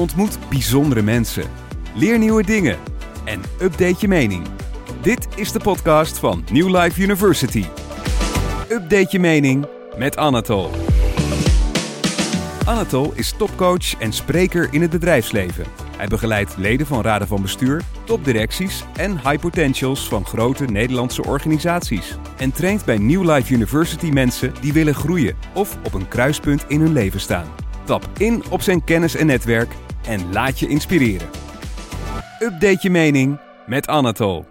Ontmoet 0.00 0.38
bijzondere 0.48 1.02
mensen. 1.02 1.44
Leer 1.94 2.18
nieuwe 2.18 2.42
dingen. 2.42 2.78
En 3.24 3.40
update 3.60 3.96
je 3.98 4.08
mening. 4.08 4.46
Dit 5.02 5.28
is 5.36 5.52
de 5.52 5.58
podcast 5.58 6.18
van 6.18 6.44
New 6.52 6.76
Life 6.76 7.02
University. 7.02 7.64
Update 8.68 9.08
je 9.10 9.18
mening 9.18 9.66
met 9.96 10.16
Anatol. 10.16 10.70
Anatol 12.66 13.12
is 13.14 13.32
topcoach 13.32 13.98
en 13.98 14.12
spreker 14.12 14.68
in 14.70 14.80
het 14.80 14.90
bedrijfsleven. 14.90 15.64
Hij 15.96 16.06
begeleidt 16.06 16.56
leden 16.56 16.86
van 16.86 17.02
raden 17.02 17.28
van 17.28 17.42
bestuur, 17.42 17.82
topdirecties 18.04 18.84
en 18.96 19.10
high 19.12 19.38
potentials 19.40 20.08
van 20.08 20.26
grote 20.26 20.64
Nederlandse 20.64 21.24
organisaties. 21.24 22.16
En 22.36 22.52
traint 22.52 22.84
bij 22.84 22.98
New 22.98 23.30
Life 23.30 23.54
University 23.54 24.08
mensen 24.08 24.52
die 24.60 24.72
willen 24.72 24.94
groeien 24.94 25.36
of 25.54 25.76
op 25.84 25.94
een 25.94 26.08
kruispunt 26.08 26.64
in 26.68 26.80
hun 26.80 26.92
leven 26.92 27.20
staan. 27.20 27.46
Tap 27.84 28.08
in 28.18 28.42
op 28.50 28.62
zijn 28.62 28.84
kennis 28.84 29.14
en 29.14 29.26
netwerk 29.26 29.74
en 30.06 30.32
laat 30.32 30.58
je 30.58 30.68
inspireren. 30.68 31.28
Update 32.38 32.78
je 32.80 32.90
mening 32.90 33.38
met 33.66 33.86
Anatol. 33.86 34.44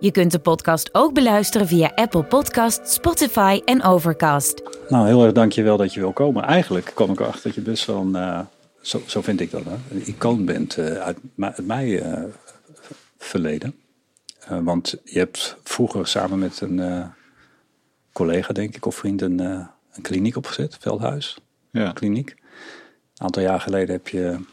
Je 0.00 0.10
kunt 0.10 0.30
de 0.30 0.38
podcast 0.38 0.94
ook 0.94 1.14
beluisteren 1.14 1.66
via 1.66 1.92
Apple 1.94 2.24
Podcast, 2.24 2.88
Spotify 2.88 3.60
en 3.64 3.82
Overcast. 3.82 4.62
Nou, 4.88 5.06
heel 5.06 5.24
erg 5.24 5.32
dankjewel 5.32 5.76
dat 5.76 5.94
je 5.94 6.00
wil 6.00 6.12
komen. 6.12 6.44
Eigenlijk 6.44 6.90
kom 6.94 7.10
ik 7.10 7.20
erachter 7.20 7.42
dat 7.42 7.54
je 7.54 7.60
best 7.60 7.84
wel 7.86 8.00
een, 8.00 8.16
uh, 8.16 8.40
zo, 8.80 9.02
zo 9.06 9.20
vind 9.20 9.40
ik 9.40 9.50
dat, 9.50 9.64
hè, 9.64 9.74
een 9.90 10.06
icoon 10.06 10.44
bent 10.44 10.76
uh, 10.76 10.84
uit, 10.86 11.18
uit 11.38 11.66
mijn 11.66 11.88
uh, 11.88 12.22
verleden. 13.18 13.74
want 14.62 14.96
je 15.04 15.18
hebt 15.18 15.56
vroeger 15.64 16.06
samen 16.06 16.38
met 16.38 16.60
een 16.60 17.04
collega, 18.12 18.52
denk 18.52 18.76
ik, 18.76 18.86
of 18.86 18.94
vriend, 18.94 19.22
een, 19.22 19.38
een 19.38 20.02
kliniek 20.02 20.36
opgezet, 20.36 20.76
Veldhuis. 20.80 21.38
Ja. 21.70 21.92
Kliniek. 21.92 22.34
Een 23.20 23.26
aantal 23.26 23.42
jaar 23.42 23.60
geleden 23.60 23.94
heb 23.94 24.08
je 24.08 24.24
een 24.24 24.46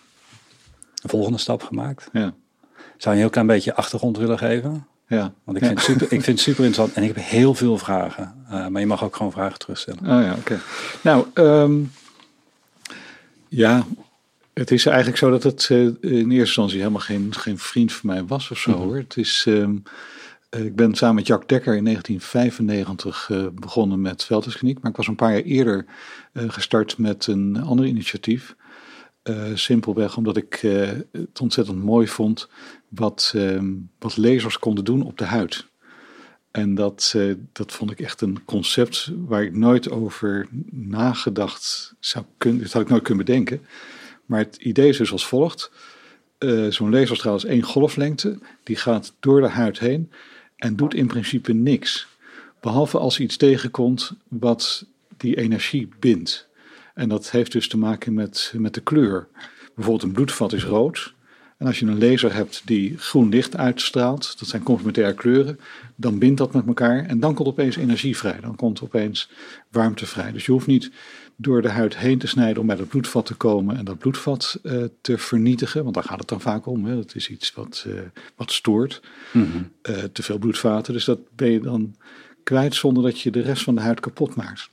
volgende 1.09 1.37
stap 1.37 1.63
gemaakt. 1.63 2.09
Ja. 2.13 2.33
Zou 2.73 2.93
je 2.97 3.09
een 3.09 3.17
heel 3.17 3.29
klein 3.29 3.47
beetje 3.47 3.75
achtergrond 3.75 4.17
willen 4.17 4.37
geven? 4.37 4.87
Ja. 5.07 5.33
Want 5.43 5.57
ik 5.57 5.65
vind, 5.65 5.77
het 5.77 5.87
super, 5.87 6.03
ik 6.03 6.09
vind 6.09 6.25
het 6.25 6.39
super 6.39 6.65
interessant 6.65 6.93
en 6.93 7.03
ik 7.03 7.15
heb 7.15 7.25
heel 7.25 7.53
veel 7.53 7.77
vragen. 7.77 8.35
Uh, 8.51 8.67
maar 8.67 8.81
je 8.81 8.87
mag 8.87 9.03
ook 9.03 9.15
gewoon 9.15 9.31
vragen 9.31 9.59
terugstellen. 9.59 9.99
Oh 9.99 10.23
ja, 10.23 10.35
oké. 10.37 10.59
Nou, 11.01 11.25
um, 11.33 11.91
ja, 13.47 13.85
het 14.53 14.71
is 14.71 14.85
eigenlijk 14.85 15.17
zo 15.17 15.29
dat 15.29 15.43
het 15.43 15.69
uh, 15.71 15.79
in 15.85 15.91
eerste 16.01 16.31
instantie 16.31 16.77
helemaal 16.77 17.01
geen, 17.01 17.33
geen 17.35 17.57
vriend 17.57 17.93
van 17.93 18.09
mij 18.09 18.25
was 18.25 18.51
of 18.51 18.57
zo 18.57 18.71
mm 18.71 18.77
-hmm. 18.77 18.85
hoor. 18.85 18.97
Het 18.97 19.17
is, 19.17 19.45
um, 19.47 19.83
ik 20.49 20.75
ben 20.75 20.95
samen 20.95 21.15
met 21.15 21.27
Jack 21.27 21.49
Dekker 21.49 21.75
in 21.75 21.83
1995 21.83 23.29
uh, 23.29 23.47
begonnen 23.53 24.01
met 24.01 24.23
veldheidskliniek. 24.23 24.81
Maar 24.81 24.91
ik 24.91 24.97
was 24.97 25.07
een 25.07 25.15
paar 25.15 25.31
jaar 25.31 25.41
eerder 25.41 25.85
gestart 26.33 26.97
met 26.97 27.27
een 27.27 27.61
ander 27.61 27.85
initiatief. 27.85 28.55
Uh, 29.23 29.43
simpelweg 29.53 30.17
omdat 30.17 30.37
ik 30.37 30.59
het 31.11 31.41
ontzettend 31.41 31.83
mooi 31.83 32.07
vond 32.07 32.49
wat, 32.87 33.33
uh, 33.35 33.61
wat 33.99 34.17
lasers 34.17 34.59
konden 34.59 34.83
doen 34.83 35.01
op 35.01 35.17
de 35.17 35.23
huid. 35.23 35.67
En 36.51 36.75
dat, 36.75 37.15
dat 37.51 37.71
vond 37.71 37.91
ik 37.91 37.99
echt 37.99 38.21
een 38.21 38.45
concept 38.45 39.11
waar 39.27 39.43
ik 39.43 39.55
nooit 39.55 39.89
over 39.89 40.47
nagedacht 40.71 41.93
zou 41.99 42.25
kunnen. 42.37 42.61
Dat 42.61 42.71
had 42.71 42.81
ik 42.81 42.89
nooit 42.89 43.03
kunnen 43.03 43.25
bedenken. 43.25 43.61
Maar 44.25 44.39
het 44.39 44.55
idee 44.55 44.89
is 44.89 44.97
dus 44.97 45.11
als 45.11 45.27
volgt. 45.27 45.71
Zo'n 46.69 46.91
laserstraal 46.91 47.35
is 47.35 47.45
één 47.45 47.61
golflengte. 47.61 48.39
Die 48.63 48.75
gaat 48.75 49.13
door 49.19 49.41
de 49.41 49.47
huid 49.47 49.79
heen 49.79 50.11
en 50.57 50.75
doet 50.75 50.93
in 50.93 51.07
principe 51.07 51.53
niks. 51.53 52.07
Behalve 52.59 52.97
als 52.97 53.19
iets 53.19 53.37
tegenkomt 53.37 54.11
wat 54.27 54.85
die 55.17 55.37
energie 55.37 55.89
bindt. 55.99 56.47
En 56.93 57.09
dat 57.09 57.31
heeft 57.31 57.51
dus 57.51 57.67
te 57.67 57.77
maken 57.77 58.13
met, 58.13 58.53
met 58.57 58.73
de 58.73 58.81
kleur. 58.81 59.27
Bijvoorbeeld 59.75 60.03
een 60.03 60.11
bloedvat 60.11 60.53
is 60.53 60.63
rood. 60.63 61.13
En 61.57 61.67
als 61.67 61.79
je 61.79 61.85
een 61.85 61.99
laser 61.99 62.33
hebt 62.33 62.61
die 62.65 62.97
groen 62.97 63.29
licht 63.29 63.57
uitstraalt, 63.57 64.39
dat 64.39 64.47
zijn 64.47 64.63
complementaire 64.63 65.13
kleuren, 65.13 65.59
dan 65.95 66.19
bindt 66.19 66.37
dat 66.37 66.53
met 66.53 66.67
elkaar 66.67 67.05
en 67.05 67.19
dan 67.19 67.33
komt 67.33 67.47
opeens 67.47 67.75
energie 67.75 68.17
vrij. 68.17 68.39
Dan 68.39 68.55
komt 68.55 68.81
opeens 68.81 69.29
warmte 69.71 70.05
vrij. 70.05 70.31
Dus 70.31 70.45
je 70.45 70.51
hoeft 70.51 70.67
niet 70.67 70.91
door 71.39 71.61
de 71.61 71.69
huid 71.69 71.97
heen 71.97 72.17
te 72.17 72.27
snijden 72.27 72.61
om 72.61 72.67
bij 72.67 72.75
dat 72.75 72.87
bloedvat 72.87 73.25
te 73.25 73.35
komen 73.35 73.77
en 73.77 73.85
dat 73.85 73.97
bloedvat 73.97 74.59
uh, 74.63 74.83
te 75.01 75.17
vernietigen, 75.17 75.83
want 75.83 75.95
daar 75.95 76.03
gaat 76.03 76.19
het 76.19 76.27
dan 76.27 76.41
vaak 76.41 76.65
om. 76.65 76.85
Hè. 76.85 76.95
Dat 76.95 77.15
is 77.15 77.29
iets 77.29 77.53
wat, 77.53 77.85
uh, 77.87 77.99
wat 78.35 78.51
stoort, 78.51 79.01
mm 79.33 79.51
-hmm. 79.51 79.71
uh, 79.89 80.03
te 80.03 80.23
veel 80.23 80.37
bloedvaten. 80.37 80.93
Dus 80.93 81.05
dat 81.05 81.19
ben 81.35 81.51
je 81.51 81.59
dan 81.59 81.95
kwijt 82.43 82.75
zonder 82.75 83.03
dat 83.03 83.19
je 83.19 83.31
de 83.31 83.41
rest 83.41 83.63
van 83.63 83.75
de 83.75 83.81
huid 83.81 83.99
kapot 83.99 84.35
maakt. 84.35 84.69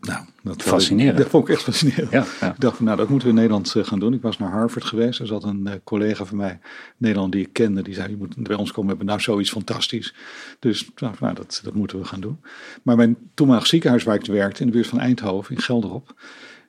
Nou, 0.00 0.24
dat 0.42 0.62
fascinerend. 0.62 1.18
Dat 1.18 1.28
vond 1.28 1.48
ik 1.48 1.54
echt 1.54 1.62
fascinerend. 1.62 2.10
Ja, 2.10 2.26
ja. 2.40 2.52
Ik 2.52 2.60
dacht, 2.60 2.80
nou, 2.80 2.96
dat 2.96 3.08
moeten 3.08 3.28
we 3.28 3.34
in 3.34 3.40
Nederland 3.40 3.74
uh, 3.76 3.84
gaan 3.84 3.98
doen. 3.98 4.12
Ik 4.12 4.22
was 4.22 4.38
naar 4.38 4.50
Harvard 4.50 4.84
geweest. 4.84 5.20
Er 5.20 5.26
zat 5.26 5.44
een 5.44 5.66
uh, 5.66 5.72
collega 5.84 6.24
van 6.24 6.36
mij, 6.36 6.58
Nederland, 6.96 7.32
die 7.32 7.40
ik 7.40 7.52
kende. 7.52 7.82
Die 7.82 7.94
zei, 7.94 8.10
je 8.10 8.16
moet 8.16 8.36
bij 8.36 8.56
ons 8.56 8.70
komen. 8.70 8.82
We 8.82 8.88
hebben 8.88 9.06
nou 9.06 9.20
zoiets 9.20 9.50
fantastisch. 9.50 10.14
Dus 10.58 10.90
nou, 10.96 11.14
nou, 11.20 11.34
dat, 11.34 11.60
dat 11.64 11.74
moeten 11.74 11.98
we 11.98 12.04
gaan 12.04 12.20
doen. 12.20 12.40
Maar 12.82 12.96
mijn 12.96 13.16
toenmalig 13.34 13.66
ziekenhuis 13.66 14.04
waar 14.04 14.14
ik 14.14 14.26
werkte, 14.26 14.60
in 14.60 14.66
de 14.66 14.72
buurt 14.72 14.86
van 14.86 15.00
Eindhoven, 15.00 15.54
in 15.54 15.62
Gelderop. 15.62 16.14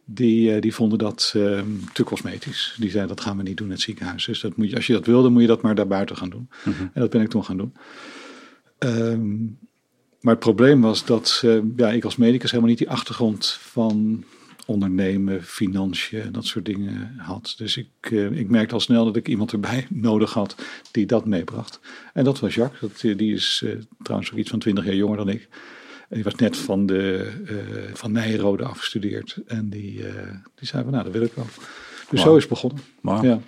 Die, 0.05 0.55
uh, 0.55 0.61
die 0.61 0.73
vonden 0.73 0.99
dat 0.99 1.29
te 1.93 2.03
cosmetisch. 2.03 2.75
Die 2.79 2.89
zeiden, 2.89 3.15
dat 3.15 3.25
gaan 3.25 3.37
we 3.37 3.43
niet 3.43 3.57
doen 3.57 3.67
in 3.67 3.73
het 3.73 3.81
ziekenhuis. 3.81 4.25
Dus 4.25 4.41
dat 4.41 4.57
moet 4.57 4.69
je, 4.69 4.75
als 4.75 4.87
je 4.87 4.93
dat 4.93 5.05
wilde, 5.05 5.29
moet 5.29 5.41
je 5.41 5.47
dat 5.47 5.61
maar 5.61 5.75
daarbuiten 5.75 6.17
gaan 6.17 6.29
doen. 6.29 6.49
Mm 6.63 6.73
-hmm. 6.73 6.89
En 6.93 7.01
dat 7.01 7.09
ben 7.09 7.21
ik 7.21 7.29
toen 7.29 7.45
gaan 7.45 7.57
doen. 7.57 7.73
Um, 8.79 9.57
maar 10.27 10.35
het 10.35 10.45
probleem 10.45 10.81
was 10.81 11.05
dat 11.05 11.41
uh, 11.45 11.59
ja, 11.75 11.91
ik 11.91 12.03
als 12.03 12.15
medicus 12.15 12.49
helemaal 12.49 12.69
niet 12.69 12.79
die 12.79 12.89
achtergrond 12.89 13.57
van 13.61 14.23
ondernemen, 14.65 15.43
financiën 15.43 16.31
dat 16.31 16.45
soort 16.45 16.65
dingen 16.65 17.13
had. 17.17 17.53
Dus 17.57 17.77
ik, 17.77 17.87
uh, 18.09 18.31
ik 18.31 18.49
merkte 18.49 18.73
al 18.73 18.79
snel 18.79 19.05
dat 19.05 19.15
ik 19.15 19.27
iemand 19.27 19.51
erbij 19.51 19.87
nodig 20.09 20.33
had 20.33 20.55
die 20.91 21.05
dat 21.05 21.25
meebracht. 21.25 21.79
En 22.13 22.23
dat 22.23 22.39
was 22.39 22.55
Jacques. 22.55 22.79
Dat, 22.79 23.17
die 23.17 23.33
is 23.33 23.61
uh, 23.65 23.75
trouwens 24.01 24.31
ook 24.31 24.37
iets 24.37 24.49
van 24.49 24.59
twintig 24.59 24.85
jaar 24.85 24.95
jonger 24.95 25.17
dan 25.17 25.29
ik. 25.29 25.47
En 26.09 26.15
die 26.15 26.23
was 26.23 26.35
net 26.35 26.57
van, 26.57 26.85
de, 26.85 27.31
van 27.93 28.11
Nijrode 28.11 28.63
afgestudeerd. 28.63 29.37
En 29.45 29.69
die, 29.69 30.03
die 30.55 30.67
zei 30.67 30.83
van 30.83 30.91
nou, 30.91 31.03
dat 31.03 31.13
wil 31.13 31.21
ik 31.21 31.33
wel. 31.33 31.47
Dus 32.09 32.19
wow. 32.19 32.29
zo 32.29 32.35
is 32.35 32.41
het 32.41 32.51
begonnen. 32.51 32.81
Wow. 33.01 33.23
Ja. 33.23 33.39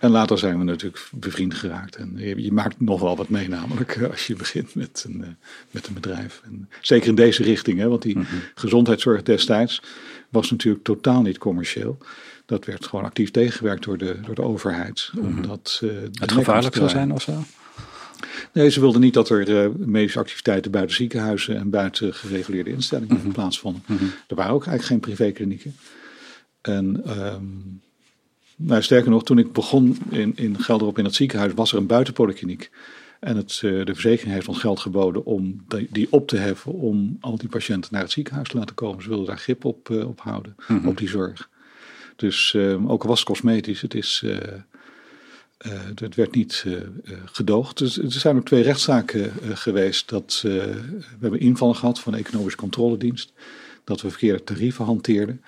En 0.00 0.10
later 0.10 0.38
zijn 0.38 0.58
we 0.58 0.64
natuurlijk 0.64 1.08
bevriend 1.12 1.54
geraakt. 1.54 1.96
En 1.96 2.12
je, 2.16 2.42
je, 2.42 2.52
maakt 2.52 2.80
nog 2.80 3.00
wel 3.00 3.16
wat 3.16 3.28
mee, 3.28 3.48
namelijk 3.48 4.02
als 4.10 4.26
je 4.26 4.34
begint 4.34 4.74
met 4.74 5.04
een, 5.08 5.20
uh, 5.20 5.26
met 5.70 5.86
een 5.86 5.94
bedrijf. 5.94 6.40
En 6.44 6.68
zeker 6.80 7.08
in 7.08 7.14
deze 7.14 7.42
richting, 7.42 7.78
hè, 7.78 7.88
want 7.88 8.02
die 8.02 8.16
mm 8.16 8.24
-hmm. 8.28 8.40
gezondheidszorg 8.54 9.22
destijds 9.22 9.82
was 10.28 10.50
natuurlijk 10.50 10.84
totaal 10.84 11.22
niet 11.22 11.38
commercieel. 11.38 11.98
Dat 12.46 12.64
werd 12.64 12.86
gewoon 12.86 13.04
actief 13.04 13.30
tegengewerkt 13.30 13.84
door 13.84 13.98
de, 13.98 14.20
door 14.20 14.34
de 14.34 14.42
overheid. 14.42 15.10
Mm 15.12 15.24
-hmm. 15.24 15.36
Omdat 15.36 15.80
uh, 15.84 15.90
het 16.12 16.32
gevaarlijk 16.32 16.74
zou 16.74 16.88
zijn 16.88 17.12
of 17.12 17.22
zo? 17.22 17.42
Nee, 18.52 18.70
ze 18.70 18.80
wilden 18.80 19.00
niet 19.00 19.14
dat 19.14 19.28
er 19.28 19.48
uh, 19.48 19.74
medische 19.76 20.18
activiteiten 20.18 20.70
buiten 20.70 20.96
ziekenhuizen 20.96 21.56
en 21.56 21.70
buiten 21.70 22.14
gereguleerde 22.14 22.70
instellingen 22.70 23.16
mm 23.16 23.22
-hmm. 23.22 23.32
plaatsvonden. 23.32 23.82
Er 24.26 24.36
waren 24.36 24.52
ook 24.52 24.66
eigenlijk 24.66 24.86
geen 25.04 25.14
privéklinieken. 25.14 25.76
En 26.60 27.02
um, 27.20 27.80
nou, 28.56 28.82
sterker 28.82 29.10
nog, 29.10 29.24
toen 29.24 29.38
ik 29.38 29.52
begon 29.52 29.98
in, 30.10 30.32
in 30.36 30.62
Gelderop 30.62 30.98
in 30.98 31.04
het 31.04 31.14
ziekenhuis, 31.14 31.52
was 31.54 31.72
er 31.72 31.78
een 31.78 31.86
buitenpolykliniek. 31.86 32.70
En 33.20 33.36
het, 33.36 33.60
uh, 33.64 33.84
de 33.84 33.92
verzekering 33.92 34.34
heeft 34.34 34.48
ons 34.48 34.58
geld 34.58 34.80
geboden 34.80 35.24
om 35.24 35.64
die, 35.90 36.06
op 36.10 36.28
te 36.28 36.36
heffen 36.36 36.72
om 36.72 37.16
al 37.20 37.38
die 37.38 37.48
patiënten 37.48 37.92
naar 37.92 38.02
het 38.02 38.10
ziekenhuis 38.10 38.48
te 38.48 38.56
laten 38.56 38.74
komen. 38.74 39.02
Ze 39.02 39.08
wilden 39.08 39.26
daar 39.26 39.38
grip 39.38 39.64
op, 39.64 39.88
uh, 39.88 40.08
op 40.08 40.20
houden, 40.20 40.54
mm 40.56 40.78
-hmm. 40.78 40.88
op 40.88 40.98
die 40.98 41.08
zorg. 41.08 41.50
Dus 42.16 42.52
uh, 42.52 42.90
ook 42.90 43.02
al 43.02 43.08
was 43.08 43.18
het 43.18 43.28
cosmetisch, 43.28 43.80
het, 43.80 43.94
is, 43.94 44.24
het 45.58 46.14
werd 46.14 46.34
niet 46.34 46.66
gedoogd. 47.24 47.78
Dus 47.78 47.98
er 47.98 48.12
zijn 48.12 48.36
ook 48.36 48.44
twee 48.44 48.62
rechtszaken 48.62 49.32
geweest. 49.56 50.08
Dat, 50.08 50.40
we 50.42 50.96
hebben 51.20 51.40
invallen 51.40 51.76
gehad 51.76 52.00
van 52.00 52.12
de 52.12 52.18
Economische 52.18 52.58
Controledienst. 52.58 53.32
Dat 53.84 54.00
we 54.00 54.10
verkeerde 54.10 54.44
tarieven 54.44 54.84
hanteerden. 54.84 55.42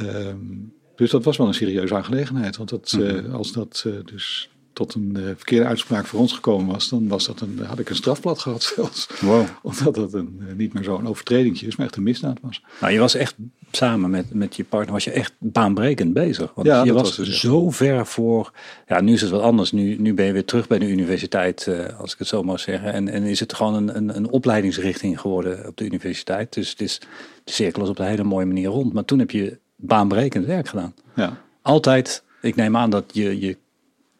Um, 0.00 0.72
dus 0.98 1.10
dat 1.10 1.24
was 1.24 1.36
wel 1.36 1.46
een 1.46 1.54
serieuze 1.54 1.94
aangelegenheid. 1.94 2.56
Want 2.56 2.68
dat, 2.68 2.92
mm 2.92 3.00
-hmm. 3.00 3.26
uh, 3.26 3.34
als 3.34 3.52
dat 3.52 3.84
uh, 3.86 3.94
dus 4.04 4.50
tot 4.72 4.94
een 4.94 5.14
uh, 5.16 5.24
verkeerde 5.24 5.66
uitspraak 5.66 6.06
voor 6.06 6.20
ons 6.20 6.32
gekomen 6.32 6.72
was, 6.72 6.88
dan 6.88 7.08
was 7.08 7.26
dat 7.26 7.40
een, 7.40 7.60
had 7.66 7.78
ik 7.78 7.88
een 7.88 7.96
strafblad 7.96 8.38
gehad 8.38 8.62
zelfs. 8.74 9.08
Wow. 9.20 9.46
Omdat 9.62 9.94
dat 9.94 10.12
een, 10.12 10.40
niet 10.56 10.72
meer 10.72 10.84
zo'n 10.84 11.08
overtreding 11.08 11.60
is, 11.60 11.76
maar 11.76 11.86
echt 11.86 11.96
een 11.96 12.02
misdaad 12.02 12.38
was. 12.42 12.62
Nou, 12.80 12.92
je 12.92 12.98
was 12.98 13.14
echt 13.14 13.34
samen 13.70 14.10
met, 14.10 14.34
met 14.34 14.56
je 14.56 14.64
partner, 14.64 14.92
was 14.92 15.04
je 15.04 15.10
echt 15.10 15.34
baanbrekend 15.38 16.12
bezig. 16.12 16.52
Want 16.54 16.66
ja, 16.66 16.84
je 16.84 16.92
was, 16.92 17.02
was 17.02 17.26
dus 17.26 17.40
zo 17.40 17.70
ver 17.70 18.06
voor, 18.06 18.52
ja 18.86 19.00
nu 19.00 19.12
is 19.12 19.20
het 19.20 19.30
wat 19.30 19.42
anders. 19.42 19.72
Nu, 19.72 19.96
nu 19.96 20.14
ben 20.14 20.26
je 20.26 20.32
weer 20.32 20.44
terug 20.44 20.66
bij 20.66 20.78
de 20.78 20.88
universiteit, 20.88 21.68
als 21.98 22.12
ik 22.12 22.18
het 22.18 22.28
zo 22.28 22.42
mag 22.42 22.60
zeggen. 22.60 22.92
En, 22.92 23.08
en 23.08 23.22
is 23.22 23.40
het 23.40 23.54
gewoon 23.54 23.74
een, 23.74 23.96
een, 23.96 24.16
een 24.16 24.30
opleidingsrichting 24.30 25.20
geworden 25.20 25.66
op 25.66 25.76
de 25.76 25.84
universiteit. 25.84 26.52
Dus 26.52 26.70
het 26.70 26.80
is, 26.80 27.00
de 27.44 27.52
cirkel 27.52 27.82
is 27.82 27.88
op 27.88 27.98
een 27.98 28.06
hele 28.06 28.24
mooie 28.24 28.46
manier 28.46 28.68
rond. 28.68 28.92
Maar 28.92 29.04
toen 29.04 29.18
heb 29.18 29.30
je 29.30 29.58
baanbrekend 29.78 30.46
werk 30.46 30.68
gedaan. 30.68 30.94
Ja. 31.14 31.42
Altijd, 31.62 32.22
ik 32.40 32.56
neem 32.56 32.76
aan 32.76 32.90
dat 32.90 33.04
je, 33.12 33.40
je 33.40 33.56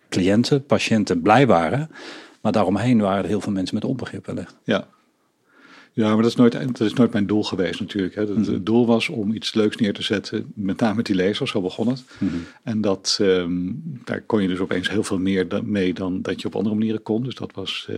cliënten, 0.08 0.64
patiënten 0.64 1.22
blij 1.22 1.46
waren, 1.46 1.90
maar 2.40 2.52
daaromheen 2.52 3.00
waren 3.00 3.22
er 3.22 3.28
heel 3.28 3.40
veel 3.40 3.52
mensen 3.52 3.74
met 3.74 3.84
onbegrip 3.84 4.26
wellicht. 4.26 4.56
Ja. 4.64 4.88
Ja, 5.92 6.08
maar 6.08 6.22
dat 6.22 6.30
is 6.30 6.36
nooit, 6.36 6.52
dat 6.52 6.80
is 6.80 6.92
nooit 6.92 7.12
mijn 7.12 7.26
doel 7.26 7.44
geweest 7.44 7.80
natuurlijk. 7.80 8.14
Hè. 8.14 8.20
Het, 8.20 8.46
het 8.46 8.66
doel 8.66 8.86
was 8.86 9.08
om 9.08 9.32
iets 9.32 9.54
leuks 9.54 9.76
neer 9.76 9.92
te 9.92 10.02
zetten, 10.02 10.52
met 10.54 10.80
name 10.80 10.94
met 10.94 11.06
die 11.06 11.14
lezers, 11.14 11.50
zo 11.50 11.60
begon 11.60 11.88
het. 11.88 12.04
En 12.62 12.80
dat, 12.80 13.18
ehm, 13.20 13.70
daar 14.04 14.20
kon 14.20 14.42
je 14.42 14.48
dus 14.48 14.58
opeens 14.58 14.90
heel 14.90 15.02
veel 15.02 15.18
meer 15.18 15.46
mee 15.64 15.94
dan 15.94 16.22
dat 16.22 16.40
je 16.40 16.46
op 16.46 16.56
andere 16.56 16.74
manieren 16.74 17.02
kon. 17.02 17.22
Dus 17.22 17.34
dat 17.34 17.52
was, 17.54 17.86
eh, 17.90 17.96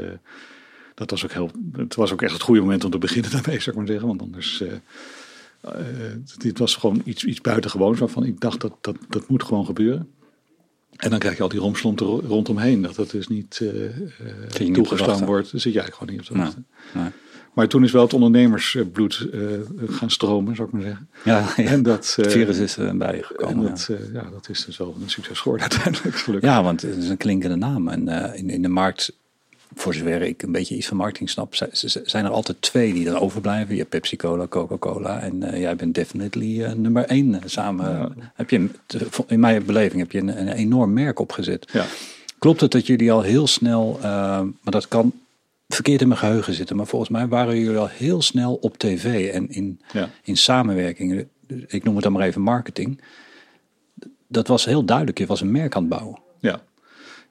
dat 0.95 1.11
was 1.11 1.25
ook 1.25 1.33
heel, 1.33 1.51
het 1.73 1.95
was 1.95 2.13
ook 2.13 2.23
echt 2.23 2.33
het 2.33 2.43
goede 2.43 2.61
moment 2.61 2.85
om 2.85 2.91
te 2.91 2.99
beginnen 2.99 3.31
daarmee, 3.41 3.61
zou 3.61 3.71
ik 3.71 3.77
maar 3.77 3.87
zeggen. 3.87 4.07
Want 4.07 4.23
anders, 4.23 4.61
eh, 4.61 4.73
eh, 5.61 5.73
dit 6.39 6.59
was 6.59 6.75
gewoon 6.77 7.03
iets, 7.05 7.25
iets 7.25 7.41
buitengewoons 7.41 7.99
waarvan 7.99 8.25
ik 8.25 8.41
dacht 8.41 8.61
dat, 8.61 8.73
dat 8.81 8.97
dat 9.09 9.29
moet 9.29 9.43
gewoon 9.43 9.65
gebeuren. 9.65 10.09
En 10.97 11.11
dan 11.11 11.19
krijg 11.19 11.37
je 11.37 11.43
al 11.43 11.49
die 11.49 11.61
romslomp 11.61 12.01
er 12.01 12.07
ro- 12.07 12.21
rondomheen. 12.27 12.83
Dat 12.83 12.97
het 12.97 13.11
dus 13.11 13.29
niet 13.29 13.51
te 13.51 13.91
toegestaan 14.73 15.25
wordt. 15.25 15.49
Zit 15.49 15.63
eigenlijk 15.65 15.95
gewoon 15.95 16.13
niet 16.13 16.21
op 16.21 16.27
te 16.27 16.33
Nee, 16.33 16.43
wachten. 16.45 16.67
nee. 16.95 17.09
Maar 17.55 17.69
toen 17.69 17.85
is 17.85 17.93
wel 17.93 18.03
het 18.03 18.13
ondernemersbloed 18.15 19.29
gaan 19.89 20.11
stromen, 20.11 20.57
zou 20.57 20.69
ik 20.69 20.75
maar 20.75 20.83
zeggen. 20.83 21.09
Ja, 21.25 21.47
ja. 21.57 21.69
En 21.71 21.83
dat, 21.83 22.15
het 22.17 22.33
virus 22.33 22.59
is 22.59 22.77
er 22.77 22.97
bij 22.97 23.11
je 23.17 23.17
en 23.19 23.25
gekomen. 23.25 23.63
ja. 23.65 23.69
dat, 23.69 23.89
eh, 23.91 24.13
ja, 24.13 24.31
dat 24.31 24.49
is 24.49 24.65
dus 24.65 24.77
wel 24.77 24.97
een 25.03 25.11
succes 25.11 25.39
geworden 25.41 25.67
uiteindelijk, 25.71 26.17
gelukkig. 26.17 26.51
Ja, 26.51 26.63
want 26.63 26.83
het 26.83 26.97
is 26.97 27.09
een 27.09 27.17
klinkende 27.17 27.57
naam. 27.57 27.89
En 27.89 28.09
in, 28.37 28.51
in 28.51 28.63
de 28.63 28.69
markt, 28.69 29.13
voor 29.75 29.95
zover 29.95 30.23
ik 30.23 30.43
een 30.43 30.53
beetje 30.53 30.77
iets 30.77 30.87
van 30.87 30.97
marketing 30.97 31.31
snap, 31.31 31.55
zijn 32.05 32.25
er 32.25 32.31
altijd 32.31 32.63
twee 32.63 32.93
die 32.93 33.09
er 33.09 33.21
overblijven. 33.21 33.73
Je 33.73 33.79
hebt 33.79 33.91
Pepsi 33.91 34.17
Cola, 34.17 34.47
Coca-Cola 34.47 35.21
en 35.21 35.43
eh, 35.43 35.61
jij 35.61 35.77
bent 35.77 35.95
definitely 35.95 36.65
eh, 36.65 36.73
nummer 36.73 37.05
één. 37.05 37.35
eh, 37.35 37.41
Samen 37.45 38.15
heb 38.35 38.51
je, 38.51 38.69
in 39.27 39.41
mijn 39.41 39.65
beleving, 39.65 40.01
heb 40.01 40.13
je 40.13 40.19
een, 40.19 40.41
een 40.41 40.49
enorm 40.49 40.93
merk 40.93 41.19
opgezet. 41.19 41.69
Ja. 41.73 41.85
Klopt 42.39 42.61
het 42.61 42.71
dat 42.73 42.87
jullie 42.87 43.13
al 43.13 43.23
heel 43.23 43.47
snel, 43.47 43.99
maar 44.03 44.45
dat 44.73 44.89
kan 44.89 45.13
verkeerd 45.69 46.01
in 46.01 46.09
mijn 46.09 46.21
geheugen 46.21 46.55
zitten, 46.55 46.77
maar 46.77 46.87
volgens 46.87 47.11
mij 47.11 47.27
waren 47.29 47.59
jullie 47.59 47.79
al 47.79 47.89
heel 47.89 48.23
snel 48.23 48.55
op 48.55 48.79
tv 48.79 49.31
en 49.33 49.51
in, 49.51 49.81
Ja. 49.93 50.09
in 50.23 50.37
samenwerking. 50.37 51.27
Ik 51.67 51.85
noem 51.85 51.95
het 51.95 52.05
dan 52.05 52.13
maar 52.13 52.27
even 52.27 52.41
marketing. 52.41 53.01
Dat 54.27 54.47
was 54.47 54.65
heel 54.65 54.85
duidelijk. 54.85 55.19
Je 55.19 55.27
was 55.27 55.41
een 55.41 55.51
merk 55.51 55.75
aan 55.77 55.83
het 55.83 55.91
bouwen. 55.91 56.19
Ja. 56.39 56.61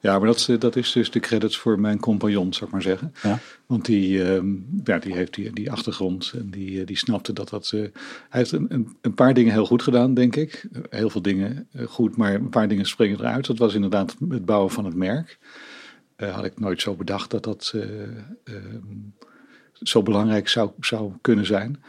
Ja, 0.00 0.18
maar 0.18 0.26
dat, 0.26 0.36
is, 0.36 0.58
dat 0.58 0.76
is 0.76 0.92
dus 0.92 1.10
de 1.10 1.20
credits 1.20 1.56
voor 1.56 1.80
mijn 1.80 2.00
compagnon, 2.00 2.52
zou 2.52 2.64
ik 2.64 2.72
maar 2.72 2.82
zeggen. 2.82 3.14
Ja. 3.22 3.38
Want 3.66 3.84
die, 3.84 4.24
ehm, 4.24 4.46
ja, 4.84 4.98
die 4.98 5.14
heeft 5.14 5.34
die, 5.34 5.52
die 5.52 5.70
achtergrond 5.70 6.32
en 6.36 6.50
die, 6.50 6.80
eh, 6.80 6.86
die 6.86 6.96
snapte 6.96 7.32
dat 7.32 7.48
dat... 7.48 7.70
eh, 7.74 7.80
hij 7.80 8.40
heeft 8.40 8.52
een, 8.52 8.96
een, 9.00 9.14
paar 9.14 9.34
dingen 9.34 9.52
heel 9.52 9.66
goed 9.66 9.82
gedaan, 9.82 10.14
denk 10.14 10.36
ik. 10.36 10.68
Heel 10.90 11.10
veel 11.10 11.22
dingen 11.22 11.68
eh, 11.72 11.86
goed, 11.86 12.16
maar 12.16 12.34
een 12.34 12.48
paar 12.48 12.68
dingen 12.68 12.86
springen 12.86 13.18
eruit. 13.18 13.46
Dat 13.46 13.58
was 13.58 13.74
inderdaad 13.74 14.16
het 14.28 14.44
bouwen 14.44 14.70
van 14.70 14.84
het 14.84 14.94
merk. 14.94 15.38
Eh, 16.20 16.34
had 16.34 16.44
ik 16.44 16.58
nooit 16.58 16.80
zo 16.80 16.94
bedacht 16.94 17.30
dat 17.30 17.44
dat 17.44 17.72
eh, 17.74 18.02
ehm, 18.44 18.96
zo 19.72 20.02
belangrijk 20.02 20.48
zou, 20.48 20.70
zou 20.80 21.12
kunnen 21.20 21.46
zijn. 21.46 21.82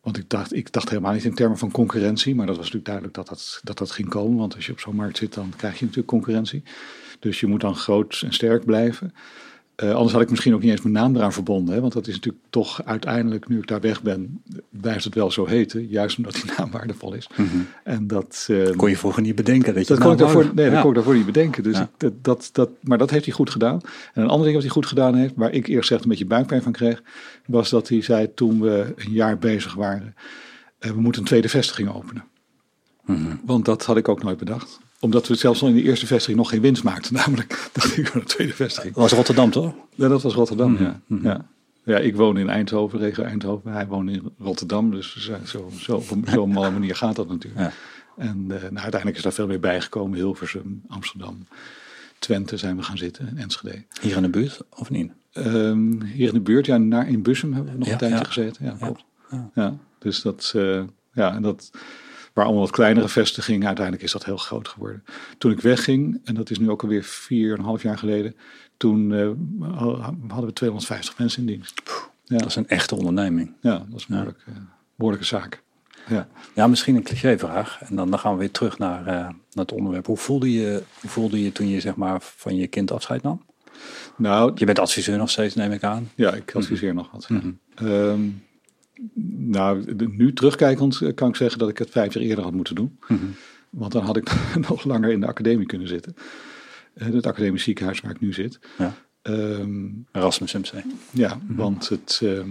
Want 0.00 0.16
ik 0.18 0.28
dacht, 0.28 0.54
ik 0.54 0.72
dacht 0.72 0.88
helemaal 0.88 1.12
niet 1.12 1.24
in 1.24 1.34
termen 1.34 1.58
van 1.58 1.70
concurrentie. 1.70 2.34
Maar 2.34 2.46
dat 2.46 2.56
was 2.56 2.64
natuurlijk 2.64 2.90
duidelijk 2.90 3.14
dat 3.16 3.28
dat, 3.28 3.60
dat, 3.62 3.78
dat 3.78 3.90
ging 3.90 4.08
komen. 4.08 4.38
Want 4.38 4.54
als 4.54 4.66
je 4.66 4.72
op 4.72 4.80
zo'n 4.80 4.96
markt 4.96 5.16
zit, 5.16 5.34
dan 5.34 5.52
krijg 5.56 5.74
je 5.74 5.80
natuurlijk 5.80 6.08
concurrentie. 6.08 6.62
Dus 7.22 7.40
je 7.40 7.46
moet 7.46 7.60
dan 7.60 7.76
groot 7.76 8.22
en 8.24 8.32
sterk 8.32 8.64
blijven. 8.64 9.14
Eh, 9.74 9.94
anders 9.94 10.12
had 10.12 10.22
ik 10.22 10.30
misschien 10.30 10.54
ook 10.54 10.62
niet 10.62 10.70
eens 10.70 10.82
mijn 10.82 10.94
naam 10.94 11.16
eraan 11.16 11.32
verbonden. 11.32 11.74
Hè? 11.74 11.80
Want 11.80 11.92
dat 11.92 12.06
is 12.06 12.14
natuurlijk 12.14 12.44
toch 12.50 12.84
uiteindelijk, 12.84 13.48
nu 13.48 13.58
ik 13.58 13.66
daar 13.66 13.80
weg 13.80 14.02
ben, 14.02 14.42
blijft 14.70 15.04
het 15.04 15.14
wel 15.14 15.30
zo 15.30 15.46
heten. 15.46 15.86
Juist 15.88 16.16
omdat 16.16 16.32
die 16.32 16.44
naam 16.58 16.70
waardevol 16.70 17.14
is. 17.14 17.28
En 17.84 18.06
dat, 18.06 18.46
eh, 18.50 18.76
Kon 18.76 18.88
je 18.90 18.96
vroeger 18.96 19.22
niet 19.22 19.34
bedenken 19.34 19.74
dat 19.74 19.86
je 19.86 19.94
dat 19.94 20.02
kon 20.02 20.12
ik 20.12 20.18
daarvoor, 20.18 20.50
nee, 20.54 20.70
dat 20.70 20.80
kon 20.80 20.88
ik 20.88 20.94
daarvoor 20.94 21.14
niet 21.14 21.26
bedenken. 21.26 21.62
Dus 21.62 21.76
Ja. 21.76 21.82
ik, 21.82 21.88
dat, 21.96 22.12
dat, 22.22 22.48
dat, 22.52 22.70
maar 22.80 22.98
dat 22.98 23.10
heeft 23.10 23.24
hij 23.24 23.34
goed 23.34 23.50
gedaan. 23.50 23.80
En 24.14 24.22
een 24.22 24.28
ander 24.28 24.42
ding 24.42 24.54
wat 24.54 24.62
hij 24.64 24.72
goed 24.72 24.86
gedaan 24.86 25.14
heeft, 25.14 25.32
waar 25.36 25.52
ik 25.52 25.66
eerst 25.66 25.90
echt 25.90 26.02
een 26.02 26.08
beetje 26.08 26.26
buikpijn 26.26 26.62
van 26.62 26.72
kreeg, 26.72 27.02
was 27.46 27.70
dat 27.70 27.88
hij 27.88 28.02
zei 28.02 28.34
toen 28.34 28.60
we 28.60 28.92
een 28.96 29.12
jaar 29.12 29.38
bezig 29.38 29.74
waren, 29.74 30.14
eh, 30.78 30.90
we 30.90 31.00
moeten 31.00 31.20
een 31.20 31.28
tweede 31.28 31.48
vestiging 31.48 31.94
openen. 31.94 32.24
Mhm. 33.04 33.36
Want 33.44 33.64
dat 33.64 33.84
had 33.84 33.96
ik 33.96 34.08
ook 34.08 34.22
nooit 34.22 34.38
bedacht. 34.38 34.80
Omdat 35.02 35.28
we 35.28 35.34
zelfs 35.34 35.62
al 35.62 35.68
in 35.68 35.74
de 35.74 35.82
eerste 35.82 36.06
vestiging 36.06 36.38
nog 36.38 36.48
geen 36.50 36.60
winst 36.60 36.82
maakten. 36.82 37.14
Namelijk, 37.24 37.70
ik, 37.96 38.14
een 38.14 38.24
tweede 38.24 38.52
vestiging. 38.52 38.94
Dat 38.94 39.02
was 39.02 39.12
Rotterdam 39.12 39.50
toch? 39.50 39.74
Ja, 39.94 40.08
dat 40.08 40.22
was 40.22 40.34
Rotterdam, 40.34 40.72
Mhm, 40.72 40.82
ja. 40.82 41.00
ja. 41.22 41.46
Ja, 41.84 41.98
ik 41.98 42.16
woon 42.16 42.36
in 42.38 42.48
Eindhoven, 42.48 42.98
regio 42.98 43.24
Eindhoven. 43.24 43.72
Hij 43.72 43.86
woont 43.86 44.10
in 44.10 44.30
Rotterdam. 44.38 44.90
Dus 44.90 45.16
zo, 45.44 45.70
zo, 45.78 45.94
op 45.94 46.10
een- 46.10 46.24
zo'n 46.34 46.50
malle 46.50 46.70
manier 46.70 46.96
gaat 46.96 47.16
dat 47.16 47.28
natuurlijk. 47.28 47.60
Ja. 47.62 47.72
En 48.16 48.28
eh, 48.48 48.60
nou, 48.60 48.62
uiteindelijk 48.76 49.16
is 49.16 49.22
daar 49.22 49.32
veel 49.32 49.46
meer 49.46 49.60
bijgekomen. 49.60 50.18
Hilversum, 50.18 50.82
Amsterdam, 50.88 51.46
Twente 52.18 52.56
zijn 52.56 52.76
we 52.76 52.82
gaan 52.82 52.98
zitten 52.98 53.28
en 53.28 53.38
Enschede. 53.38 53.82
Hier 54.00 54.16
in 54.16 54.22
de 54.22 54.28
buurt 54.28 54.60
of 54.70 54.90
niet? 54.90 55.12
Ehm, 55.32 56.02
hier 56.02 56.28
in 56.28 56.34
de 56.34 56.40
buurt, 56.40 56.66
ja, 56.66 56.76
naar, 56.78 57.08
in 57.08 57.22
Bussum 57.22 57.52
hebben 57.52 57.72
we 57.72 57.78
nog 57.78 57.86
Ja, 57.86 57.92
een 57.92 57.98
tijdje 57.98 58.18
ja. 58.18 58.24
gezeten. 58.24 58.64
Ja, 58.64 58.76
klopt. 58.80 59.04
Ja. 59.30 59.50
Ja. 59.54 59.76
dus 59.98 60.22
dat, 60.22 60.52
eh, 60.56 60.82
ja, 61.12 61.34
en 61.34 61.42
dat, 61.42 61.70
waar 62.32 62.44
allemaal 62.44 62.62
wat 62.62 62.70
kleinere 62.72 63.08
vestigingen, 63.08 63.66
uiteindelijk 63.66 64.04
is 64.04 64.12
dat 64.12 64.24
heel 64.24 64.36
groot 64.36 64.68
geworden. 64.68 65.04
Toen 65.38 65.52
ik 65.52 65.60
wegging, 65.60 66.20
en 66.24 66.34
dat 66.34 66.50
is 66.50 66.58
nu 66.58 66.70
ook 66.70 66.82
alweer 66.82 67.04
vier 67.04 67.52
en 67.52 67.58
een 67.58 67.64
half 67.64 67.82
jaar 67.82 67.98
geleden, 67.98 68.36
toen 68.76 69.12
eh, 69.14 69.30
hadden 70.28 70.46
we 70.46 70.52
250 70.52 71.18
mensen 71.18 71.40
in 71.40 71.46
dienst. 71.46 71.82
Ja, 72.24 72.36
Dat 72.38 72.48
is 72.48 72.56
een 72.56 72.68
echte 72.68 72.96
onderneming. 72.96 73.54
ja 73.60 73.86
dat 73.88 73.98
is 74.00 74.02
een 74.02 74.08
behoorlijk, 74.08 74.42
eh, 74.46 74.54
behoorlijke 74.96 75.26
zaak. 75.26 75.62
Ja. 76.08 76.28
Ja, 76.54 76.66
misschien 76.66 76.96
een 76.96 77.02
clichévraag. 77.02 77.80
En 77.82 77.96
dan, 77.96 78.10
dan 78.10 78.18
gaan 78.18 78.32
we 78.32 78.38
weer 78.38 78.50
terug 78.50 78.78
naar, 78.78 79.00
eh, 79.00 79.04
naar 79.14 79.34
het 79.52 79.72
onderwerp. 79.72 80.06
Hoe 80.06 80.16
voelde, 80.16 80.52
je, 80.52 80.82
hoe 81.00 81.10
voelde 81.10 81.42
je 81.42 81.52
toen 81.52 81.68
je 81.68 81.80
zeg 81.80 81.94
maar, 81.96 82.18
van 82.20 82.56
je 82.56 82.66
kind 82.66 82.90
afscheid 82.90 83.22
nam? 83.22 83.42
Nou, 84.16 84.52
Je 84.54 84.64
bent 84.64 84.78
adviseur 84.78 85.18
nog 85.18 85.30
steeds, 85.30 85.54
neem 85.54 85.72
ik 85.72 85.82
aan. 85.82 86.10
Ja, 86.14 86.32
ik 86.32 86.54
adviseer 86.54 86.94
nog 86.94 87.10
wat. 87.10 87.26
ja. 87.28 87.40
Ehm, 87.74 88.20
nou, 89.36 89.94
nu 89.94 90.32
terugkijkend 90.32 91.00
eh, 91.00 91.14
kan 91.14 91.28
ik 91.28 91.36
zeggen 91.36 91.58
dat 91.58 91.68
ik 91.68 91.78
het 91.78 91.90
vijf 91.90 92.14
jaar 92.14 92.22
eerder 92.22 92.44
had 92.44 92.52
moeten 92.52 92.74
doen. 92.74 92.98
Want 93.70 93.92
dan 93.92 94.04
had 94.04 94.16
ik 94.16 94.32
nog 94.68 94.84
langer 94.84 95.10
in 95.10 95.20
de 95.20 95.26
academie 95.26 95.66
kunnen 95.66 95.88
zitten. 95.88 96.16
Eh, 96.94 97.12
het 97.12 97.26
academisch 97.26 97.62
ziekenhuis 97.62 98.00
waar 98.00 98.10
ik 98.10 98.20
nu 98.20 98.32
zit. 98.32 98.58
Ja. 98.78 98.94
Ehm, 99.22 99.88
Erasmus 100.12 100.52
MC. 100.52 100.72
ja, 101.10 101.40
want 101.46 101.88
het. 101.88 102.20
ehm, 102.22 102.50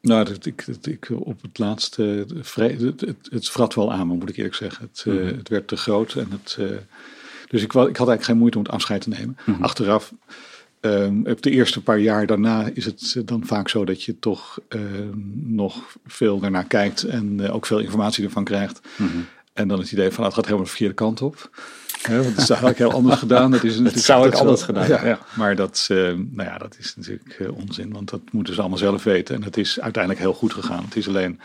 nou, 0.00 0.24
dat, 0.24 0.46
ik, 0.46 0.66
ik, 0.82 1.08
op 1.10 1.42
het 1.42 1.58
laatste. 1.58 2.02
Het, 2.02 3.00
het, 3.00 3.16
het 3.30 3.48
vrat 3.48 3.74
wel 3.74 3.92
aan 3.92 4.06
me, 4.06 4.14
moet 4.14 4.28
ik 4.28 4.36
eerlijk 4.36 4.54
zeggen. 4.54 4.88
Het, 4.92 5.04
eh, 5.06 5.24
het 5.36 5.48
werd 5.48 5.68
te 5.68 5.76
groot. 5.76 6.14
En 6.14 6.28
het, 6.30 6.58
dus 7.48 7.62
ik, 7.62 7.72
ik 7.72 7.72
had 7.74 7.82
eigenlijk 7.82 8.22
geen 8.22 8.38
moeite 8.38 8.58
om 8.58 8.64
het 8.64 8.72
afscheid 8.72 9.00
te 9.00 9.08
nemen. 9.08 9.36
Achteraf, 9.60 10.12
ehm, 10.80 11.20
op 11.24 11.42
de 11.42 11.50
eerste 11.50 11.82
paar 11.82 11.98
jaar 11.98 12.26
daarna, 12.26 12.70
is 12.74 12.84
het 12.84 13.14
eh, 13.16 13.22
dan 13.24 13.46
vaak 13.46 13.68
zo 13.68 13.84
dat 13.84 14.02
je 14.02 14.18
toch 14.18 14.58
ehm, 14.68 15.18
nog 15.54 15.96
veel 16.06 16.40
daarnaar 16.40 16.64
kijkt. 16.64 17.02
En 17.02 17.40
eh, 17.40 17.54
ook 17.54 17.66
veel 17.66 17.78
informatie 17.78 18.24
ervan 18.24 18.44
krijgt. 18.44 18.80
En 19.52 19.68
dan 19.68 19.78
het 19.78 19.92
idee 19.92 20.10
van, 20.10 20.14
nou, 20.14 20.24
het 20.24 20.34
gaat 20.34 20.44
helemaal 20.44 20.64
de 20.64 20.70
verkeerde 20.70 20.94
kant 20.94 21.22
op. 21.22 21.50
Hè, 22.02 22.14
want 22.14 22.28
het 22.28 22.38
is 22.38 22.48
eigenlijk 22.50 22.78
heel 22.78 22.92
anders 22.92 23.18
gedaan. 23.26 23.50
Dat, 23.50 23.64
is 23.64 23.76
natuurlijk- 23.76 24.04
zou 24.04 24.26
ik 24.26 24.34
anders 24.34 24.62
gedaan 24.62 24.88
Ja. 24.88 25.18
Maar 25.36 25.56
dat, 25.56 25.86
nou 25.88 26.48
ja, 26.48 26.58
dat 26.58 26.76
is 26.78 26.96
natuurlijk 26.96 27.36
eh, 27.38 27.56
onzin, 27.56 27.92
want 27.92 28.10
dat 28.10 28.20
moeten 28.32 28.54
ze 28.54 28.60
allemaal 28.60 28.78
zelf 28.78 29.04
weten. 29.04 29.34
En 29.34 29.42
het 29.42 29.56
is 29.56 29.80
uiteindelijk 29.80 30.22
heel 30.22 30.34
goed 30.34 30.52
gegaan. 30.52 30.84
Het 30.84 30.96
is 30.96 31.08
alleen 31.08 31.40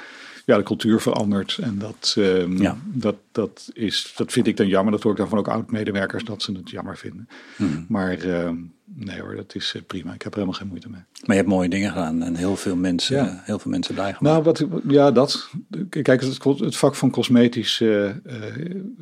ja, 0.46 0.58
de 0.58 0.64
cultuur 0.64 1.00
veranderd. 1.02 1.58
En 1.62 1.78
dat, 1.78 2.16
ehm, 2.18 2.62
Ja. 2.62 2.78
dat, 2.86 3.16
dat, 3.32 3.70
is, 3.74 4.14
dat 4.16 4.32
vind 4.32 4.48
ik 4.48 4.58
dan 4.58 4.68
jammer. 4.68 4.92
Dat 4.92 5.04
hoor 5.04 5.12
ik 5.12 5.18
dan 5.18 5.30
van 5.30 5.38
ook 5.38 5.48
oud-medewerkers 5.48 6.24
dat 6.24 6.42
ze 6.42 6.52
het 6.52 6.70
jammer 6.70 6.98
vinden. 6.98 7.28
Hmm. 7.56 7.86
Maar 7.90 8.18
ehm, 8.20 8.56
nee 8.96 9.22
hoor, 9.22 9.36
dat 9.36 9.56
is 9.56 9.74
eh, 9.76 9.82
prima. 9.88 10.14
Ik 10.14 10.22
heb 10.22 10.32
er 10.32 10.40
helemaal 10.40 10.60
geen 10.60 10.68
moeite 10.68 10.90
mee. 10.90 11.02
Maar 11.26 11.36
je 11.36 11.42
hebt 11.42 11.48
mooie 11.54 11.70
dingen 11.70 11.90
gedaan 11.92 12.24
en 12.24 12.36
heel 12.36 12.56
veel 12.56 12.76
mensen, 12.76 13.16
Ja. 13.16 13.42
heel 13.44 13.60
veel 13.60 13.72
mensen 13.72 13.94
blij 13.94 14.14
gemaakt. 14.14 14.46
Nou, 14.46 14.70
wat, 14.70 14.82
ja, 14.88 15.12
dat. 15.12 15.50
Kijk, 15.90 16.22
het, 16.22 16.44
het 16.60 16.76
vak 16.78 16.96
van 16.96 17.10
cosmetische 17.10 18.22
eh, 18.26 18.38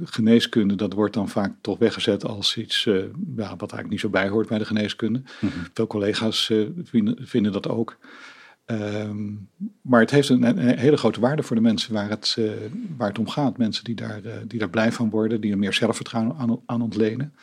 geneeskunde, 0.04 0.76
dat 0.76 0.94
wordt 0.94 1.14
dan 1.14 1.30
vaak 1.30 1.52
toch 1.62 1.78
weggezet 1.78 2.26
als 2.26 2.58
iets 2.58 2.86
eh, 2.86 2.94
ja, 3.36 3.50
wat 3.50 3.60
eigenlijk 3.72 3.90
niet 3.90 4.00
zo 4.00 4.10
bij 4.10 4.28
hoort 4.30 4.48
bij 4.48 4.58
de 4.58 4.66
geneeskunde. 4.66 5.22
Veel 5.74 5.88
collega's 5.88 6.52
vinden, 6.84 7.18
vinden 7.28 7.52
dat 7.52 7.68
ook. 7.70 7.98
Ehm, 8.66 9.32
maar 9.82 10.00
het 10.00 10.12
heeft 10.12 10.30
een, 10.30 10.44
een 10.44 10.78
hele 10.78 10.98
grote 10.98 11.20
waarde 11.20 11.44
voor 11.44 11.56
de 11.56 11.62
mensen 11.62 11.94
waar 11.94 12.10
het, 12.10 12.36
eh, 12.40 12.52
waar 12.98 13.08
het 13.08 13.20
om 13.20 13.28
gaat. 13.28 13.58
Mensen 13.58 13.84
die 13.84 13.96
daar, 13.96 14.24
eh, 14.24 14.34
die 14.48 14.60
daar 14.60 14.70
blij 14.70 14.92
van 14.92 15.10
worden, 15.10 15.42
die 15.42 15.52
er 15.52 15.58
meer 15.58 15.74
zelfvertrouwen 15.74 16.36
aan, 16.38 16.60
aan 16.66 16.82
ontlenen. 16.82 17.34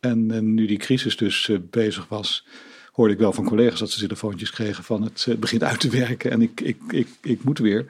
En, 0.00 0.30
en 0.30 0.54
nu 0.54 0.66
die 0.66 0.78
crisis 0.78 1.16
dus 1.16 1.48
eh, 1.48 1.56
bezig 1.70 2.08
was, 2.08 2.46
hoorde 2.92 3.12
ik 3.12 3.18
wel 3.18 3.32
van 3.32 3.44
collega's 3.44 3.78
dat 3.78 3.90
ze 3.90 4.00
telefoontjes 4.00 4.50
kregen 4.50 4.84
van 4.84 5.02
het 5.02 5.26
eh, 5.28 5.36
begint 5.36 5.62
uit 5.62 5.80
te 5.80 5.90
werken 5.90 6.30
en 6.30 6.42
ik, 6.42 6.60
ik, 6.60 6.76
ik, 6.88 7.08
ik 7.20 7.44
moet 7.44 7.58
weer. 7.58 7.86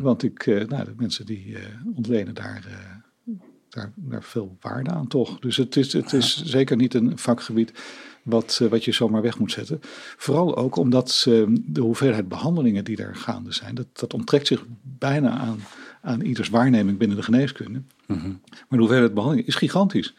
Want 0.00 0.22
ik, 0.22 0.46
eh, 0.46 0.68
nou, 0.68 0.84
de 0.84 0.94
mensen 0.96 1.26
die 1.26 1.56
eh, 1.56 1.62
ontlenen 1.94 2.34
daar, 2.34 2.64
eh, 2.68 3.34
daar, 3.68 3.92
daar 3.94 4.22
veel 4.22 4.56
waarde 4.60 4.90
aan 4.90 5.06
toch. 5.06 5.38
Dus 5.38 5.56
het 5.56 5.76
is, 5.76 5.92
het 5.92 6.12
is 6.12 6.44
zeker 6.44 6.76
niet 6.76 6.94
een 6.94 7.18
vakgebied 7.18 7.72
wat, 8.24 8.58
eh, 8.62 8.68
wat 8.68 8.84
je 8.84 8.92
zomaar 8.92 9.22
weg 9.22 9.38
moet 9.38 9.52
zetten. 9.52 9.80
Vooral 10.16 10.56
ook 10.56 10.76
omdat 10.76 11.24
eh, 11.28 11.42
de 11.48 11.80
hoeveelheid 11.80 12.28
behandelingen 12.28 12.84
die 12.84 12.96
daar 12.96 13.16
gaande 13.16 13.52
zijn, 13.52 13.74
dat, 13.74 13.86
dat 13.92 14.14
onttrekt 14.14 14.46
zich 14.46 14.64
bijna 14.82 15.30
aan, 15.30 15.60
aan 16.02 16.20
ieders 16.20 16.48
waarneming 16.48 16.98
binnen 16.98 17.16
de 17.16 17.22
geneeskunde. 17.22 17.82
Maar 18.06 18.38
de 18.68 18.76
hoeveelheid 18.76 19.14
behandelingen 19.14 19.48
is 19.48 19.54
gigantisch. 19.54 20.14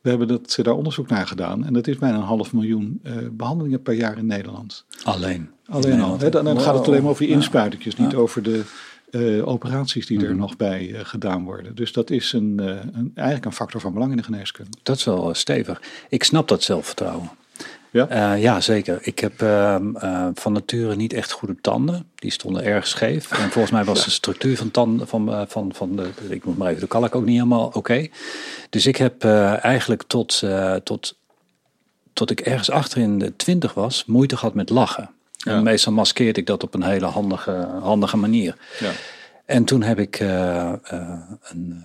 We 0.00 0.08
hebben 0.08 0.28
dat, 0.28 0.58
daar 0.62 0.74
onderzoek 0.74 1.08
naar 1.08 1.26
gedaan 1.26 1.64
en 1.64 1.72
dat 1.72 1.86
is 1.86 1.98
bijna 1.98 2.16
een 2.16 2.22
half 2.22 2.52
miljoen 2.52 3.00
eh, 3.02 3.14
behandelingen 3.32 3.82
per 3.82 3.94
jaar 3.94 4.18
in 4.18 4.26
Nederland. 4.26 4.84
Alleen. 5.04 5.50
Alleen 5.66 6.00
al. 6.00 6.18
Dan, 6.18 6.44
dan 6.44 6.60
gaat 6.60 6.74
het 6.74 6.86
alleen 6.86 7.02
maar 7.02 7.10
over 7.10 7.24
die 7.24 7.34
inspuitingjes, 7.34 7.96
niet 7.96 8.14
over 8.14 8.42
de 8.42 8.62
uh, 9.10 9.48
operaties 9.48 10.06
die 10.06 10.20
er 10.22 10.30
mhm. 10.30 10.38
nog 10.38 10.56
bij 10.56 10.88
uh, 10.88 11.00
gedaan 11.02 11.44
worden. 11.44 11.74
Dus 11.74 11.92
dat 11.92 12.10
is 12.10 12.32
een, 12.32 12.56
uh, 12.60 12.66
een, 12.66 13.12
eigenlijk 13.14 13.46
een 13.46 13.52
factor 13.52 13.80
van 13.80 13.92
belang 13.92 14.10
in 14.10 14.16
de 14.16 14.22
geneeskunde. 14.22 14.70
Dat 14.82 14.96
is 14.96 15.04
wel 15.04 15.34
stevig. 15.34 15.82
Ik 16.08 16.24
snap 16.24 16.48
dat 16.48 16.62
zelfvertrouwen. 16.62 17.30
Ja? 17.90 18.34
ja, 18.34 18.60
zeker. 18.60 18.98
Ik 19.00 19.18
heb 19.18 19.42
ehm, 19.42 19.92
van 20.34 20.52
nature 20.52 20.96
niet 20.96 21.12
echt 21.12 21.30
goede 21.30 21.56
tanden. 21.60 22.06
Die 22.14 22.30
stonden 22.30 22.64
erg 22.64 22.86
scheef. 22.86 23.30
En 23.30 23.50
volgens 23.50 23.70
mij 23.70 23.84
was 23.84 24.04
de 24.04 24.10
structuur 24.10 24.56
van 24.56 24.70
tanden, 24.70 25.08
van, 25.08 25.46
van, 25.48 25.74
van 25.74 25.96
de, 25.96 26.08
ik 26.28 26.44
moet 26.44 26.56
maar 26.58 26.68
even 26.68 26.80
de 26.80 26.86
kalk 26.86 27.14
ook 27.14 27.24
niet 27.24 27.34
helemaal 27.34 27.70
oké. 27.72 28.06
Dus 28.70 28.86
ik 28.86 28.96
heb 28.96 29.24
eigenlijk 29.24 30.02
tot, 30.02 30.42
tot, 30.84 31.18
tot 32.12 32.30
ik 32.30 32.40
ergens 32.40 32.70
achter 32.70 33.00
in 33.00 33.18
de 33.18 33.36
twintig 33.36 33.74
was, 33.74 34.04
moeite 34.04 34.36
gehad 34.36 34.54
met 34.54 34.70
lachen. 34.70 35.10
En 35.48 35.62
meestal 35.62 35.92
maskeerde 35.92 36.40
ik 36.40 36.46
dat 36.46 36.62
op 36.62 36.74
een 36.74 36.82
hele 36.82 37.06
handige, 37.06 37.68
handige 37.80 38.16
manier. 38.16 38.56
Ja. 38.80 38.90
En 39.44 39.64
toen 39.64 39.82
heb 39.82 39.98
ik, 39.98 40.20
uh, 40.20 40.28
uh, 40.92 41.20
een, 41.42 41.84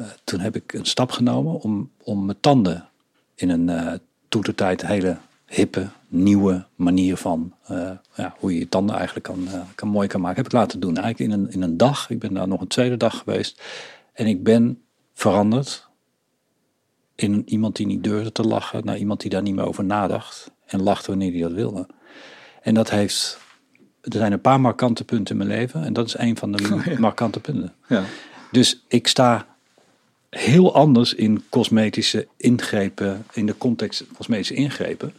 uh, 0.00 0.06
toen 0.24 0.40
heb 0.40 0.56
ik 0.56 0.72
een 0.72 0.84
stap 0.84 1.10
genomen 1.10 1.60
om, 1.60 1.90
om 2.02 2.24
mijn 2.24 2.40
tanden 2.40 2.88
in 3.34 3.50
een 3.50 4.00
toetertijd 4.28 4.86
hele 4.86 5.16
hippe, 5.46 5.88
nieuwe 6.08 6.64
manier 6.74 7.16
van 7.16 7.54
ja, 8.14 8.34
hoe 8.38 8.52
je 8.52 8.58
je 8.58 8.68
tanden 8.68 8.96
eigenlijk 8.96 9.26
kan, 9.26 9.48
kan 9.74 9.88
mooi 9.88 10.08
kan 10.08 10.20
maken. 10.20 10.36
Heb 10.36 10.46
ik 10.46 10.52
laten 10.52 10.80
doen. 10.80 10.96
Eigenlijk 10.96 11.32
in 11.32 11.40
een, 11.40 11.50
in 11.50 11.62
een 11.62 11.76
dag. 11.76 12.10
Ik 12.10 12.18
ben 12.18 12.34
daar 12.34 12.48
nog 12.48 12.60
een 12.60 12.66
tweede 12.66 12.96
dag 12.96 13.18
geweest. 13.18 13.62
En 14.12 14.26
ik 14.26 14.42
ben 14.42 14.82
veranderd 15.14 15.88
in 17.14 17.42
iemand 17.46 17.76
die 17.76 17.86
niet 17.86 18.04
durfde 18.04 18.32
te 18.32 18.42
lachen, 18.42 18.84
naar 18.84 18.96
iemand 18.96 19.20
die 19.20 19.30
daar 19.30 19.42
niet 19.42 19.54
meer 19.54 19.66
over 19.66 19.84
nadacht. 19.84 20.50
En 20.66 20.82
lachte 20.82 21.10
wanneer 21.10 21.32
hij 21.32 21.40
dat 21.40 21.52
wilde. 21.52 21.86
En 22.62 22.74
dat 22.74 22.90
heeft. 22.90 23.38
Er 24.00 24.18
zijn 24.18 24.32
een 24.32 24.40
paar 24.40 24.60
markante 24.60 25.04
punten 25.04 25.38
in 25.38 25.46
mijn 25.46 25.58
leven. 25.58 25.84
En 25.84 25.92
dat 25.92 26.06
is 26.06 26.18
een 26.18 26.36
van 26.36 26.52
de 26.52 26.64
oh, 26.90 26.98
markante 26.98 27.40
punten. 27.40 27.72
Ja. 27.88 28.04
Dus 28.52 28.84
ik 28.88 29.06
sta 29.06 29.46
heel 30.30 30.74
anders 30.74 31.14
in 31.14 31.44
cosmetische 31.48 32.28
ingrepen. 32.36 33.24
In 33.32 33.46
de 33.46 33.58
context 33.58 34.04
cosmetische 34.16 34.54
ingrepen. 34.54 35.14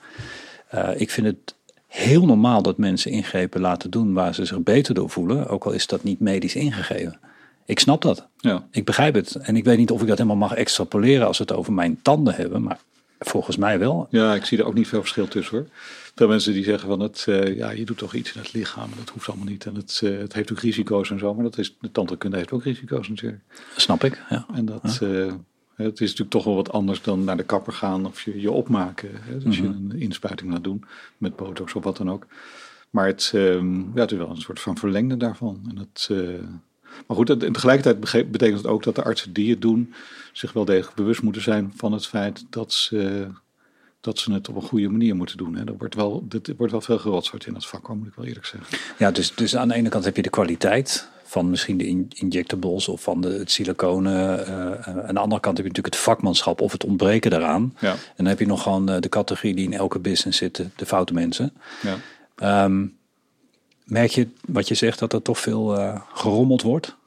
Uh, 0.74 0.90
ik 0.96 1.10
vind 1.10 1.28
het 1.28 1.56
heel 1.88 2.26
normaal 2.26 2.62
dat 2.62 2.78
mensen 2.78 3.12
ingrepen 3.12 3.62
laten 3.62 3.90
doen 3.90 4.14
waar 4.14 4.36
ze 4.36 4.46
zich 4.46 4.60
beter 4.64 4.94
door 4.94 5.10
voelen. 5.10 5.48
Ook 5.48 5.64
al 5.64 5.72
is 5.72 5.88
dat 5.88 6.04
niet 6.04 6.20
medisch 6.20 6.56
ingegeven. 6.56 7.20
Ik 7.66 7.80
snap 7.80 8.02
dat. 8.02 8.28
Ja. 8.38 8.68
Ik 8.72 8.86
begrijp 8.86 9.14
het. 9.14 9.36
En 9.36 9.56
ik 9.56 9.64
weet 9.64 9.78
niet 9.78 9.92
of 9.92 10.02
ik 10.02 10.08
dat 10.08 10.18
helemaal 10.18 10.48
mag 10.48 10.54
extrapoleren 10.54 11.28
als 11.28 11.38
we 11.38 11.44
het 11.44 11.54
over 11.54 11.74
mijn 11.74 12.00
tanden 12.02 12.36
hebben. 12.36 12.64
Maar 12.64 12.80
volgens 13.20 13.58
mij 13.58 13.80
wel. 13.80 14.08
Ja, 14.10 14.36
ik 14.36 14.46
zie 14.46 14.58
er 14.58 14.66
ook 14.66 14.74
niet 14.74 14.88
veel 14.88 15.00
verschil 15.00 15.28
tussen 15.28 15.58
hoor. 15.58 15.68
Veel 16.16 16.28
mensen 16.28 16.54
die 16.54 16.64
zeggen 16.64 16.90
van 16.90 17.00
het, 17.00 17.26
uh, 17.30 17.58
ja, 17.58 17.70
je 17.70 17.86
doet 17.86 17.98
toch 17.98 18.14
iets 18.14 18.34
in 18.34 18.40
het 18.42 18.54
lichaam. 18.54 18.90
Dat 18.98 19.10
hoeft 19.10 19.28
allemaal 19.28 19.48
niet. 19.48 19.66
En 19.66 19.76
het, 19.76 20.02
uh, 20.04 20.20
het 20.20 20.34
heeft 20.34 20.52
ook 20.52 20.60
risico's 20.60 21.12
en 21.12 21.20
zo. 21.20 21.34
Maar 21.34 21.44
dat 21.44 21.58
is, 21.58 21.76
de 21.80 21.92
tandheelkunde 21.92 22.38
heeft 22.38 22.52
ook 22.52 22.64
risico's 22.64 23.10
natuurlijk. 23.10 23.42
Snap 23.76 24.04
ik, 24.04 24.24
ja. 24.30 24.46
En 24.54 24.66
dat, 24.66 25.00
uh, 25.04 25.34
het 25.76 26.02
is 26.02 26.10
natuurlijk 26.10 26.30
toch 26.30 26.44
wel 26.44 26.56
wat 26.56 26.72
anders 26.72 27.02
dan 27.02 27.24
naar 27.24 27.38
de 27.38 27.44
kapper 27.44 27.74
gaan 27.74 28.06
of 28.06 28.22
je 28.22 28.42
je 28.42 28.52
opmaken. 28.52 29.10
Hè, 29.14 29.38
dus 29.38 29.60
mm 29.60 29.66
-hmm. 29.66 29.88
je 29.90 29.96
een 29.96 30.02
inspuiting 30.02 30.52
laat 30.52 30.64
doen 30.64 30.84
met 31.18 31.36
botox 31.36 31.74
of 31.74 31.84
wat 31.84 31.98
dan 31.98 32.12
ook. 32.12 32.28
Maar 32.90 33.08
het, 33.08 33.32
um, 33.36 33.92
ja, 33.96 34.02
het 34.02 34.12
is 34.12 34.18
wel 34.18 34.30
een 34.30 34.42
soort 34.42 34.60
van 34.60 34.78
verlengde 34.78 35.18
daarvan. 35.18 35.62
En 35.70 35.78
het, 35.78 36.10
maar 37.08 37.18
goed, 37.18 37.30
en 37.30 37.52
tegelijkertijd 37.52 38.32
betekent 38.32 38.58
het 38.58 38.68
ook 38.68 38.84
dat 38.84 38.96
de 38.96 39.04
artsen 39.04 39.34
die 39.34 39.50
het 39.50 39.62
doen 39.62 39.94
zich 40.34 40.54
wel 40.54 40.66
degelijk 40.66 40.96
bewust 40.96 41.22
moeten 41.22 41.42
zijn 41.42 41.74
van 41.76 41.92
het 41.92 42.08
feit 42.08 42.46
dat 42.50 42.74
ze 42.74 43.28
dat 44.02 44.20
ze 44.20 44.34
het 44.34 44.50
op 44.50 44.56
een 44.56 44.62
goede 44.62 44.90
manier 44.90 45.16
moeten 45.16 45.38
doen. 45.38 45.56
Hè. 45.56 45.66
Er 45.66 45.78
wordt 45.78 45.96
wel, 45.96 46.26
er 46.30 46.56
wordt 46.58 46.72
wel 46.72 46.82
veel 46.82 46.98
gerotsoort 46.98 47.46
in 47.46 47.54
het 47.54 47.66
vak, 47.66 47.88
moet 47.88 48.08
ik 48.08 48.14
wel 48.16 48.26
eerlijk 48.26 48.46
zeggen. 48.46 48.78
Ja, 48.98 49.12
dus, 49.12 49.36
dus 49.36 49.56
aan 49.56 49.68
de 49.68 49.74
ene 49.74 49.90
kant 49.90 50.06
heb 50.06 50.16
je 50.16 50.22
de 50.22 50.30
kwaliteit 50.30 51.10
van 51.24 51.50
misschien 51.50 51.78
de 51.78 52.06
injectables 52.10 52.88
of 52.88 53.02
van 53.02 53.22
de, 53.22 53.30
het 53.30 53.52
siliconen. 53.52 54.40
Uh, 54.40 55.06
aan 55.08 55.14
de 55.14 55.20
andere 55.20 55.42
kant 55.42 55.58
heb 55.58 55.66
je 55.66 55.72
natuurlijk 55.72 55.96
het 55.96 55.96
vakmanschap 55.96 56.62
of 56.62 56.72
het 56.72 56.84
ontbreken 56.84 57.32
daaraan. 57.32 57.76
Ja. 57.80 57.92
En 57.92 57.98
dan 58.16 58.26
heb 58.26 58.40
je 58.40 58.46
nog 58.46 58.64
gewoon 58.64 58.90
eh, 58.90 59.00
de 59.00 59.10
categorie 59.10 59.56
die 59.56 59.66
in 59.66 59.74
elke 59.74 60.00
business 60.00 60.38
zit, 60.38 60.66
de 60.76 60.86
foute 60.86 61.14
mensen. 61.14 61.54
Ja. 62.38 62.64
Um, 62.66 62.98
merk 63.90 64.12
je 64.12 64.28
wat 64.46 64.68
je 64.68 64.76
zegt 64.76 65.00
dat 65.00 65.14
er 65.14 65.22
toch 65.22 65.40
veel 65.40 65.78
uh, 65.78 66.02
gerommeld 66.14 66.62
wordt? 66.62 66.98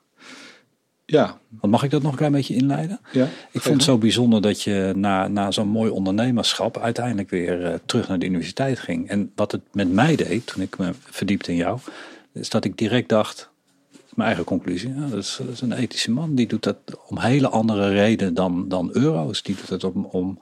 Ja. 1.04 1.38
Want 1.48 1.72
mag 1.72 1.82
ik 1.82 1.90
dat 1.90 2.02
nog 2.02 2.10
een 2.10 2.16
klein 2.16 2.32
beetje 2.32 2.54
inleiden? 2.54 3.00
Ja, 3.12 3.28
ik 3.50 3.60
vond 3.60 3.74
het 3.74 3.84
zo 3.84 3.98
bijzonder 3.98 4.42
dat 4.42 4.62
je 4.62 4.92
na, 4.96 5.28
na 5.28 5.50
zo'n 5.50 5.68
mooi 5.68 5.90
ondernemerschap 5.90 6.78
uiteindelijk 6.78 7.30
weer 7.30 7.60
uh, 7.60 7.74
terug 7.86 8.08
naar 8.08 8.18
de 8.18 8.26
universiteit 8.26 8.78
ging. 8.78 9.08
En 9.08 9.32
wat 9.34 9.52
het 9.52 9.60
met 9.72 9.92
mij 9.92 10.16
deed, 10.16 10.46
toen 10.46 10.62
ik 10.62 10.78
me 10.78 10.90
verdiepte 11.00 11.50
in 11.50 11.56
jou, 11.56 11.78
is 12.32 12.48
dat 12.48 12.64
ik 12.64 12.78
direct 12.78 13.08
dacht, 13.08 13.50
mijn 14.14 14.28
eigen 14.28 14.44
conclusie, 14.44 14.94
ja, 14.94 15.06
dat, 15.06 15.18
is, 15.18 15.36
dat, 15.38 15.48
is, 15.48 15.60
een 15.60 15.72
ethische 15.72 16.10
man. 16.10 16.34
Die 16.34 16.46
doet 16.46 16.62
dat 16.62 16.76
om 17.06 17.18
hele 17.18 17.48
andere 17.48 17.88
redenen 17.88 18.34
dan, 18.34 18.68
dan 18.68 18.90
euro's. 18.92 19.42
Die 19.42 19.56
doet 19.56 19.68
dat 19.68 19.84
om, 19.84 20.04
om, 20.04 20.38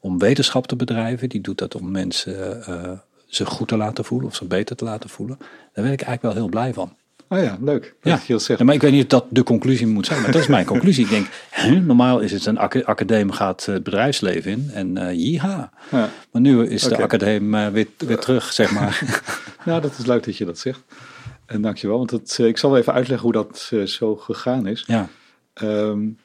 om 0.00 0.18
wetenschap 0.18 0.66
te 0.66 0.76
bedrijven. 0.76 1.28
Die 1.28 1.40
doet 1.40 1.58
dat 1.58 1.74
om 1.74 1.90
mensen 1.90 2.64
uh, 2.68 2.90
zich 3.28 3.48
goed 3.48 3.68
te 3.68 3.76
laten 3.76 4.04
voelen 4.04 4.28
of 4.28 4.34
zich 4.34 4.46
beter 4.46 4.76
te 4.76 4.84
laten 4.84 5.10
voelen. 5.10 5.36
Daar 5.38 5.84
ben 5.84 5.92
ik 5.92 6.02
eigenlijk 6.02 6.22
wel 6.22 6.32
heel 6.32 6.48
blij 6.48 6.74
van. 6.74 6.96
Oh 7.28 7.42
ja, 7.42 7.58
leuk. 7.60 7.94
Ja. 8.02 8.20
ja. 8.26 8.64
maar 8.64 8.74
ik 8.74 8.80
weet 8.80 8.92
niet 8.92 9.02
of 9.02 9.08
dat 9.08 9.24
de 9.28 9.42
conclusie 9.42 9.86
moet 9.86 10.06
zijn, 10.06 10.22
maar 10.22 10.32
dat 10.32 10.40
is 10.40 10.46
mijn 10.46 10.66
conclusie. 10.66 11.04
Ik 11.04 11.10
denk, 11.10 11.26
hè, 11.50 11.80
normaal 11.80 12.20
is 12.20 12.32
het 12.32 12.46
een 12.46 12.58
academie 12.84 13.32
gaat 13.32 13.64
het 13.64 13.82
bedrijfsleven 13.82 14.50
in 14.50 14.70
en 14.72 14.98
uh, 14.98 15.14
ja. 15.14 15.70
Maar 15.90 16.40
nu 16.42 16.66
is 16.66 16.82
de 16.82 17.02
academie 17.02 17.60
uh, 17.60 17.68
weer, 17.68 17.86
weer 17.98 18.18
terug, 18.18 18.52
zeg 18.52 18.72
maar. 18.72 19.22
nou, 19.64 19.80
dat 19.80 19.98
is 19.98 20.06
leuk 20.06 20.24
dat 20.24 20.36
je 20.36 20.44
dat 20.44 20.58
zegt. 20.58 20.80
En 21.46 21.62
dankjewel, 21.62 21.98
want 21.98 22.10
het, 22.10 22.38
ik 22.38 22.58
zal 22.58 22.76
even 22.76 22.92
uitleggen 22.92 23.24
hoe 23.24 23.32
dat 23.32 23.70
uh, 23.72 23.86
zo 23.86 24.16
gegaan 24.16 24.66
is. 24.66 24.84
Ja. 24.86 25.08
Um, 25.62 26.18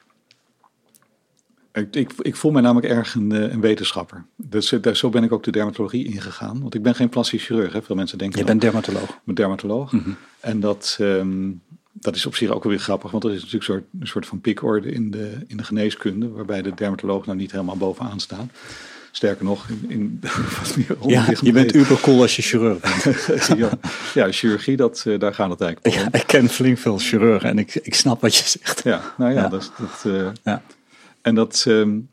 ik, 1.74 1.96
ik, 1.96 2.12
ik, 2.22 2.36
voel 2.36 2.50
mij 2.50 2.62
namelijk 2.62 2.92
erg 2.92 3.14
een, 3.14 3.30
een 3.30 3.60
wetenschapper. 3.60 4.24
Dus 4.36 4.68
daar, 4.80 4.96
zo 4.96 5.08
ben 5.08 5.24
ik 5.24 5.32
ook 5.32 5.42
de 5.42 5.50
dermatologie 5.50 6.04
ingegaan. 6.04 6.60
Want 6.60 6.74
ik 6.74 6.82
ben 6.82 6.94
geen 6.94 7.08
plastisch 7.08 7.44
chirurg. 7.44 7.72
Hè. 7.72 7.82
Veel 7.82 7.96
mensen 7.96 8.18
denken. 8.18 8.38
Je 8.38 8.44
bent 8.44 8.60
dermatoloog. 8.60 9.08
Ik 9.08 9.20
ben 9.24 9.34
dermatoloog. 9.34 9.92
Mm 9.92 10.00
-hmm. 10.04 10.16
En 10.40 10.60
dat, 10.60 10.98
um, 11.00 11.60
dat 11.92 12.16
is 12.16 12.26
op 12.26 12.34
zich 12.34 12.50
ook 12.50 12.62
wel 12.62 12.72
weer 12.72 12.80
grappig. 12.80 13.10
Want 13.10 13.24
er 13.24 13.30
is 13.30 13.42
natuurlijk 13.42 13.68
een 13.68 13.74
soort, 13.74 13.84
een 14.00 14.06
soort 14.06 14.26
van 14.26 14.40
piekorde 14.40 14.90
in 14.90 15.10
de, 15.10 15.38
in 15.46 15.56
de 15.56 15.64
geneeskunde. 15.64 16.28
Waarbij 16.28 16.62
de 16.62 16.74
dermatoloog 16.74 17.26
nou 17.26 17.38
niet 17.38 17.50
helemaal 17.50 17.76
bovenaan 17.76 18.20
staat. 18.20 18.46
Sterker 19.10 19.44
nog, 19.44 19.68
in, 19.68 19.84
in 19.88 20.20
wat 20.60 20.76
meer 20.76 20.96
ja, 21.06 21.26
je 21.40 21.52
bent 21.52 21.74
uber 21.74 22.00
cool 22.00 22.20
als 22.20 22.36
je 22.36 22.42
chirurg 22.42 22.80
bent. 22.80 23.26
ja, 23.58 23.70
ja, 24.14 24.32
chirurgie, 24.32 24.76
dat, 24.76 25.04
uh, 25.06 25.18
daar 25.18 25.34
gaat 25.34 25.50
het 25.50 25.60
eigenlijk 25.60 25.96
om. 25.96 26.02
Ja, 26.02 26.18
ik 26.18 26.26
ken 26.26 26.48
flink 26.48 26.78
veel 26.78 26.98
chirurgen 26.98 27.48
en 27.48 27.58
ik, 27.58 27.74
ik 27.74 27.94
snap 27.94 28.20
wat 28.20 28.34
je 28.34 28.44
zegt. 28.44 28.82
Ja, 28.84 29.14
nou 29.16 29.32
ja, 29.32 29.40
ja. 29.40 29.48
Dat, 29.48 29.72
dat, 29.78 30.12
uh, 30.12 30.26
ja. 30.42 30.62
En 31.24 31.34
dat, 31.34 31.64
um, 31.68 32.10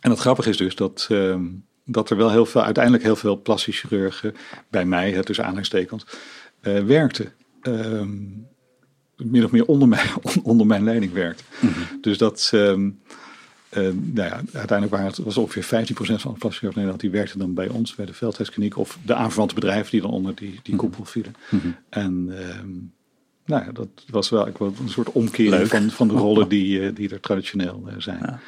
en 0.00 0.10
het 0.10 0.18
grappige 0.18 0.48
is 0.48 0.56
dus 0.56 0.74
dat, 0.74 1.08
um, 1.10 1.64
dat 1.84 2.10
er 2.10 2.16
wel 2.16 2.30
heel 2.30 2.46
veel, 2.46 2.62
uiteindelijk 2.62 3.04
heel 3.04 3.16
veel 3.16 3.42
plastisch 3.42 3.80
chirurgen 3.80 4.34
bij 4.70 4.84
mij, 4.84 5.12
het 5.12 5.26
tussen 5.26 5.44
aanhalingstekens, 5.44 6.06
uh, 6.62 6.84
werkten. 6.84 7.32
Um, 7.62 8.46
min 9.16 9.44
of 9.44 9.50
meer 9.50 9.64
onder 9.64 9.88
mijn, 9.88 10.08
onder 10.42 10.66
mijn 10.66 10.84
leiding 10.84 11.12
werkt. 11.12 11.44
Mm 11.60 11.68
-hmm. 11.68 12.00
Dus 12.00 12.18
dat, 12.18 12.50
um, 12.54 13.00
uh, 13.76 13.82
nou 13.82 14.28
ja, 14.28 14.36
uiteindelijk 14.36 14.90
waren 14.90 15.06
het, 15.06 15.18
was 15.18 15.36
ongeveer 15.36 15.64
15% 15.64 16.20
van 16.20 16.32
de 16.32 16.38
plastisch 16.38 16.60
Nederland 16.60 17.00
die 17.00 17.10
werkte 17.10 17.38
dan 17.38 17.54
bij 17.54 17.68
ons, 17.68 17.94
bij 17.94 18.06
de 18.06 18.14
veldheidskliniek, 18.14 18.76
of 18.76 18.98
de 19.04 19.14
aanverwante 19.14 19.54
bedrijven 19.54 19.90
die 19.90 20.00
dan 20.00 20.10
onder 20.10 20.34
die, 20.34 20.60
die 20.62 20.74
mhm. 20.74 20.76
koepel 20.76 21.04
vielen. 21.04 21.34
Mm 21.50 21.60
-hmm. 21.60 21.76
En 21.88 22.34
um, 22.60 22.92
nou 23.48 23.64
ja, 23.64 23.72
dat 23.72 23.88
was 24.06 24.28
wel 24.28 24.46
een 24.46 24.88
soort 24.88 25.12
omkering 25.12 25.68
van, 25.68 25.90
van 25.90 26.08
de 26.08 26.14
rollen 26.14 26.48
die, 26.48 26.80
uh, 26.80 26.94
die 26.94 27.10
er 27.10 27.20
traditioneel 27.20 27.84
uh, 27.86 27.92
zijn. 27.98 28.18
Ja. 28.18 28.40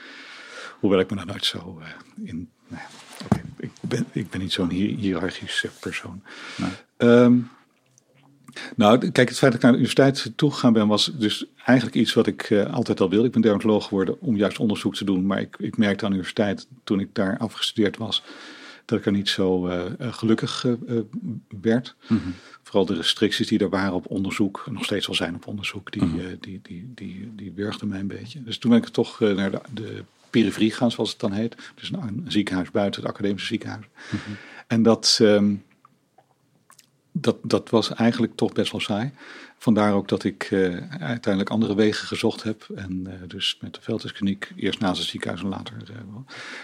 Hoewel 0.80 1.00
ik 1.00 1.10
me 1.10 1.16
daar 1.16 1.26
nooit 1.26 1.44
zo 1.44 1.80
uh, 1.80 1.86
in. 2.28 2.48
Nou 2.68 2.82
ja, 2.82 2.88
okay, 3.24 3.42
ik, 3.58 3.70
ben, 3.80 4.06
ik 4.12 4.30
ben 4.30 4.40
niet 4.40 4.52
zo'n 4.52 4.70
hiërarchisch 4.70 5.66
persoon. 5.80 6.22
Nee. 6.56 6.70
Um, 7.10 7.50
nou, 8.76 9.10
kijk, 9.10 9.28
het 9.28 9.38
feit 9.38 9.52
dat 9.52 9.54
ik 9.54 9.60
naar 9.60 9.72
de 9.72 9.78
universiteit 9.78 10.32
toegegaan 10.36 10.72
ben, 10.72 10.86
was 10.86 11.12
dus 11.14 11.46
eigenlijk 11.64 11.96
iets 11.96 12.14
wat 12.14 12.26
ik 12.26 12.50
uh, 12.50 12.72
altijd 12.74 13.00
al 13.00 13.10
wilde. 13.10 13.26
Ik 13.26 13.32
ben 13.32 13.40
dermatoloog 13.40 13.86
geworden 13.86 14.20
om 14.20 14.36
juist 14.36 14.58
onderzoek 14.58 14.94
te 14.94 15.04
doen. 15.04 15.26
Maar 15.26 15.40
ik, 15.40 15.56
ik 15.58 15.76
merkte 15.76 16.04
aan 16.04 16.10
de 16.10 16.16
universiteit, 16.16 16.66
toen 16.84 17.00
ik 17.00 17.14
daar 17.14 17.38
afgestudeerd 17.38 17.96
was, 17.96 18.22
dat 18.84 18.98
ik 18.98 19.06
er 19.06 19.12
niet 19.12 19.28
zo 19.28 19.68
uh, 19.68 19.84
gelukkig 20.00 20.64
uh, 20.64 21.00
werd. 21.60 21.94
Mm 22.08 22.20
-hmm. 22.22 22.34
Vooral 22.62 22.86
de 22.86 22.94
restricties 22.94 23.48
die 23.48 23.58
er 23.58 23.68
waren 23.68 23.92
op 23.92 24.06
onderzoek, 24.06 24.66
nog 24.70 24.84
steeds 24.84 25.06
wel 25.06 25.16
zijn 25.16 25.34
op 25.34 25.46
onderzoek, 25.46 25.92
die, 25.92 26.04
mm 26.04 26.10
-hmm. 26.10 26.36
die, 26.40 26.60
die, 26.62 26.92
die, 26.94 27.32
die 27.36 27.52
wurgden 27.52 27.88
mij 27.88 28.00
een 28.00 28.06
beetje. 28.06 28.42
Dus 28.42 28.58
toen 28.58 28.70
ben 28.70 28.80
ik 28.80 28.88
toch 28.88 29.20
naar 29.20 29.50
de, 29.50 29.60
de 29.74 30.04
periferie 30.30 30.70
gegaan, 30.70 30.90
zoals 30.90 31.10
het 31.10 31.20
dan 31.20 31.32
heet. 31.32 31.56
Dus 31.74 31.92
een, 31.92 32.02
een 32.02 32.24
ziekenhuis 32.28 32.70
buiten 32.70 33.02
het 33.02 33.10
academische 33.10 33.46
ziekenhuis. 33.46 33.84
Mm 34.10 34.18
-hmm. 34.24 34.36
En 34.66 34.82
dat... 34.82 35.18
Um, 35.22 35.62
dat, 37.20 37.36
dat 37.42 37.70
was 37.70 37.94
eigenlijk 37.94 38.36
toch 38.36 38.52
best 38.52 38.72
wel 38.72 38.80
saai. 38.80 39.10
Vandaar 39.58 39.94
ook 39.94 40.08
dat 40.08 40.24
ik 40.24 40.50
uh, 40.50 40.76
uiteindelijk 40.90 41.50
andere 41.50 41.74
wegen 41.74 42.06
gezocht 42.06 42.42
heb. 42.42 42.66
En 42.74 43.04
uh, 43.06 43.12
dus 43.26 43.58
met 43.60 43.74
de 43.74 43.80
veldheidskliniek, 43.82 44.52
eerst 44.56 44.80
naast 44.80 45.00
het 45.00 45.08
ziekenhuis 45.08 45.42
en 45.42 45.48
later. 45.48 45.74
Uh, 45.90 45.96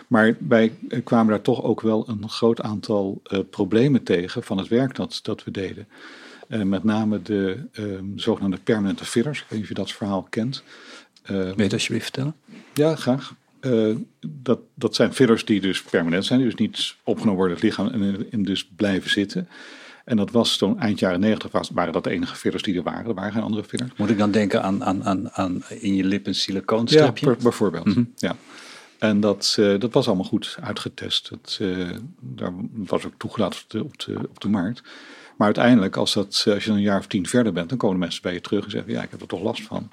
maar 0.06 0.36
wij 0.48 0.72
kwamen 1.04 1.26
daar 1.26 1.42
toch 1.42 1.62
ook 1.62 1.80
wel 1.80 2.08
een 2.08 2.28
groot 2.28 2.60
aantal 2.60 3.22
problemen 3.50 4.02
tegen 4.02 4.42
van 4.42 4.58
het 4.58 4.68
werk 4.68 4.94
dat, 4.94 5.18
dat 5.22 5.44
we 5.44 5.50
deden. 5.50 5.88
met 6.48 6.84
name 6.84 7.22
de 7.22 7.66
ehm, 7.72 8.04
zogenaamde 8.14 8.58
permanente 8.64 9.04
fillers. 9.04 9.38
Ik 9.38 9.44
weet 9.48 9.58
niet 9.58 9.62
of 9.62 9.68
je 9.68 9.82
dat 9.82 9.92
verhaal 9.92 10.26
kent. 10.30 10.62
Weet 11.22 11.56
je 11.56 11.72
alsjeblieft 11.72 12.04
vertellen? 12.04 12.34
Ja, 12.74 12.96
graag. 12.96 13.34
dat, 14.26 14.60
dat 14.74 14.94
zijn 14.94 15.12
fillers 15.12 15.44
die 15.44 15.60
dus 15.60 15.82
permanent 15.82 16.24
zijn, 16.24 16.38
die 16.38 16.48
dus 16.48 16.58
niet 16.58 16.94
opgenomen 17.04 17.38
worden 17.38 17.56
in 17.56 17.66
het 17.66 17.78
lichaam 17.78 18.02
en, 18.02 18.26
en 18.30 18.42
dus 18.42 18.68
blijven 18.76 19.10
zitten. 19.10 19.48
En 20.06 20.16
dat 20.16 20.30
was 20.30 20.56
toen 20.56 20.80
eind 20.80 20.98
jaren 20.98 21.20
negentig, 21.20 21.70
waren 21.72 21.92
dat 21.92 22.04
de 22.04 22.10
enige 22.10 22.36
fillers 22.36 22.62
die 22.62 22.76
er 22.76 22.82
waren. 22.82 23.06
Er 23.06 23.14
waren 23.14 23.32
geen 23.32 23.42
andere 23.42 23.64
fillers. 23.64 23.90
Moet 23.96 24.10
ik 24.10 24.18
dan 24.18 24.30
denken 24.30 24.62
aan, 24.62 24.84
aan, 24.84 25.04
aan, 25.04 25.30
aan 25.32 25.62
in 25.68 25.94
je 25.94 26.04
lip 26.04 26.26
een 26.26 26.34
silicoonstripje? 26.34 27.30
Ja, 27.30 27.36
bijvoorbeeld. 27.42 27.84
Mhm. 27.84 28.04
Ja. 28.16 28.36
En 28.98 29.20
dat, 29.20 29.56
uh, 29.58 29.80
dat 29.80 29.92
was 29.92 30.06
allemaal 30.06 30.24
goed 30.24 30.56
uitgetest. 30.60 31.30
Dat, 31.30 31.58
uh, 31.62 31.90
daar 32.20 32.52
was 32.72 33.06
ook 33.06 33.12
toegelaten 33.16 33.60
op 33.60 33.70
de, 33.70 33.84
op, 33.84 33.98
de, 33.98 34.28
op 34.28 34.40
de 34.40 34.48
markt. 34.48 34.82
Maar 35.36 35.46
uiteindelijk, 35.46 35.96
als, 35.96 36.14
dat, 36.14 36.44
als 36.54 36.64
je 36.64 36.70
een 36.70 36.80
jaar 36.80 36.98
of 36.98 37.06
tien 37.06 37.26
verder 37.26 37.52
bent, 37.52 37.68
dan 37.68 37.78
komen 37.78 37.98
mensen 37.98 38.22
bij 38.22 38.32
je 38.32 38.40
terug 38.40 38.64
en 38.64 38.70
zeggen: 38.70 38.92
Ja, 38.92 39.02
ik 39.02 39.10
heb 39.10 39.20
er 39.20 39.26
toch 39.26 39.42
last 39.42 39.62
van. 39.62 39.90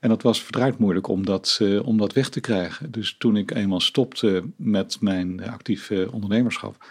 En 0.00 0.08
dat 0.08 0.22
was 0.22 0.42
verdraaid 0.42 0.78
moeilijk 0.78 1.08
om 1.08 1.24
dat, 1.24 1.58
uh, 1.62 1.86
om 1.86 1.98
dat 1.98 2.12
weg 2.12 2.28
te 2.28 2.40
krijgen. 2.40 2.90
Dus 2.90 3.16
toen 3.18 3.36
ik 3.36 3.50
eenmaal 3.50 3.80
stopte 3.80 4.44
met 4.56 4.96
mijn 5.00 5.50
actieve 5.50 6.08
ondernemerschap, 6.12 6.84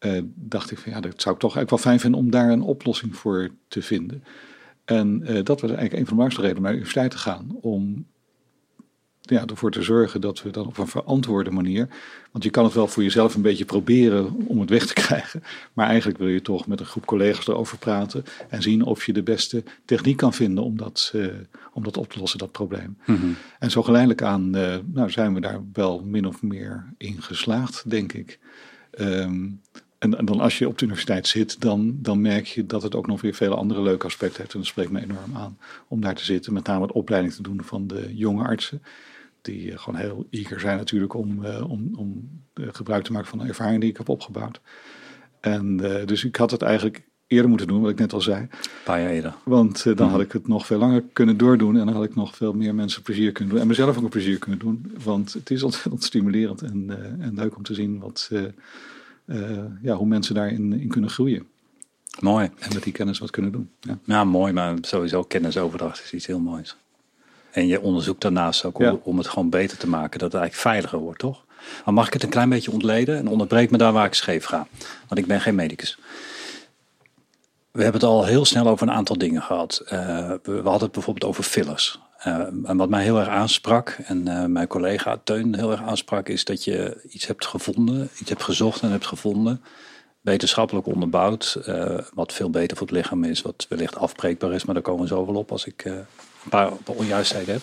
uh, 0.00 0.22
dacht 0.34 0.70
ik 0.70 0.78
van 0.78 0.92
ja, 0.92 1.00
dat 1.00 1.20
zou 1.20 1.34
ik 1.34 1.40
toch 1.40 1.56
eigenlijk 1.56 1.70
wel 1.70 1.92
fijn 1.92 2.00
vinden 2.00 2.20
om 2.20 2.30
daar 2.30 2.50
een 2.50 2.62
oplossing 2.62 3.16
voor 3.16 3.50
te 3.68 3.82
vinden. 3.82 4.24
En 4.84 5.20
uh, 5.22 5.44
dat 5.44 5.60
was 5.60 5.70
eigenlijk 5.70 5.92
een 5.92 6.06
van 6.06 6.16
de 6.16 6.22
belangrijkste 6.22 6.40
redenen 6.40 6.56
om 6.56 6.62
naar 6.62 6.72
de 6.72 6.78
universiteit 6.78 7.10
te 7.10 7.18
gaan. 7.18 7.56
Om 7.60 8.06
ja, 9.20 9.46
ervoor 9.46 9.70
te 9.70 9.82
zorgen 9.82 10.20
dat 10.20 10.42
we 10.42 10.50
dan 10.50 10.66
op 10.66 10.78
een 10.78 10.86
verantwoorde 10.86 11.50
manier. 11.50 11.88
Want 12.30 12.44
je 12.44 12.50
kan 12.50 12.64
het 12.64 12.74
wel 12.74 12.86
voor 12.86 13.02
jezelf 13.02 13.34
een 13.34 13.42
beetje 13.42 13.64
proberen 13.64 14.46
om 14.46 14.60
het 14.60 14.70
weg 14.70 14.86
te 14.86 14.94
krijgen. 15.02 15.42
Maar 15.72 15.86
eigenlijk 15.86 16.18
wil 16.18 16.28
je 16.28 16.42
toch 16.42 16.66
met 16.66 16.80
een 16.80 16.86
groep 16.86 17.06
collega's 17.06 17.46
erover 17.46 17.78
praten. 17.78 18.24
En 18.48 18.62
zien 18.62 18.82
of 18.82 19.06
je 19.06 19.12
de 19.12 19.22
beste 19.22 19.62
techniek 19.84 20.16
kan 20.16 20.32
vinden 20.32 20.64
om 20.64 20.76
dat, 20.76 21.12
uh, 21.14 21.26
om 21.72 21.82
dat 21.82 21.96
op 21.96 22.12
te 22.12 22.18
lossen, 22.18 22.38
dat 22.38 22.52
probleem. 22.52 22.98
Mm 23.06 23.16
-hmm. 23.16 23.36
En 23.58 23.70
zo 23.70 23.82
geleidelijk 23.82 24.22
aan 24.22 24.50
nou, 24.84 25.10
zijn 25.10 25.34
we 25.34 25.40
daar 25.40 25.60
wel 25.72 26.02
min 26.04 26.26
of 26.26 26.42
meer 26.42 26.92
in 26.96 27.22
geslaagd, 27.22 27.90
denk 27.90 28.12
ik. 28.12 28.38
Um, 29.00 29.60
en, 29.98 30.18
en, 30.18 30.24
dan 30.24 30.40
als 30.40 30.58
je 30.58 30.68
op 30.68 30.78
de 30.78 30.84
universiteit 30.84 31.26
zit, 31.26 31.60
dan, 31.60 31.98
dan 32.00 32.20
merk 32.20 32.46
je 32.46 32.66
dat 32.66 32.82
het 32.82 32.94
ook 32.94 33.06
nog 33.06 33.20
weer 33.20 33.34
vele 33.34 33.54
andere 33.54 33.82
leuke 33.82 34.06
aspecten 34.06 34.40
heeft. 34.40 34.52
En 34.52 34.58
dat 34.58 34.68
spreekt 34.68 34.90
me 34.90 35.02
enorm 35.02 35.36
aan 35.36 35.58
om 35.88 36.00
daar 36.00 36.14
te 36.14 36.24
zitten. 36.24 36.52
Met 36.52 36.66
name 36.66 36.86
de 36.86 36.92
opleiding 36.92 37.34
te 37.34 37.42
doen 37.42 37.60
van 37.64 37.86
de 37.86 38.16
jonge 38.16 38.44
artsen. 38.44 38.82
Die 39.42 39.70
uh, 39.70 39.78
gewoon 39.78 40.00
heel 40.00 40.26
eager 40.30 40.60
zijn 40.60 40.76
natuurlijk 40.76 41.14
om, 41.14 41.44
uh, 41.44 41.70
om, 41.70 41.90
om 41.96 42.28
uh, 42.54 42.66
gebruik 42.72 43.04
te 43.04 43.12
maken 43.12 43.28
van 43.28 43.38
de 43.38 43.44
ervaring 43.44 43.80
die 43.80 43.90
ik 43.90 43.96
heb 43.96 44.08
opgebouwd. 44.08 44.60
En 45.40 45.76
dus 46.06 46.24
ik 46.24 46.36
had 46.36 46.50
het 46.50 46.62
eigenlijk 46.62 47.02
eerder 47.26 47.48
moeten 47.48 47.66
doen, 47.66 47.80
wat 47.80 47.90
ik 47.90 47.98
net 47.98 48.12
al 48.12 48.20
zei. 48.20 48.40
Een 48.40 48.48
paar 48.84 49.00
jaar 49.00 49.10
eerder. 49.10 49.34
Want 49.44 49.84
dan 49.84 50.06
mm. 50.06 50.12
had 50.12 50.20
ik 50.20 50.32
het 50.32 50.48
nog 50.48 50.66
veel 50.66 50.78
langer 50.78 51.04
kunnen 51.12 51.36
doordoen. 51.36 51.76
En 51.76 51.86
dan 51.86 51.94
had 51.94 52.04
ik 52.04 52.14
nog 52.14 52.36
veel 52.36 52.52
meer 52.52 52.74
mensen 52.74 53.02
plezier 53.02 53.32
kunnen 53.32 53.54
doen. 53.54 53.62
En 53.62 53.68
mezelf 53.68 53.96
ook 53.96 54.02
een 54.02 54.08
plezier 54.08 54.38
kunnen 54.38 54.58
doen. 54.58 54.92
Want 55.04 55.32
het 55.32 55.50
is 55.50 55.62
ontzettend 55.62 56.04
stimulerend 56.04 56.62
en, 56.62 56.90
en 57.20 57.34
leuk 57.34 57.56
om 57.56 57.62
te 57.62 57.74
zien 57.74 57.98
wat 57.98 58.30
ja, 59.82 59.94
hoe 59.94 60.06
mensen 60.06 60.34
daarin 60.34 60.72
in 60.72 60.88
kunnen 60.88 61.10
groeien. 61.10 61.46
Mooi. 62.20 62.50
En 62.58 62.74
met 62.74 62.82
die 62.82 62.92
kennis 62.92 63.18
wat 63.18 63.30
kunnen 63.30 63.52
doen. 63.52 63.70
Ja, 63.80 63.98
ja 64.04 64.24
mooi, 64.24 64.52
maar 64.52 64.76
sowieso 64.80 65.22
kennisoverdracht 65.22 66.02
is 66.04 66.12
iets 66.12 66.26
heel 66.26 66.40
moois. 66.40 66.76
En 67.50 67.66
je 67.66 67.80
onderzoekt 67.80 68.20
daarnaast 68.20 68.64
ook 68.64 68.78
ja. 68.78 68.98
om, 69.02 69.18
het 69.18 69.28
gewoon 69.28 69.50
beter 69.50 69.78
te 69.78 69.88
maken, 69.88 70.18
dat 70.18 70.32
het 70.32 70.40
eigenlijk 70.40 70.68
veiliger 70.68 70.98
wordt, 70.98 71.18
toch? 71.18 71.44
Maar 71.84 71.94
mag 71.94 72.06
ik 72.06 72.12
het 72.12 72.22
een 72.22 72.28
klein 72.28 72.48
beetje 72.48 72.70
ontleden 72.70 73.16
en 73.16 73.28
onderbreek 73.28 73.70
me 73.70 73.78
daar 73.78 73.92
waar 73.92 74.06
ik 74.06 74.14
scheef 74.14 74.44
ga? 74.44 74.66
Want 75.08 75.20
ik 75.20 75.26
ben 75.26 75.40
geen 75.40 75.54
medicus. 75.54 75.98
We 77.70 77.82
hebben 77.82 78.00
het 78.00 78.10
al 78.10 78.24
heel 78.24 78.44
snel 78.44 78.66
over 78.68 78.88
een 78.88 78.94
aantal 78.94 79.18
dingen 79.18 79.42
gehad. 79.42 79.82
Uh, 79.84 79.90
we, 79.90 80.38
we 80.42 80.52
hadden 80.52 80.82
het 80.82 80.92
bijvoorbeeld 80.92 81.30
over 81.30 81.44
fillers. 81.44 82.00
Uh, 82.26 82.34
en 82.64 82.76
wat 82.76 82.88
mij 82.88 83.02
heel 83.02 83.18
erg 83.18 83.28
aansprak, 83.28 83.96
en 84.04 84.28
uh, 84.28 84.44
mijn 84.44 84.66
collega 84.66 85.20
Teun 85.24 85.54
heel 85.54 85.70
erg 85.70 85.82
aansprak, 85.82 86.28
is 86.28 86.44
dat 86.44 86.64
je 86.64 87.00
iets 87.08 87.26
hebt 87.26 87.46
gevonden, 87.46 88.08
iets 88.20 88.28
hebt 88.28 88.42
gezocht 88.42 88.82
en 88.82 88.90
hebt 88.90 89.06
gevonden, 89.06 89.62
wetenschappelijk 90.20 90.86
onderbouwd, 90.86 91.62
uh, 91.68 91.98
wat 92.14 92.32
veel 92.32 92.50
beter 92.50 92.76
voor 92.76 92.86
het 92.86 92.96
lichaam 92.96 93.24
is, 93.24 93.42
wat 93.42 93.66
wellicht 93.68 93.96
afbreekbaar 93.96 94.52
is, 94.52 94.64
maar 94.64 94.74
daar 94.74 94.82
komen 94.82 95.02
we 95.02 95.08
zo 95.08 95.26
wel 95.26 95.34
op 95.34 95.52
als 95.52 95.66
ik 95.66 95.84
een 95.84 96.06
paar 96.50 96.72
onjuistheden 96.84 97.54
heb. 97.54 97.62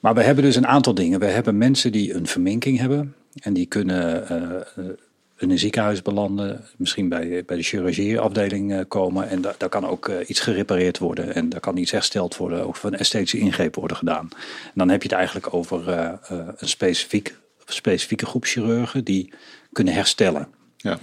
Maar 0.00 0.14
we 0.14 0.22
hebben 0.22 0.44
dus 0.44 0.56
een 0.56 0.66
aantal 0.66 0.94
dingen. 0.94 1.20
We 1.20 1.26
hebben 1.26 1.58
mensen 1.58 1.92
die 1.92 2.14
een 2.14 2.26
verminking 2.26 2.78
hebben 2.78 3.14
en 3.42 3.52
die 3.52 3.66
kunnen 3.66 4.26
in 5.38 5.50
een 5.50 5.58
ziekenhuis 5.58 6.02
belanden, 6.02 6.64
misschien 6.76 7.08
bij, 7.08 7.44
bij 7.46 7.56
de 7.56 7.62
chirurgieafdeling 7.62 8.72
uh, 8.72 8.80
komen. 8.88 9.28
En 9.28 9.40
da 9.40 9.54
daar 9.58 9.68
kan 9.68 9.86
ook 9.86 10.08
uh, 10.08 10.16
iets 10.26 10.40
gerepareerd 10.40 10.98
worden 10.98 11.34
en 11.34 11.48
daar 11.48 11.60
kan 11.60 11.76
iets 11.76 11.90
hersteld 11.90 12.36
worden, 12.36 12.66
of 12.66 12.82
een 12.82 12.96
esthetische 12.96 13.38
ingreep 13.38 13.74
worden 13.74 13.96
gedaan. 13.96 14.28
En 14.64 14.72
dan 14.74 14.88
heb 14.88 15.02
je 15.02 15.08
het 15.08 15.16
eigenlijk 15.16 15.54
over 15.54 15.88
uh, 15.88 16.12
een 16.56 16.68
specifiek, 16.68 17.36
specifieke 17.64 18.26
groep 18.26 18.44
chirurgen 18.44 19.04
die 19.04 19.32
kunnen 19.72 19.94
herstellen. 19.94 20.48
Ja. 20.76 20.98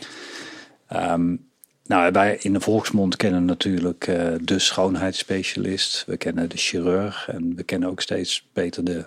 Um, 1.14 1.46
nou, 1.86 2.12
wij 2.12 2.38
in 2.42 2.54
de 2.54 2.60
volksmond 2.60 3.16
kennen 3.16 3.46
natuurlijk 3.46 4.06
de 4.42 4.60
schoonheidsspecialist, 4.60 6.04
we 6.08 6.18
kennen 6.18 6.50
de 6.50 6.58
chirurg 6.58 7.30
en 7.30 7.56
we 7.56 7.64
kennen 7.64 7.90
ook 7.90 8.02
steeds 8.02 8.48
beter 8.54 8.84
de 8.84 9.06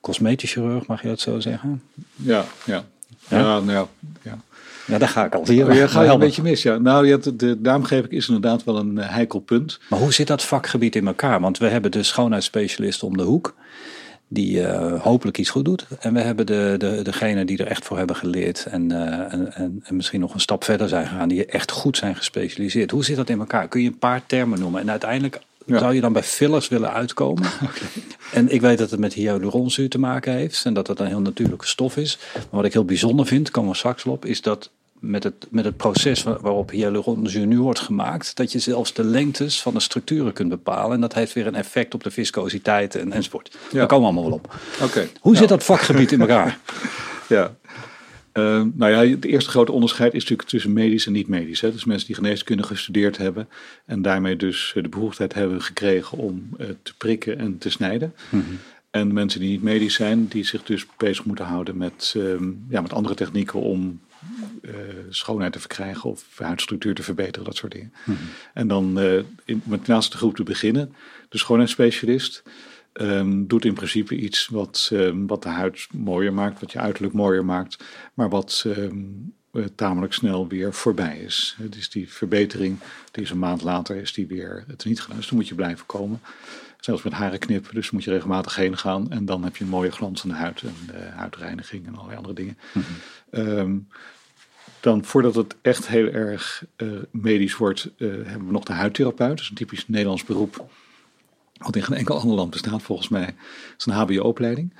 cosmetisch 0.00 0.52
chirurg, 0.52 0.86
mag 0.86 1.02
je 1.02 1.08
dat 1.08 1.20
zo 1.20 1.40
zeggen? 1.40 1.82
Ja, 2.16 2.44
ja. 2.64 2.84
Ja, 3.28 3.60
nou 3.60 3.70
ja, 3.70 3.86
ja. 4.22 4.38
Ja, 4.86 4.98
daar 4.98 5.08
ga 5.08 5.24
ik 5.24 5.34
al. 5.34 5.46
Hier, 5.46 5.74
ja, 5.74 5.86
ga 5.86 6.02
je 6.02 6.10
een 6.10 6.18
beetje 6.18 6.42
mis, 6.42 6.62
ja. 6.62 6.78
Nou, 6.78 7.06
ja, 7.06 7.16
de, 7.16 7.36
de 7.36 7.58
naamgeving 7.62 8.12
is 8.12 8.26
inderdaad 8.26 8.64
wel 8.64 8.78
een 8.78 8.96
uh, 8.96 9.08
heikel 9.08 9.38
punt. 9.38 9.80
Maar 9.88 9.98
hoe 9.98 10.12
zit 10.12 10.26
dat 10.26 10.44
vakgebied 10.44 10.96
in 10.96 11.06
elkaar? 11.06 11.40
Want 11.40 11.58
we 11.58 11.66
hebben 11.66 11.90
de 11.90 12.02
schoonheidsspecialist 12.02 13.02
om 13.02 13.16
de 13.16 13.22
hoek, 13.22 13.54
die 14.28 14.60
uh, 14.60 15.02
hopelijk 15.02 15.38
iets 15.38 15.50
goed 15.50 15.64
doet. 15.64 15.86
En 16.00 16.14
we 16.14 16.20
hebben 16.20 16.46
de, 16.46 16.74
de, 16.78 17.00
degene 17.02 17.44
die 17.44 17.58
er 17.58 17.66
echt 17.66 17.84
voor 17.84 17.98
hebben 17.98 18.16
geleerd 18.16 18.66
en, 18.66 18.90
uh, 18.90 18.98
en, 19.32 19.54
en, 19.54 19.80
en, 19.84 19.96
misschien 19.96 20.20
nog 20.20 20.34
een 20.34 20.40
stap 20.40 20.64
verder 20.64 20.88
zijn 20.88 21.06
gegaan, 21.06 21.28
die 21.28 21.46
echt 21.46 21.70
goed 21.70 21.96
zijn 21.96 22.16
gespecialiseerd. 22.16 22.90
Hoe 22.90 23.04
zit 23.04 23.16
dat 23.16 23.28
in 23.28 23.38
elkaar? 23.38 23.68
Kun 23.68 23.80
je 23.82 23.88
een 23.88 23.98
paar 23.98 24.26
termen 24.26 24.60
noemen? 24.60 24.80
En 24.80 24.90
uiteindelijk 24.90 25.40
ja. 25.64 25.78
Zou 25.78 25.94
je 25.94 26.00
dan 26.00 26.12
bij 26.12 26.22
fillers 26.22 26.68
willen 26.68 26.92
uitkomen? 26.92 27.44
okay. 27.62 27.88
En 28.32 28.48
ik 28.48 28.60
weet 28.60 28.78
dat 28.78 28.90
het 28.90 29.00
met 29.00 29.12
hyaluronzuur 29.12 29.88
te 29.88 29.98
maken 29.98 30.32
heeft 30.32 30.64
en 30.64 30.74
dat 30.74 30.86
het 30.86 31.00
een 31.00 31.06
heel 31.06 31.20
natuurlijke 31.20 31.66
stof 31.66 31.96
is. 31.96 32.18
Maar 32.34 32.44
wat 32.50 32.64
ik 32.64 32.72
heel 32.72 32.84
bijzonder 32.84 33.26
vind, 33.26 33.50
komen 33.50 33.70
we 33.70 33.76
straks 33.76 34.04
op, 34.04 34.24
is 34.24 34.42
dat 34.42 34.70
met 35.04 35.24
het, 35.24 35.46
met 35.50 35.64
het 35.64 35.76
proces 35.76 36.22
waarop 36.22 36.70
hyaluronzuur 36.70 37.46
nu 37.46 37.60
wordt 37.60 37.80
gemaakt, 37.80 38.36
dat 38.36 38.52
je 38.52 38.58
zelfs 38.58 38.92
de 38.92 39.04
lengtes 39.04 39.62
van 39.62 39.74
de 39.74 39.80
structuren 39.80 40.32
kunt 40.32 40.48
bepalen. 40.48 40.94
En 40.94 41.00
dat 41.00 41.14
heeft 41.14 41.32
weer 41.32 41.46
een 41.46 41.54
effect 41.54 41.94
op 41.94 42.02
de 42.02 42.10
viscositeit 42.10 42.94
en, 42.94 43.12
enzovoort. 43.12 43.50
Ja. 43.70 43.78
Daar 43.78 43.86
komen 43.86 44.08
we 44.08 44.12
allemaal 44.12 44.30
wel 44.30 44.40
op. 44.44 44.58
Okay. 44.82 45.10
Hoe 45.20 45.32
nou. 45.32 45.36
zit 45.36 45.48
dat 45.48 45.64
vakgebied 45.64 46.12
in 46.12 46.20
elkaar? 46.20 46.58
ja, 47.28 47.54
uh, 48.38 48.62
nou 48.74 48.92
ja, 48.92 49.14
het 49.14 49.24
eerste 49.24 49.50
grote 49.50 49.72
onderscheid 49.72 50.14
is 50.14 50.20
natuurlijk 50.20 50.48
tussen 50.48 50.72
medisch 50.72 51.06
en 51.06 51.12
niet-medisch. 51.12 51.60
Dus 51.60 51.84
mensen 51.84 52.06
die 52.06 52.16
geneeskunde 52.16 52.62
gestudeerd 52.62 53.16
hebben 53.16 53.48
en 53.86 54.02
daarmee 54.02 54.36
dus 54.36 54.72
de 54.74 54.88
behoefte 54.88 55.28
hebben 55.34 55.62
gekregen 55.62 56.18
om 56.18 56.48
uh, 56.58 56.66
te 56.82 56.96
prikken 56.96 57.38
en 57.38 57.58
te 57.58 57.70
snijden. 57.70 58.14
Mm 58.28 58.44
-hmm. 58.46 58.58
En 58.90 59.12
mensen 59.12 59.40
die 59.40 59.50
niet 59.50 59.62
medisch 59.62 59.94
zijn, 59.94 60.26
die 60.26 60.44
zich 60.44 60.62
dus 60.62 60.86
bezig 60.96 61.24
moeten 61.24 61.44
houden 61.44 61.76
met, 61.76 62.14
um, 62.16 62.64
ja, 62.68 62.80
met 62.80 62.92
andere 62.92 63.14
technieken 63.14 63.60
om 63.60 64.00
uh, 64.62 64.72
schoonheid 65.08 65.52
te 65.52 65.60
verkrijgen 65.60 66.10
of 66.10 66.24
huidstructuur 66.36 66.94
te 66.94 67.02
verbeteren, 67.02 67.44
dat 67.44 67.56
soort 67.56 67.72
dingen. 67.72 67.92
Mm 68.04 68.14
-hmm. 68.14 68.26
En 68.54 68.68
dan 68.68 68.98
in, 69.44 69.62
met 69.64 69.86
de 69.86 70.00
groep 70.00 70.36
te 70.36 70.42
beginnen, 70.42 70.94
de 71.28 71.38
schoonheidsspecialist. 71.38 72.42
Um, 73.00 73.46
doet 73.46 73.64
in 73.64 73.74
principe 73.74 74.16
iets 74.16 74.46
wat, 74.46 74.90
um, 74.92 75.26
wat 75.26 75.42
de 75.42 75.48
huid 75.48 75.86
mooier 75.92 76.32
maakt, 76.32 76.60
wat 76.60 76.72
je 76.72 76.78
uiterlijk 76.78 77.14
mooier 77.14 77.44
maakt, 77.44 77.84
maar 78.14 78.28
wat 78.28 78.64
um, 78.66 79.34
tamelijk 79.74 80.12
snel 80.12 80.48
weer 80.48 80.74
voorbij 80.74 81.18
is. 81.18 81.56
Dus 81.58 81.90
die 81.90 82.12
verbetering, 82.12 82.78
die 83.10 83.22
is 83.22 83.30
een 83.30 83.38
maand 83.38 83.62
later, 83.62 83.96
is 83.96 84.12
die 84.12 84.26
weer 84.26 84.64
het 84.66 84.84
niet 84.84 85.00
gedaan. 85.00 85.16
Dus 85.16 85.28
dan 85.28 85.38
moet 85.38 85.48
je 85.48 85.54
blijven 85.54 85.86
komen. 85.86 86.20
Zelfs 86.80 87.02
met 87.02 87.12
haren 87.12 87.38
knippen, 87.38 87.74
dus 87.74 87.90
moet 87.90 88.04
je 88.04 88.10
regelmatig 88.10 88.56
heen 88.56 88.78
gaan. 88.78 89.10
En 89.10 89.24
dan 89.24 89.44
heb 89.44 89.56
je 89.56 89.64
een 89.64 89.70
mooie 89.70 89.92
glanzende 89.92 90.34
huid 90.34 90.62
en 90.62 90.74
uh, 90.90 91.16
huidreiniging 91.16 91.86
en 91.86 91.94
allerlei 91.94 92.16
andere 92.16 92.34
dingen. 92.34 92.58
-hmm. 93.30 93.88
dan 94.80 95.04
voordat 95.04 95.34
het 95.34 95.56
echt 95.62 95.88
heel 95.88 96.08
erg 96.08 96.64
uh, 96.76 96.98
medisch 97.10 97.56
wordt, 97.56 97.90
uh, 97.96 98.10
hebben 98.10 98.46
we 98.46 98.52
nog 98.52 98.64
de 98.64 98.72
huidtherapeut. 98.72 99.28
Dat 99.28 99.40
is 99.40 99.48
een 99.48 99.54
typisch 99.54 99.88
Nederlands 99.88 100.24
beroep 100.24 100.66
wat 101.58 101.76
in 101.76 101.82
geen 101.82 101.96
enkel 101.96 102.18
ander 102.20 102.36
land 102.36 102.50
bestaat 102.50 102.82
volgens 102.82 103.08
mij, 103.08 103.34
is 103.76 103.86
een 103.86 103.92
HBO-opleiding. 103.92 104.74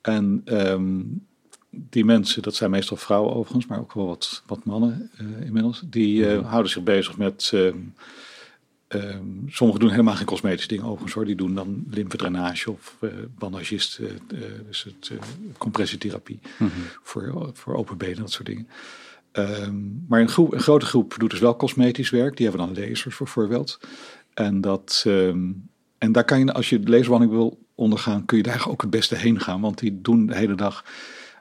En 0.00 0.42
um, 0.44 1.26
die 1.70 2.04
mensen, 2.04 2.42
dat 2.42 2.54
zijn 2.54 2.70
meestal 2.70 2.96
vrouwen 2.96 3.34
overigens, 3.34 3.66
maar 3.66 3.78
ook 3.78 3.92
wel 3.92 4.06
wat, 4.06 4.42
wat 4.46 4.64
mannen 4.64 5.10
uh, 5.20 5.46
inmiddels, 5.46 5.82
die 5.86 6.16
uh, 6.16 6.48
houden 6.48 6.70
zich 6.70 6.82
bezig 6.82 7.16
met. 7.16 7.52
Uh, 7.54 7.74
sommigen 9.46 9.80
doen 9.80 9.90
helemaal 9.90 10.14
geen 10.14 10.26
cosmetische 10.26 10.68
dingen 10.68 10.84
overigens 10.84 11.12
hoor. 11.12 11.24
Die 11.24 11.36
doen 11.36 11.54
dan 11.54 11.84
lymfedrainage 11.90 12.70
of 12.70 12.98
bandagist, 13.38 14.00
dus 14.66 14.82
het 14.82 15.12
compressietherapie 15.58 16.38
mm 16.42 16.68
-hmm. 16.68 16.84
voor, 17.02 17.50
voor 17.52 17.74
open 17.74 17.96
benen, 17.96 18.16
dat 18.16 18.30
soort 18.30 18.46
dingen. 18.46 18.68
Maar 20.08 20.20
een, 20.20 20.28
groep, 20.28 20.52
een, 20.52 20.60
grote 20.60 20.86
groep 20.86 21.14
doet 21.18 21.30
dus 21.30 21.40
wel 21.40 21.56
cosmetisch 21.56 22.10
werk. 22.10 22.36
Die 22.36 22.48
hebben 22.48 22.66
dan 22.66 22.84
lasers 22.84 23.16
bijvoorbeeld. 23.16 23.80
En, 24.34 24.60
dat, 24.60 25.04
um, 25.06 25.68
en 25.98 26.12
daar 26.12 26.24
kan 26.24 26.38
je, 26.38 26.52
als 26.52 26.68
je 26.68 26.80
de 26.80 27.28
wil 27.28 27.58
ondergaan, 27.74 28.24
kun 28.24 28.36
je 28.36 28.42
daar 28.42 28.66
ook 28.68 28.80
het 28.80 28.90
beste 28.90 29.14
heen 29.14 29.40
gaan. 29.40 29.60
Want 29.60 29.78
die 29.78 30.00
doen 30.00 30.26
de 30.26 30.36
hele 30.36 30.54
dag 30.54 30.84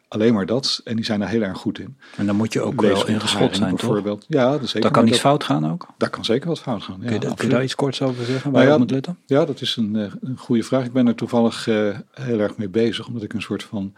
alleen 0.08 0.34
maar 0.34 0.46
dat. 0.46 0.82
En 0.84 0.96
die 0.96 1.06
zijn 1.06 1.20
daar 1.20 1.30
heel 1.30 1.42
erg 1.42 1.58
goed 1.58 1.80
in. 1.80 1.98
En 2.16 2.26
dan 2.26 2.36
moet 2.36 2.54
je 2.54 2.62
ook 2.62 2.82
wel 2.82 3.08
ingeschot 3.08 3.56
zijn, 3.56 3.76
bijvoorbeeld. 3.76 4.20
Toch? 4.20 4.30
Ja, 4.30 4.52
dat 4.52 4.62
is 4.62 4.70
zeker. 4.70 4.82
Dat 4.82 4.92
kan 4.92 5.08
iets 5.08 5.20
fout 5.20 5.44
gaan 5.44 5.72
ook? 5.72 5.88
Daar 5.98 6.10
kan 6.10 6.26
zeker 6.26 6.48
wat 6.48 6.60
fout 6.60 6.84
gaan, 6.84 6.98
ja, 7.02 7.08
kun, 7.08 7.20
je, 7.20 7.36
kun 7.36 7.48
je 7.48 7.54
daar 7.54 7.64
iets 7.64 7.76
korts 7.76 8.02
over 8.02 8.26
zeggen, 8.26 8.52
waar 8.52 8.62
nou 8.62 8.74
ja, 8.74 8.80
moet 8.80 8.92
letten? 8.92 9.18
Ja, 9.26 9.46
dat 9.46 9.62
is 9.62 9.76
een, 9.76 9.96
een 10.22 10.38
goede 10.38 10.64
vraag. 10.64 10.86
Ik 10.86 10.94
ben 10.94 11.08
er 11.08 11.16
toevallig 11.16 11.68
uh, 11.68 11.98
heel 12.12 12.40
erg 12.40 12.58
mee 12.58 12.70
bezig, 12.70 13.08
omdat 13.08 13.24
ik 13.24 13.34
een 13.34 13.42
soort 13.42 13.64
van 13.64 13.94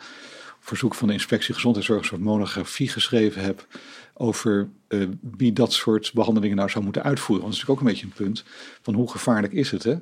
verzoek 0.60 0.96
van 0.96 1.08
de 1.08 1.14
inspectie 1.14 1.54
gezondheidszorg, 1.54 2.00
een 2.00 2.06
soort 2.06 2.22
monografie 2.22 2.90
geschreven 2.90 3.42
heb 3.42 3.68
over 4.14 4.70
uh, 4.90 5.08
wie 5.38 5.54
dat 5.54 5.74
soort 5.74 6.12
behandelingen 6.14 6.56
nou 6.56 6.70
zou 6.70 6.84
moeten 6.84 7.04
uitvoeren. 7.04 7.46
Want 7.46 7.56
dat 7.56 7.62
is 7.62 7.68
natuurlijk 7.68 7.98
ook 7.98 8.06
een 8.06 8.12
beetje 8.14 8.24
een 8.24 8.34
punt 8.34 8.44
van 8.82 8.94
hoe 8.94 9.12
gevaarlijk 9.12 9.54
is 9.54 9.72
het, 9.72 9.84
hè? 9.84 9.96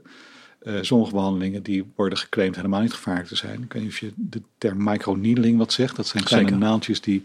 Uh, 0.63 0.77
sommige 0.81 1.11
behandelingen 1.11 1.63
die 1.63 1.91
worden 1.95 2.17
geclaimd 2.17 2.55
helemaal 2.55 2.81
niet 2.81 2.93
gevaarlijk 2.93 3.27
te 3.27 3.35
zijn. 3.35 3.63
Ik 3.63 3.73
weet 3.73 3.81
niet 3.81 3.91
of 3.91 3.99
je 3.99 4.11
de 4.15 4.41
term 4.57 4.83
microneedling 4.83 5.57
wat 5.57 5.73
zegt. 5.73 5.95
Dat 5.95 6.07
zijn 6.07 6.23
kleine 6.23 6.49
Zeker. 6.49 6.65
naaldjes 6.65 7.01
die 7.01 7.23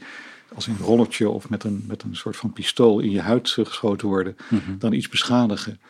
als 0.55 0.69
in 0.69 0.73
een 0.73 0.85
rollertje 0.85 1.29
of 1.29 1.49
met 1.49 1.65
een, 1.65 1.85
met 1.87 2.03
een 2.03 2.17
soort 2.17 2.37
van 2.37 2.53
pistool 2.53 3.01
in 3.01 3.11
je 3.11 3.21
huid 3.21 3.49
geschoten 3.49 4.09
worden. 4.09 4.37
Mm 4.49 4.61
-hmm. 4.65 4.79
Dan 4.79 4.93
iets 4.93 5.09
beschadigen. 5.09 5.81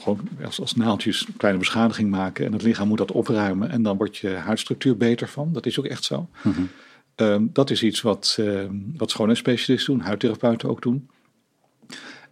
Gewoon 0.00 0.28
als, 0.44 0.60
als 0.60 0.74
naaldjes 0.74 1.26
een 1.26 1.36
kleine 1.36 1.60
beschadiging 1.60 2.10
maken. 2.10 2.46
En 2.46 2.52
het 2.52 2.62
lichaam 2.62 2.88
moet 2.88 2.98
dat 2.98 3.12
opruimen. 3.12 3.70
En 3.70 3.82
dan 3.82 3.96
wordt 3.96 4.16
je 4.16 4.28
huidstructuur 4.28 4.96
beter 4.96 5.28
van. 5.28 5.52
Dat 5.52 5.66
is 5.66 5.78
ook 5.78 5.86
echt 5.86 6.04
zo. 6.04 6.28
Mm 6.42 6.52
-hmm. 6.52 6.68
um, 7.16 7.50
dat 7.52 7.70
is 7.70 7.82
iets 7.82 8.00
wat, 8.00 8.36
uh, 8.40 8.64
wat 8.96 9.10
schoonheidsspecialisten 9.10 9.94
doen. 9.94 10.04
Huidtherapeuten 10.04 10.68
ook 10.68 10.82
doen. 10.82 11.08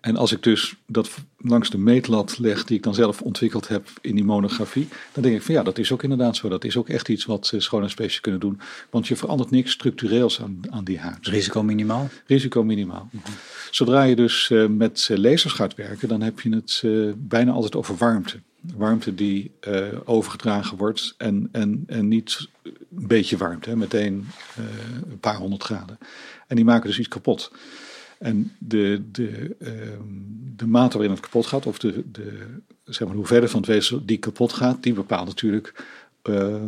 En 0.03 0.17
als 0.17 0.33
ik 0.33 0.43
dus 0.43 0.75
dat 0.87 1.11
langs 1.38 1.71
de 1.71 1.79
meetlat 1.79 2.38
leg 2.38 2.65
die 2.65 2.77
ik 2.77 2.83
dan 2.83 2.95
zelf 2.95 3.21
ontwikkeld 3.21 3.69
heb 3.69 3.88
in 4.01 4.15
die 4.15 4.25
monografie, 4.25 4.88
dan 5.12 5.23
denk 5.23 5.37
ik 5.37 5.43
van 5.43 5.55
ja, 5.55 5.62
dat 5.62 5.79
is 5.79 5.93
ook 5.93 6.03
inderdaad 6.03 6.37
zo. 6.37 6.49
Dat 6.49 6.65
is 6.65 6.77
ook 6.77 6.88
echt 6.88 7.09
iets 7.09 7.25
wat 7.25 7.53
schoonheidsspecialisten 7.57 8.23
kunnen 8.23 8.41
doen. 8.41 8.61
Want 8.91 9.09
je 9.09 9.17
verandert 9.17 9.51
niks 9.51 9.71
structureels 9.71 10.41
aan, 10.41 10.61
aan 10.71 10.85
die 10.85 10.99
huid. 10.99 11.27
Risico 11.27 11.62
minimaal? 11.62 12.09
Risico 12.27 12.65
minimaal. 12.65 13.09
Mm 13.11 13.21
-hmm. 13.25 13.35
Zodra 13.71 14.03
je 14.03 14.17
dus 14.17 14.51
uh, 14.51 14.67
met 14.67 15.09
lasers 15.15 15.53
gaat 15.53 15.75
werken, 15.75 16.09
dan 16.09 16.23
heb 16.23 16.41
je 16.41 16.55
het 16.55 16.83
uh, 16.85 17.12
bijna 17.17 17.53
altijd 17.53 17.77
over 17.77 17.97
warmte. 17.97 18.41
Warmte 18.75 19.15
die 19.15 19.51
uh, 19.69 19.87
overgedragen 20.05 20.77
wordt 20.77 21.15
en, 21.17 21.49
en, 21.53 21.85
en 21.87 22.09
niet 22.09 22.49
een 22.65 23.07
beetje 23.07 23.37
warmte, 23.37 23.69
hè, 23.69 23.77
meteen 23.77 24.27
een 25.11 25.21
paar 25.21 25.37
honderd 25.37 25.62
graden. 25.62 25.99
En 26.47 26.57
die 26.57 26.65
maken 26.65 26.88
dus 26.88 26.99
iets 26.99 27.09
kapot. 27.09 27.51
En 28.22 28.52
de, 28.58 29.02
de, 29.12 29.56
um, 29.58 30.52
de 30.56 30.66
mate 30.66 30.92
waarin 30.96 31.14
het 31.14 31.24
kapot 31.24 31.46
gaat, 31.46 31.66
of 31.66 31.78
de, 31.78 32.11
de, 32.12 32.46
zeg 32.85 33.00
maar, 33.00 33.11
de 33.11 33.16
hoeveelheid 33.16 33.50
van 33.50 33.61
het 33.61 33.68
weefsel 33.68 34.02
die 34.04 34.18
kapot 34.18 34.52
gaat, 34.52 34.82
die 34.82 34.92
bepaalt 34.92 35.26
natuurlijk 35.26 35.85
uh, 36.22 36.62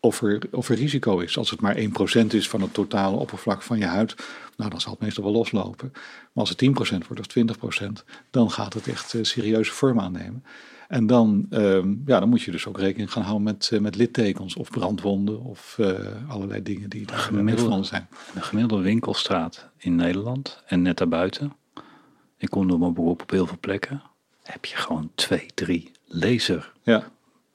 of, 0.00 0.22
er, 0.22 0.42
of 0.50 0.68
er 0.68 0.76
risico 0.76 1.18
is. 1.18 1.38
Als 1.38 1.50
het 1.50 1.60
maar 1.60 1.76
1% 1.76 1.80
is 2.28 2.48
van 2.48 2.60
het 2.60 2.74
totale 2.74 3.16
oppervlak 3.16 3.62
van 3.62 3.78
je 3.78 3.84
huid, 3.84 4.14
nou 4.56 4.70
dan 4.70 4.80
zal 4.80 4.92
het 4.92 5.00
meestal 5.00 5.24
wel 5.24 5.32
loslopen. 5.32 5.90
Maar 5.92 6.44
als 6.44 6.48
het 6.48 6.62
10% 6.64 7.06
wordt 7.08 7.20
of 7.20 7.80
20%, 7.80 7.86
dan 8.30 8.50
gaat 8.50 8.74
het 8.74 8.88
echt 8.88 9.14
uh, 9.14 9.24
serieuze 9.24 9.72
vorm 9.72 10.00
aannemen. 10.00 10.44
En 10.88 11.06
dan, 11.06 11.46
um, 11.50 12.02
ja, 12.06 12.20
dan 12.20 12.28
moet 12.28 12.42
je 12.42 12.50
dus 12.50 12.66
ook 12.66 12.78
rekening 12.78 13.12
gaan 13.12 13.22
houden 13.22 13.42
met, 13.42 13.70
uh, 13.72 13.80
met 13.80 13.96
littekens 13.96 14.56
of 14.56 14.70
brandwonden 14.70 15.40
of 15.42 15.76
uh, 15.80 15.98
allerlei 16.28 16.62
dingen 16.62 16.90
die 16.90 17.06
er 17.06 17.18
gemiddelde 17.18 17.84
zijn. 17.84 18.08
Een 18.34 18.42
gemiddelde 18.42 18.82
winkelstraat 18.82 19.68
in 19.78 19.96
Nederland 19.96 20.62
en 20.66 20.82
net 20.82 20.96
daarbuiten, 20.96 21.52
ik 22.38 22.50
kom 22.50 22.68
door 22.68 22.78
mijn 22.78 22.94
beroep 22.94 23.22
op 23.22 23.30
heel 23.30 23.46
veel 23.46 23.58
plekken, 23.60 24.02
heb 24.42 24.64
je 24.64 24.76
gewoon 24.76 25.10
twee, 25.14 25.46
drie 25.54 25.90
laser 26.06 26.72
ja. 26.82 27.04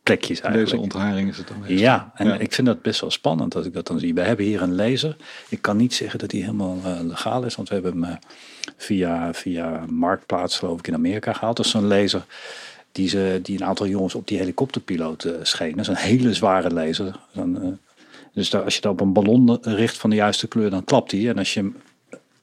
plekjes 0.04 0.42
eigenlijk. 0.42 0.72
Deze 0.72 0.84
ontharing 0.84 1.30
is 1.30 1.38
het 1.38 1.48
dan. 1.48 1.78
Ja, 1.78 2.12
en 2.16 2.28
ja. 2.28 2.38
ik 2.38 2.54
vind 2.54 2.68
dat 2.68 2.82
best 2.82 3.02
wel 3.02 3.12
spannend 3.12 3.56
als 3.56 3.66
ik 3.66 3.74
dat 3.74 3.88
dan 3.88 4.00
zie. 4.00 4.14
We 4.14 4.22
hebben 4.22 4.46
hier 4.46 4.62
een 4.62 4.76
laser. 4.76 5.16
Ik 5.50 5.62
kan 5.62 5.78
niet 5.78 5.94
zeggen 5.94 6.20
dat 6.20 6.30
die 6.30 6.42
helemaal 6.42 6.78
uh, 6.86 7.00
legaal 7.02 7.44
is, 7.44 7.56
want 7.56 7.68
we 7.68 7.74
hebben 7.74 8.04
hem 8.04 8.20
via, 8.78 9.34
via 9.34 9.86
Marktplaats 9.90 10.60
geloof 10.60 10.80
ik 10.80 10.88
in 10.88 10.94
Amerika 10.94 11.34
gehaald. 11.34 11.58
Dat 11.58 11.66
is 11.66 11.72
zo'n 11.72 11.88
laser 11.88 12.26
die, 13.00 13.10
ze, 13.10 13.40
die 13.44 13.60
een 13.60 13.66
aantal 13.66 13.88
jongens 13.88 14.16
op 14.16 14.28
die 14.28 14.38
helikopterpiloot 14.38 15.24
uh, 15.24 15.34
schenen. 15.42 15.78
Dat 15.78 15.88
is 15.88 15.88
een 15.88 16.10
hele 16.10 16.34
zware 16.34 16.74
laser. 16.74 17.20
Dan, 17.34 17.66
uh, 17.66 17.72
dus 18.34 18.50
daar, 18.50 18.64
als 18.64 18.76
je 18.76 18.82
dat 18.82 18.92
op 18.92 19.02
een 19.02 19.14
ballon 19.14 19.58
richt 19.62 19.98
van 19.98 20.10
de 20.10 20.16
juiste 20.16 20.48
kleur, 20.48 20.70
dan 20.70 20.84
klapt 20.84 21.10
die. 21.10 21.30
En 21.30 21.38
als 21.38 21.54
je 21.54 21.60
hem 21.60 21.76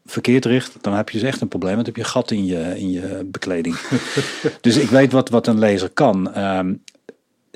verkeerd 0.06 0.44
richt, 0.44 0.76
dan 0.80 0.92
heb 0.92 1.08
je 1.08 1.18
dus 1.18 1.28
echt 1.28 1.40
een 1.40 1.48
probleem. 1.48 1.74
Dan 1.76 1.84
heb 1.84 1.96
je 1.96 2.02
een 2.02 2.08
gat 2.08 2.30
in 2.30 2.46
je, 2.46 2.78
in 2.78 2.90
je 2.90 3.24
bekleding. 3.24 3.76
dus 4.60 4.76
ik 4.76 4.88
weet 4.88 5.12
wat, 5.12 5.28
wat 5.28 5.46
een 5.46 5.58
laser 5.58 5.90
kan. 5.90 6.38
Um, 6.38 6.82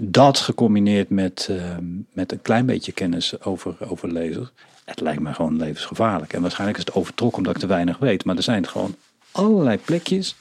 dat 0.02 0.38
gecombineerd 0.38 1.10
met, 1.10 1.48
uh, 1.50 1.76
met 2.12 2.32
een 2.32 2.42
klein 2.42 2.66
beetje 2.66 2.92
kennis 2.92 3.42
over, 3.42 3.76
over 3.90 4.12
lasers. 4.12 4.48
Het 4.84 5.00
lijkt 5.00 5.22
me 5.22 5.34
gewoon 5.34 5.56
levensgevaarlijk. 5.56 6.32
En 6.32 6.40
waarschijnlijk 6.40 6.78
is 6.78 6.84
het 6.84 6.94
overtrokken 6.94 7.38
omdat 7.38 7.54
ik 7.54 7.60
te 7.60 7.66
weinig 7.66 7.98
weet. 7.98 8.24
Maar 8.24 8.36
er 8.36 8.42
zijn 8.42 8.66
gewoon 8.66 8.94
allerlei 9.30 9.78
plekjes 9.78 10.36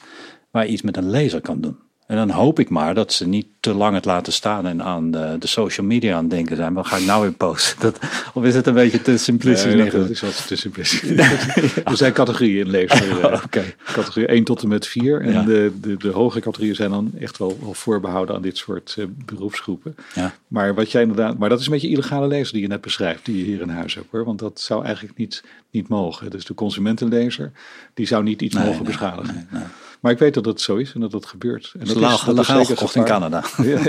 waar 0.52 0.66
je 0.66 0.72
iets 0.72 0.82
met 0.82 0.98
een 0.98 1.10
laser 1.10 1.42
kan 1.42 1.62
doen. 1.62 1.78
En 2.10 2.16
dan 2.16 2.30
hoop 2.30 2.60
ik 2.60 2.70
maar 2.70 2.94
dat 2.94 3.14
ze 3.14 3.28
niet 3.28 3.48
te 3.60 3.74
lang 3.74 3.96
het 3.96 4.06
laten 4.06 4.34
staan 4.34 4.68
en 4.68 4.84
aan 4.84 5.12
de, 5.12 5.36
de 5.40 5.48
social 5.48 5.86
media 5.86 6.16
aan 6.16 6.22
het 6.22 6.30
denken 6.30 6.56
zijn. 6.56 6.74
Wat 6.74 6.88
ga 6.88 6.98
ik 6.98 7.06
nou 7.06 7.22
weer 7.22 7.32
posten? 7.32 7.80
Dat, 7.80 8.00
of 8.34 8.44
is 8.44 8.56
het 8.56 8.68
een 8.68 8.74
beetje 8.74 9.02
te 9.02 9.18
simplistisch? 9.18 9.74
Nee, 9.74 9.90
dat 9.90 10.10
is 10.10 10.22
wat 10.22 10.48
te 10.48 10.56
simplistisch. 10.56 11.10
er 11.84 11.98
zijn 11.98 12.14
categorieën 12.14 12.66
in 12.66 12.70
leven. 12.70 12.98
Oh, 13.20 13.44
okay. 13.46 13.76
Categorie 13.84 14.28
1 14.28 14.44
tot 14.44 14.62
en 14.62 14.68
met 14.68 14.88
4. 14.88 15.22
En 15.22 15.32
ja. 15.32 15.44
de, 15.44 15.72
de, 15.82 15.98
de 15.98 16.10
hogere 16.10 16.42
categorieën 16.42 16.76
zijn 16.76 16.90
dan 16.90 17.12
echt 17.20 17.38
wel, 17.38 17.58
wel 17.62 17.74
voorbehouden 17.74 18.36
aan 18.36 18.42
dit 18.42 18.58
soort 18.58 18.96
uh, 19.00 19.06
beroepsgroepen. 19.26 19.96
Ja. 20.14 20.34
Maar 20.48 20.76
wat 20.76 20.92
jij 20.92 21.02
inderdaad, 21.02 21.38
maar 21.38 21.50
dat 21.50 21.60
is 21.60 21.66
een 21.66 21.72
beetje 21.72 21.90
illegale 21.90 22.28
lezer 22.28 22.54
die 22.54 22.62
je 22.62 22.68
net 22.68 22.82
beschrijft, 22.82 23.26
die 23.26 23.38
je 23.38 23.44
hier 23.44 23.62
in 23.62 23.70
huis 23.70 23.96
hebt 23.96 24.08
hoor. 24.12 24.26
Want 24.26 24.40
dat 24.40 24.60
zou 24.60 24.86
eigenlijk 24.86 25.18
niet, 25.18 25.44
niet 25.72 25.88
mogen. 25.88 26.30
Dus 26.30 26.46
de 26.46 26.54
consumentenlezer, 26.54 27.52
die 27.94 28.08
zou 28.08 28.24
niet 28.24 28.42
iets 28.42 28.56
nee, 28.56 28.64
mogen 28.64 28.84
nee, 28.84 28.88
beschadigen. 28.88 29.48
Nee, 29.52 29.62
maar 30.00 30.12
ik 30.12 30.18
weet 30.18 30.34
dat 30.34 30.44
dat 30.44 30.62
zo 30.62 30.76
is 30.76 30.94
en 30.94 31.00
dat 31.00 31.12
dat 31.12 31.26
gebeurt. 31.26 31.72
En 31.74 31.80
dat 31.80 31.88
is 31.88 31.94
legaal, 32.02 32.34
legaal 32.34 32.66
gekocht 32.66 32.96
in 32.96 33.04
Canada. 33.04 33.44
Ja, 33.64 33.80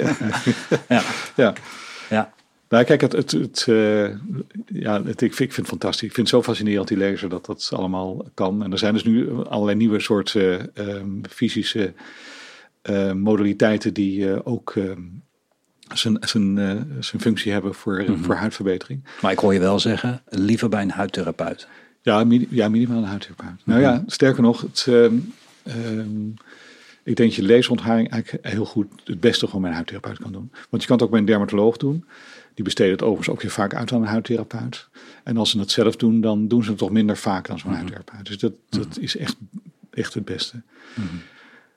ja. 0.89 1.03
ja. 1.37 1.55
ja. 2.11 2.33
Nou, 2.71 2.85
kijk, 2.85 3.01
het, 3.01 3.13
het, 3.13 3.31
het, 3.31 3.67
uh, 3.69 4.09
ja, 4.67 5.03
het, 5.05 5.21
ik, 5.21 5.35
vind, 5.35 5.49
ik 5.49 5.55
vind 5.55 5.57
het 5.57 5.67
fantastisch. 5.67 6.09
Ik 6.09 6.15
vind 6.15 6.31
het 6.31 6.37
zo 6.37 6.43
fascinerend, 6.43 6.89
die 6.89 6.97
lezer, 6.97 7.29
dat 7.29 7.47
dat 7.47 7.71
allemaal 7.75 8.29
kan. 8.35 8.63
En 8.63 8.73
er 8.73 8.79
zijn 8.79 8.93
dus 8.93 9.05
nu 9.05 9.45
allerlei 9.45 9.77
nieuwe 9.77 10.01
soorten 10.01 10.71
uh, 10.75 10.89
um, 10.89 11.21
fysische 11.31 11.93
uh, 12.91 13.13
modaliteiten 13.13 13.95
die 13.95 14.19
uh, 14.19 14.39
ook 14.45 14.75
um, 14.75 15.23
zijn, 15.95 16.17
zijn, 16.21 16.57
zijn 17.01 17.23
functie 17.23 17.53
hebben 17.53 17.75
voor, 17.75 18.01
mm 18.01 18.07
-hmm. 18.07 18.25
voor 18.25 18.35
huidverbetering. 18.35 19.05
Maar 19.21 19.33
ik 19.33 19.39
hoor 19.39 19.55
je 19.55 19.61
wel 19.61 19.79
zeggen, 19.79 20.23
liever 20.29 20.69
bij 20.69 20.83
een 20.83 20.91
huidtherapeut. 20.91 21.69
Ja, 22.03 22.25
ja 22.51 22.69
minimaal 22.69 22.99
een 22.99 23.05
huidtherapeut. 23.05 23.51
Mm 23.51 23.59
-hmm. 23.65 23.83
Nou 23.83 23.95
ja, 23.95 24.03
sterker 24.07 24.43
nog, 24.43 24.61
het... 24.61 24.87
Um, 25.77 26.35
ik 27.03 27.17
denk 27.17 27.29
dat 27.29 27.35
je 27.35 27.43
leesontharing 27.43 28.11
eigenlijk 28.11 28.47
heel 28.47 28.65
goed 28.65 28.87
het 29.05 29.21
beste 29.21 29.47
gewoon 29.47 29.61
bij 29.61 29.71
een 29.71 29.77
huidtherapeut 29.77 30.19
kan 30.19 30.33
doen. 30.33 30.51
Want 30.71 30.83
je 30.83 30.89
kan 30.89 30.97
het 30.97 31.05
ook 31.05 31.11
bij 31.11 31.21
een 31.21 31.27
dermatoloog 31.27 31.77
doen. 31.77 32.05
Die 32.55 32.65
besteden 32.65 32.93
het 32.93 33.03
overigens 33.03 33.29
ook 33.29 33.43
weer 33.43 33.51
vaak 33.51 33.75
uit 33.75 33.93
aan 33.93 34.01
een 34.01 34.09
huidtherapeut. 34.09 34.89
En 35.25 35.37
als 35.37 35.51
ze 35.51 35.59
het 35.59 35.71
zelf 35.71 35.97
doen, 35.97 36.21
dan 36.21 36.49
doen 36.49 36.63
ze 36.63 36.69
het 36.69 36.79
toch 36.79 36.91
minder 36.91 37.17
vaak 37.17 37.47
dan 37.47 37.59
zo'n 37.59 37.71
mm 37.71 37.77
-hmm. 37.77 37.87
huidtherapeut. 37.87 38.27
Dus 38.27 38.39
dat, 38.39 38.53
dat 38.69 38.87
mm 38.87 38.93
-hmm. 38.93 39.03
is 39.03 39.17
echt, 39.17 39.37
echt 39.91 40.15
het 40.15 40.25
beste. 40.25 40.57
Mm 40.95 41.07
-hmm. 41.07 41.21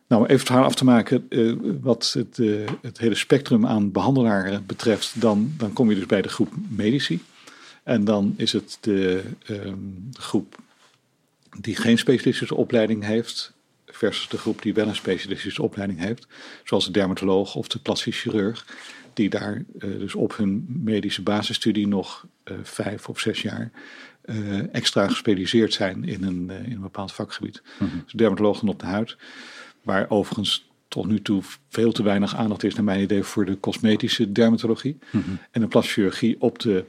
Nou, 0.08 0.24
even 0.24 0.36
het 0.36 0.46
verhaal 0.46 0.66
af 0.66 0.76
te 0.76 0.86
maken, 0.86 1.26
uh, 1.30 1.56
wat 1.82 2.16
het, 2.18 2.38
uh, 2.38 2.68
het, 2.82 2.98
hele 2.98 3.16
spectrum 3.16 3.66
aan 3.66 3.92
behandelaren 3.92 4.66
betreft, 4.66 5.22
dan, 5.22 5.54
dan 5.58 5.74
kom 5.74 5.90
je 5.90 5.96
dus 5.96 6.06
bij 6.06 6.22
de 6.22 6.30
groep 6.30 6.54
medici. 6.70 7.22
En 7.84 8.04
dan 8.04 8.34
is 8.38 8.54
het 8.54 8.78
de, 8.82 9.24
um, 9.50 10.08
de 10.12 10.22
groep 10.22 10.56
die 11.60 11.76
geen 11.76 11.98
specialistische 11.98 12.56
opleiding 12.56 13.06
heeft, 13.06 13.53
versus 14.04 14.28
de 14.28 14.38
groep 14.38 14.62
die 14.62 14.74
wel 14.74 14.88
een 14.88 14.96
specialistische 14.96 15.64
opleiding 15.64 16.00
heeft, 16.00 16.28
zoals 16.64 16.86
de 16.86 16.92
dermatoloog 16.92 17.56
of 17.56 17.68
de 17.68 17.80
plastisch 17.80 18.20
chirurg, 18.20 18.66
die 19.14 19.30
daar 19.30 19.54
uh, 19.56 20.00
dus 20.00 20.16
op 20.16 20.38
hun 20.38 20.66
medische 20.68 21.22
basisstudie 21.22 21.88
nog 21.88 22.26
uh, 22.46 22.58
vijf 22.64 23.10
of 23.10 23.20
zes 23.20 23.42
jaar 23.42 23.72
uh, 24.26 24.76
extra 24.76 25.08
gespecialiseerd 25.08 25.74
zijn 25.74 26.04
in 26.04 26.24
een, 26.24 26.50
in 26.50 26.72
een 26.72 26.82
bepaald 26.82 27.14
vakgebied. 27.14 27.62
Mm 27.80 27.88
-hmm. 27.88 28.02
Dus 28.04 28.14
dermatoloog 28.14 28.60
dan 28.60 28.70
op 28.70 28.80
de 28.80 28.86
huid, 28.86 29.18
waar 29.82 30.10
overigens 30.10 30.70
tot 30.88 31.06
nu 31.06 31.22
toe 31.22 31.42
veel 31.70 31.92
te 31.92 32.04
weinig 32.04 32.36
aandacht 32.36 32.64
is, 32.64 32.76
naar 32.76 32.84
mijn 32.84 33.02
idee, 33.02 33.24
voor 33.24 33.46
de 33.46 33.60
cosmetische 33.60 34.32
dermatologie. 34.32 34.98
Mm 35.12 35.22
-hmm. 35.22 35.40
En 35.52 35.62
de 35.62 35.68
plastische 35.68 36.00
chirurgie 36.00 36.42
op 36.42 36.60
de 36.60 36.86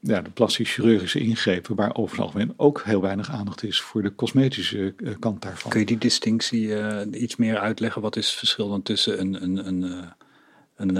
ja, 0.00 0.20
de 0.20 0.30
plastisch 0.30 0.72
chirurgische 0.72 1.18
ingrepen, 1.18 1.76
waar 1.76 1.94
over 1.94 2.16
het 2.16 2.24
algemeen 2.24 2.52
ook 2.56 2.82
heel 2.84 3.00
weinig 3.00 3.30
aandacht 3.30 3.62
is 3.62 3.80
voor 3.80 4.02
de 4.02 4.14
cosmetische 4.14 4.94
uh, 4.96 5.14
kant 5.18 5.42
daarvan. 5.42 5.70
Kun 5.70 5.80
je 5.80 5.86
die 5.86 5.98
distinctie 5.98 6.66
uh, 6.66 7.00
iets 7.10 7.36
meer 7.36 7.58
uitleggen? 7.58 8.02
Wat 8.02 8.16
is 8.16 8.26
het 8.26 8.38
verschil 8.38 8.68
dan 8.68 8.82
tussen 8.82 9.20
een, 9.20 9.42
een, 9.42 9.66
een, 9.66 9.84
uh, 9.84 10.04
een 10.76 10.94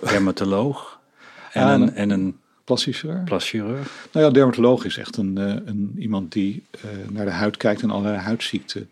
dermatoloog 0.00 1.00
en, 1.52 1.62
Ja, 1.62 1.74
een, 1.74 1.94
en 1.94 2.10
een 2.10 2.40
Plastisch 2.64 2.98
chirurg? 2.98 3.24
plaschirurg? 3.24 4.08
Nou 4.12 4.26
ja, 4.26 4.32
dermatoloog 4.32 4.84
is 4.84 4.96
echt 4.96 5.16
een, 5.16 5.38
eh, 5.38 5.56
een, 5.64 5.94
iemand 5.98 6.32
die 6.32 6.64
eh, 6.70 6.82
naar 7.10 7.24
de 7.24 7.30
huid 7.30 7.56
kijkt 7.56 7.82
en 7.82 7.90
allerlei 7.90 8.16
huidziekten 8.16 8.90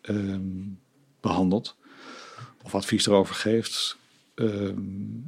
ehm, 0.00 0.40
behandelt. 1.20 1.76
Of 2.62 2.74
advies 2.74 3.06
erover 3.06 3.34
geeft. 3.34 3.96
Ehm, 4.40 4.78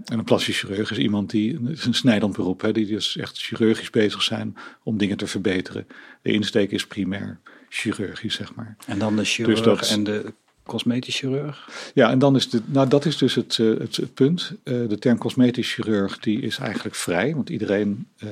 en 0.05 0.19
een 0.19 0.25
plastisch 0.25 0.59
chirurg 0.61 0.91
is 0.91 0.99
iemand 0.99 1.31
die, 1.31 1.59
het 1.65 1.79
is 1.79 1.85
een 1.85 1.95
snijdend 1.95 2.37
beroep, 2.37 2.61
hè, 2.61 2.73
die 2.73 2.87
dus 2.87 3.17
echt 3.17 3.39
chirurgisch 3.39 3.91
bezig 3.91 4.23
zijn 4.23 4.57
om 4.83 4.99
dingen 4.99 5.17
te 5.17 5.27
verbeteren. 5.27 5.87
De 6.23 6.33
insteek 6.33 6.71
is 6.71 6.87
primair 6.87 7.39
chirurgisch, 7.69 8.35
zeg 8.35 8.55
maar. 8.55 8.77
En 8.87 8.99
dan 8.99 9.17
de 9.17 9.25
chirurg 9.25 9.57
Dus 9.57 9.65
dat- 9.65 9.91
en 9.91 10.05
de 10.05 10.33
cosmetisch 10.63 11.17
chirurg? 11.17 11.69
Ja, 11.95 12.11
en 12.11 12.19
dan 12.19 12.37
is 12.37 12.51
de, 12.51 12.61
nou 12.65 12.89
dat 12.89 13.05
is 13.05 13.17
dus 13.17 13.35
het, 13.35 13.59
eh, 13.59 13.67
het, 13.79 13.97
het 13.97 14.15
punt. 14.15 14.53
Eh, 14.63 14.89
de 14.89 14.99
term 14.99 15.19
cosmetisch 15.19 15.73
chirurg 15.73 16.19
die 16.19 16.41
is 16.41 16.59
eigenlijk 16.59 16.95
vrij, 16.95 17.35
want 17.35 17.49
iedereen 17.49 18.09
eh, 18.19 18.29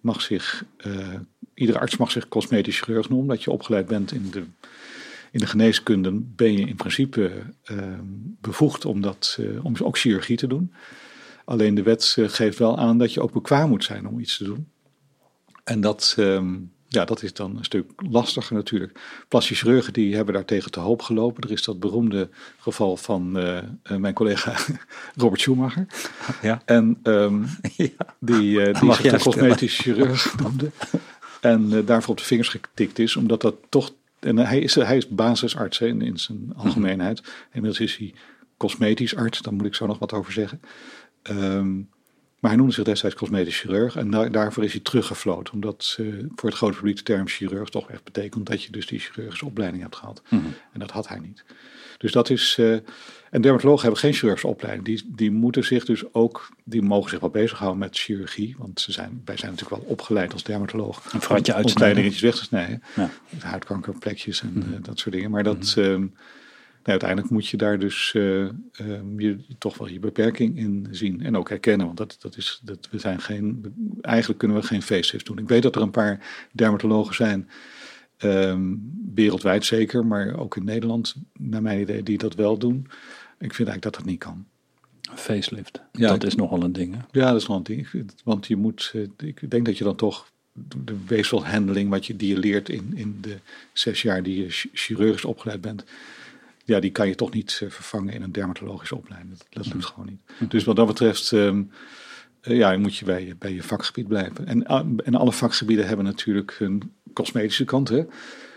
mag 0.00 0.22
zich, 0.22 0.64
iedere 1.54 1.78
arts 1.78 1.96
mag 1.96 2.10
zich 2.10 2.28
cosmetisch 2.28 2.80
chirurg 2.80 3.08
noemen. 3.08 3.28
Dat 3.28 3.44
je 3.44 3.50
opgeleid 3.50 3.86
bent 3.86 4.12
in 4.12 4.30
de, 4.30 4.42
in 5.34 5.40
de 5.40 5.46
geneeskunde, 5.46 6.10
ben 6.12 6.52
je 6.52 6.66
in 6.66 6.76
principe 6.76 7.32
eh, 7.64 7.76
bevoegd 8.40 8.84
om, 8.84 9.00
dat, 9.00 9.38
eh, 9.40 9.64
om 9.64 9.74
ook 9.82 9.98
chirurgie 9.98 10.36
te 10.36 10.46
doen. 10.46 10.72
Alleen 11.44 11.74
de 11.74 11.82
wet 11.82 12.14
eh, 12.18 12.28
geeft 12.28 12.58
wel 12.58 12.78
aan 12.78 12.98
dat 12.98 13.12
je 13.12 13.20
ook 13.20 13.32
bekwaam 13.32 13.68
moet 13.68 13.84
zijn 13.84 14.08
om 14.08 14.18
iets 14.18 14.36
te 14.36 14.44
doen. 14.44 14.68
En 15.64 15.80
dat, 15.80 16.14
ehm, 16.18 16.54
ja, 16.88 17.04
dat 17.04 17.22
is 17.22 17.32
dan 17.32 17.56
een 17.56 17.64
stuk 17.64 17.90
lastiger 17.96 18.56
natuurlijk. 18.56 19.00
Plastische 19.28 19.64
chirurgen 19.64 19.92
die 19.92 20.14
hebben 20.14 20.34
daar 20.34 20.44
tegen 20.44 20.70
te 20.70 20.80
hoop 20.80 21.02
gelopen. 21.02 21.42
Er 21.42 21.50
is 21.52 21.64
dat 21.64 21.80
beroemde 21.80 22.28
geval 22.58 22.96
van 22.96 23.32
mijn 23.98 24.14
collega 24.14 24.56
Robert 25.16 25.40
Schumacher. 25.40 25.86
Ja. 26.42 26.62
En 26.64 26.98
ehm, 27.02 27.42
ja. 27.76 28.14
die, 28.18 28.72
die 28.72 28.92
zich 28.94 29.10
de 29.10 29.18
cosmetisch 29.22 29.78
chirurg 29.78 30.38
noemde. 30.38 30.70
En 31.40 31.84
daarvoor 31.84 32.10
op 32.10 32.18
de 32.18 32.24
vingers 32.24 32.48
getikt 32.48 32.98
is, 32.98 33.16
omdat 33.16 33.40
dat 33.40 33.54
toch... 33.68 33.92
En 34.24 34.38
hij 34.38 34.58
is, 34.58 34.74
hij 34.74 34.96
is 34.96 35.08
basisarts 35.08 35.78
hè, 35.78 35.86
in, 35.86 36.02
in 36.02 36.18
zijn 36.18 36.52
algemeenheid. 36.56 37.22
Inmiddels 37.52 37.80
is 37.80 37.96
hij 37.96 38.14
cosmetisch 38.56 39.16
arts, 39.16 39.42
daar 39.42 39.52
moet 39.54 39.66
ik 39.66 39.74
zo 39.74 39.86
nog 39.86 39.98
wat 39.98 40.12
over 40.12 40.32
zeggen. 40.32 40.60
Ehm, 41.22 41.76
maar 42.40 42.52
hij 42.52 42.56
noemde 42.56 42.74
zich 42.74 42.84
destijds 42.84 43.16
cosmetisch 43.16 43.60
chirurg 43.60 43.96
en 43.96 44.10
daar, 44.10 44.32
daarvoor 44.32 44.64
is 44.64 44.72
hij 44.72 44.80
teruggefloten. 44.80 45.54
Omdat 45.54 45.96
eh, 46.00 46.06
voor 46.34 46.48
het 46.48 46.58
grote 46.58 46.76
publiek 46.76 46.96
de 46.96 47.02
term 47.02 47.26
chirurg 47.28 47.68
toch 47.68 47.90
echt 47.90 48.04
betekent 48.04 48.46
dat 48.46 48.62
je 48.62 48.72
dus 48.72 48.86
die 48.86 48.98
chirurgische 48.98 49.46
opleiding 49.46 49.82
hebt 49.82 49.96
gehad. 49.96 50.22
En 50.72 50.78
dat 50.80 50.90
had 50.90 51.08
hij 51.08 51.18
niet. 51.18 51.44
Dus 51.98 52.12
dat 52.12 52.30
is. 52.30 52.56
eh, 52.58 52.76
en 53.34 53.40
dermatologen 53.40 53.82
hebben 53.82 54.00
geen 54.00 54.12
chirurgische 54.12 54.46
opleiding. 54.48 54.84
Die, 54.84 55.12
die 55.16 55.30
moeten 55.30 55.64
zich 55.64 55.84
dus 55.84 56.02
ook. 56.14 56.48
Die 56.64 56.82
mogen 56.82 57.10
zich 57.10 57.20
wel 57.20 57.30
bezighouden 57.30 57.78
met 57.78 57.98
chirurgie. 57.98 58.54
Want 58.58 58.80
ze 58.80 58.92
zijn, 58.92 59.22
wij 59.24 59.36
zijn 59.36 59.50
natuurlijk 59.50 59.80
wel 59.82 59.90
opgeleid 59.90 60.32
als 60.32 60.42
dermatoloog. 60.42 61.12
Een 61.12 61.20
vratje 61.20 61.52
om- 61.52 61.58
Om 61.58 61.64
uitsnijden. 61.64 61.74
kleine 61.74 61.94
dingetjes 62.00 62.22
weg 62.22 62.34
te 62.34 62.44
snijden. 62.44 62.82
Ja. 62.96 63.10
Huidkankerplekjes 63.38 64.42
en 64.42 64.64
eh, 64.74 64.82
dat 64.82 64.98
soort 64.98 65.14
dingen. 65.14 65.30
Maar 65.30 65.42
dat. 65.42 65.74
ehm, 65.78 66.00
nou, 66.00 66.98
uiteindelijk 67.00 67.30
moet 67.30 67.48
je 67.48 67.56
daar 67.56 67.78
dus 67.78 68.12
eh, 68.14 68.42
ehm, 68.72 69.20
je, 69.20 69.36
toch 69.58 69.78
wel 69.78 69.88
je 69.88 69.98
beperking 69.98 70.58
in 70.58 70.86
zien. 70.90 71.22
En 71.24 71.36
ook 71.36 71.48
herkennen. 71.48 71.86
Want 71.86 71.98
dat, 71.98 72.16
dat 72.20 72.36
is, 72.36 72.60
dat, 72.64 72.88
we 72.90 72.98
zijn 72.98 73.20
geen, 73.20 73.74
eigenlijk 74.00 74.38
kunnen 74.38 74.56
we 74.60 74.66
geen 74.66 74.82
facelift 74.82 75.26
doen. 75.26 75.38
Ik 75.38 75.48
weet 75.48 75.62
dat 75.62 75.76
er 75.76 75.82
een 75.82 75.90
paar 75.90 76.46
dermatologen 76.52 77.14
zijn. 77.14 77.48
ehm, 78.16 78.74
wereldwijd 79.14 79.64
zeker, 79.64 80.06
maar 80.06 80.38
ook 80.38 80.56
in 80.56 80.64
Nederland, 80.64 81.14
naar 81.38 81.62
mijn 81.62 81.80
idee, 81.80 82.02
die 82.02 82.18
dat 82.18 82.34
wel 82.34 82.58
doen. 82.58 82.86
Ik 83.44 83.54
vind 83.54 83.68
eigenlijk 83.68 83.82
dat 83.82 83.94
dat 83.94 84.04
niet 84.04 84.18
kan. 84.18 84.46
Facelift. 85.14 85.80
Ja, 85.92 86.08
dat 86.08 86.16
ik- 86.22 86.28
is 86.28 86.34
nogal 86.34 86.62
een 86.62 86.72
ding. 86.72 86.94
Hè? 86.94 87.00
Ja, 87.20 87.30
dat 87.32 87.40
is 87.40 87.46
wel 87.46 87.56
een 87.56 87.62
ding. 87.62 87.88
Want 88.24 88.46
je 88.46 88.56
moet, 88.56 88.90
eh, 88.94 89.02
ik 89.28 89.50
denk 89.50 89.66
dat 89.66 89.78
je 89.78 89.84
dan 89.84 89.96
toch 89.96 90.32
de 90.84 90.96
weefselhandling, 91.06 91.90
wat 91.90 92.06
je, 92.06 92.16
die 92.16 92.28
je 92.28 92.38
leert 92.38 92.68
in, 92.68 92.92
in 92.94 93.18
de 93.20 93.36
zes 93.72 94.02
jaar 94.02 94.22
die 94.22 94.42
je 94.42 94.50
ch- 94.50 94.66
chirurgisch 94.72 95.24
opgeleid 95.24 95.60
bent, 95.60 95.84
ja, 96.64 96.80
die 96.80 96.90
kan 96.90 97.08
je 97.08 97.14
toch 97.14 97.32
niet 97.32 97.60
eh, 97.62 97.70
vervangen 97.70 98.14
in 98.14 98.22
een 98.22 98.32
dermatologische 98.32 98.96
opleiding. 98.96 99.30
Dat, 99.38 99.46
dat 99.50 99.72
lukt 99.72 99.84
gewoon 99.86 100.06
niet. 100.38 100.50
Dus 100.50 100.64
wat 100.64 100.76
dat 100.76 100.86
betreft, 100.86 101.32
ehm, 101.32 101.62
eh, 102.40 102.56
ja, 102.56 102.78
moet 102.78 102.96
je 102.96 103.04
bij, 103.04 103.26
je 103.26 103.36
bij 103.36 103.52
je 103.54 103.62
vakgebied 103.62 104.08
blijven. 104.08 104.46
En, 104.46 104.66
en 105.04 105.14
alle 105.14 105.32
vakgebieden 105.32 105.86
hebben 105.86 106.04
natuurlijk 106.04 106.54
hun 106.58 106.92
cosmetische 107.12 107.64
kant. 107.64 107.88
Hè? 107.88 108.04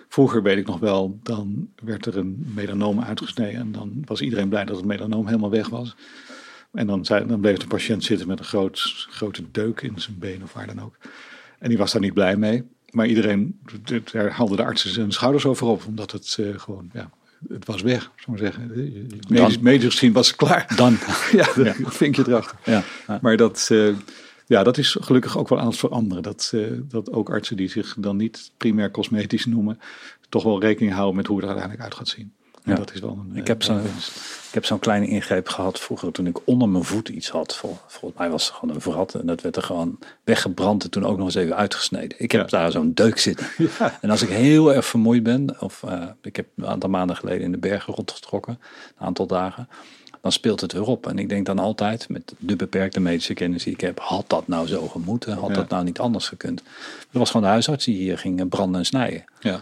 Vroeger 0.10 0.44
weet 0.44 0.58
ik 0.58 0.68
nog 0.68 0.80
wel, 0.80 1.20
dan 1.24 1.70
werd 1.84 2.06
er 2.06 2.18
een 2.18 2.52
melanoom 2.56 3.02
uitgesneden 3.02 3.60
en 3.60 3.72
dan 3.72 4.02
was 4.06 4.22
iedereen 4.22 4.50
blij 4.50 4.66
dat 4.66 4.76
het 4.76 4.86
melanoom 4.86 5.26
helemaal 5.26 5.50
weg 5.50 5.70
was. 5.70 5.96
En 6.74 6.88
dan, 6.88 7.06
zei, 7.06 7.28
dan 7.28 7.40
bleef 7.40 7.58
de 7.58 7.68
patiënt 7.68 8.04
zitten 8.04 8.28
met 8.28 8.40
een 8.40 8.46
groot, 8.46 9.08
grote 9.10 9.44
deuk 9.52 9.82
in 9.82 9.94
zijn 9.96 10.18
been 10.20 10.44
of 10.44 10.54
waar 10.54 10.68
dan 10.68 10.82
ook. 10.82 10.98
En 11.60 11.70
die 11.70 11.78
was 11.78 11.92
daar 11.92 12.02
niet 12.02 12.14
blij 12.14 12.38
mee. 12.38 12.64
Maar 12.90 13.08
iedereen, 13.08 13.60
daar 14.12 14.32
haalde 14.32 14.56
de 14.56 14.64
artsen 14.64 14.94
zijn 14.94 15.12
schouders 15.12 15.46
over 15.46 15.68
op, 15.68 15.86
omdat 15.86 16.12
het 16.12 16.38
eh, 16.40 16.60
gewoon, 16.60 16.90
ja, 16.94 17.10
het 17.50 17.66
was 17.66 17.82
weg, 17.82 18.02
zou 18.02 18.12
ik 18.16 18.28
maar 18.28 18.38
zeggen. 18.38 18.72
Medisch, 19.28 19.60
medisch 19.60 19.92
gezien 19.92 20.14
was 20.14 20.28
het 20.28 20.36
klaar. 20.36 20.74
Dan. 20.76 20.98
Ja, 21.32 21.48
dat 21.84 21.96
vinkje 21.96 22.24
erachter. 22.28 22.58
Ja. 22.64 22.84
ja. 23.08 23.20
Maar 23.22 23.38
dat, 23.38 23.68
eh, 23.72 23.88
ja, 24.48 24.64
dat 24.64 24.78
is 24.78 24.98
gelukkig 25.00 25.38
ook 25.38 25.48
wel 25.50 25.60
aan 25.60 25.68
het 25.68 25.78
veranderen. 25.78 26.24
Dat, 26.24 26.52
eh, 26.54 26.62
dat 26.82 27.12
ook 27.12 27.30
artsen 27.30 27.58
die 27.58 27.70
zich 27.70 27.96
dan 28.00 28.18
niet 28.18 28.52
primair 28.58 28.92
cosmetisch 28.92 29.46
noemen, 29.46 29.80
toch 30.30 30.44
wel 30.44 30.62
rekening 30.62 30.94
houden 30.94 31.16
met 31.16 31.28
hoe 31.28 31.36
het 31.36 31.46
er 31.46 31.52
uiteindelijk 31.52 31.90
uit 31.90 31.98
gaat 32.00 32.08
zien. 32.16 32.32
En 32.64 32.74
Ja. 32.74 32.80
dat 32.80 32.94
is 32.94 33.00
wel 33.00 33.12
een. 33.30 33.36
Ik 33.36 33.42
eh, 33.42 33.48
heb 33.48 33.64
zo'n 33.64 33.76
een 33.76 33.82
winst. 33.84 34.08
ik 34.48 34.54
heb 34.54 34.66
zo'n 34.66 34.80
kleine 34.80 35.08
ingreep 35.08 35.48
gehad 35.50 35.80
vroeger 35.80 36.12
toen 36.12 36.28
ik 36.28 36.38
onder 36.48 36.70
mijn 36.70 36.84
voet 36.84 37.10
iets 37.10 37.30
had. 37.30 37.56
Vol, 37.56 37.78
volgens 37.88 38.20
mij 38.20 38.30
was 38.30 38.46
het 38.48 38.56
gewoon 38.56 38.76
een 38.76 38.82
vrat 38.82 39.14
en 39.14 39.26
dat 39.26 39.42
werd 39.42 39.56
er 39.56 39.62
gewoon 39.64 40.00
weggebrand 40.24 40.84
en 40.84 40.90
toen 40.90 41.06
ook 41.06 41.18
nog 41.18 41.26
eens 41.26 41.36
even 41.36 41.56
uitgesneden. 41.56 42.20
Ik 42.22 42.32
heb 42.32 42.50
Ja. 42.50 42.58
daar 42.60 42.72
zo'n 42.72 42.94
deuk 42.94 43.18
zitten. 43.18 43.48
En 44.02 44.10
als 44.10 44.22
ik 44.22 44.30
heel 44.30 44.74
erg 44.74 44.86
vermoeid 44.86 45.24
ben, 45.24 45.62
of 45.62 45.84
eh, 45.84 46.04
ik 46.22 46.36
heb 46.36 46.48
een 46.56 46.68
aantal 46.68 46.90
maanden 46.90 47.16
geleden 47.16 47.42
in 47.42 47.52
de 47.52 47.58
bergen 47.58 47.94
rondgetrokken, 47.94 48.60
een 48.98 49.06
aantal 49.06 49.28
dagen, 49.28 49.70
dan 50.28 50.36
speelt 50.36 50.62
het 50.62 50.74
weer 50.74 50.86
op. 50.88 51.08
En 51.08 51.20
ik 51.20 51.30
denk 51.30 51.46
dan 51.46 51.60
altijd, 51.60 52.10
met 52.10 52.34
de 52.40 52.56
beperkte 52.56 53.00
medische 53.00 53.34
kennis 53.34 53.64
die 53.64 53.74
ik 53.74 53.82
heb, 53.82 54.00
had 54.00 54.24
dat 54.30 54.48
nou 54.48 54.68
zo 54.68 54.88
gemoeten? 54.88 55.38
Had 55.38 55.50
Ja. 55.50 55.56
dat 55.56 55.70
nou 55.70 55.84
niet 55.84 56.00
anders 56.00 56.28
gekund? 56.28 56.58
Dat 56.98 57.06
was 57.12 57.28
gewoon 57.30 57.46
de 57.46 57.52
huisarts 57.52 57.86
die 57.86 57.96
hier 57.96 58.18
ging 58.18 58.50
branden 58.50 58.80
en 58.80 58.86
snijden. 58.86 59.24
Ja. 59.40 59.62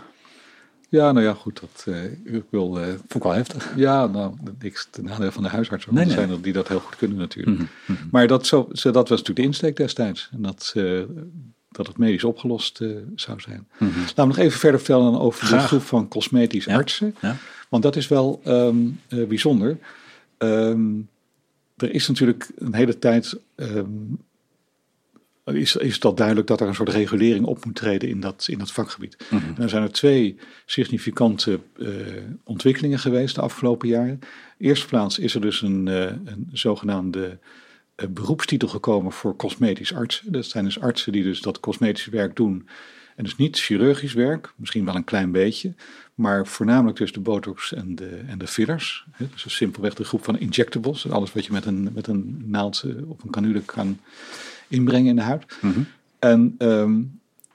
Ja, 0.89 1.12
nou 1.12 1.25
ja, 1.25 1.34
goed. 1.34 1.60
Dat, 1.62 1.86
eh, 1.95 2.04
ik 2.36 2.43
wil, 2.49 2.73
Vond 2.75 3.15
ik 3.15 3.23
wel 3.23 3.32
heftig. 3.32 3.73
ja, 3.75 4.08
nou, 4.08 4.34
niks 4.60 4.88
ten 4.91 5.04
nadele 5.04 5.32
van 5.32 5.43
de 5.43 5.49
huisarts. 5.49 5.86
Nee, 5.89 6.10
zijn 6.10 6.30
er 6.30 6.41
die 6.41 6.54
dat 6.54 6.67
heel 6.67 6.80
goed 6.80 6.95
kunnen 6.95 7.17
natuurlijk. 7.17 7.58
Mhm, 7.86 7.97
Maar 8.12 8.28
dat, 8.28 8.47
zo, 8.47 8.67
dat 8.71 8.93
was 8.93 9.10
natuurlijk 9.10 9.36
de 9.38 9.41
insteek 9.43 9.75
destijds. 9.78 10.30
En 10.34 10.41
dat, 10.41 10.71
eh, 10.75 11.01
dat 11.69 11.88
het 11.88 11.97
medisch 11.97 12.23
opgelost 12.23 12.78
zou 13.15 13.39
zijn. 13.41 13.67
Laten 13.80 14.15
we 14.15 14.25
nog 14.25 14.38
even 14.38 14.60
verder 14.60 14.80
vertellen 14.80 15.19
over 15.19 15.49
de 15.49 15.60
groep 15.60 15.82
van 15.82 16.08
cosmetisch 16.08 16.65
Ja. 16.65 16.75
artsen. 16.75 17.15
Ja. 17.21 17.36
Want 17.69 17.84
dat 17.84 17.95
is 17.95 18.08
wel 18.08 18.41
ehm, 18.43 18.75
eh, 19.08 19.23
bijzonder. 19.28 19.78
Ehm, 20.37 20.93
er 21.77 21.91
is 21.91 22.07
natuurlijk 22.07 22.51
een 22.55 22.73
hele 22.73 22.99
tijd. 22.99 23.39
ehm, 23.55 23.87
is, 25.53 25.75
is 25.75 26.01
al 26.01 26.15
duidelijk 26.15 26.47
dat 26.47 26.61
er 26.61 26.67
een 26.67 26.75
soort 26.75 26.89
regulering 26.89 27.45
op 27.45 27.65
moet 27.65 27.75
treden 27.75 28.09
in 28.09 28.19
dat, 28.19 28.45
in 28.49 28.57
dat 28.57 28.71
vakgebied. 28.71 29.17
En 29.29 29.63
er 29.63 29.69
zijn 29.69 29.83
er 29.83 29.91
twee 29.91 30.37
significante 30.65 31.59
eh, 31.79 31.87
ontwikkelingen 32.43 32.99
geweest 32.99 33.35
de 33.35 33.41
afgelopen 33.41 33.87
jaren. 33.87 34.19
Eerste 34.57 34.87
plaats 34.87 35.19
is 35.19 35.35
er 35.35 35.41
dus 35.41 35.61
een, 35.61 35.87
eh, 35.87 36.03
een 36.03 36.49
zogenaamde 36.51 37.37
eh, 37.95 38.07
beroepstitel 38.07 38.67
gekomen 38.67 39.11
voor 39.11 39.35
cosmetisch 39.35 39.93
artsen. 39.93 40.31
Dat 40.31 40.45
zijn 40.45 40.63
dus 40.63 40.79
artsen 40.79 41.11
die 41.11 41.23
dus 41.23 41.41
dat 41.41 41.59
cosmetisch 41.59 42.05
werk 42.05 42.35
doen. 42.35 42.67
En 43.15 43.23
dus 43.23 43.36
niet 43.36 43.60
chirurgisch 43.60 44.13
werk, 44.13 44.54
misschien 44.56 44.86
wel 44.86 44.95
een 44.95 45.04
klein 45.04 45.32
beetje, 45.32 45.73
maar 46.15 46.47
voornamelijk 46.47 46.97
dus 46.97 47.12
de 47.12 47.19
botox 47.19 47.73
en 47.73 47.95
de, 47.95 48.21
en 48.28 48.38
de 48.38 48.47
fillers. 48.47 49.06
Hè, 49.12 49.25
Dus 49.32 49.56
simpelweg 49.56 49.93
de 49.93 50.04
groep 50.04 50.23
van 50.23 50.39
injectables, 50.39 51.10
alles 51.10 51.34
wat 51.34 51.45
je 51.45 51.51
met 51.51 51.65
een, 51.65 51.89
met 51.93 52.08
een 52.08 52.43
naald 52.45 52.86
of 53.08 53.23
een 53.23 53.30
canule 53.30 53.62
kan 53.62 53.99
inbrengen 54.67 55.10
in 55.10 55.15
de 55.15 55.21
huid. 55.21 55.45
En 56.19 56.56
ehm, 56.58 57.01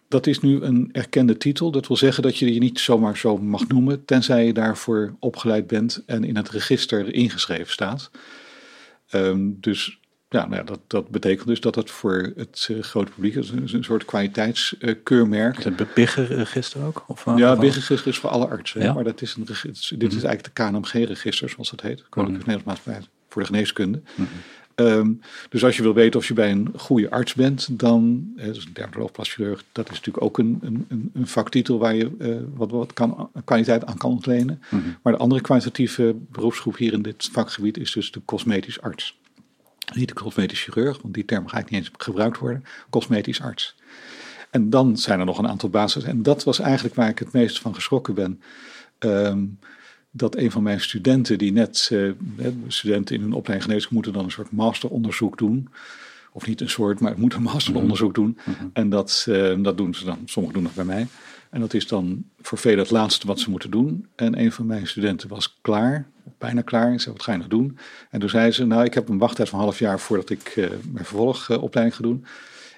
dat 0.08 0.26
is 0.26 0.40
nu 0.40 0.60
een 0.62 0.88
erkende 0.92 1.36
titel. 1.36 1.70
Dat 1.70 1.86
wil 1.86 1.96
zeggen 1.96 2.22
dat 2.22 2.36
je 2.36 2.54
je 2.54 2.60
niet 2.60 2.80
zomaar 2.80 3.16
zo 3.16 3.36
mag 3.36 3.68
noemen, 3.68 4.04
tenzij 4.04 4.46
je 4.46 4.52
daarvoor 4.52 5.14
opgeleid 5.18 5.66
bent 5.66 6.02
en 6.06 6.24
in 6.24 6.36
het 6.36 6.48
register 6.48 7.14
ingeschreven 7.14 7.72
staat. 7.72 8.10
Ehm, 9.10 9.48
dus 9.54 9.99
ja, 10.30 10.46
nou 10.46 10.54
ja, 10.56 10.62
dat, 10.62 10.80
dat 10.86 11.08
betekent 11.08 11.46
dus 11.46 11.60
dat 11.60 11.74
het 11.74 11.90
voor 11.90 12.32
het 12.36 12.68
eh, 12.70 12.82
grote 12.82 13.12
publiek 13.12 13.34
is 13.34 13.50
een, 13.50 13.68
een 13.72 13.84
soort 13.84 14.04
kwaliteitskeurmerk. 14.04 15.58
Is 15.58 15.64
het 15.64 15.94
BIG-register 15.94 16.84
ook? 16.84 17.04
Of, 17.06 17.26
eh, 17.26 17.36
Ja, 17.36 17.52
of- 17.52 17.58
het 17.60 17.74
register 17.74 18.06
is 18.08 18.18
voor 18.18 18.30
alle 18.30 18.48
artsen. 18.48 18.82
Ja. 18.82 18.92
Maar 18.92 19.04
dat 19.04 19.22
is 19.22 19.34
een, 19.34 19.44
dit 19.98 20.12
is 20.12 20.22
eigenlijk 20.22 20.44
de 20.44 20.50
KNMG-register, 20.50 21.48
zoals 21.48 21.70
dat 21.70 21.80
heet. 21.80 22.04
Koninklijke 22.08 22.50
Nederlandse 22.50 22.88
Maatschappij 22.88 23.18
voor 23.28 23.42
de 23.42 23.48
Geneeskunde. 23.48 24.00
Ehm, 24.74 25.12
dus 25.48 25.64
als 25.64 25.76
je 25.76 25.82
wil 25.82 25.94
weten 25.94 26.20
of 26.20 26.28
je 26.28 26.34
bij 26.34 26.50
een 26.50 26.72
goede 26.76 27.10
arts 27.10 27.34
bent, 27.34 27.78
dan, 27.78 28.32
dus 28.36 28.64
een 28.64 28.72
dermatoloog, 28.72 29.10
dat 29.72 29.90
is 29.90 29.96
natuurlijk 29.96 30.24
ook 30.24 30.38
een, 30.38 30.58
een, 30.62 31.10
een 31.14 31.26
vaktitel 31.26 31.78
waar 31.78 31.94
je 31.94 32.10
uh, 32.18 32.36
wat, 32.54 32.70
wat 32.70 32.92
kan, 32.92 33.30
kwaliteit 33.44 33.84
aan 33.84 33.96
kan 33.96 34.10
ontlenen. 34.10 34.62
Mhm. 34.70 34.82
Maar 35.02 35.12
de 35.12 35.18
andere 35.18 35.40
kwalitatieve 35.40 36.16
beroepsgroep 36.30 36.76
hier 36.76 36.92
in 36.92 37.02
dit 37.02 37.28
vakgebied 37.32 37.78
is 37.78 37.92
dus 37.92 38.10
de 38.12 38.20
cosmetisch 38.24 38.80
arts. 38.80 39.18
Niet 39.94 40.08
de 40.08 40.14
cosmetisch 40.14 40.62
chirurg, 40.62 41.02
want 41.02 41.14
die 41.14 41.24
term 41.24 41.48
ga 41.48 41.58
ik 41.58 41.70
niet 41.70 41.80
eens 41.80 41.90
gebruikt 41.96 42.38
worden. 42.38 42.64
Cosmetisch 42.90 43.40
arts. 43.40 43.74
En 44.50 44.70
dan 44.70 44.96
zijn 44.96 45.18
er 45.18 45.24
nog 45.24 45.38
een 45.38 45.48
aantal 45.48 45.68
basis. 45.68 46.02
En 46.02 46.22
dat 46.22 46.44
was 46.44 46.58
eigenlijk 46.58 46.94
waar 46.94 47.08
ik 47.08 47.18
het 47.18 47.32
meest 47.32 47.60
van 47.60 47.74
geschrokken 47.74 48.14
ben. 48.14 48.40
Ehm, 48.98 49.44
dat 50.10 50.36
een 50.36 50.50
van 50.50 50.62
mijn 50.62 50.80
studenten, 50.80 51.38
die 51.38 51.52
net, 51.52 51.90
uh, 51.92 52.12
studenten 52.66 53.16
in 53.16 53.22
een 53.22 53.32
opleiding 53.32 53.62
geneeskunde 53.62 53.94
moeten 53.94 54.12
dan 54.12 54.24
een 54.24 54.30
soort 54.30 54.52
masteronderzoek 54.52 55.38
doen. 55.38 55.68
Of 56.32 56.46
niet 56.46 56.60
een 56.60 56.70
soort, 56.70 57.00
maar 57.00 57.10
het 57.10 57.20
moet 57.20 57.34
een 57.34 57.42
masteronderzoek 57.42 58.14
doen. 58.14 58.38
Mhm. 58.38 58.50
Mhm. 58.50 58.68
En 58.72 58.88
dat, 58.88 59.26
uh, 59.28 59.62
dat 59.62 59.76
doen 59.76 59.94
ze 59.94 60.04
dan, 60.04 60.18
sommigen 60.24 60.58
doen 60.58 60.64
dat 60.64 60.74
bij 60.74 60.84
mij. 60.84 61.06
En 61.50 61.60
dat 61.60 61.74
is 61.74 61.86
dan 61.86 62.24
voor 62.40 62.58
velen 62.58 62.78
het 62.78 62.90
laatste 62.90 63.26
wat 63.26 63.40
ze 63.40 63.50
moeten 63.50 63.70
doen. 63.70 64.06
En 64.14 64.40
een 64.40 64.52
van 64.52 64.66
mijn 64.66 64.86
studenten 64.86 65.28
was 65.28 65.58
klaar, 65.60 66.06
bijna 66.38 66.60
klaar. 66.60 66.92
Ik 66.92 67.00
zei, 67.00 67.14
wat 67.14 67.24
ga 67.24 67.32
je 67.32 67.38
nog 67.38 67.46
doen? 67.48 67.78
En 68.10 68.20
toen 68.20 68.28
zei 68.28 68.50
ze, 68.50 68.66
nou, 68.66 68.84
ik 68.84 68.94
heb 68.94 69.08
een 69.08 69.18
wachttijd 69.18 69.48
van 69.48 69.58
een 69.58 69.64
half 69.64 69.78
jaar 69.78 70.00
voordat 70.00 70.30
ik 70.30 70.56
uh, 70.56 70.68
mijn 70.92 71.04
vervolgopleiding 71.04 71.96
ga 71.96 72.02
doen. 72.02 72.24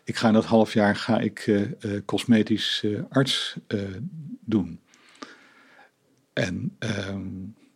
Ik 0.04 0.16
ga 0.16 0.28
in 0.28 0.35
dat 0.35 0.44
half 0.44 0.72
jaar 0.72 0.96
ga 0.96 1.20
ik 1.20 1.46
uh, 1.46 1.66
cosmetisch 2.04 2.85
arts 3.08 3.56
doen. 4.40 4.80
En 6.32 6.76
ehm, 6.78 7.26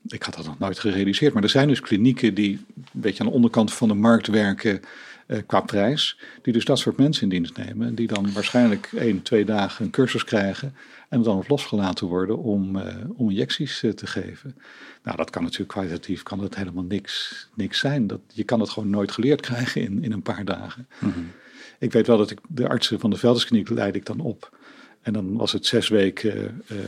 ik 0.06 0.22
had 0.22 0.34
dat 0.34 0.46
nog 0.46 0.58
nooit 0.58 0.78
gerealiseerd. 0.78 1.34
Maar 1.34 1.42
er 1.42 1.48
zijn 1.48 1.68
dus 1.68 1.80
klinieken 1.80 2.34
die 2.34 2.58
een 2.74 2.84
beetje 2.92 3.20
aan 3.20 3.28
de 3.28 3.34
onderkant 3.34 3.72
van 3.72 3.88
de 3.88 3.94
markt 3.94 4.26
werken 4.26 4.80
uh, 5.26 5.38
qua 5.46 5.60
prijs. 5.60 6.18
Die 6.42 6.52
dus 6.52 6.64
dat 6.64 6.78
soort 6.78 6.96
mensen 6.96 7.22
in 7.22 7.28
dienst 7.28 7.56
nemen. 7.56 7.94
Die 7.94 8.06
dan 8.06 8.32
waarschijnlijk 8.32 8.92
één, 8.96 9.22
twee 9.22 9.44
dagen 9.44 9.84
een 9.84 9.90
cursus 9.90 10.24
krijgen. 10.24 10.74
En 11.08 11.22
dan 11.22 11.36
op 11.36 11.48
losgelaten 11.48 12.06
worden 12.06 12.38
om, 12.38 12.76
uh, 12.76 12.94
om 13.14 13.30
injecties 13.30 13.82
uh, 13.82 13.90
te 13.90 14.06
geven. 14.06 14.56
Nou, 15.02 15.16
dat 15.16 15.30
kan 15.30 15.42
natuurlijk 15.42 15.70
kwalitatief 15.70 16.22
kan 16.22 16.38
dat 16.38 16.54
helemaal 16.54 16.84
niks, 16.84 17.48
niks 17.54 17.78
zijn. 17.78 18.06
Dat, 18.06 18.20
je 18.32 18.44
kan 18.44 18.60
het 18.60 18.70
gewoon 18.70 18.90
nooit 18.90 19.12
geleerd 19.12 19.40
krijgen 19.40 19.80
in, 19.80 20.02
in 20.02 20.12
een 20.12 20.22
paar 20.22 20.44
dagen. 20.44 20.86
Mm 20.98 21.12
-hmm. 21.12 21.30
Ik 21.78 21.92
weet 21.92 22.06
wel 22.06 22.18
dat 22.18 22.30
ik 22.30 22.38
de 22.48 22.68
artsen 22.68 23.00
van 23.00 23.10
de 23.10 23.16
Veldenskliniek 23.16 23.68
leid 23.68 23.94
ik 23.94 24.06
dan 24.06 24.20
op. 24.20 24.58
En 25.02 25.12
dan 25.12 25.36
was 25.36 25.52
het 25.52 25.66
zes 25.66 25.88
weken 25.88 26.62
uh, 26.72 26.78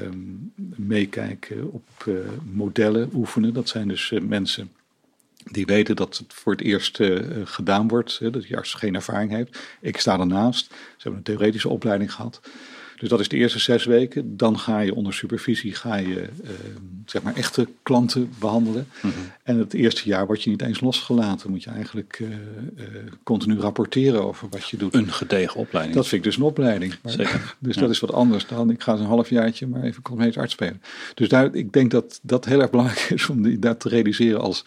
meekijken 0.76 1.72
op 1.72 2.10
modellen 2.52 3.10
oefenen. 3.14 3.54
Dat 3.54 3.68
zijn 3.68 3.88
dus 3.88 4.12
mensen 4.22 4.70
die 5.50 5.66
weten 5.66 5.96
dat 5.96 6.18
het 6.18 6.34
voor 6.34 6.52
het 6.52 6.60
eerst 6.60 7.00
gedaan 7.44 7.88
wordt. 7.88 8.18
dat 8.32 8.42
die 8.42 8.56
arts 8.56 8.74
geen 8.74 8.94
ervaring 8.94 9.30
heeft. 9.30 9.58
Ik 9.80 10.00
sta 10.00 10.18
ernaast. 10.18 10.66
Ze 10.66 10.74
hebben 10.96 11.18
een 11.18 11.24
theoretische 11.24 11.68
opleiding 11.68 12.12
gehad. 12.12 12.40
Dus 12.98 13.08
dat 13.08 13.20
is 13.20 13.28
de 13.28 13.36
eerste 13.36 13.58
zes 13.58 13.84
weken. 13.84 14.36
Dan 14.36 14.58
ga 14.58 14.80
je 14.80 14.94
onder 14.94 15.14
supervisie 15.14 15.74
ga 15.74 15.96
je, 15.96 16.28
uh, 16.44 16.50
zeg 17.06 17.22
maar 17.22 17.34
echte 17.34 17.68
klanten 17.82 18.32
behandelen. 18.38 18.88
Mm 19.00 19.10
-hmm. 19.10 19.30
En 19.42 19.58
het 19.58 19.74
eerste 19.74 20.02
jaar 20.04 20.26
word 20.26 20.42
je 20.42 20.50
niet 20.50 20.62
eens 20.62 20.80
losgelaten. 20.80 21.50
Moet 21.50 21.62
je 21.62 21.70
eigenlijk 21.70 22.18
uh, 22.22 22.28
uh, 22.28 22.84
continu 23.22 23.60
rapporteren 23.60 24.24
over 24.24 24.48
wat 24.50 24.68
je 24.68 24.76
doet. 24.76 24.94
Een 24.94 25.12
gedegen 25.12 25.60
opleiding. 25.60 25.96
Dat 25.96 26.06
vind 26.06 26.24
ik 26.24 26.30
dus 26.30 26.36
een 26.36 26.46
opleiding. 26.46 26.94
Maar, 27.02 27.12
Zeker. 27.12 27.56
Dus 27.58 27.74
ja. 27.74 27.80
dat 27.80 27.90
is 27.90 28.00
wat 28.00 28.12
anders 28.12 28.46
dan 28.46 28.70
ik 28.70 28.82
ga 28.82 28.92
eens 28.92 29.00
een 29.00 29.06
halfjaartje 29.06 29.66
maar 29.66 29.82
even 29.82 30.02
cosmetisch 30.02 30.38
arts 30.38 30.52
spelen. 30.52 30.82
Dus 31.14 31.28
daar, 31.28 31.54
ik 31.54 31.72
denk 31.72 31.90
dat 31.90 32.20
dat 32.22 32.44
heel 32.44 32.60
erg 32.60 32.70
belangrijk 32.70 33.10
is 33.18 33.28
om 33.28 33.42
die, 33.42 33.58
dat 33.58 33.80
te 33.80 33.88
realiseren 33.88 34.40
als 34.40 34.64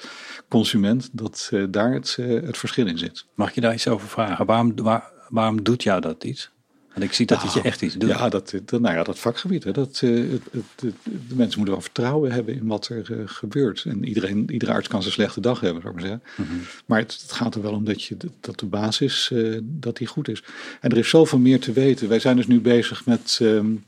consument. 0.51 1.09
Dat 1.11 1.51
daar 1.69 1.93
het, 1.93 2.17
het 2.21 2.57
verschil 2.57 2.87
in 2.87 2.97
zit. 2.97 3.25
Mag 3.35 3.55
je 3.55 3.61
daar 3.61 3.73
iets 3.73 3.87
over 3.87 4.07
vragen? 4.07 4.45
Waarom, 4.45 4.75
waar, 4.75 5.11
waarom 5.29 5.63
doet 5.63 5.83
jou 5.83 6.01
dat 6.01 6.23
iets? 6.23 6.51
Want 6.93 7.03
ik 7.03 7.13
zie 7.13 7.25
dat 7.25 7.37
nou, 7.37 7.49
het 7.49 7.61
je 7.61 7.67
echt 7.67 7.81
iets 7.81 7.95
doet. 7.95 8.09
Ja, 8.09 8.29
dat, 8.29 8.53
dat, 8.65 8.81
nou 8.81 8.95
ja, 8.95 9.03
dat 9.03 9.19
vakgebied. 9.19 9.63
Hè, 9.63 9.71
dat, 9.71 10.01
uh, 10.03 10.31
het, 10.31 10.41
het, 10.51 10.63
het, 10.81 10.95
de 11.03 11.35
mensen 11.35 11.57
moeten 11.57 11.73
wel 11.73 11.81
vertrouwen 11.81 12.31
hebben 12.31 12.53
in 12.53 12.67
wat 12.67 12.87
er 12.87 13.11
uh, 13.11 13.17
gebeurt. 13.25 13.83
En 13.87 14.05
iedereen, 14.05 14.51
iedere 14.51 14.71
arts 14.71 14.87
kan 14.87 15.01
zijn 15.01 15.13
slechte 15.13 15.41
dag 15.41 15.59
hebben, 15.59 15.81
zou 15.81 15.93
ik 15.93 15.99
maar 15.99 16.09
zeggen. 16.09 16.29
Mm 16.37 16.45
-hmm. 16.45 16.67
Maar 16.85 16.99
het, 16.99 17.25
gaat 17.27 17.55
er 17.55 17.61
wel 17.61 17.73
om 17.73 17.85
dat, 17.85 18.03
je, 18.03 18.17
dat 18.39 18.59
de 18.59 18.65
basis 18.65 19.29
uh, 19.33 19.59
dat 19.63 19.97
die 19.97 20.07
goed 20.07 20.27
is. 20.27 20.43
En 20.79 20.89
er 20.89 20.97
is 20.97 21.09
zoveel 21.09 21.39
meer 21.39 21.59
te 21.59 21.71
weten. 21.71 22.09
Wij 22.09 22.19
zijn 22.19 22.35
dus 22.35 22.47
nu 22.47 22.61
bezig 22.61 23.05
met... 23.05 23.39
Um, 23.41 23.83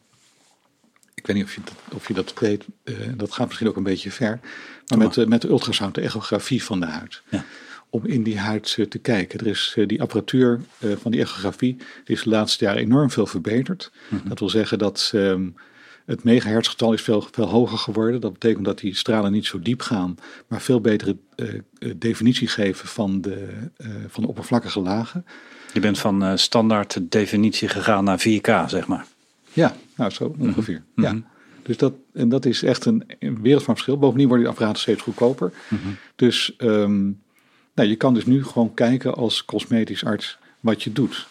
ik 1.23 1.29
weet 1.29 1.35
niet 1.35 1.45
of 1.45 1.55
je 1.55 1.61
dat, 1.63 1.95
of 1.95 2.07
je 2.07 2.13
dat 2.13 2.33
weet, 2.39 2.65
dat 3.15 3.33
gaat 3.33 3.47
misschien 3.47 3.67
ook 3.67 3.75
een 3.75 3.83
beetje 3.83 4.11
ver. 4.11 4.39
Maar 4.87 4.97
met, 4.97 5.27
met 5.27 5.41
de 5.41 5.47
ultrasound, 5.47 5.95
de 5.95 6.01
echografie 6.01 6.63
van 6.63 6.79
de 6.79 6.85
huid. 6.85 7.21
Ja 7.29 7.45
om 7.89 8.05
in 8.05 8.23
die 8.23 8.39
huid 8.39 8.77
te 8.89 8.99
kijken. 8.99 9.39
Er 9.39 9.47
is 9.47 9.77
die 9.87 10.01
apparatuur 10.01 10.61
van 10.79 11.11
die 11.11 11.21
echografie, 11.21 11.75
die 12.03 12.15
is 12.15 12.23
de 12.23 12.29
laatste 12.29 12.65
jaren 12.65 12.81
enorm 12.81 13.11
veel 13.11 13.25
verbeterd. 13.25 13.91
Mm 14.09 14.19
-hmm. 14.19 14.29
Dat 14.29 14.39
wil 14.39 14.49
zeggen 14.49 14.77
dat 14.77 15.11
um, 15.15 15.55
het 16.05 16.23
megahertzgetal 16.23 16.93
is 16.93 17.01
veel, 17.01 17.27
veel 17.31 17.49
hoger 17.49 17.77
geworden. 17.77 18.21
Dat 18.21 18.33
betekent 18.33 18.65
dat 18.65 18.79
die 18.79 18.95
stralen 18.95 19.31
niet 19.31 19.45
zo 19.45 19.59
diep 19.59 19.81
gaan, 19.81 20.15
maar 20.47 20.61
veel 20.61 20.81
betere 20.81 21.17
uh, 21.35 21.61
definitie 21.95 22.47
geven 22.47 22.87
van 22.87 23.21
de, 23.21 23.47
uh, 23.77 23.87
van 24.07 24.23
de 24.23 24.29
oppervlakkige 24.29 24.79
lagen. 24.79 25.25
Je 25.73 25.79
bent 25.79 25.99
van 25.99 26.23
uh, 26.23 26.31
standaard 26.35 26.99
definitie 27.01 27.67
gegaan 27.67 28.03
naar 28.03 28.19
4K, 28.19 28.69
zeg 28.69 28.87
maar. 28.87 29.05
Ja, 29.53 29.75
nou 29.95 30.11
zo 30.11 30.35
ongeveer. 30.39 30.83
Mm 30.95 31.03
-hmm. 31.05 31.15
Ja. 31.15 31.31
Dus 31.63 31.77
dat, 31.77 31.93
en 32.13 32.29
dat 32.29 32.45
is 32.45 32.63
echt 32.63 32.85
een, 32.85 33.03
een 33.19 33.41
wereld 33.41 33.63
van 33.63 33.73
verschil. 33.73 33.97
Bovendien 33.97 34.27
worden 34.27 34.45
die 34.45 34.53
apparaten 34.53 34.81
steeds 34.81 35.01
goedkoper. 35.01 35.53
Mm 35.67 35.79
-hmm. 35.83 35.97
Dus 36.15 36.53
um, 36.57 37.21
nou, 37.73 37.89
je 37.89 37.95
kan 37.95 38.13
dus 38.13 38.25
nu 38.25 38.43
gewoon 38.43 38.73
kijken 38.73 39.15
als 39.15 39.45
cosmetisch 39.45 40.05
arts 40.05 40.37
wat 40.59 40.83
je 40.83 40.91
doet. 40.91 41.27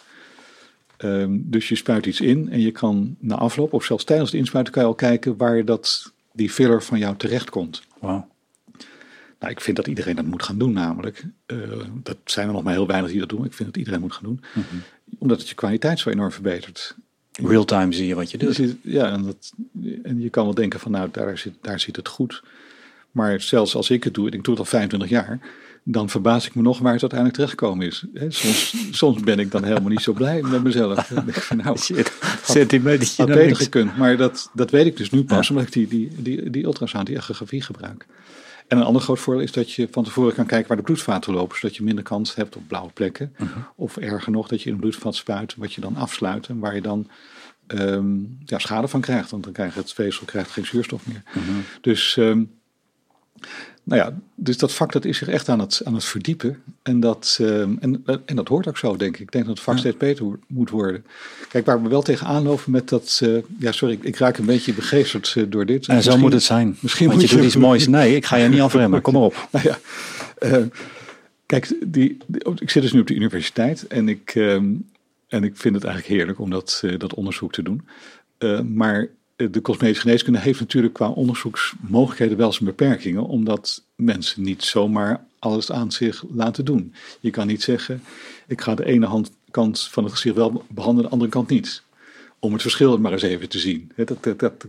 Um, 0.97 1.43
dus 1.49 1.69
je 1.69 1.75
spuit 1.75 2.05
iets 2.05 2.21
in 2.21 2.49
en 2.49 2.59
je 2.59 2.71
kan 2.71 3.15
na 3.19 3.35
afloop, 3.35 3.73
of 3.73 3.83
zelfs 3.83 4.03
tijdens 4.03 4.31
het 4.31 4.39
inspuiten, 4.39 4.73
kan 4.73 4.81
je 4.81 4.87
al 4.87 4.95
kijken 4.95 5.37
waar 5.37 5.65
dat, 5.65 6.13
die 6.31 6.49
filler 6.49 6.83
van 6.83 6.99
jou 6.99 7.15
terechtkomt. 7.17 7.83
Wow. 7.99 8.23
Nou, 9.39 9.51
ik 9.51 9.61
vind 9.61 9.77
dat 9.77 9.87
iedereen 9.87 10.15
dat 10.15 10.25
moet 10.25 10.43
gaan 10.43 10.57
doen, 10.57 10.73
namelijk. 10.73 11.25
Uh, 11.47 11.57
dat 12.03 12.17
zijn 12.25 12.47
er 12.47 12.53
nog 12.53 12.63
maar 12.63 12.73
heel 12.73 12.87
weinig 12.87 13.11
die 13.11 13.19
dat 13.19 13.29
doen. 13.29 13.45
Ik 13.45 13.53
vind 13.53 13.69
dat 13.69 13.77
iedereen 13.77 13.99
moet 13.99 14.13
gaan 14.13 14.23
doen. 14.23 14.43
Mm 14.53 14.63
-hmm. 14.69 14.81
Omdat 15.19 15.39
het 15.39 15.49
je 15.49 15.55
kwaliteit 15.55 15.99
zo 15.99 16.09
enorm 16.09 16.31
verbetert. 16.31 16.95
Real-time 17.41 17.93
zie 17.93 18.07
je 18.07 18.15
wat 18.15 18.31
je 18.31 18.37
doet. 18.37 18.61
Ja, 18.81 19.11
en, 19.11 19.23
dat, 19.23 19.53
en 20.03 20.21
je 20.21 20.29
kan 20.29 20.43
wel 20.43 20.53
denken 20.53 20.79
van, 20.79 20.91
nou, 20.91 21.09
daar 21.11 21.37
zit, 21.37 21.53
daar 21.61 21.79
zit 21.79 21.95
het 21.95 22.07
goed. 22.07 22.43
Maar 23.11 23.41
zelfs 23.41 23.75
als 23.75 23.89
ik 23.89 24.03
het 24.03 24.13
doe, 24.13 24.25
ik 24.25 24.43
doe 24.43 24.53
het 24.53 24.59
al 24.59 24.65
25 24.65 25.09
jaar 25.09 25.39
dan 25.83 26.09
verbaas 26.09 26.45
ik 26.45 26.55
me 26.55 26.61
nog 26.61 26.79
waar 26.79 26.93
het 26.93 27.01
uiteindelijk 27.01 27.39
terechtgekomen 27.39 27.87
is. 27.87 28.05
Soms, 28.27 28.75
soms 28.99 29.21
ben 29.21 29.39
ik 29.39 29.51
dan 29.51 29.63
helemaal 29.63 29.89
niet 29.89 30.01
zo 30.01 30.13
blij 30.13 30.41
met 30.41 30.63
mezelf. 30.63 31.11
nou, 31.55 31.77
centimeter 32.43 33.13
had 33.17 33.27
beter 33.27 33.55
gekund. 33.55 33.97
Maar 33.97 34.17
dat, 34.17 34.49
dat 34.53 34.71
weet 34.71 34.85
ik 34.85 34.97
dus 34.97 35.09
nu 35.09 35.23
pas, 35.23 35.47
ja. 35.47 35.55
omdat 35.55 35.67
ik 35.67 35.73
die, 35.73 35.87
die, 35.87 36.11
die, 36.17 36.49
die 36.49 36.63
ultrasound, 36.63 37.07
die 37.07 37.15
echografie 37.15 37.61
gebruik. 37.61 38.05
En 38.67 38.77
een 38.77 38.83
ander 38.83 39.01
groot 39.01 39.19
voordeel 39.19 39.43
is 39.43 39.51
dat 39.51 39.71
je 39.71 39.87
van 39.91 40.03
tevoren 40.03 40.33
kan 40.33 40.45
kijken 40.45 40.67
waar 40.67 40.77
de 40.77 40.83
bloedvaten 40.83 41.33
lopen, 41.33 41.57
zodat 41.57 41.75
je 41.75 41.83
minder 41.83 42.03
kans 42.03 42.35
hebt 42.35 42.55
op 42.55 42.67
blauwe 42.67 42.91
plekken. 42.91 43.33
Uh 43.37 43.53
-huh. 43.53 43.63
Of 43.75 43.97
erger 43.97 44.31
nog, 44.31 44.47
dat 44.47 44.61
je 44.61 44.71
een 44.71 44.79
bloedvat 44.79 45.15
spuit, 45.15 45.55
wat 45.55 45.73
je 45.73 45.81
dan 45.81 45.95
afsluit 45.95 46.47
en 46.47 46.59
waar 46.59 46.75
je 46.75 46.81
dan 46.81 47.09
um, 47.67 48.37
ja, 48.45 48.59
schade 48.59 48.87
van 48.87 49.01
krijgt. 49.01 49.31
Want 49.31 49.43
dan 49.43 49.53
krijgt 49.53 49.75
het 49.75 49.93
vezel 49.93 50.25
krijgt 50.25 50.51
geen 50.51 50.65
zuurstof 50.65 51.07
meer. 51.07 51.23
Uh 51.27 51.43
-huh. 51.43 51.55
Dus 51.81 52.15
um, 52.15 52.51
nou 53.83 54.01
ja, 54.01 54.13
dus 54.35 54.57
dat 54.57 54.73
vak 54.73 54.91
dat 54.91 55.05
is 55.05 55.17
zich 55.17 55.27
echt 55.27 55.49
aan 55.49 55.59
het, 55.59 55.81
aan 55.83 55.93
het 55.93 56.05
verdiepen. 56.05 56.63
En 56.81 56.99
dat, 56.99 57.37
uh, 57.41 57.61
en, 57.61 58.03
en 58.25 58.35
dat 58.35 58.47
hoort 58.47 58.67
ook 58.67 58.77
zo, 58.77 58.95
denk 58.95 59.15
ik. 59.15 59.21
Ik 59.21 59.31
denk 59.31 59.45
dat 59.45 59.53
het 59.53 59.63
vak 59.63 59.73
ja. 59.73 59.79
steeds 59.79 59.97
beter 59.97 60.39
moet 60.47 60.69
worden. 60.69 61.05
Kijk, 61.49 61.65
waar 61.65 61.81
we 61.83 61.89
wel 61.89 62.01
tegenaan 62.01 62.43
lopen 62.43 62.71
met 62.71 62.89
dat... 62.89 63.19
Uh, 63.23 63.37
ja, 63.59 63.71
sorry, 63.71 63.93
ik, 63.93 64.03
ik, 64.03 64.17
raak 64.17 64.37
een 64.37 64.45
beetje 64.45 64.73
begeesterd 64.73 65.35
uh, 65.37 65.43
door 65.49 65.65
dit. 65.65 65.87
En 65.87 65.95
misschien, 65.95 66.15
zo 66.15 66.21
moet 66.21 66.33
het 66.33 66.43
zijn. 66.43 66.77
Misschien 66.81 67.07
Want 67.07 67.19
moet 67.19 67.29
je, 67.29 67.35
je 67.35 67.41
doet 67.41 67.51
iets 67.51 67.61
moois. 67.61 67.87
Nee, 67.87 68.15
ik 68.15 68.25
ga 68.25 68.35
je 68.35 68.49
niet 68.49 68.61
afremmen. 68.61 69.01
Kom 69.01 69.13
maar 69.13 69.21
op. 69.21 69.47
Nou 69.51 69.65
ja, 69.67 69.77
kijk, 71.45 71.67
die, 71.85 72.17
die, 72.27 72.41
ik 72.59 72.69
zit 72.69 72.81
dus 72.81 72.93
nu 72.93 72.99
op 72.99 73.07
de 73.07 73.15
universiteit. 73.15 73.87
En 73.87 74.09
ik, 74.09 74.35
um, 74.35 74.89
en 75.27 75.43
ik 75.43 75.57
vind 75.57 75.75
het 75.75 75.83
eigenlijk 75.83 76.15
heerlijk 76.15 76.39
om 76.39 76.49
dat, 76.49 76.83
dat 76.97 77.13
onderzoek 77.13 77.53
te 77.53 77.63
doen. 77.63 77.87
maar 78.75 79.09
de 79.51 79.61
cosmetische 79.61 80.01
geneeskunde 80.01 80.39
heeft 80.39 80.59
natuurlijk 80.59 80.93
qua 80.93 81.09
onderzoeksmogelijkheden 81.09 82.37
wel 82.37 82.53
zijn 82.53 82.65
beperkingen, 82.65 83.23
omdat 83.23 83.83
mensen 83.95 84.43
niet 84.43 84.63
zomaar 84.63 85.25
alles 85.39 85.71
aan 85.71 85.91
zich 85.91 86.23
laten 86.33 86.65
doen. 86.65 86.93
Je 87.19 87.29
kan 87.29 87.47
niet 87.47 87.63
zeggen, 87.63 88.03
ik 88.47 88.61
ga 88.61 88.75
de 88.75 88.85
ene 88.85 89.05
hand, 89.05 89.31
kant 89.51 89.81
van 89.81 90.03
het 90.03 90.13
gezicht 90.13 90.35
wel 90.35 90.63
behandelen, 90.69 91.09
de 91.09 91.13
andere 91.15 91.31
kant 91.31 91.49
niet. 91.49 91.83
Om 92.39 92.53
het 92.53 92.61
verschil 92.61 92.97
maar 92.97 93.11
eens 93.11 93.21
even 93.21 93.49
te 93.49 93.59
zien. 93.59 93.91
Dat, 93.95 94.17
dat, 94.21 94.39
dat, 94.39 94.65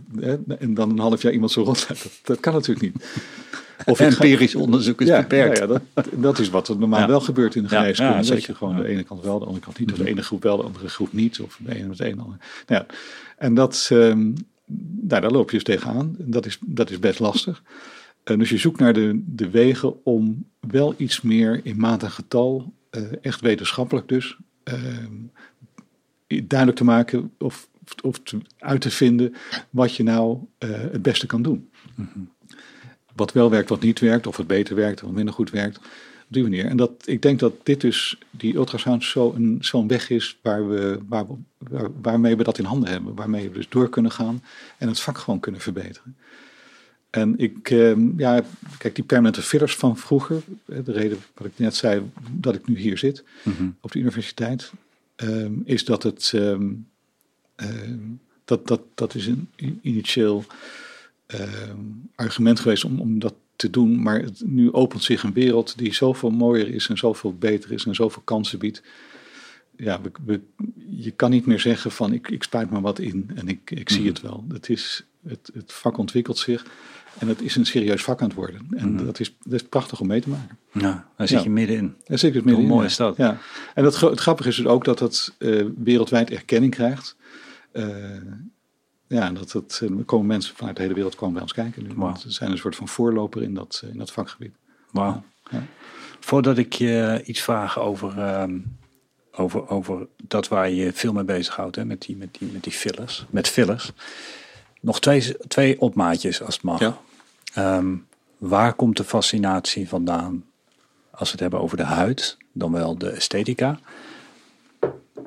en 0.59 0.73
dan 0.73 0.89
een 0.89 0.99
half 0.99 1.21
jaar 1.21 1.33
iemand 1.33 1.51
zo 1.51 1.61
rond 1.61 1.85
dat, 1.87 2.09
dat 2.23 2.39
kan 2.39 2.53
natuurlijk 2.53 2.93
niet. 2.93 3.05
Of 3.85 3.99
empirisch 3.99 4.51
ga, 4.51 4.59
onderzoek 4.59 5.01
is 5.01 5.07
ja, 5.07 5.21
beperkt. 5.21 5.57
Ja, 5.57 5.65
dat, 5.65 5.81
dat, 6.11 6.39
is 6.39 6.49
wat 6.49 6.67
er 6.67 6.77
normaal 6.77 6.99
ja. 6.99 7.07
wel 7.07 7.19
gebeurt 7.19 7.55
in 7.55 7.63
de 7.63 7.69
geneeskunde. 7.69 8.13
Ja, 8.13 8.21
dat 8.21 8.43
je 8.43 8.55
gewoon 8.55 8.75
de 8.75 8.87
ene 8.87 9.03
kant 9.03 9.23
wel, 9.23 9.39
de 9.39 9.45
andere 9.45 9.63
kant 9.63 9.79
niet. 9.79 9.91
Of 9.91 9.97
de 9.97 10.07
ene 10.07 10.21
groep 10.21 10.43
wel, 10.43 10.57
de 10.57 10.63
andere 10.63 10.89
groep 10.89 11.13
niet. 11.13 11.39
Of 11.39 11.59
de 11.63 11.75
ene 11.75 11.87
met 11.87 11.97
de 11.97 12.05
ene. 12.05 12.15
Nou 12.15 12.35
ja, 12.67 12.85
en 13.37 13.53
dat, 13.53 13.89
um, 13.91 14.33
nou, 14.65 15.21
daar 15.21 15.31
loop 15.31 15.49
je 15.49 15.55
dus 15.55 15.65
tegenaan. 15.65 16.15
Dat 16.19 16.45
is, 16.45 16.57
dat 16.61 16.89
is 16.89 16.99
best 16.99 17.19
lastig. 17.19 17.63
Uh, 18.25 18.37
dus 18.37 18.49
je 18.49 18.57
zoekt 18.57 18.79
naar 18.79 18.93
de, 18.93 19.23
de 19.25 19.49
wegen 19.49 20.05
om 20.05 20.45
wel 20.59 20.93
iets 20.97 21.21
meer 21.21 21.61
in 21.63 21.79
maat 21.79 22.03
en 22.03 22.11
getal, 22.11 22.73
eh, 22.89 23.03
echt 23.21 23.41
wetenschappelijk 23.41 24.07
dus, 24.07 24.37
eh, 24.63 24.73
duidelijk 26.27 26.77
te 26.77 26.83
maken 26.83 27.31
of, 27.37 27.69
of 28.01 28.19
te, 28.19 28.37
uit 28.57 28.81
te 28.81 28.91
vinden 28.91 29.33
wat 29.69 29.95
je 29.95 30.03
nou 30.03 30.37
eh, 30.57 30.69
het 30.69 31.01
beste 31.01 31.25
kan 31.25 31.41
doen. 31.41 31.69
Wat 33.15 33.31
wel 33.31 33.49
werkt, 33.49 33.69
wat 33.69 33.81
niet 33.81 33.99
werkt, 33.99 34.27
of 34.27 34.37
wat 34.37 34.47
beter 34.47 34.75
werkt, 34.75 35.03
of 35.03 35.11
minder 35.11 35.33
goed 35.33 35.49
werkt. 35.49 35.79
Op 36.27 36.33
die 36.33 36.43
manier. 36.43 36.65
En 36.65 36.77
dat, 36.77 36.91
ik 37.05 37.21
denk 37.21 37.39
dat 37.39 37.53
dit 37.63 37.81
dus, 37.81 38.17
die 38.31 38.55
ultrasound, 38.55 39.03
zo'n 39.03 39.57
zo 39.61 39.85
weg 39.85 40.09
is 40.09 40.37
waar 40.41 40.69
we, 40.69 40.99
waar 41.07 41.25
waarmee 42.01 42.35
we 42.35 42.43
dat 42.43 42.57
in 42.57 42.65
handen 42.65 42.89
hebben. 42.89 43.15
Waarmee 43.15 43.49
we 43.49 43.55
dus 43.55 43.69
door 43.69 43.89
kunnen 43.89 44.11
gaan 44.11 44.43
en 44.77 44.87
het 44.87 44.99
vak 44.99 45.17
gewoon 45.17 45.39
kunnen 45.39 45.61
verbeteren. 45.61 46.15
En 47.09 47.37
ik, 47.37 47.69
ehm, 47.69 48.19
ja, 48.19 48.43
kijk, 48.77 48.95
die 48.95 49.03
permanente 49.03 49.41
fillers 49.41 49.75
van 49.75 49.97
vroeger, 49.97 50.41
de 50.65 50.91
reden 50.91 51.17
wat 51.33 51.47
ik 51.47 51.53
net 51.55 51.75
zei 51.75 52.11
dat 52.31 52.55
ik 52.55 52.67
nu 52.67 52.77
hier 52.77 52.97
zit 52.97 53.23
op 53.81 53.91
de 53.91 53.99
universiteit, 53.99 54.71
ehm, 55.15 55.53
is 55.63 55.85
dat 55.85 56.03
het, 56.03 56.31
ehm, 56.35 56.71
dat, 58.45 58.67
dat, 58.67 58.81
dat 58.95 59.15
is 59.15 59.27
een 59.27 59.49
initieel 59.81 60.45
argument 62.15 62.59
geweest 62.59 62.85
om, 62.85 62.99
om 62.99 63.19
dat 63.19 63.33
te 63.55 63.69
doen, 63.69 64.01
maar 64.01 64.21
het, 64.21 64.41
nu 64.45 64.71
opent 64.73 65.03
zich 65.03 65.23
een 65.23 65.33
wereld 65.33 65.77
die 65.77 65.93
zoveel 65.93 66.29
mooier 66.29 66.67
is 66.73 66.87
en 66.89 66.97
zoveel 66.97 67.35
beter 67.35 67.71
is 67.71 67.85
en 67.85 67.95
zoveel 67.95 68.21
kansen 68.21 68.59
biedt. 68.59 68.81
Ja, 69.77 70.01
we, 70.01 70.11
we- 70.25 70.41
je 70.89 71.11
kan 71.11 71.29
niet 71.31 71.45
meer 71.45 71.59
zeggen 71.59 71.91
van 71.91 72.13
ik, 72.13 72.29
ik 72.29 72.43
spuit 72.43 72.69
maar 72.69 72.81
wat 72.81 72.99
in 72.99 73.31
en 73.35 73.47
ik, 73.47 73.71
ik 73.71 73.89
zie 73.89 74.07
het 74.07 74.21
wel. 74.21 74.45
Het, 74.49 74.69
is, 74.69 75.05
het, 75.27 75.49
het 75.53 75.73
vak 75.73 75.97
ontwikkelt 75.97 76.37
zich 76.37 76.65
en 77.19 77.27
het 77.27 77.41
is 77.41 77.55
een 77.55 77.65
serieus 77.65 78.03
vak 78.03 78.21
aan 78.21 78.27
het 78.27 78.35
worden. 78.37 78.67
En 78.75 78.97
dat, 78.97 79.19
is, 79.19 79.35
dat 79.43 79.53
is 79.53 79.63
prachtig 79.63 79.99
om 79.99 80.07
mee 80.07 80.21
te 80.21 80.29
maken. 80.29 80.57
Ja, 80.71 81.07
daar 81.17 81.27
zit 81.27 81.37
Ja. 81.37 81.43
je 81.43 81.49
middenin. 81.49 81.95
Ja, 82.03 82.17
zeker 82.17 82.35
het 82.35 82.45
midden 82.45 82.63
Hoe 82.65 82.73
mooi 82.73 82.87
is 82.87 82.95
dat? 82.95 83.17
Ja. 83.17 83.37
En 83.73 83.83
dat, 83.83 83.99
het 83.99 84.19
grappige 84.19 84.49
is 84.49 84.55
dus 84.55 84.65
ook 84.65 84.83
dat 84.85 84.99
het 84.99 85.33
eh, 85.37 85.65
wereldwijd 85.77 86.29
erkenning 86.29 86.73
krijgt. 86.73 87.15
Eh, 87.71 87.85
ja, 89.07 89.27
en 89.27 89.33
dat 89.33 89.51
het, 89.51 89.79
eh, 89.83 89.97
er 89.97 90.03
komen 90.03 90.27
mensen 90.27 90.55
vanuit 90.55 90.75
de 90.75 90.81
hele 90.81 90.93
wereld 90.93 91.15
komen 91.15 91.33
bij 91.33 91.41
ons 91.41 91.53
kijken 91.53 91.83
nu. 91.83 91.89
We 91.89 92.31
zijn 92.31 92.51
een 92.51 92.57
soort 92.57 92.75
van 92.75 92.87
voorloper 92.87 93.41
in 93.41 93.53
dat, 93.53 93.81
eh, 93.83 93.89
in 93.89 93.97
dat 93.97 94.11
vakgebied. 94.11 94.55
Wauw. 94.91 95.23
Ja. 95.51 95.63
Voordat 96.19 96.57
ik 96.57 96.73
je 96.73 97.21
iets 97.25 97.41
vraag 97.41 97.79
over, 97.79 98.19
ehm, 98.19 98.59
over, 99.31 99.69
over 99.69 100.07
dat 100.23 100.47
waar 100.47 100.69
je 100.69 100.93
veel 100.93 101.13
mee 101.13 101.23
bezighoudt, 101.23 101.75
hè, 101.75 101.85
met, 101.85 102.01
die, 102.01 102.17
met, 102.17 102.35
die, 102.39 102.51
met 102.51 102.63
die 102.63 102.73
fillers, 102.73 103.25
met 103.29 103.47
fillers. 103.47 103.91
Nog 104.81 104.99
twee, 104.99 105.37
twee 105.47 105.81
opmaatjes 105.81 106.41
als 106.41 106.53
het 106.55 106.63
mag. 106.63 106.79
Ja. 106.79 106.97
Ehm, 107.53 107.95
waar 108.37 108.73
komt 108.73 108.97
de 108.97 109.03
fascinatie 109.03 109.89
vandaan 109.89 110.45
als 111.11 111.27
we 111.27 111.31
het 111.31 111.39
hebben 111.39 111.59
over 111.59 111.77
de 111.77 111.83
huid, 111.83 112.37
dan 112.51 112.71
wel 112.71 112.97
de 112.97 113.09
esthetica? 113.09 113.79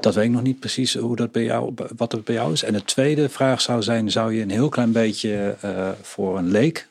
Dat 0.01 0.14
weet 0.14 0.24
ik 0.24 0.30
nog 0.30 0.43
niet 0.43 0.61
precies 0.61 0.95
hoe 0.95 1.16
dat 1.16 1.32
bij 1.32 1.45
jou, 1.45 1.74
wat 1.97 2.12
het 2.12 2.24
bij 2.24 2.34
jou 2.34 2.53
is. 2.53 2.62
En 2.62 2.72
de 2.72 2.84
tweede 2.84 3.28
vraag 3.28 3.61
zou 3.61 3.82
zijn: 3.82 4.11
zou 4.11 4.34
je 4.34 4.43
een 4.43 4.51
heel 4.51 4.68
klein 4.68 4.93
beetje 4.93 5.57
eh, 5.61 5.89
voor 6.03 6.39
een 6.39 6.51
leek 6.51 6.89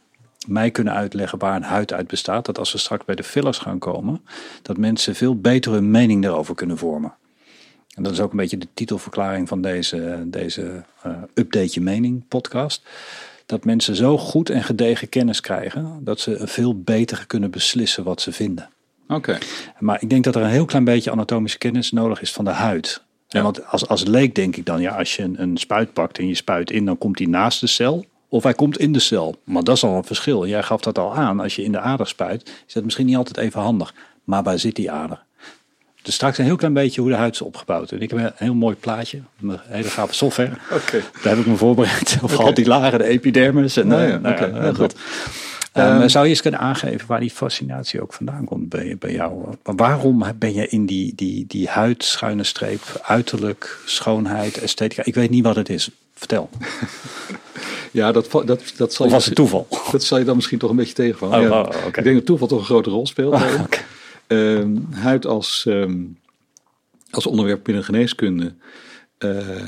mij 0.47 0.71
kunnen 0.71 0.93
uitleggen 0.93 1.39
waar 1.39 1.55
een 1.55 1.63
huid 1.63 1.93
uit 1.93 2.07
bestaat? 2.07 2.45
Dat 2.45 2.57
als 2.57 2.71
we 2.71 2.77
straks 2.77 3.05
bij 3.05 3.15
de 3.15 3.23
fillers 3.23 3.57
gaan 3.57 3.79
komen, 3.79 4.21
dat 4.61 4.77
mensen 4.77 5.15
veel 5.15 5.39
beter 5.39 5.71
hun 5.71 5.91
mening 5.91 6.23
daarover 6.23 6.55
kunnen 6.55 6.77
vormen. 6.77 7.13
En 7.95 8.03
dat 8.03 8.11
is 8.11 8.19
ook 8.19 8.31
een 8.31 8.37
beetje 8.37 8.57
de 8.57 8.67
titelverklaring 8.73 9.47
van 9.47 9.61
deze, 9.61 10.23
deze 10.25 10.83
eh, 11.01 11.11
Update 11.33 11.69
Je 11.71 11.81
Mening 11.81 12.23
podcast. 12.27 12.81
Dat 13.45 13.65
mensen 13.65 13.95
zo 13.95 14.17
goed 14.17 14.49
en 14.49 14.63
gedegen 14.63 15.09
kennis 15.09 15.41
krijgen 15.41 15.99
dat 16.03 16.19
ze 16.19 16.47
veel 16.47 16.81
beter 16.81 17.25
kunnen 17.27 17.51
beslissen 17.51 18.03
wat 18.03 18.21
ze 18.21 18.31
vinden. 18.31 18.69
Oké. 19.07 19.37
Maar 19.79 20.01
ik 20.01 20.09
denk 20.09 20.23
dat 20.23 20.35
er 20.35 20.41
een 20.41 20.49
heel 20.49 20.65
klein 20.65 20.83
beetje 20.83 21.11
anatomische 21.11 21.57
kennis 21.57 21.91
nodig 21.91 22.21
is 22.21 22.31
van 22.31 22.45
de 22.45 22.51
huid. 22.51 23.05
Ja. 23.27 23.41
want 23.41 23.65
als, 23.65 23.87
als 23.87 24.03
leek 24.03 24.35
denk 24.35 24.55
ik 24.55 24.65
dan, 24.65 24.81
ja, 24.81 24.95
als 24.97 25.15
je 25.15 25.23
een, 25.23 25.41
een 25.41 25.57
spuit 25.57 25.93
pakt 25.93 26.17
en 26.17 26.27
je 26.27 26.35
spuit 26.35 26.71
in, 26.71 26.85
dan 26.85 26.97
komt 26.97 27.19
hij 27.19 27.27
naast 27.27 27.59
de 27.59 27.67
cel. 27.67 28.05
Of 28.29 28.43
hij 28.43 28.53
komt 28.53 28.77
in 28.79 28.91
de 28.91 28.99
cel. 28.99 29.35
Maar 29.43 29.63
dat 29.63 29.75
is 29.75 29.83
al 29.83 29.95
een 29.95 30.03
verschil. 30.03 30.47
Jij 30.47 30.63
gaf 30.63 30.81
dat 30.81 30.97
al 30.97 31.15
aan. 31.15 31.39
Als 31.39 31.55
je 31.55 31.63
in 31.63 31.71
de 31.71 31.79
ader 31.79 32.07
spuit, 32.07 32.49
is 32.67 32.73
dat 32.73 32.83
misschien 32.83 33.05
niet 33.05 33.15
altijd 33.15 33.37
even 33.37 33.61
handig. 33.61 33.93
Maar 34.23 34.43
waar 34.43 34.59
zit 34.59 34.75
die 34.75 34.91
ader? 34.91 35.25
Dus 36.01 36.15
straks 36.15 36.37
een 36.37 36.45
heel 36.45 36.55
klein 36.55 36.73
beetje 36.73 37.01
hoe 37.01 37.09
de 37.09 37.15
huid 37.15 37.33
is 37.33 37.41
opgebouwd. 37.41 37.91
En 37.91 38.01
ik 38.01 38.09
heb 38.09 38.19
een 38.19 38.31
heel 38.35 38.53
mooi 38.53 38.75
plaatje. 38.75 39.21
Een 39.41 39.59
hele 39.63 39.89
gave 39.89 40.13
software. 40.13 40.51
Oké. 40.71 41.01
Daar 41.23 41.35
heb 41.35 41.37
ik 41.37 41.45
me 41.45 41.55
voorbereid. 41.55 42.17
Of 42.21 42.37
al 42.37 42.53
die 42.53 42.67
lagen, 42.67 42.99
de 42.99 43.05
epidermis. 43.05 43.77
En, 43.77 43.87
Nou 43.87 44.01
eh, 44.01 44.09
ja, 44.09 44.17
nou 44.17 44.35
oké, 44.35 44.45
ja, 44.45 44.53
heel 44.53 44.73
dat. 44.73 44.75
goed. 44.77 44.95
Ehm, 45.77 45.99
Ehm, 46.01 46.07
zou 46.07 46.23
je 46.25 46.29
eens 46.29 46.41
kunnen 46.41 46.59
aangeven 46.59 47.07
waar 47.07 47.19
die 47.19 47.29
fascinatie 47.31 48.01
ook 48.01 48.13
vandaan 48.13 48.45
komt 48.45 48.69
bij, 48.69 48.95
bij 48.99 49.11
jou? 49.11 49.43
Waarom 49.63 50.23
ben 50.35 50.53
je 50.53 50.67
in 50.67 50.85
die, 50.85 51.15
die, 51.15 51.45
die 51.47 51.67
huid, 51.67 52.03
schuine 52.03 52.43
streep, 52.43 52.99
uiterlijk, 53.03 53.79
schoonheid, 53.85 54.57
esthetica? 54.57 55.01
Ik 55.05 55.15
weet 55.15 55.29
niet 55.29 55.43
wat 55.43 55.55
het 55.55 55.69
is. 55.69 55.89
Vertel. 56.13 56.49
Ja, 57.91 58.11
dat, 58.11 58.31
dat, 58.31 58.73
dat, 58.77 58.93
zal 58.93 59.05
Of 59.05 59.11
je, 59.11 59.17
was 59.17 59.25
het 59.25 59.35
toeval? 59.35 59.67
dat 59.91 60.03
zal 60.03 60.17
je 60.17 60.23
dan 60.25 60.35
misschien 60.35 60.57
toch 60.57 60.69
een 60.69 60.75
beetje 60.75 60.93
tegenvallen. 60.93 61.39
Oh, 61.39 61.43
ja. 61.47 61.61
oh. 61.61 61.85
Ik 61.87 62.03
denk 62.03 62.15
dat 62.15 62.25
toeval 62.25 62.47
toch 62.47 62.59
een 62.59 62.65
grote 62.65 62.89
rol 62.89 63.07
speelt. 63.07 63.33
Oh, 63.33 63.61
oké. 63.61 63.79
Ehm, 64.27 64.75
huid 64.91 65.25
als, 65.25 65.65
ehm, 65.67 65.95
als 67.09 67.25
onderwerp 67.27 67.63
binnen 67.63 67.83
geneeskunde. 67.83 68.53
eh, 69.17 69.65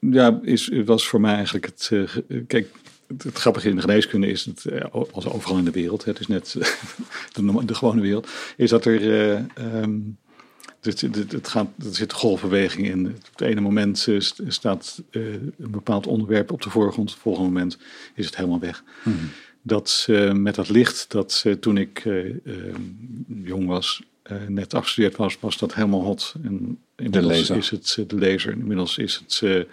ja, 0.00 0.38
is, 0.42 0.70
was 0.84 1.06
voor 1.08 1.20
mij 1.20 1.34
eigenlijk 1.34 1.66
het. 1.66 1.90
eh, 1.92 2.38
kijk, 2.46 2.68
het, 3.08 3.22
het 3.22 3.38
grappige 3.38 3.68
in 3.68 3.74
de 3.74 3.80
geneeskunde 3.80 4.26
is, 4.26 4.44
het, 4.44 4.64
eh, 4.64 4.84
als 5.12 5.26
overal 5.26 5.58
in 5.58 5.64
de 5.64 5.70
wereld, 5.70 6.04
het 6.04 6.20
is 6.20 6.26
net 6.26 6.52
de, 7.32 7.64
de 7.64 7.74
gewone 7.74 8.00
wereld, 8.00 8.28
is 8.56 8.70
dat 8.70 8.84
er. 8.84 9.00
eh, 9.12 9.42
ehm, 9.54 9.98
het, 10.80 11.00
het, 11.00 11.32
het 11.32 11.48
gaat, 11.48 11.66
er 11.78 11.94
zit 11.94 12.12
golfbeweging 12.12 12.86
in. 12.86 13.06
Op 13.06 13.38
het 13.38 13.40
ene 13.40 13.60
moment 13.60 13.98
st- 14.18 14.40
staat 14.46 15.02
eh, 15.10 15.32
een 15.32 15.70
bepaald 15.70 16.06
onderwerp 16.06 16.52
op 16.52 16.62
de 16.62 16.70
voorgrond. 16.70 17.08
Op 17.08 17.14
het 17.14 17.22
volgende 17.22 17.48
moment 17.48 17.78
is 18.14 18.26
het 18.26 18.36
helemaal 18.36 18.60
weg. 18.60 18.84
Dat 19.62 20.06
eh, 20.08 20.32
met 20.32 20.54
dat 20.54 20.68
licht, 20.68 21.10
dat 21.10 21.44
toen 21.60 21.76
ik 21.76 22.02
eh, 22.04 22.26
eh, 22.28 22.34
jong 23.44 23.66
was, 23.66 24.02
net 24.48 24.74
afgestudeerd 24.74 25.16
was, 25.16 25.38
was 25.40 25.58
dat 25.58 25.74
helemaal 25.74 26.02
hot. 26.02 26.34
En 26.44 26.78
inmiddels 26.96 27.48
laser. 27.48 27.56
is 27.56 27.70
het 27.70 28.10
de 28.10 28.16
laser. 28.18 28.52
Inmiddels 28.52 28.98
is, 28.98 29.22
het, 29.26 29.66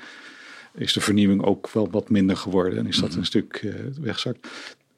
is 0.77 0.93
de 0.93 1.01
vernieuwing 1.01 1.43
ook 1.43 1.69
wel 1.71 1.89
wat 1.91 2.09
minder 2.09 2.37
geworden. 2.37 2.79
En 2.79 2.87
is 2.87 2.97
dat 2.97 3.15
een 3.15 3.25
stuk 3.25 3.55
eh 3.55 3.73
weggezakt. 4.01 4.47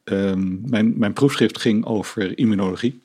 Ehm, 0.04 0.70
mijn, 0.70 0.94
mijn 0.98 1.14
proefschrift 1.14 1.60
ging 1.60 1.86
over 1.86 2.38
immunologie. 2.38 3.00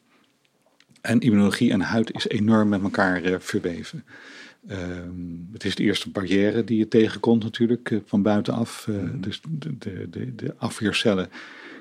En 1.01 1.21
immunologie 1.21 1.73
en 1.73 1.81
huid 1.81 2.15
is 2.15 2.29
enorm 2.29 2.69
met 2.69 2.83
elkaar 2.83 3.23
eh, 3.23 3.35
verweven. 3.39 4.05
Ehm, 4.69 5.53
het 5.53 5.65
is 5.65 5.75
de 5.75 5.83
eerste 5.83 6.11
barrière 6.11 6.65
die 6.65 6.79
je 6.79 6.89
tegenkomt 6.89 7.43
natuurlijk 7.43 7.91
eh, 7.91 7.99
van 8.05 8.23
buitenaf. 8.23 8.89
Eh, 8.89 8.95
Dus 9.15 9.41
de, 9.49 9.79
de, 9.79 10.07
de, 10.11 10.35
de 10.35 10.55
afweercellen 10.57 11.29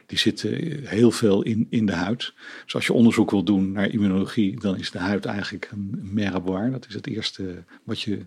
die 0.05 0.17
zitten 0.19 0.87
heel 0.87 1.11
veel 1.11 1.41
in, 1.41 1.67
in 1.69 1.85
de 1.85 1.91
huid. 1.91 2.33
Dus 2.63 2.75
als 2.75 2.85
je 2.85 2.93
onderzoek 2.93 3.31
wil 3.31 3.43
doen 3.43 3.71
naar 3.71 3.89
immunologie, 3.89 4.59
dan 4.59 4.77
is 4.77 4.91
de 4.91 4.99
huid 4.99 5.25
eigenlijk 5.25 5.69
een 5.71 5.99
merkbaar. 6.01 6.71
Dat 6.71 6.85
is 6.87 6.93
het 6.93 7.07
eerste 7.07 7.63
wat 7.83 8.01
je, 8.01 8.19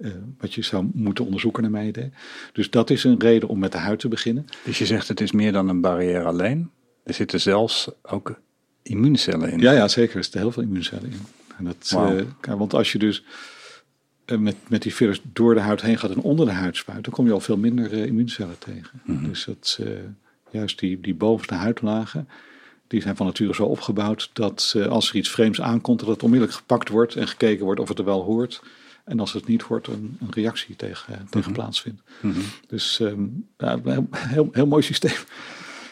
eh, 0.00 0.10
wat 0.38 0.54
je 0.54 0.62
zou 0.62 0.90
moeten 0.94 1.24
onderzoeken 1.24 1.70
naar 1.70 1.86
idee. 1.86 2.10
Dus 2.52 2.70
dat 2.70 2.90
is 2.90 3.04
een 3.04 3.20
reden 3.20 3.48
om 3.48 3.58
met 3.58 3.72
de 3.72 3.78
huid 3.78 3.98
te 3.98 4.08
beginnen. 4.08 4.44
Dus 4.64 4.78
je 4.78 4.86
zegt 4.86 5.08
het 5.08 5.20
is 5.20 5.32
meer 5.32 5.52
dan 5.52 5.68
een 5.68 5.80
barrière 5.80 6.24
alleen. 6.24 6.70
Er 7.04 7.14
zitten 7.14 7.40
zelfs 7.40 7.88
ook 8.02 8.40
immuuncellen 8.82 9.50
in. 9.50 9.58
Ja, 9.58 9.72
ja, 9.72 9.88
zeker. 9.88 10.16
Er 10.16 10.22
zitten 10.22 10.40
heel 10.40 10.52
veel 10.52 10.62
immuuncellen 10.62 11.10
in. 11.10 11.20
En 11.58 11.64
dat, 11.64 11.94
eh, 12.40 12.54
want 12.54 12.74
als 12.74 12.92
je 12.92 12.98
dus 12.98 13.24
eh, 14.24 14.38
met, 14.38 14.56
met 14.68 14.82
die 14.82 14.94
virus 14.94 15.20
door 15.32 15.54
de 15.54 15.60
huid 15.60 15.82
heen 15.82 15.98
gaat 15.98 16.10
en 16.10 16.20
onder 16.20 16.46
de 16.46 16.52
huid 16.52 16.76
spuit, 16.76 17.04
dan 17.04 17.12
kom 17.12 17.26
je 17.26 17.32
al 17.32 17.40
veel 17.40 17.56
minder 17.56 17.92
immuuncellen 17.92 18.58
tegen. 18.58 19.02
Dus 19.06 19.44
dat, 19.44 19.80
juist 20.50 20.78
die, 20.78 21.00
die 21.00 21.14
bovenste 21.14 21.54
huidlagen, 21.54 22.28
die 22.86 23.02
zijn 23.02 23.16
van 23.16 23.26
nature 23.26 23.54
zo 23.54 23.64
opgebouwd 23.64 24.30
dat 24.32 24.76
als 24.88 25.08
er 25.08 25.16
iets 25.16 25.30
vreemds 25.30 25.60
aankomt, 25.60 25.98
dat 25.98 26.08
het 26.08 26.22
onmiddellijk 26.22 26.58
gepakt 26.58 26.88
wordt 26.88 27.16
en 27.16 27.28
gekeken 27.28 27.64
wordt 27.64 27.80
of 27.80 27.88
het 27.88 27.98
er 27.98 28.04
wel 28.04 28.22
hoort. 28.22 28.62
En 29.10 29.20
als 29.20 29.32
het 29.32 29.46
niet 29.46 29.62
hoort, 29.62 29.86
een, 29.86 30.16
een 30.20 30.30
reactie 30.30 30.76
tegen, 30.76 31.14
eh, 31.14 31.20
tegen 31.30 31.52
plaatsvindt. 31.52 32.02
Dus 32.68 33.00
ehm, 33.00 33.22
ja, 33.58 33.72
een 33.72 33.90
heel, 33.92 34.08
heel, 34.12 34.48
heel 34.52 34.66
mooi 34.66 34.82
systeem. 34.82 35.16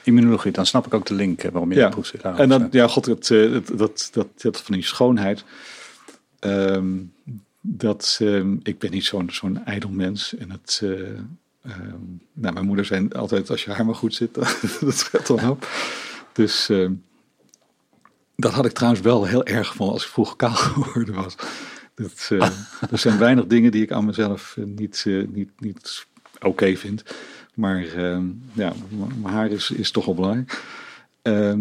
Immunologie, 0.04 0.52
dan 0.52 0.66
snap 0.66 0.86
ik 0.86 0.94
ook 0.94 1.06
de 1.06 1.14
link 1.14 1.42
eh, 1.42 1.50
waarom 1.50 1.70
je 1.70 1.76
Ja, 1.76 1.82
dat 1.82 1.90
proefschrift 1.90 2.24
en 2.24 2.48
dan, 2.48 2.68
ja, 2.70 2.86
god, 2.88 3.06
het, 3.06 3.30
eh, 3.30 3.52
het- 3.52 3.78
dat, 3.78 4.08
dat, 4.12 4.26
dat 4.36 4.60
van 4.62 4.74
die 4.74 4.84
schoonheid. 4.84 5.44
ehm, 6.38 6.96
dat, 7.60 8.18
ehm, 8.22 8.56
ik 8.62 8.78
ben 8.78 8.90
niet 8.90 9.04
zo'n 9.04 9.30
zo'n 9.30 9.64
ijdel 9.64 9.90
mens. 9.90 10.36
En 10.36 10.50
het, 10.50 10.80
ehm, 10.82 11.22
nou, 12.32 12.54
mijn 12.54 12.66
moeder 12.66 12.84
zei 12.84 13.08
altijd, 13.08 13.50
als 13.50 13.64
je 13.64 13.70
haar 13.72 13.84
maar 13.86 13.94
goed 13.94 14.14
zit, 14.14 14.34
dat 14.80 14.96
scheelt 14.96 15.26
dan 15.26 15.48
op. 15.50 15.68
Dus 16.32 16.70
dat 18.36 18.52
had 18.52 18.64
ik 18.66 18.72
trouwens 18.72 19.02
wel 19.02 19.24
heel 19.24 19.44
erg 19.44 19.74
van 19.74 19.88
als 19.88 20.04
ik 20.04 20.10
vroeger 20.10 20.36
kaal 20.36 20.54
geworden 20.72 21.14
was. 21.14 21.34
Dat, 21.98 22.28
eh, 22.30 22.50
er 22.90 22.98
zijn 22.98 23.18
weinig 23.18 23.46
dingen 23.46 23.70
die 23.70 23.82
ik 23.82 23.92
aan 23.92 24.04
mezelf 24.04 24.54
eh, 24.58 24.64
niet, 24.64 25.04
eh, 25.06 25.22
niet, 25.28 25.50
niet 25.58 26.06
oké 26.40 26.76
vind. 26.76 27.02
Maar 27.54 27.84
ehm, 27.96 28.24
ja, 28.52 28.72
mijn 29.20 29.34
haar 29.34 29.50
is, 29.50 29.70
is 29.70 29.90
toch 29.90 30.04
wel 30.04 30.14
belangrijk. 30.14 30.62
Ehm, 31.22 31.60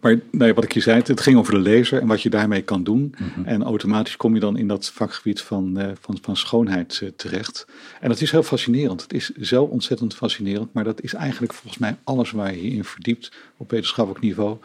Maar 0.00 0.18
nee, 0.30 0.54
wat 0.54 0.64
ik 0.64 0.72
je 0.72 0.80
zei, 0.80 1.02
het 1.04 1.20
ging 1.20 1.36
over 1.36 1.52
de 1.52 1.58
lezer 1.58 2.00
en 2.00 2.06
wat 2.06 2.22
je 2.22 2.30
daarmee 2.30 2.62
kan 2.62 2.84
doen. 2.84 3.14
Mhm. 3.18 3.44
En 3.44 3.62
automatisch 3.62 4.16
kom 4.16 4.34
je 4.34 4.40
dan 4.40 4.56
in 4.56 4.68
dat 4.68 4.90
vakgebied 4.90 5.40
van, 5.40 5.80
uh, 5.80 5.90
van, 6.00 6.18
van 6.22 6.36
schoonheid 6.36 7.00
uh, 7.02 7.10
terecht. 7.16 7.66
En 8.00 8.08
dat 8.08 8.20
is 8.20 8.30
heel 8.30 8.42
fascinerend. 8.42 9.02
Het 9.02 9.12
is 9.12 9.30
zo 9.30 9.62
ontzettend 9.62 10.14
fascinerend. 10.14 10.72
Maar 10.72 10.84
dat 10.84 11.00
is 11.00 11.14
eigenlijk 11.14 11.52
volgens 11.52 11.78
mij 11.78 11.96
alles 12.04 12.30
waar 12.30 12.54
je 12.54 12.62
je 12.62 12.76
in 12.76 12.84
verdiept 12.84 13.32
op 13.56 13.70
wetenschappelijk 13.70 14.24
niveau. 14.24 14.56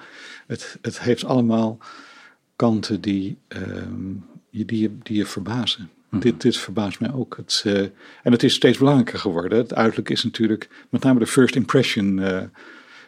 Het, 0.47 0.77
het 0.81 1.01
heeft 1.01 1.23
allemaal 1.23 1.77
kanten 2.61 3.01
die, 3.01 3.37
um, 3.47 4.25
die, 4.51 4.79
je, 4.79 4.91
die 5.03 5.17
je 5.17 5.25
verbazen. 5.25 5.89
Mhm. 6.09 6.21
Dit, 6.21 6.41
dit 6.41 6.57
verbaast 6.57 6.99
mij 6.99 7.13
ook. 7.13 7.37
Het, 7.37 7.63
uh, 7.67 7.79
en 8.23 8.31
het 8.31 8.43
is 8.43 8.53
steeds 8.53 8.77
belangrijker 8.77 9.19
geworden. 9.19 9.57
Het 9.57 9.73
uiterlijk 9.73 10.09
is 10.09 10.23
natuurlijk 10.23 10.69
met 10.89 11.03
name 11.03 11.19
de 11.19 11.27
first 11.27 11.55
impression 11.55 12.19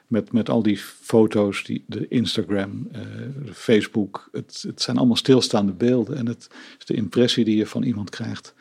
met, 0.07 0.31
met 0.31 0.49
al 0.49 0.63
die 0.63 0.77
foto's, 0.77 1.63
die, 1.63 1.83
de 1.87 2.07
Instagram, 2.07 2.87
uh, 2.91 3.01
de 3.45 3.53
Facebook. 3.53 4.29
Het, 4.31 4.63
het 4.67 4.81
zijn 4.81 4.97
allemaal 4.97 5.15
stilstaande 5.15 5.71
beelden. 5.71 6.17
En 6.17 6.25
het 6.25 6.47
is 6.79 6.85
de 6.85 6.93
impressie 6.93 7.45
die 7.45 7.57
je 7.57 7.67
van 7.67 7.83
iemand 7.83 8.09
krijgt. 8.09 8.53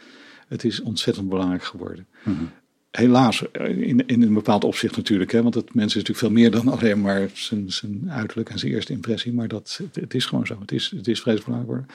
Het 0.49 0.64
is 0.64 0.80
ontzettend 0.80 1.28
belangrijk 1.28 1.64
geworden. 1.64 2.07
Mm 2.22 2.36
-hmm 2.36 2.51
helaas 2.93 3.51
eh, 3.51 3.78
in, 3.78 4.07
in 4.07 4.22
een 4.22 4.34
bepaald 4.34 4.64
opzicht 4.64 4.97
natuurlijk. 4.97 5.32
Hè, 5.32 5.43
want 5.43 5.55
het 5.55 5.74
mens 5.74 5.97
is 5.97 6.03
natuurlijk 6.03 6.18
veel 6.18 6.30
meer 6.30 6.51
dan 6.51 6.68
alleen 6.78 7.01
maar 7.01 7.28
zijn, 7.32 7.72
zijn 7.72 8.11
uiterlijk 8.11 8.51
en 8.51 8.59
zijn 8.59 8.72
eerste 8.72 8.93
impressie. 8.93 9.32
Maar 9.32 9.49
dat, 9.49 9.80
het, 9.93 10.14
is 10.14 10.26
gewoon 10.26 10.47
zo. 10.47 10.57
Het 10.61 10.72
is, 10.72 10.93
het 10.97 11.09
is 11.09 11.20
vreselijk 11.20 11.51
belangrijk. 11.51 11.93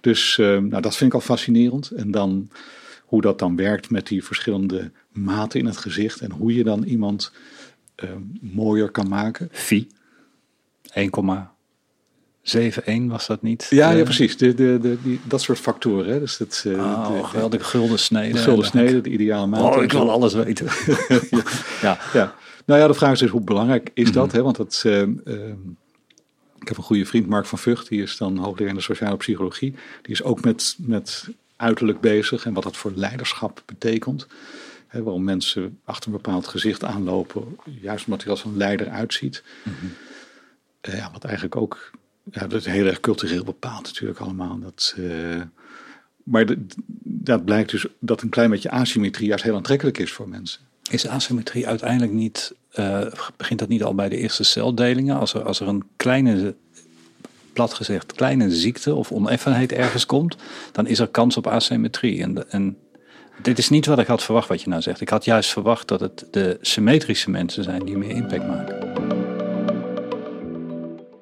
Dus 0.00 0.38
ehm, 0.38 0.68
nou, 0.68 0.82
dat 0.82 0.96
vind 0.96 1.10
ik 1.10 1.14
al 1.14 1.24
fascinerend. 1.24 1.90
En 1.90 2.10
dan 2.10 2.50
hoe 3.04 3.20
dat 3.20 3.38
dan 3.38 3.56
werkt 3.56 3.90
met 3.90 4.06
die 4.06 4.24
verschillende 4.24 4.90
maten 5.12 5.60
in 5.60 5.66
het 5.66 5.76
gezicht. 5.76 6.20
En 6.20 6.30
hoe 6.30 6.54
je 6.54 6.64
dan 6.64 6.82
iemand 6.82 7.32
ehm, 7.94 8.22
mooier 8.40 8.90
kan 8.90 9.08
maken. 9.08 9.48
Vie. 9.50 9.86
1, 10.92 11.53
7-1 12.44 13.06
was 13.06 13.26
dat 13.26 13.42
niet? 13.42 13.66
Ja, 13.70 13.90
ja 13.90 13.98
eh, 13.98 14.04
precies. 14.04 14.36
De, 14.36 14.54
de, 14.54 14.78
de, 14.80 14.96
die, 15.02 15.20
dat 15.24 15.42
soort 15.42 15.58
factoren. 15.58 16.12
Hè. 16.12 16.18
Dus 16.18 16.36
dat, 16.36 16.64
eh, 16.66 16.72
oh, 16.78 17.50
de, 17.50 17.60
gulden 17.60 17.98
snede. 17.98 18.38
Gulden 18.38 18.66
snede, 18.66 19.00
de 19.00 19.10
ideale 19.10 19.46
maat. 19.46 19.76
Oh, 19.76 19.82
ik 19.82 19.92
wil 19.92 20.10
alles 20.10 20.34
weten. 20.34 20.66
ja. 21.82 21.98
ja. 22.12 22.34
Nou 22.64 22.80
ja, 22.80 22.86
de 22.86 22.94
vraag 22.94 23.12
is 23.12 23.18
dus 23.18 23.30
hoe 23.30 23.40
belangrijk 23.40 23.90
is 23.94 24.04
mhm. 24.04 24.14
dat? 24.14 24.32
Hè? 24.32 24.42
Want 24.42 24.56
dat, 24.56 24.82
eh, 24.86 25.00
ehm, 25.02 25.56
ik 26.60 26.68
heb 26.68 26.76
een 26.76 26.82
goede 26.82 27.06
vriend, 27.06 27.28
Mark 27.28 27.46
van 27.46 27.58
Vught. 27.58 27.88
Die 27.88 28.02
is 28.02 28.16
dan 28.16 28.36
hoogleraar 28.36 28.68
in 28.68 28.74
de 28.74 28.80
sociale 28.80 29.16
psychologie. 29.16 29.74
Die 30.02 30.12
is 30.12 30.22
ook 30.22 30.44
met, 30.44 30.76
met 30.78 31.28
uiterlijk 31.56 32.00
bezig 32.00 32.46
en 32.46 32.52
wat 32.52 32.62
dat 32.62 32.76
voor 32.76 32.92
leiderschap 32.94 33.62
betekent. 33.66 34.26
Hè, 34.86 35.02
waarom 35.02 35.24
mensen 35.24 35.78
achter 35.84 36.06
een 36.06 36.16
bepaald 36.16 36.46
gezicht 36.46 36.84
aanlopen. 36.84 37.56
Juist 37.80 38.04
omdat 38.04 38.22
hij 38.22 38.30
als 38.30 38.44
een 38.44 38.56
leider 38.56 38.88
uitziet. 38.88 39.42
Mhm. 39.62 40.96
Ja, 40.96 41.10
wat 41.12 41.24
eigenlijk 41.24 41.56
ook 41.56 41.90
ja, 42.30 42.46
dat 42.46 42.60
is 42.60 42.66
heel 42.66 42.86
erg 42.86 43.00
cultureel 43.00 43.44
bepaald 43.44 43.82
natuurlijk 43.82 44.20
allemaal. 44.20 44.58
Dat, 44.58 44.94
uh, 44.98 45.42
maar 46.22 46.46
dat 47.02 47.44
blijkt 47.44 47.70
dus 47.70 47.86
dat 47.98 48.22
een 48.22 48.28
klein 48.28 48.50
beetje 48.50 48.70
asymmetrie 48.70 49.28
juist 49.28 49.44
heel 49.44 49.56
aantrekkelijk 49.56 49.98
is 49.98 50.12
voor 50.12 50.28
mensen. 50.28 50.60
Is 50.90 51.06
asymmetrie 51.06 51.66
uiteindelijk 51.66 52.12
niet, 52.12 52.54
uh, 52.74 53.06
begint 53.36 53.58
dat 53.58 53.68
niet 53.68 53.82
al 53.82 53.94
bij 53.94 54.08
de 54.08 54.16
eerste 54.16 54.44
celdelingen? 54.44 55.18
Als 55.18 55.34
er, 55.34 55.42
als 55.42 55.60
er 55.60 55.68
een 55.68 55.84
kleine, 55.96 56.54
plat 57.52 57.74
gezegd, 57.74 58.12
kleine 58.12 58.50
ziekte 58.50 58.94
of 58.94 59.12
oneffenheid 59.12 59.72
ergens 59.72 60.06
komt, 60.06 60.36
dan 60.72 60.86
is 60.86 60.98
er 60.98 61.08
kans 61.08 61.36
op 61.36 61.46
asymmetrie. 61.46 62.22
En, 62.22 62.50
en 62.50 62.76
dit 63.42 63.58
is 63.58 63.68
niet 63.68 63.86
wat 63.86 63.98
ik 63.98 64.06
had 64.06 64.22
verwacht 64.22 64.48
wat 64.48 64.62
je 64.62 64.68
nou 64.68 64.82
zegt. 64.82 65.00
Ik 65.00 65.08
had 65.08 65.24
juist 65.24 65.50
verwacht 65.50 65.88
dat 65.88 66.00
het 66.00 66.26
de 66.30 66.58
symmetrische 66.60 67.30
mensen 67.30 67.64
zijn 67.64 67.84
die 67.84 67.96
meer 67.96 68.10
impact 68.10 68.46
maken. 68.46 68.83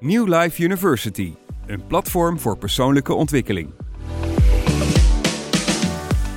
New 0.05 0.28
Life 0.28 0.62
University, 0.62 1.34
een 1.66 1.86
platform 1.86 2.38
voor 2.38 2.59
persoonlijke 2.59 3.14
ontwikkeling. 3.14 3.70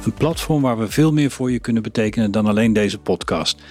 Een 0.06 0.14
platform 0.14 0.62
waar 0.62 0.78
we 0.78 0.88
veel 0.88 1.14
meer 1.14 1.32
voor 1.32 1.52
je 1.52 1.60
kunnen 1.60 1.84
betekenen 1.84 2.32
dan 2.32 2.46
alleen 2.46 2.74
deze 2.74 3.00
podcast. 3.00 3.62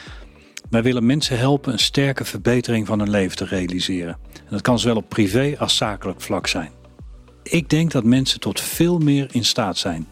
Wij 0.70 0.82
willen 0.82 1.06
mensen 1.06 1.38
helpen 1.38 1.72
een 1.72 1.78
sterke 1.78 2.24
verbetering 2.24 2.86
van 2.86 2.98
hun 2.98 3.10
leven 3.10 3.36
te 3.36 3.44
realiseren. 3.44 4.18
En 4.34 4.50
dat 4.50 4.60
kan 4.60 4.78
zowel 4.78 4.96
op 4.96 5.08
privé 5.08 5.54
als 5.58 5.76
zakelijk 5.76 6.20
vlak 6.20 6.46
zijn. 6.46 6.70
Ik 7.42 7.68
denk 7.68 7.90
dat 7.90 8.04
mensen 8.04 8.40
tot 8.40 8.60
veel 8.60 8.98
meer 8.98 9.28
in 9.32 9.44
staat 9.44 9.78
zijn. 9.78 10.06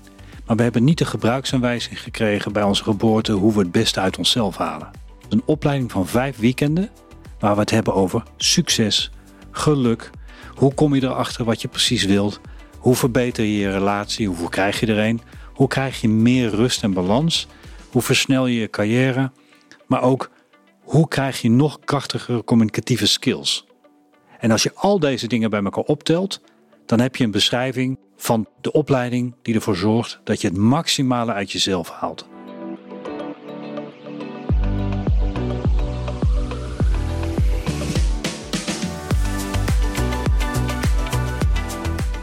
Maar 0.46 0.56
we 0.56 0.62
hebben 0.62 0.84
niet 0.84 0.98
de 0.98 1.04
gebruiksaanwijzing 1.04 2.02
gekregen 2.02 2.52
bij 2.52 2.62
onze 2.62 2.82
geboorte 2.82 3.32
hoe 3.32 3.52
we 3.52 3.58
het 3.58 3.72
beste 3.72 4.00
uit 4.00 4.18
onszelf 4.18 4.56
halen. 4.56 4.90
Een 5.28 5.42
opleiding 5.44 5.90
van 5.90 6.06
vijf 6.06 6.36
weekenden 6.38 6.90
waar 7.38 7.54
we 7.54 7.60
het 7.60 7.70
hebben 7.70 7.94
over 7.94 8.22
succes, 8.36 9.10
geluk, 9.52 10.10
hoe 10.54 10.74
kom 10.74 10.94
je 10.94 11.02
erachter 11.02 11.44
wat 11.44 11.62
je 11.62 11.68
precies 11.68 12.04
wilt, 12.04 12.40
hoe 12.78 12.94
verbeter 12.94 13.44
je 13.44 13.56
je 13.56 13.70
relatie, 13.70 14.26
hoeveel 14.26 14.48
krijg 14.48 14.80
je 14.80 14.86
er 14.86 14.98
een, 14.98 15.20
hoe 15.52 15.68
krijg 15.68 16.00
je 16.00 16.08
meer 16.08 16.50
rust 16.50 16.82
en 16.82 16.92
balans, 16.92 17.46
hoe 17.90 18.02
versnel 18.02 18.46
je 18.46 18.60
je 18.60 18.70
carrière, 18.70 19.32
maar 19.86 20.02
ook 20.02 20.30
hoe 20.80 21.08
krijg 21.08 21.40
je 21.40 21.50
nog 21.50 21.78
krachtigere 21.84 22.44
communicatieve 22.44 23.06
skills. 23.06 23.66
En 24.38 24.50
als 24.50 24.62
je 24.62 24.74
al 24.74 24.98
deze 24.98 25.26
dingen 25.26 25.50
bij 25.50 25.62
elkaar 25.62 25.84
optelt, 25.84 26.40
dan 26.86 27.00
heb 27.00 27.16
je 27.16 27.24
een 27.24 27.30
beschrijving 27.30 27.98
van 28.16 28.46
de 28.60 28.72
opleiding 28.72 29.34
die 29.42 29.54
ervoor 29.54 29.76
zorgt 29.76 30.20
dat 30.24 30.40
je 30.40 30.48
het 30.48 30.56
maximale 30.56 31.32
uit 31.32 31.52
jezelf 31.52 31.90
haalt. 31.90 32.26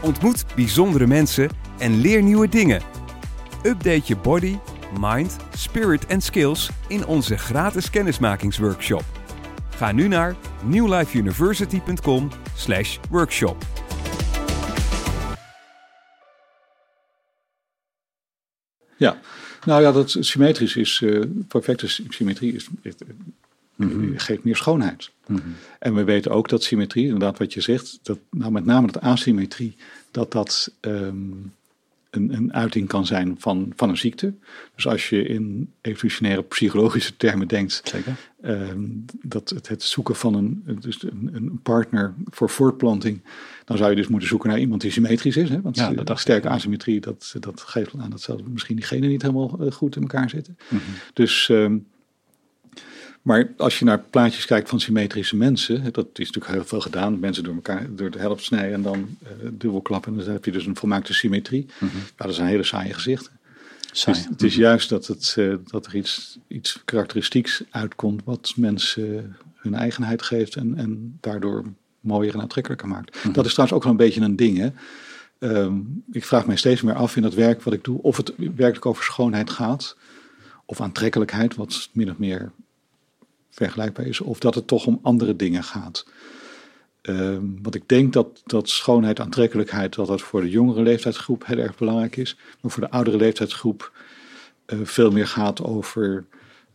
Ontmoet 0.02 0.44
bijzondere 0.54 1.06
mensen 1.06 1.50
en 1.78 2.00
leer 2.00 2.22
nieuwe 2.22 2.48
dingen. 2.48 2.82
Update 3.62 4.02
je 4.04 4.16
body, 4.16 4.58
mind, 4.98 5.36
spirit 5.54 6.06
en 6.06 6.20
skills 6.20 6.70
in 6.88 7.06
onze 7.06 7.38
gratis 7.38 7.90
kennismakingsworkshop. 7.90 9.04
Ga 9.70 9.92
nu 9.92 10.08
naar 10.08 10.36
newlifeuniversity.com/workshop. 10.64 13.56
Ja, 18.96 19.20
nou 19.64 19.82
ja, 19.82 19.92
dat 19.92 20.16
symmetrisch 20.20 20.76
is, 20.76 21.00
uh, 21.00 21.24
perfecte 21.48 21.88
symmetrie 21.88 22.54
is, 22.54 22.68
-hmm. 23.88 24.18
geeft 24.18 24.44
meer 24.44 24.56
schoonheid. 24.56 25.10
Mm 25.26 25.36
-hmm. 25.36 25.54
En 25.78 25.94
we 25.94 26.04
weten 26.04 26.30
ook 26.30 26.48
dat 26.48 26.62
symmetrie, 26.62 27.04
inderdaad 27.04 27.38
wat 27.38 27.52
je 27.52 27.60
zegt, 27.60 27.98
dat 28.02 28.18
nou 28.30 28.52
met 28.52 28.64
name 28.64 28.86
dat 28.86 29.02
asymmetrie, 29.02 29.76
dat 30.10 30.32
dat 30.32 30.72
um, 30.80 31.52
een, 32.10 32.34
een 32.34 32.52
uiting 32.54 32.88
kan 32.88 33.06
zijn 33.06 33.34
van, 33.38 33.72
van 33.76 33.88
een 33.88 33.98
ziekte. 33.98 34.34
Dus 34.74 34.86
als 34.86 35.08
je 35.08 35.22
in 35.22 35.72
evolutionaire 35.80 36.42
psychologische 36.42 37.16
termen 37.16 37.48
denkt, 37.48 37.80
Zeker. 37.84 38.16
Um, 38.44 39.04
dat 39.22 39.48
het, 39.48 39.68
het, 39.68 39.82
zoeken 39.82 40.16
van 40.16 40.34
een, 40.34 40.78
dus 40.80 41.02
een, 41.02 41.30
een, 41.32 41.60
partner 41.62 42.14
voor 42.24 42.50
voortplanting, 42.50 43.22
dan 43.64 43.76
zou 43.76 43.90
je 43.90 43.96
dus 43.96 44.08
moeten 44.08 44.28
zoeken 44.28 44.48
naar 44.48 44.58
iemand 44.58 44.80
die 44.80 44.90
symmetrisch 44.90 45.36
is. 45.36 45.48
Hè? 45.48 45.60
Want 45.60 45.76
ja, 45.76 45.92
dat 45.92 46.20
sterke 46.20 46.48
asymmetrie, 46.48 47.00
dat, 47.00 47.34
dat 47.40 47.60
geeft 47.60 47.94
aan 47.98 48.10
dat 48.10 48.20
zelfs 48.20 48.42
misschien 48.52 48.76
diegenen 48.76 49.08
niet 49.08 49.22
helemaal 49.22 49.58
uh, 49.60 49.72
goed 49.72 49.96
in 49.96 50.02
elkaar 50.02 50.30
zitten. 50.30 50.56
Mm 50.68 50.78
-hmm. 50.78 50.94
Dus, 51.12 51.48
um, 51.48 51.86
maar 53.22 53.52
als 53.56 53.78
je 53.78 53.84
naar 53.84 53.98
plaatjes 53.98 54.46
kijkt 54.46 54.68
van 54.68 54.80
symmetrische 54.80 55.36
mensen, 55.36 55.92
dat 55.92 56.06
is 56.12 56.26
natuurlijk 56.26 56.52
heel 56.54 56.64
veel 56.64 56.80
gedaan. 56.80 57.18
Mensen 57.18 57.44
door 57.44 57.54
elkaar 57.54 57.86
door 57.94 58.10
de 58.10 58.18
helft 58.18 58.44
snijden 58.44 58.72
en 58.72 58.82
dan 58.82 59.16
uh, 59.22 59.48
dubbelklappen. 59.52 60.12
En 60.12 60.24
dan 60.24 60.32
heb 60.32 60.44
je 60.44 60.52
dus 60.52 60.66
een 60.66 60.76
volmaakte 60.76 61.14
symmetrie. 61.14 61.66
Mm 61.78 61.88
-hmm. 61.88 62.00
Ja, 62.16 62.24
dat 62.26 62.34
zijn 62.34 62.48
hele 62.48 62.62
saaie 62.62 62.94
gezichten. 62.94 63.38
Saai. 63.92 64.16
Dus 64.16 64.26
het 64.26 64.42
is 64.42 64.54
juist 64.54 64.88
dat, 64.88 65.06
het, 65.06 65.34
uh, 65.38 65.54
dat 65.64 65.86
er 65.86 65.96
iets, 65.96 66.38
iets 66.48 66.82
karakteristieks 66.84 67.62
uitkomt 67.70 68.22
wat 68.24 68.52
mensen 68.56 69.36
hun 69.54 69.74
eigenheid 69.74 70.22
geeft 70.22 70.56
en, 70.56 70.76
en 70.76 71.18
daardoor 71.20 71.64
mooier 72.00 72.34
en 72.34 72.40
aantrekkelijker 72.40 72.88
maakt. 72.88 73.24
Mhm. 73.24 73.32
Dat 73.32 73.46
is 73.46 73.52
trouwens 73.52 73.78
ook 73.78 73.82
wel 73.82 73.92
een 73.92 74.06
beetje 74.06 74.20
een 74.20 74.36
ding. 74.36 74.58
Hè? 74.58 74.68
Um, 75.38 76.04
ik 76.12 76.24
vraag 76.24 76.46
mij 76.46 76.56
steeds 76.56 76.82
meer 76.82 76.94
af 76.94 77.16
in 77.16 77.22
dat 77.22 77.34
werk 77.34 77.62
wat 77.62 77.74
ik 77.74 77.84
doe, 77.84 78.02
of 78.02 78.16
het 78.16 78.32
werkelijk 78.36 78.86
over 78.86 79.04
schoonheid 79.04 79.50
gaat, 79.50 79.96
of 80.66 80.80
aantrekkelijkheid, 80.80 81.54
wat 81.54 81.88
min 81.92 82.10
of 82.10 82.18
meer 82.18 82.52
vergelijkbaar 83.50 84.06
is, 84.06 84.20
of 84.20 84.38
dat 84.38 84.54
het 84.54 84.66
toch 84.66 84.86
om 84.86 84.98
andere 85.02 85.36
dingen 85.36 85.62
gaat. 85.62 86.06
Um, 87.02 87.58
want 87.62 87.74
ik 87.74 87.88
denk 87.88 88.12
dat, 88.12 88.42
dat 88.44 88.68
schoonheid, 88.68 89.20
aantrekkelijkheid, 89.20 89.94
dat 89.94 90.06
dat 90.06 90.20
voor 90.20 90.40
de 90.40 90.50
jongere 90.50 90.82
leeftijdsgroep 90.82 91.46
heel 91.46 91.58
erg 91.58 91.76
belangrijk 91.76 92.16
is. 92.16 92.36
Maar 92.60 92.70
voor 92.70 92.82
de 92.82 92.90
oudere 92.90 93.16
leeftijdsgroep 93.16 93.92
uh, 94.66 94.78
veel 94.82 95.10
meer 95.10 95.26
gaat 95.26 95.62
over 95.62 96.24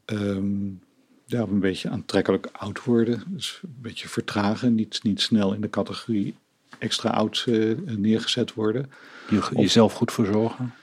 um, 0.05 0.79
ja, 1.25 1.41
een 1.41 1.59
beetje 1.59 1.89
aantrekkelijk 1.89 2.49
oud 2.51 2.83
worden. 2.83 3.23
Dus 3.27 3.59
een 3.63 3.75
beetje 3.81 4.07
vertragen, 4.07 4.75
niet, 4.75 4.99
niet 5.03 5.21
snel 5.21 5.53
in 5.53 5.61
de 5.61 5.69
categorie 5.69 6.35
extra 6.79 7.09
oud 7.09 7.45
uh, 7.47 7.77
neergezet 7.85 8.53
worden. 8.53 8.91
Je, 9.29 9.49
jezelf 9.53 9.93
goed 9.93 10.11
verzorgen? 10.11 10.73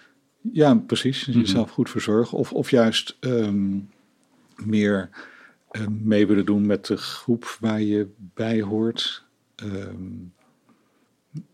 Ja, 0.53 0.75
precies. 0.75 1.25
Jezelf 1.25 1.49
mm 1.49 1.55
-hmm. 1.55 1.69
goed 1.69 1.91
verzorgen. 1.91 2.39
Of, 2.39 2.53
of 2.53 2.71
juist 2.71 3.17
um, 3.21 3.91
meer 4.57 5.09
mee 6.03 6.27
willen 6.27 6.47
doen 6.47 6.67
met 6.67 6.87
de 6.87 6.97
groep 6.97 7.57
waar 7.61 7.81
je 7.81 8.09
bij 8.19 8.63
hoort. 8.63 9.25
ehm, 9.55 9.95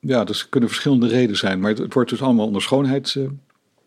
ja, 0.01 0.25
dus 0.25 0.49
kunnen 0.49 0.69
verschillende 0.69 1.07
redenen 1.09 1.37
zijn. 1.37 1.61
Maar 1.61 1.75
het, 1.75 1.95
wordt 1.95 2.11
dus 2.11 2.23
allemaal 2.23 2.47
onder 2.47 2.63
schoonheid, 2.63 3.15
uh, 3.15 3.29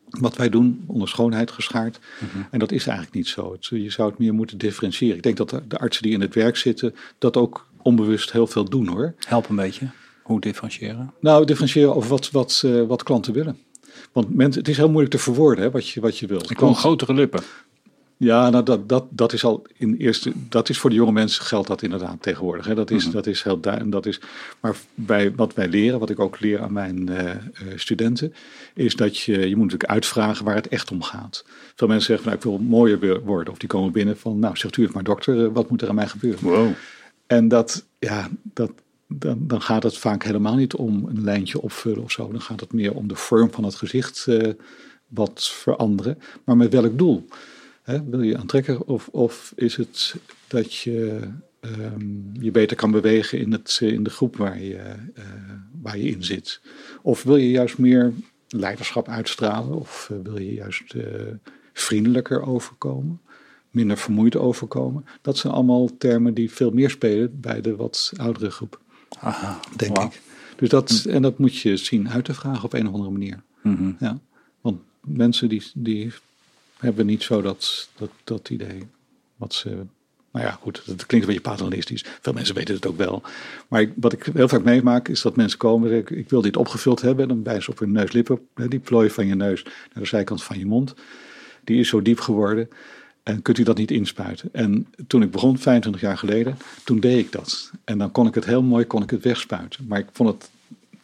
wat 0.10 0.36
wij 0.38 0.50
doen, 0.50 0.84
onder 0.88 1.08
schoonheid 1.08 1.52
geschaard. 1.52 2.00
Mhm. 2.20 2.44
En 2.52 2.60
dat 2.60 2.72
is 2.72 2.88
eigenlijk 2.88 3.16
niet 3.16 3.28
zo. 3.28 3.52
Het, 3.52 3.66
je 3.66 3.90
zou 3.90 4.10
het 4.10 4.20
meer 4.20 4.34
moeten 4.34 4.58
differentiëren. 4.58 5.16
Ik 5.16 5.24
denk 5.24 5.38
dat 5.38 5.50
de, 5.50 5.68
de, 5.68 5.78
artsen 5.78 6.04
die 6.04 6.14
in 6.14 6.22
het 6.22 6.34
werk 6.34 6.58
zitten, 6.58 6.96
dat 7.18 7.38
ook 7.38 7.68
onbewust 7.82 8.32
heel 8.32 8.48
veel 8.48 8.64
doen 8.64 8.88
hoor. 8.88 9.14
Help 9.18 9.50
een 9.50 9.56
beetje. 9.56 9.90
Hoe 10.24 10.40
differentiëren? 10.40 11.14
Nou, 11.20 11.46
differentiëren 11.46 11.96
over 11.96 12.10
wat, 12.10 12.32
wat, 12.32 12.62
uh, 12.66 12.88
wat 12.88 13.04
klanten 13.04 13.34
willen. 13.34 13.58
Want 14.12 14.36
mensen, 14.36 14.60
het 14.62 14.70
is 14.70 14.78
heel 14.78 14.90
moeilijk 14.90 15.14
te 15.14 15.20
verwoorden 15.20 15.64
hè, 15.64 15.72
wat, 15.72 15.88
je, 15.88 16.00
wat 16.00 16.18
je 16.18 16.28
wil. 16.28 16.42
Ik 16.50 16.60
wil 16.60 16.74
grotere 16.74 17.14
lippen. 17.14 17.44
Ja, 18.24 18.50
nou 18.50 18.64
dat, 18.64 18.90
dat, 18.90 19.06
dat 19.10 19.34
is 19.34 19.44
al 19.44 19.66
in 19.78 19.96
eerste. 19.96 20.32
Dat 20.50 20.70
is 20.70 20.78
voor 20.78 20.90
de 20.90 20.96
jonge 20.96 21.12
mensen 21.12 21.46
geldt 21.46 21.68
dat 21.68 21.82
inderdaad 21.82 22.22
tegenwoordig. 22.22 22.66
Hè. 22.66 22.76
Dat, 22.76 22.92
is, 22.92 23.06
mm 23.06 23.12
dat 23.12 23.28
is 23.28 23.44
heel 23.44 23.60
duidelijk. 23.60 23.92
Dat 23.92 24.06
is, 24.06 24.20
maar 24.60 24.76
bij 24.96 25.36
wat 25.36 25.54
wij 25.54 25.68
leren, 25.68 26.00
wat 26.00 26.10
ik 26.10 26.20
ook 26.20 26.40
leer 26.40 26.62
aan 26.62 26.74
mijn 26.74 27.10
uh, 27.10 27.30
studenten, 27.76 28.34
is 28.74 28.96
dat 28.96 29.18
je, 29.18 29.40
je 29.40 29.56
moet 29.56 29.64
natuurlijk 29.64 29.92
uitvragen 29.92 30.46
waar 30.46 30.56
het 30.56 30.68
echt 30.68 30.92
om 30.92 31.02
gaat. 31.02 31.46
Veel 31.76 31.88
mensen 31.88 32.06
zeggen 32.06 32.24
van 32.24 32.34
nou, 32.34 32.56
ik 32.56 32.60
wil 32.60 32.78
mooier 32.78 33.24
worden. 33.24 33.54
Of 33.54 33.60
die 33.60 33.70
komen 33.70 33.92
binnen 33.92 34.18
van 34.18 34.40
nou 34.40 34.58
zegt 34.58 34.78
u 34.78 34.84
het 34.84 34.94
maar 34.94 35.04
dokter, 35.04 35.36
uh, 35.36 35.50
wat 35.54 35.70
moet 35.70 35.82
er 35.82 35.90
aan 35.90 35.96
mij 35.96 36.08
gebeuren? 36.08 36.44
Wow. 36.44 36.72
En 37.28 37.48
dat, 37.48 37.86
ja, 38.00 38.30
dat, 38.44 38.72
dan, 39.08 39.38
dan 39.40 39.62
gaat 39.62 39.84
het 39.84 39.98
vaak 39.98 40.24
helemaal 40.24 40.56
niet 40.56 40.76
om 40.76 41.06
een 41.08 41.24
lijntje 41.24 41.62
opvullen 41.62 42.04
of 42.04 42.12
zo. 42.12 42.32
Dan 42.32 42.42
gaat 42.42 42.60
het 42.60 42.74
meer 42.74 42.94
om 42.94 43.08
de 43.08 43.16
vorm 43.16 43.52
van 43.52 43.64
het 43.64 43.76
gezicht 43.76 44.26
uh, 44.30 44.54
wat 45.08 45.44
veranderen. 45.44 46.18
Maar 46.44 46.58
met 46.58 46.74
welk 46.74 46.98
doel? 46.98 47.28
Wil 48.00 48.22
je 48.22 48.38
aantrekken 48.38 48.88
of, 48.88 49.08
of 49.08 49.54
is 49.56 49.76
het 49.76 50.16
dat 50.48 50.74
je 50.74 51.28
um, 51.62 52.32
je 52.40 52.52
beter 52.52 52.78
kan 52.78 52.92
bewegen 52.92 53.40
in, 53.40 53.52
het, 53.52 53.80
in 53.82 54.04
de 54.04 54.10
groep 54.10 54.36
waar 54.36 54.62
je, 54.62 54.96
uh, 55.18 55.26
waar 55.82 55.98
je 55.98 56.10
in 56.10 56.24
zit? 56.24 56.62
Of 57.02 57.24
wil 57.24 57.36
je 57.36 57.50
juist 57.50 57.78
meer 57.78 58.14
leiderschap 58.48 59.08
uitstralen? 59.08 59.80
Of 59.80 60.10
uh, 60.12 60.18
wil 60.24 60.40
je 60.40 60.54
juist 60.54 60.94
uh, 60.94 61.04
vriendelijker 61.74 62.46
overkomen? 62.46 63.22
Minder 63.70 63.98
vermoeid 63.98 64.36
overkomen? 64.36 65.06
Dat 65.22 65.38
zijn 65.38 65.54
allemaal 65.54 65.98
termen 65.98 66.34
die 66.34 66.52
veel 66.52 66.72
meer 66.72 66.90
spelen 66.90 67.40
bij 67.40 67.62
de 67.62 67.76
wat 67.76 68.12
oudere 68.16 68.52
groep. 68.52 68.80
Aha, 69.20 69.60
denk 69.76 69.98
wow. 69.98 70.06
ik. 70.06 70.22
Dus 70.56 70.70
dat, 70.70 71.06
en 71.10 71.22
dat 71.22 71.38
moet 71.38 71.58
je 71.58 71.78
zien 71.78 72.10
uit 72.10 72.26
te 72.26 72.34
vragen 72.34 72.64
op 72.64 72.74
een 72.74 72.88
of 72.88 72.94
andere 72.94 73.12
manier. 73.12 73.44
Mm 73.62 73.76
-hmm. 73.76 73.96
ja. 74.00 74.20
Want 74.62 74.82
mensen 75.02 75.50
die, 75.50 75.64
die 75.74 76.12
hebben 76.82 77.06
niet 77.06 77.24
zo 77.24 77.42
dat, 77.42 77.90
dat, 77.98 78.10
dat 78.24 78.50
idee. 78.50 78.88
Wat 79.36 79.54
ze, 79.54 79.70
nou 80.32 80.46
ja, 80.46 80.52
goed, 80.52 80.82
dat 80.86 81.06
klinkt 81.06 81.28
een 81.28 81.34
beetje 81.34 81.50
paternalistisch. 81.50 82.06
Veel 82.22 82.34
mensen 82.34 82.56
weten 82.56 82.76
het 82.76 82.88
ook 82.88 82.98
wel. 82.98 83.22
Maar 83.68 83.82
ik, 83.82 83.92
wat 83.96 84.14
ik 84.14 84.30
heel 84.34 84.48
vaak 84.48 84.64
meemaak 84.64 85.08
is 85.08 85.22
dat 85.22 85.36
mensen 85.36 85.60
komen 85.60 85.92
ik, 85.92 86.10
ik 86.10 86.30
wil 86.30 86.42
dit 86.42 86.58
opgevuld 86.58 87.02
hebben. 87.02 87.24
En 87.24 87.30
dan 87.30 87.44
wijzen 87.44 87.64
ze 87.64 87.72
op 87.72 87.80
hun 87.80 87.92
neuslippen, 87.92 88.40
die 88.56 88.80
plooi 88.80 89.10
van 89.10 89.28
je 89.28 89.36
neus 89.36 89.64
naar 89.64 90.04
de 90.04 90.06
zijkant 90.06 90.44
van 90.44 90.60
je 90.60 90.66
mond. 90.66 90.94
Die 91.64 91.80
is 91.80 91.88
zo 91.88 92.02
diep 92.02 92.20
geworden. 92.20 92.70
En 93.24 93.42
kunt 93.42 93.58
u 93.58 93.64
dat 93.64 93.78
niet 93.78 93.92
inspuiten? 93.92 94.50
En 94.52 94.88
toen 95.08 95.22
ik 95.22 95.32
begon, 95.32 95.58
25 95.58 96.02
jaar 96.02 96.18
geleden, 96.18 96.58
toen 96.84 97.00
deed 97.00 97.18
ik 97.18 97.32
dat. 97.32 97.72
En 97.84 97.98
dan 97.98 98.12
kon 98.12 98.28
ik 98.28 98.36
het 98.36 98.46
heel 98.46 98.64
mooi, 98.64 98.86
kon 98.86 99.04
ik 99.04 99.10
het 99.10 99.24
wegspuiten. 99.24 99.86
Maar 99.88 100.00
ik 100.00 100.08
vond 100.12 100.30
het 100.30 100.50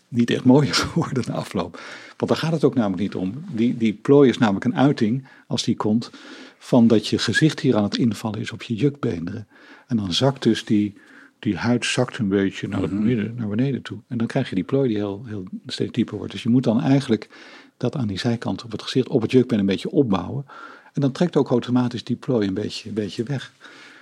niet 0.07 0.29
echt 0.29 0.43
mooier 0.43 0.73
geworden 0.85 1.23
na 1.27 1.33
afloop. 1.33 1.81
Want 2.17 2.31
daar 2.31 2.39
gaat 2.39 2.51
het 2.51 2.63
ook 2.63 2.75
namelijk 2.75 3.01
niet 3.01 3.15
om. 3.15 3.43
Die, 3.51 3.77
die 3.77 3.93
plooi 3.93 4.29
is 4.29 4.37
namelijk 4.37 4.65
een 4.65 4.75
uiting, 4.75 5.27
als 5.47 5.63
die 5.63 5.75
komt, 5.75 6.11
van 6.57 6.87
dat 6.87 7.07
je 7.07 7.17
gezicht 7.17 7.59
hier 7.59 7.75
aan 7.75 7.83
het 7.83 7.97
invallen 7.97 8.39
is 8.39 8.51
op 8.51 8.61
je 8.61 8.75
jukbeenderen. 8.75 9.47
En 9.87 9.97
dan 9.97 10.13
zakt 10.13 10.43
dus 10.43 10.65
die, 10.65 10.97
die 11.39 11.55
huid 11.57 11.85
zakt 11.85 12.17
een 12.17 12.27
beetje 12.27 12.67
naar, 12.67 12.81
Mhm. 12.81 12.97
beneden, 12.99 13.35
naar 13.35 13.47
beneden 13.47 13.81
toe. 13.81 13.97
En 14.07 14.17
dan 14.17 14.27
krijg 14.27 14.49
je 14.49 14.55
die 14.55 14.63
plooi 14.63 14.87
die 14.87 14.97
heel, 14.97 15.23
heel 15.25 15.43
steeds 15.65 15.91
dieper 15.91 16.17
wordt. 16.17 16.31
Dus 16.31 16.43
je 16.43 16.49
moet 16.49 16.63
dan 16.63 16.81
eigenlijk 16.81 17.29
dat 17.77 17.95
aan 17.95 18.07
die 18.07 18.19
zijkant 18.19 18.63
op 18.63 18.71
het 18.71 18.81
gezicht, 18.81 19.07
op 19.07 19.21
het 19.21 19.31
jukbeen 19.31 19.59
een 19.59 19.65
beetje 19.65 19.89
opbouwen. 19.91 20.45
En 20.93 21.01
dan 21.01 21.11
trekt 21.11 21.35
ook 21.35 21.49
automatisch 21.49 22.03
die 22.03 22.15
plooi 22.15 22.47
een 22.47 22.53
beetje, 22.53 22.89
een 22.89 22.95
beetje 22.95 23.23
weg. 23.23 23.51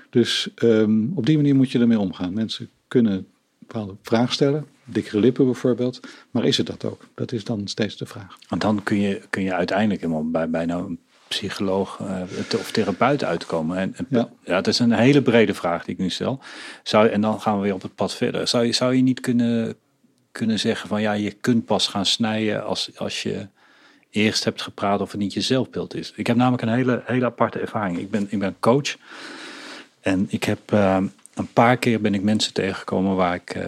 Dus 0.10 0.50
ehm, 0.56 1.04
op 1.14 1.26
die 1.26 1.36
manier 1.36 1.56
moet 1.56 1.72
je 1.72 1.80
ermee 1.80 2.00
omgaan. 2.00 2.34
Mensen 2.34 2.70
kunnen 2.88 3.28
bepaalde 3.68 3.96
vraag 4.02 4.34
stellen, 4.34 4.66
dikkere 4.84 5.20
lippen 5.20 5.46
bijvoorbeeld. 5.46 6.00
Maar 6.32 6.46
is 6.46 6.58
het 6.58 6.68
dat 6.68 6.86
ook? 6.86 7.06
Dat 7.16 7.32
is 7.32 7.44
dan 7.44 7.68
steeds 7.68 7.98
de 7.98 8.06
vraag. 8.06 8.38
Want 8.50 8.62
dan 8.62 8.84
kun 8.84 9.00
je, 9.00 9.22
kun 9.30 9.44
je 9.44 9.54
uiteindelijk 9.54 10.02
helemaal 10.02 10.30
bij 10.30 10.50
bijna 10.50 10.76
een 10.76 11.00
psycholoog 11.28 12.00
uh, 12.00 12.22
of 12.60 12.72
therapeut 12.72 13.24
uitkomen. 13.24 13.78
En, 13.78 13.94
en 13.96 14.06
Ja. 14.10 14.30
ja. 14.44 14.56
dat 14.56 14.68
is 14.68 14.80
een 14.80 14.92
hele 14.92 15.22
brede 15.22 15.54
vraag 15.54 15.86
die 15.86 15.94
ik 15.94 16.00
nu 16.00 16.10
stel. 16.10 16.40
Zou, 16.84 17.08
en 17.08 17.22
dan 17.22 17.42
gaan 17.42 17.56
we 17.56 17.64
weer 17.64 17.74
op 17.74 17.82
het 17.82 17.96
pad 17.96 18.16
verder. 18.16 18.48
Zou 18.48 18.66
je, 18.66 18.72
zou 18.72 18.96
je 18.96 19.02
niet 19.02 19.20
kunnen, 19.20 19.76
kunnen 20.32 20.60
zeggen 20.60 20.90
van 20.90 21.02
ja, 21.02 21.14
je 21.14 21.32
kunt 21.32 21.66
pas 21.66 21.88
gaan 21.88 22.06
snijden 22.06 22.66
als, 22.66 22.92
als 22.96 23.24
je 23.24 23.48
eerst 24.10 24.44
hebt 24.44 24.62
gepraat 24.62 25.02
of 25.02 25.12
het 25.12 25.20
niet 25.20 25.34
je 25.34 25.42
zelfbeeld 25.42 25.96
is. 25.96 26.14
Ik 26.16 26.28
heb 26.28 26.36
namelijk 26.36 26.62
een 26.62 26.74
hele, 26.74 27.02
hele 27.06 27.26
aparte 27.26 27.60
ervaring. 27.60 27.98
Ik 27.98 28.12
ben, 28.12 28.28
ik 28.30 28.40
ben 28.40 28.56
coach 28.60 28.96
en 30.02 30.26
ik 30.30 30.44
heb 30.44 30.72
uh, 30.74 31.04
een 31.36 31.54
paar 31.54 31.78
keer 31.78 32.02
ben 32.02 32.14
ik 32.14 32.22
mensen 32.22 32.54
tegengekomen 32.54 33.16
waar 33.16 33.36
ik, 33.36 33.56
uh, 33.56 33.64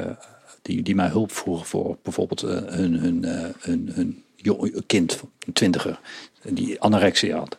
die, 0.62 0.82
die 0.82 0.96
mij 0.96 1.08
hulp 1.08 1.32
vroegen 1.32 1.66
voor 1.66 1.98
bijvoorbeeld 2.02 2.44
uh, 2.44 2.50
hun, 2.50 2.94
hun, 2.94 3.24
hun, 3.60 3.92
hun 3.94 4.24
kind, 4.86 5.22
een 5.46 5.54
twintiger, 5.54 6.00
die 6.42 6.82
anorexia 6.82 7.38
had. 7.38 7.58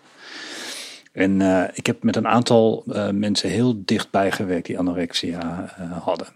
En 1.13 1.41
ik 1.75 1.87
heb 1.87 2.03
met 2.03 2.17
een 2.17 2.27
aantal 2.27 2.85
mensen 3.13 3.51
heel 3.51 3.83
dichtbij 3.85 4.33
gewerkt 4.33 4.67
die 4.67 4.79
anorexia 4.79 5.75
hadden. 6.03 6.27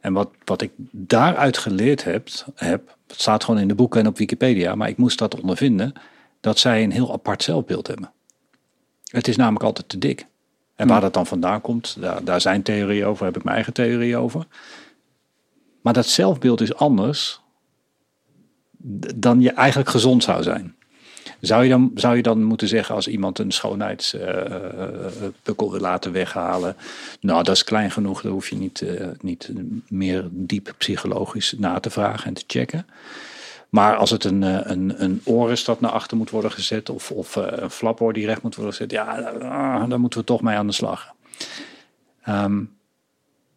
En 0.00 0.12
wat, 0.12 0.30
wat 0.44 0.62
ik 0.62 0.70
daaruit 0.90 1.58
geleerd 1.58 2.04
heb, 2.04 2.28
heb, 2.54 2.96
het 3.06 3.20
staat 3.20 3.44
gewoon 3.44 3.60
in 3.60 3.68
de 3.68 3.74
boeken 3.74 4.00
en 4.00 4.06
op 4.06 4.18
Wikipedia, 4.18 4.74
maar 4.74 4.88
ik 4.88 4.96
moest 4.96 5.18
dat 5.18 5.40
ondervinden, 5.40 5.92
dat 6.40 6.58
zij 6.58 6.82
een 6.82 6.92
heel 6.92 7.12
apart 7.12 7.42
zelfbeeld 7.42 7.86
hebben. 7.86 8.10
Het 9.04 9.28
is 9.28 9.36
namelijk 9.36 9.64
altijd 9.64 9.88
te 9.88 9.98
dik. 9.98 10.26
En 10.80 10.86
waar 10.86 11.00
dat 11.00 11.14
dan 11.14 11.26
vandaan 11.26 11.60
komt, 11.60 11.96
daar, 12.00 12.24
daar 12.24 12.40
zijn 12.40 12.62
theorieën 12.62 13.06
over, 13.06 13.24
heb 13.24 13.36
ik 13.36 13.44
mijn 13.44 13.54
eigen 13.54 13.72
theorie 13.72 14.16
over. 14.16 14.46
Maar 15.80 15.92
dat 15.92 16.06
zelfbeeld 16.06 16.60
is 16.60 16.74
anders 16.74 17.40
dan 19.14 19.40
je 19.40 19.50
eigenlijk 19.50 19.90
gezond 19.90 20.22
zou 20.22 20.42
zijn. 20.42 20.74
Zou 21.40 21.62
je, 21.62 21.68
dan, 21.68 21.90
zou 21.94 22.16
je 22.16 22.22
dan 22.22 22.42
moeten 22.42 22.68
zeggen 22.68 22.94
als 22.94 23.08
iemand 23.08 23.38
een 23.38 23.50
schoonheidspukkel 23.50 25.66
uh, 25.66 25.70
wil 25.70 25.80
laten 25.80 26.12
weghalen. 26.12 26.76
Nou, 27.20 27.42
dat 27.42 27.54
is 27.54 27.64
klein 27.64 27.90
genoeg, 27.90 28.22
daar 28.22 28.32
hoef 28.32 28.48
je 28.48 28.56
niet, 28.56 28.80
uh, 28.80 29.08
niet 29.20 29.50
meer 29.88 30.28
diep 30.30 30.74
psychologisch 30.78 31.54
na 31.58 31.80
te 31.80 31.90
vragen 31.90 32.26
en 32.26 32.34
te 32.34 32.44
checken. 32.46 32.86
Maar 33.70 33.96
als 33.96 34.10
het 34.10 34.24
een, 34.24 34.42
een, 34.70 35.02
een 35.02 35.20
oor 35.24 35.50
is 35.50 35.64
dat 35.64 35.80
naar 35.80 35.90
achter 35.90 36.16
moet 36.16 36.30
worden 36.30 36.52
gezet, 36.52 36.90
of, 36.90 37.10
of 37.10 37.36
uh, 37.36 37.44
een 37.48 37.70
flapoor 37.70 38.12
die 38.12 38.26
recht 38.26 38.42
moet 38.42 38.54
worden 38.54 38.74
gezet, 38.74 38.90
ja, 38.90 39.34
uh, 39.34 39.88
daar 39.88 40.00
moeten 40.00 40.20
we 40.20 40.26
toch 40.26 40.42
mee 40.42 40.56
aan 40.56 40.66
de 40.66 40.72
slag. 40.72 41.14
Um, 42.28 42.76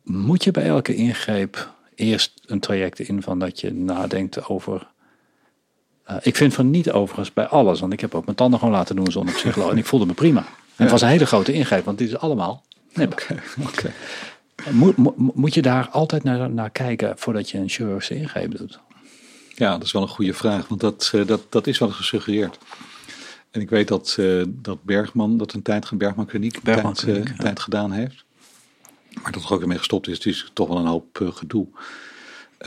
moet 0.04 0.44
je 0.44 0.52
bij 0.52 0.66
elke 0.66 0.96
ingreep 0.96 1.74
eerst 1.96 2.42
een 2.46 2.60
traject 2.60 3.00
in 3.00 3.22
van 3.22 3.40
dat 3.40 3.60
je 3.60 3.74
nadenkt 3.74 4.48
over 4.48 4.88
uh, 6.10 6.16
ik 6.22 6.36
vind 6.36 6.54
van 6.54 6.70
niet 6.70 6.92
overigens 6.92 7.34
bij 7.34 7.48
alles, 7.48 7.80
want 7.80 7.94
ik 7.94 8.00
heb 8.00 8.16
ook 8.16 8.26
mijn 8.26 8.38
tanden 8.38 8.60
gewoon 8.60 8.74
laten 8.74 8.96
doen 8.96 9.12
zonder 9.12 9.34
psycholoog 9.34 9.72
en 9.72 9.78
ik 9.78 9.86
voelde 9.86 10.06
me 10.06 10.14
prima. 10.14 10.40
En 10.40 10.84
het 10.84 10.92
was 10.92 11.02
een 11.02 11.08
hele 11.08 11.26
grote 11.26 11.54
ingreep, 11.54 11.86
want 11.86 11.98
dit 11.98 12.08
is 12.08 12.18
allemaal 12.18 12.64
nep. 12.94 13.12
Okay, 13.12 13.40
okay. 13.68 13.92
Moet, 14.72 14.98
moet, 14.98 15.36
moet 15.36 15.54
je 15.54 15.62
daar 15.62 15.90
altijd 15.90 16.24
naar, 16.24 16.50
naar 16.50 16.70
kijken 16.70 17.18
voordat 17.18 17.50
je 17.50 17.58
een 17.58 17.70
chirurgische 17.70 18.16
ingreep 18.16 18.58
doet? 18.58 18.80
Ja, 19.56 19.72
dat 19.72 19.84
is 19.84 19.92
wel 19.92 20.02
een 20.02 20.08
goede 20.08 20.34
vraag, 20.34 20.68
want 20.68 20.82
dat, 20.82 21.12
uh, 21.16 21.28
dat, 21.28 21.42
dat 21.50 21.68
is 21.68 21.78
wel 21.78 21.90
gesuggereerd. 21.90 22.58
En 23.52 23.62
ik 23.62 23.70
weet 23.70 23.88
dat, 23.88 24.16
uh, 24.20 24.44
dat 24.48 24.84
Bergman, 24.84 25.38
dat 25.38 25.54
een 25.54 25.62
tijd, 25.62 25.90
Bergman 25.94 26.26
Kliniek, 26.26 26.56
een 26.56 26.62
Bergman 26.64 26.94
tijd, 26.94 27.06
Kliniek, 27.06 27.30
uh, 27.30 27.36
ja. 27.38 27.44
tijd 27.44 27.60
gedaan 27.60 27.92
heeft. 27.92 28.24
Maar 29.22 29.32
dat 29.32 29.44
er 29.44 29.54
ook 29.54 29.62
ermee 29.62 29.78
gestopt 29.78 30.08
is, 30.08 30.18
het 30.18 30.26
is 30.26 30.52
toch 30.54 30.68
wel 30.68 30.78
een 30.78 30.86
hoop 30.86 31.32
gedoe. 31.34 31.68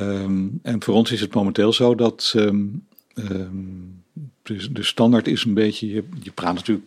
Um, 0.01 0.59
en 0.63 0.83
voor 0.83 0.95
ons 0.95 1.11
is 1.11 1.21
het 1.21 1.35
momenteel 1.35 1.73
zo 1.73 1.95
dat 1.95 2.33
um, 2.37 2.87
de 4.43 4.83
standaard 4.83 5.29
is 5.29 5.45
een 5.45 5.55
beetje, 5.55 5.89
je, 5.89 6.05
je, 6.23 6.31
praat 6.31 6.55
natuurlijk 6.55 6.87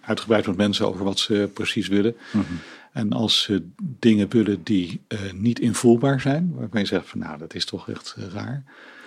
uitgebreid 0.00 0.46
met 0.46 0.56
mensen 0.56 0.88
over 0.88 1.04
wat 1.04 1.18
ze 1.18 1.50
precies 1.54 1.88
willen. 1.88 2.16
Mm 2.32 2.40
-hmm. 2.40 2.58
En 2.92 3.12
als 3.12 3.42
ze 3.42 3.66
dingen 3.78 4.28
willen 4.28 4.62
die 4.62 5.00
uh, 5.08 5.18
niet 5.32 5.58
invoelbaar 5.58 6.20
zijn, 6.20 6.52
waarvan 6.54 6.80
je 6.80 6.86
zegt 6.86 7.08
van 7.08 7.18
nou 7.18 7.38
dat 7.38 7.54
is 7.54 7.64
toch 7.64 7.88
echt 7.88 8.14
uh, 8.18 8.24
raar. 8.32 8.64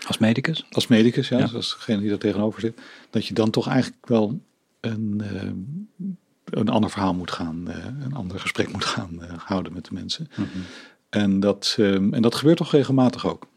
Als 0.08 0.18
medicus? 0.18 0.66
Als 0.72 0.88
medicus, 0.88 1.28
ja, 1.28 1.38
ja. 1.38 1.44
Dus 1.44 1.54
als 1.54 1.76
degene 1.78 2.00
die 2.00 2.10
daar 2.10 2.18
tegenover 2.18 2.62
zit. 2.62 2.82
Dat 3.10 3.26
je 3.26 3.34
dan 3.34 3.50
toch 3.50 3.68
eigenlijk 3.68 4.08
wel 4.08 4.40
een, 4.80 5.22
uh, 5.34 6.08
een 6.46 6.70
ander 6.70 6.90
verhaal 6.90 7.14
moet 7.14 7.32
gaan, 7.32 7.70
eh, 7.70 7.86
een 8.06 8.14
ander 8.14 8.40
gesprek 8.40 8.72
moet 8.72 8.86
gaan 8.86 9.24
eh, 9.24 9.30
houden 9.38 9.74
met 9.74 9.86
de 9.86 9.94
mensen. 9.94 10.30
Mm 10.36 10.48
-hmm. 10.54 10.64
en, 11.10 11.40
dat, 11.40 11.76
en 11.80 12.22
dat 12.22 12.36
gebeurt 12.36 12.58
toch 12.58 12.72
regelmatig 12.72 13.28
ook. 13.28 13.48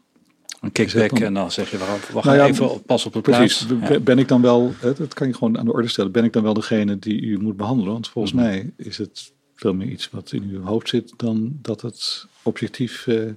Een 0.61 0.71
kickback 0.71 1.09
dan, 1.09 1.21
en 1.21 1.33
dan 1.33 1.51
zeg 1.51 1.71
je, 1.71 1.77
wacht 1.77 2.25
nou 2.25 2.37
ja, 2.37 2.45
even 2.45 2.83
pas 2.83 3.05
op 3.05 3.13
de 3.13 3.21
precies, 3.21 3.65
plaats. 3.65 3.89
Ja. 3.89 3.99
Ben 3.99 4.19
ik 4.19 4.27
dan 4.27 4.41
wel, 4.41 4.73
dat 4.79 5.13
kan 5.13 5.27
je 5.27 5.33
gewoon 5.33 5.57
aan 5.57 5.65
de 5.65 5.73
orde 5.73 5.87
stellen, 5.87 6.11
ben 6.11 6.23
ik 6.23 6.33
dan 6.33 6.43
wel 6.43 6.53
degene 6.53 6.99
die 6.99 7.21
u 7.21 7.39
moet 7.39 7.57
behandelen? 7.57 7.93
Want 7.93 8.07
volgens 8.07 8.33
mm 8.33 8.39
-hmm. 8.39 8.49
mij 8.49 8.71
is 8.75 8.97
het 8.97 9.33
veel 9.55 9.73
meer 9.73 9.87
iets 9.87 10.09
wat 10.09 10.31
in 10.31 10.43
uw 10.43 10.63
hoofd 10.63 10.89
zit 10.89 11.13
dan 11.17 11.57
dat 11.61 11.81
het 11.81 12.27
objectief 12.43 13.07
uh, 13.07 13.31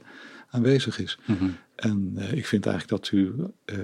aanwezig 0.50 0.98
is. 0.98 1.18
Mhm. 1.24 1.44
En 1.80 2.12
eh, 2.16 2.32
ik 2.32 2.46
vind 2.46 2.66
eigenlijk 2.66 3.02
dat 3.02 3.12
u 3.12 3.34
eh, 3.64 3.76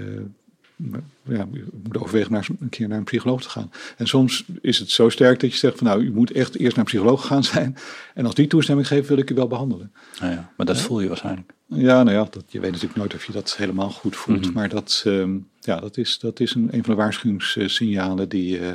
ja, 1.22 1.48
u 1.52 1.64
moet 1.82 1.98
overwegen 1.98 2.32
naar 2.32 2.48
een 2.60 2.68
keer 2.68 2.88
naar 2.88 2.98
een 2.98 3.04
psycholoog 3.04 3.42
te 3.42 3.48
gaan. 3.48 3.70
En 3.96 4.06
soms 4.06 4.44
is 4.60 4.78
het 4.78 4.90
zo 4.90 5.08
sterk 5.08 5.40
dat 5.40 5.52
je 5.52 5.58
zegt 5.58 5.78
van 5.78 5.86
nou, 5.86 6.02
u 6.02 6.12
moet 6.12 6.30
echt 6.30 6.56
eerst 6.56 6.76
naar 6.76 6.84
een 6.84 6.90
psycholoog 6.90 7.26
gaan 7.26 7.44
zijn. 7.54 7.76
En 8.14 8.26
als 8.26 8.34
die 8.34 8.46
toestemming 8.46 8.86
geeft, 8.86 9.08
wil 9.08 9.18
ik 9.18 9.30
u 9.30 9.34
wel 9.34 9.46
behandelen. 9.46 9.92
Nou 10.20 10.32
ja, 10.32 10.52
maar 10.56 10.66
dat 10.66 10.80
voel 10.80 11.00
je 11.00 11.08
waarschijnlijk. 11.08 11.52
Ja, 11.66 12.02
nou 12.02 12.16
ja, 12.16 12.26
dat, 12.30 12.44
je 12.48 12.60
weet 12.60 12.70
natuurlijk 12.70 12.98
nooit 12.98 13.14
of 13.14 13.24
je 13.24 13.32
dat 13.32 13.56
helemaal 13.56 13.90
goed 13.90 14.16
voelt. 14.16 14.44
Mhm. 14.44 14.52
Maar 14.52 14.68
dat, 14.68 15.02
ehm, 15.06 15.38
ja, 15.60 15.80
dat 15.80 15.96
is, 15.96 16.18
dat 16.18 16.40
is 16.40 16.54
een, 16.54 16.68
een 16.70 16.84
van 16.84 16.94
de 16.94 17.00
waarschuwingssignalen 17.00 18.28
die, 18.28 18.58
eh, 18.58 18.74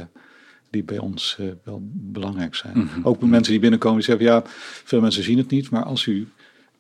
die 0.70 0.84
bij 0.84 0.98
ons 0.98 1.38
wel 1.64 1.82
belangrijk 1.94 2.56
zijn. 2.56 2.78
Mhm. 2.78 3.00
Ook 3.04 3.20
bij 3.20 3.30
mensen 3.30 3.52
die 3.52 3.62
binnenkomen 3.62 3.98
die 3.98 4.08
zeggen, 4.08 4.26
ja, 4.26 4.42
veel 4.84 5.02
mensen 5.02 5.24
zien 5.24 5.38
het 5.38 5.50
niet. 5.50 5.70
Maar 5.70 5.84
als 5.84 6.06
u 6.06 6.28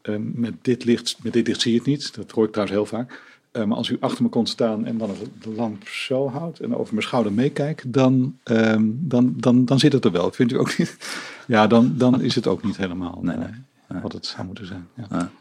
ehm, 0.01 0.21
met, 0.33 0.53
dit 0.61 0.83
licht, 0.83 1.17
met 1.23 1.33
dit 1.33 1.47
licht 1.47 1.61
zie 1.61 1.71
je 1.71 1.77
het 1.77 1.87
niet. 1.87 2.15
Dat 2.15 2.31
hoor 2.31 2.45
ik 2.45 2.51
trouwens 2.51 2.77
heel 2.77 2.97
vaak. 2.97 3.21
Eh, 3.51 3.63
maar 3.63 3.77
als 3.77 3.89
u 3.89 3.97
achter 3.99 4.23
me 4.23 4.29
komt 4.29 4.49
staan 4.49 4.85
en 4.85 4.97
dan 4.97 5.09
de 5.41 5.49
lamp 5.49 5.87
zo 5.87 6.29
houdt 6.29 6.59
en 6.59 6.75
over 6.75 6.93
mijn 6.93 7.05
schouder 7.05 7.33
meekijkt, 7.33 7.93
dan, 7.93 8.37
ehm, 8.43 8.85
dan, 8.93 9.33
dan, 9.37 9.65
dan 9.65 9.79
zit 9.79 9.93
het 9.93 10.05
er 10.05 10.11
wel. 10.11 10.31
Vindt 10.31 10.53
u 10.53 10.57
ook 10.57 10.77
niet? 10.77 10.97
Ja, 11.47 11.67
dan, 11.67 11.97
dan 11.97 12.21
is 12.21 12.35
het 12.35 12.47
ook 12.47 12.63
niet 12.63 12.77
helemaal 12.77 13.19
Nee, 13.21 13.35
eh, 13.35 13.45
nee. 13.87 14.01
wat 14.01 14.13
het 14.13 14.25
zou 14.25 14.45
moeten 14.45 14.65
zijn. 14.65 14.87
Ja. 14.95 15.05
Ja. 15.09 15.31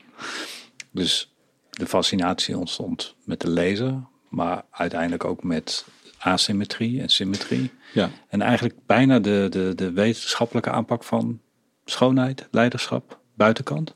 Dus 0.91 1.33
de 1.71 1.87
fascinatie 1.87 2.59
ontstond 2.59 3.15
met 3.25 3.41
de 3.41 3.51
lezer, 3.51 4.03
maar 4.29 4.65
uiteindelijk 4.71 5.25
ook 5.25 5.43
met 5.43 5.85
asymmetrie 6.19 7.01
en 7.01 7.09
symmetrie. 7.09 7.71
Ja. 7.95 8.11
En 8.29 8.43
eigenlijk 8.43 8.75
bijna 8.87 9.19
de, 9.19 9.47
de, 9.51 9.73
de 9.75 9.93
wetenschappelijke 9.93 10.71
aanpak 10.71 11.05
van 11.05 11.41
schoonheid, 11.85 12.49
leiderschap, 12.51 13.21
buitenkant. 13.35 13.95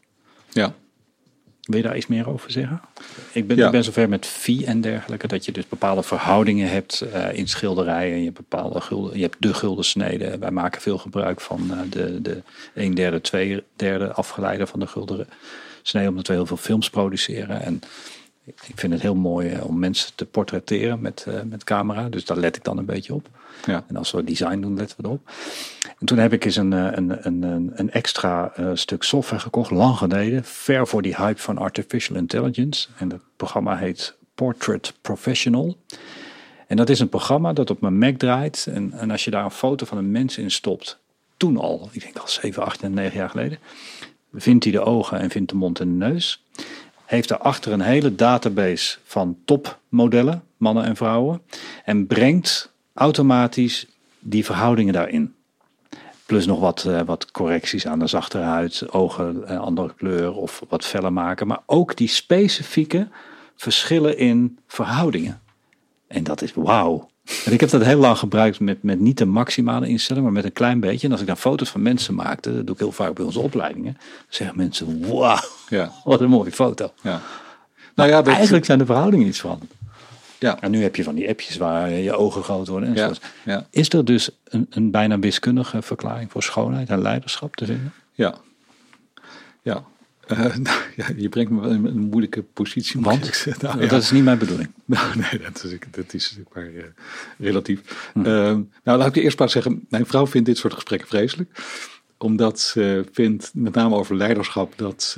Ja. 0.55 0.75
Wil 1.65 1.77
je 1.77 1.83
daar 1.83 1.97
iets 1.97 2.07
meer 2.07 2.29
over 2.29 2.51
zeggen? 2.51 2.81
Ik 3.33 3.47
ben, 3.47 3.57
Ja. 3.57 3.67
ik 3.67 3.73
ben 3.73 3.85
zover 3.85 4.09
met 4.09 4.27
Phi 4.27 4.65
en 4.65 4.81
dergelijke, 4.81 5.27
dat 5.27 5.45
je 5.45 5.53
dus 5.53 5.69
bepaalde 5.69 6.03
verhoudingen 6.03 6.69
hebt 6.69 7.01
eh, 7.01 7.33
in 7.33 7.49
schilderijen. 7.49 8.19
Je 8.19 8.25
hebt 8.25 8.37
bepaalde 8.37 8.81
gulden, 8.81 9.17
je 9.17 9.23
hebt 9.23 9.37
de 9.39 9.55
gulden 9.55 9.85
snede. 9.85 10.39
Wij 10.39 10.51
maken 10.51 10.81
veel 10.81 10.99
gebruik 10.99 11.41
van 11.41 11.71
eh, 11.71 11.79
de, 11.91 12.23
de 12.23 12.43
1 12.75 12.95
derde, 12.95 13.21
2 13.21 13.63
derde 13.77 14.13
afgeleide 14.13 14.67
van 14.67 14.81
de 14.81 14.87
gulden 14.87 15.29
snede, 15.83 16.09
omdat 16.09 16.27
we 16.27 16.33
heel 16.33 16.47
veel 16.47 16.57
films 16.57 16.91
produceren. 16.91 17.61
En 17.61 17.81
ik 18.45 18.73
vind 18.75 18.93
het 18.93 19.03
heel 19.03 19.15
mooi 19.15 19.49
eh, 19.49 19.67
om 19.67 19.79
mensen 19.79 20.11
te 20.15 20.25
portretteren 20.25 21.01
met, 21.01 21.27
met 21.45 21.65
camera. 21.65 22.09
Dus 22.09 22.25
daar 22.25 22.39
let 22.39 22.57
ik 22.57 22.65
dan 22.65 22.79
een 22.79 22.85
beetje 22.85 23.15
op. 23.15 23.29
Ja. 23.67 23.85
En 23.89 23.97
als 23.97 24.11
we 24.11 24.25
design 24.25 24.61
doen, 24.61 24.77
letten 24.77 24.97
we 24.97 25.05
erop. 25.05 25.31
En 25.99 26.07
toen 26.07 26.19
heb 26.19 26.33
ik 26.33 26.45
eens 26.45 26.57
een, 26.57 26.73
eh, 26.73 26.89
een, 26.91 27.27
een, 27.27 27.73
een, 27.75 27.91
extra 27.91 28.53
eh, 28.55 28.71
stuk 28.75 29.03
software 29.03 29.43
gekocht, 29.43 29.71
lang 29.71 29.97
geleden. 29.97 30.45
Ver 30.45 30.87
voor 30.87 31.03
die 31.03 31.17
hype 31.17 31.41
van 31.41 31.59
artificial 31.59 32.17
intelligence. 32.17 32.89
En 32.97 33.09
dat 33.09 33.21
programma 33.37 33.77
heet 33.77 34.17
Portrait 34.35 34.95
Professional. 35.01 35.77
En 36.67 36.77
dat 36.77 36.89
is 36.89 37.01
een 37.01 37.09
programma 37.09 37.53
dat 37.53 37.71
op 37.71 37.81
mijn 37.81 37.99
Mac 37.99 38.17
draait. 38.17 38.67
En, 38.71 38.93
en 38.93 39.11
als 39.11 39.25
je 39.25 39.31
daar 39.31 39.45
een 39.45 39.51
foto 39.51 39.87
van 39.87 39.99
een 39.99 40.11
mens 40.11 40.39
in 40.39 40.51
stopt, 40.51 40.99
toen 41.37 41.57
al, 41.57 41.89
ik 41.93 42.03
denk 42.03 42.17
al 42.17 42.29
7, 42.29 42.65
8 42.65 42.83
en 42.83 42.95
9 42.95 43.17
jaar 43.19 43.31
geleden, 43.31 43.59
vindt 44.33 44.65
hij 44.65 44.73
de 44.73 44.81
ogen 44.81 45.19
en 45.19 45.31
vindt 45.31 45.51
de 45.51 45.57
mond 45.57 45.81
en 45.81 45.99
de 45.99 46.07
neus. 46.07 46.45
Heeft 47.05 47.29
daarachter 47.29 47.73
een 47.73 47.81
hele 47.81 48.15
database 48.15 48.99
van 49.05 49.37
topmodellen, 49.45 50.43
mannen 50.57 50.85
en 50.85 50.97
vrouwen. 50.97 51.43
En 51.85 52.07
brengt 52.07 52.73
automatisch 52.95 53.87
die 54.19 54.45
verhoudingen 54.45 54.93
daarin. 54.93 55.35
Plus 56.27 56.47
nog 56.47 56.61
wat, 56.61 56.85
eh, 56.85 57.01
wat 57.05 57.31
correcties 57.31 57.87
aan 57.87 57.99
de 57.99 58.07
zachtere 58.07 58.43
huid, 58.43 58.93
ogen 58.93 59.53
een 59.53 59.59
andere 59.59 59.95
kleur 59.97 60.33
of 60.35 60.63
wat 60.69 60.85
feller 60.85 61.13
maken. 61.13 61.47
Maar 61.47 61.63
ook 61.67 61.97
die 61.97 62.09
specifieke 62.09 63.09
verschillen 63.57 64.19
in 64.19 64.59
verhoudingen. 64.67 65.41
En 66.07 66.25
dat 66.25 66.43
is 66.43 66.53
wauw. 66.55 67.09
En 67.45 67.53
ik 67.53 67.61
heb 67.61 67.71
dat 67.71 67.85
heel 67.85 67.99
lang 67.99 68.19
gebruikt 68.19 68.61
met, 68.61 68.83
met 68.83 69.01
niet 69.01 69.19
de 69.19 69.25
maximale 69.25 69.89
instelling, 69.89 70.25
maar 70.25 70.35
met 70.35 70.45
een 70.45 70.53
klein 70.53 70.81
beetje. 70.81 71.07
En 71.07 71.13
als 71.13 71.21
ik 71.21 71.27
dan 71.27 71.37
foto's 71.37 71.69
van 71.69 71.83
mensen 71.83 72.15
maakte, 72.15 72.55
dat 72.55 72.67
doe 72.67 72.75
ik 72.75 72.81
heel 72.81 72.93
vaak 72.93 73.15
bij 73.15 73.25
onze 73.25 73.41
opleidingen, 73.41 73.99
zeggen 74.29 74.57
mensen, 74.57 75.09
wauw, 75.09 75.39
Ja. 75.69 75.93
wat 76.05 76.21
een 76.21 76.29
mooie 76.29 76.53
foto. 76.53 76.93
Ja. 77.03 77.21
Nou 77.95 78.09
ja, 78.09 78.23
Eigenlijk 78.23 78.65
zijn 78.65 78.79
de 78.79 78.87
verhoudingen 78.87 79.27
iets 79.27 79.41
veranderd. 79.41 79.73
Ja. 80.45 80.61
En 80.61 80.71
nu 80.71 80.83
heb 80.83 80.97
je 80.97 81.03
van 81.05 81.15
die 81.15 81.29
appjes 81.29 81.57
waar 81.57 81.91
je 81.91 82.13
ogen 82.13 82.43
groot 82.43 82.69
worden 82.69 82.89
en 82.89 82.95
Ja, 82.95 83.15
zo. 83.15 83.21
ja. 83.45 83.67
Is 83.71 83.93
er 83.93 84.05
dus 84.05 84.31
een, 84.45 84.67
een 84.71 84.91
bijna 84.91 85.19
wiskundige 85.19 85.83
verklaring 85.83 86.31
voor 86.31 86.43
schoonheid 86.43 86.89
en 86.89 87.03
leiderschap 87.03 87.57
te 87.57 87.67
vinden? 87.67 87.93
Ja. 88.13 88.35
Ja. 89.63 89.85
Eh, 90.27 90.39
nou, 90.67 90.81
ja, 90.97 91.07
je 91.17 91.29
brengt 91.29 91.51
me 91.51 91.61
wel 91.61 91.71
in 91.71 91.85
een 91.85 91.99
moeilijke 91.99 92.43
positie. 92.43 93.01
Want? 93.01 93.47
Nou, 93.61 93.81
ja. 93.81 93.87
Dat 93.89 94.03
is 94.03 94.11
niet 94.11 94.25
mijn 94.25 94.39
bedoeling. 94.39 94.71
Nou, 94.85 95.17
nee, 95.17 95.41
dat 95.41 95.65
is, 95.65 95.79
dat 95.91 96.13
is 96.15 96.39
maar 96.53 96.65
eh, 96.65 96.85
relatief. 97.39 98.11
Hm. 98.13 98.19
Ehm, 98.19 98.61
nou, 98.85 98.99
laat 98.99 99.17
ik 99.17 99.23
eerst 99.23 99.39
maar 99.39 99.51
zeggen, 99.51 99.87
mijn 99.89 100.07
vrouw 100.07 100.27
vindt 100.27 100.47
dit 100.47 100.59
soort 100.59 100.75
gesprekken 100.75 101.09
vreselijk. 101.09 101.51
Omdat 102.19 102.61
ze 102.61 103.05
vindt, 103.13 103.51
met 103.55 103.75
name 103.75 103.97
over 103.97 104.17
leiderschap, 104.17 104.73
dat, 104.77 105.17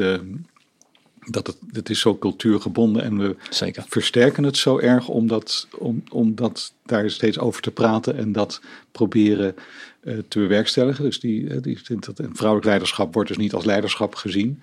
dat 1.31 1.47
het, 1.47 1.57
het 1.73 1.91
is 1.91 2.01
zo 2.01 2.19
cultuurgebonden 2.19 3.03
en 3.03 3.19
we 3.19 3.37
Zeker. 3.51 3.85
versterken 3.89 4.45
het 4.45 4.57
zo 4.57 4.79
erg 4.79 5.09
omdat, 5.09 5.69
om, 5.79 6.03
omdat 6.11 6.73
daar 6.85 7.11
steeds 7.11 7.39
over 7.39 7.63
te 7.63 7.71
praten 7.71 8.17
en 8.17 8.33
dat 8.33 8.61
proberen 8.93 9.55
eh, 10.01 10.19
te 10.29 10.39
bewerkstelligen. 10.39 11.05
Dus 11.05 11.21
die, 11.21 11.51
eh, 11.51 11.63
die 11.63 11.79
vindt 11.79 12.07
dat 12.07 12.19
een 12.19 12.37
vrouwelijk 12.37 12.67
leiderschap 12.67 13.15
wordt 13.15 13.29
dus 13.29 13.39
niet 13.39 13.55
als 13.55 13.65
leiderschap 13.65 14.15
gezien. 14.15 14.61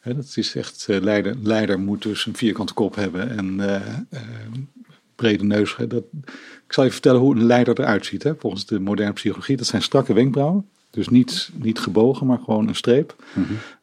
Hè, 0.00 0.14
dat 0.14 0.32
is 0.34 0.54
echt, 0.54 0.86
eh, 0.88 1.00
leider, 1.00 1.36
leider 1.42 1.78
moet 1.78 2.02
dus 2.02 2.26
een 2.26 2.36
vierkante 2.36 2.74
kop 2.74 2.94
hebben 2.94 3.30
en 3.38 3.60
eh, 3.60 4.20
brede 5.14 5.44
neus. 5.44 5.76
Dat, 5.88 6.04
ik 6.66 6.72
zal 6.72 6.84
je 6.84 6.90
vertellen 6.90 7.20
hoe 7.20 7.34
een 7.34 7.44
leider 7.44 7.80
eruit 7.80 8.06
ziet. 8.06 8.22
Hè. 8.22 8.34
Volgens 8.38 8.66
de 8.66 8.80
moderne 8.80 9.12
psychologie, 9.12 9.56
dat 9.56 9.66
zijn 9.66 9.82
strakke 9.82 10.12
wenkbrauwen. 10.12 10.68
Dus 10.90 11.08
niet, 11.08 11.50
niet 11.54 11.78
gebogen, 11.78 12.26
maar 12.26 12.38
gewoon 12.38 12.68
een 12.68 12.74
streep. 12.74 13.16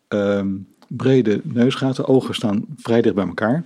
Ehm, 0.07 0.47
brede 0.87 1.41
neusgaten, 1.43 2.07
ogen 2.07 2.35
staan 2.35 2.65
vrij 2.77 3.01
dicht 3.01 3.15
bij 3.15 3.27
elkaar. 3.27 3.63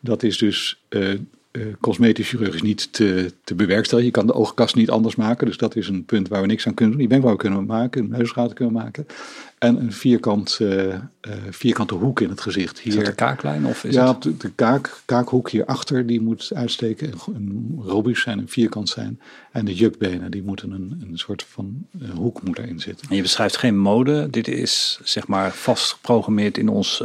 Dat 0.00 0.22
is 0.22 0.38
dus 0.38 0.82
eh 0.88 1.14
eh, 1.50 1.62
cosmetisch 1.80 2.28
chirurgisch 2.28 2.62
niet 2.62 2.92
te, 2.92 3.32
te 3.44 3.54
bewerkstelligen. 3.54 4.10
Je 4.12 4.18
kan 4.18 4.26
de 4.26 4.34
oogkast 4.34 4.74
niet 4.74 4.90
anders 4.90 5.16
maken. 5.16 5.46
Dus 5.46 5.56
dat 5.56 5.76
is 5.76 5.88
een 5.88 6.04
punt 6.04 6.28
waar 6.28 6.40
we 6.40 6.46
niks 6.46 6.66
aan 6.66 6.74
kunnen 6.74 6.96
doen. 6.96 7.00
Die 7.00 7.18
wenkbrauwen 7.18 7.44
kunnen 7.44 7.66
we 7.66 7.72
maken, 7.72 8.08
neusgaten 8.08 8.54
kunnen 8.54 8.74
we 8.74 8.80
maken. 8.80 9.06
En 9.58 9.80
een 9.80 9.92
vierkant, 9.92 10.58
eh, 10.60 10.94
eh, 10.94 11.00
vierkante 11.50 11.94
hoek 11.94 12.20
in 12.20 12.28
het 12.28 12.40
gezicht. 12.40 12.78
Is 12.78 12.84
dat 12.84 12.94
Hier, 12.94 13.04
de 13.04 13.14
kaaklijn 13.14 13.66
of 13.66 13.84
is 13.84 13.94
ja, 13.94 14.12
het... 14.12 14.22
de, 14.22 14.36
de 14.36 14.50
kaak, 14.50 15.02
kaakhoek 15.04 15.50
hierachter, 15.50 16.06
die 16.06 16.20
moet 16.20 16.50
uitsteken. 16.54 17.12
Een, 17.26 17.34
een 17.34 17.82
robuust 17.82 18.22
zijn, 18.22 18.38
een 18.38 18.48
vierkant 18.48 18.88
zijn. 18.88 19.20
En 19.52 19.64
de 19.64 19.74
jukbenen, 19.74 20.30
die 20.30 20.42
moeten 20.42 20.70
een, 20.70 21.04
een 21.08 21.18
soort 21.18 21.42
van 21.42 21.86
eh, 22.00 22.10
hoek 22.10 22.42
moet 22.42 22.58
erin 22.58 22.80
zitten. 22.80 23.08
En 23.08 23.16
je 23.16 23.22
beschrijft 23.22 23.56
geen 23.56 23.78
mode. 23.78 24.30
Dit 24.30 24.48
is 24.48 25.00
zeg 25.04 25.26
maar 25.26 25.52
vast 25.52 25.92
geprogrammeerd 25.92 26.58
in 26.58 26.68
ons 26.68 27.02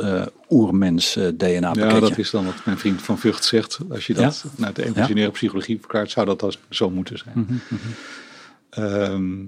oermens 0.50 1.14
DNA 1.14 1.72
pakketje. 1.72 1.94
Ja, 1.94 2.00
dat 2.00 2.18
is 2.18 2.30
dan 2.30 2.46
wat 2.46 2.66
mijn 2.66 2.78
vriend 2.78 3.02
Van 3.02 3.18
Vught 3.18 3.46
zegt. 3.46 3.80
Als 3.90 4.08
je 4.08 4.14
dat 4.14 4.46
naar 4.56 4.74
de 4.74 4.84
evolutionaire 4.86 5.32
psychologie 5.32 5.80
verklaart, 5.80 6.12
zou 6.12 6.26
dat 6.26 6.44
als 6.44 6.60
zo 6.70 6.90
moeten 6.90 7.18
zijn. 7.18 7.62
Ehm, 8.70 9.46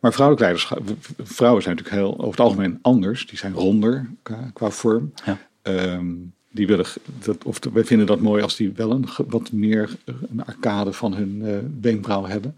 maar 0.00 0.12
vrouwelijk 0.12 0.40
leiderschap, 0.40 0.82
vrouwen 1.18 1.62
zijn 1.62 1.76
natuurlijk 1.76 2.04
heel 2.04 2.14
over 2.18 2.30
het 2.30 2.40
algemeen 2.40 2.78
anders. 2.82 3.26
Die 3.26 3.38
zijn 3.38 3.52
ronder 3.52 4.10
qua, 4.22 4.50
qua 4.52 4.70
vorm. 4.70 5.12
Ja. 5.24 5.38
Ehm, 5.62 6.06
die 6.50 6.66
willen, 6.66 6.86
dat, 7.24 7.44
of 7.44 7.58
wij 7.72 7.84
vinden 7.84 8.06
dat 8.06 8.20
mooi 8.20 8.42
als 8.42 8.56
die 8.56 8.72
wel 8.72 8.90
een, 8.90 9.08
wat 9.26 9.52
meer 9.52 9.96
eh, 10.04 10.14
een 10.30 10.44
arcade 10.44 10.92
van 10.92 11.14
hun 11.14 11.42
eh 11.44 11.58
wenkbrauw 11.80 12.24
hebben. 12.24 12.56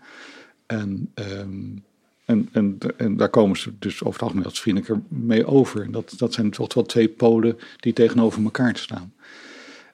En, 0.67 1.11
ehm, 1.15 1.69
en, 2.25 2.49
en, 2.53 2.79
en 2.97 3.17
daar 3.17 3.29
komen 3.29 3.57
ze 3.57 3.73
dus 3.79 3.95
over 4.01 4.13
het 4.13 4.23
algemeen 4.23 4.45
als 4.45 4.61
vriendelijker 4.61 5.01
mee 5.09 5.47
over. 5.47 5.83
En 5.83 5.91
dat, 5.91 6.15
dat 6.17 6.33
zijn 6.33 6.51
toch 6.51 6.75
wel 6.75 6.85
twee 6.85 7.09
polen 7.09 7.59
die 7.77 7.93
tegenover 7.93 8.43
elkaar 8.43 8.77
staan. 8.77 9.13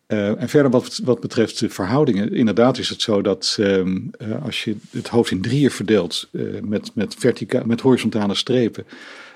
Eh, 0.06 0.40
en 0.40 0.48
verder 0.48 0.70
wat, 0.70 1.00
wat 1.04 1.20
betreft 1.20 1.58
de 1.58 1.70
verhoudingen, 1.70 2.32
inderdaad 2.32 2.78
is 2.78 2.88
het 2.88 3.02
zo 3.02 3.22
dat 3.22 3.56
ehm, 3.60 3.98
eh, 4.18 4.44
als 4.44 4.64
je 4.64 4.76
het 4.90 5.08
hoofd 5.08 5.30
in 5.30 5.40
drieën 5.40 5.70
verdeelt 5.70 6.28
eh, 6.32 6.42
met, 6.62 6.90
met, 6.94 7.14
vertica 7.18 7.62
met 7.64 7.80
horizontale 7.80 8.34
strepen, 8.34 8.84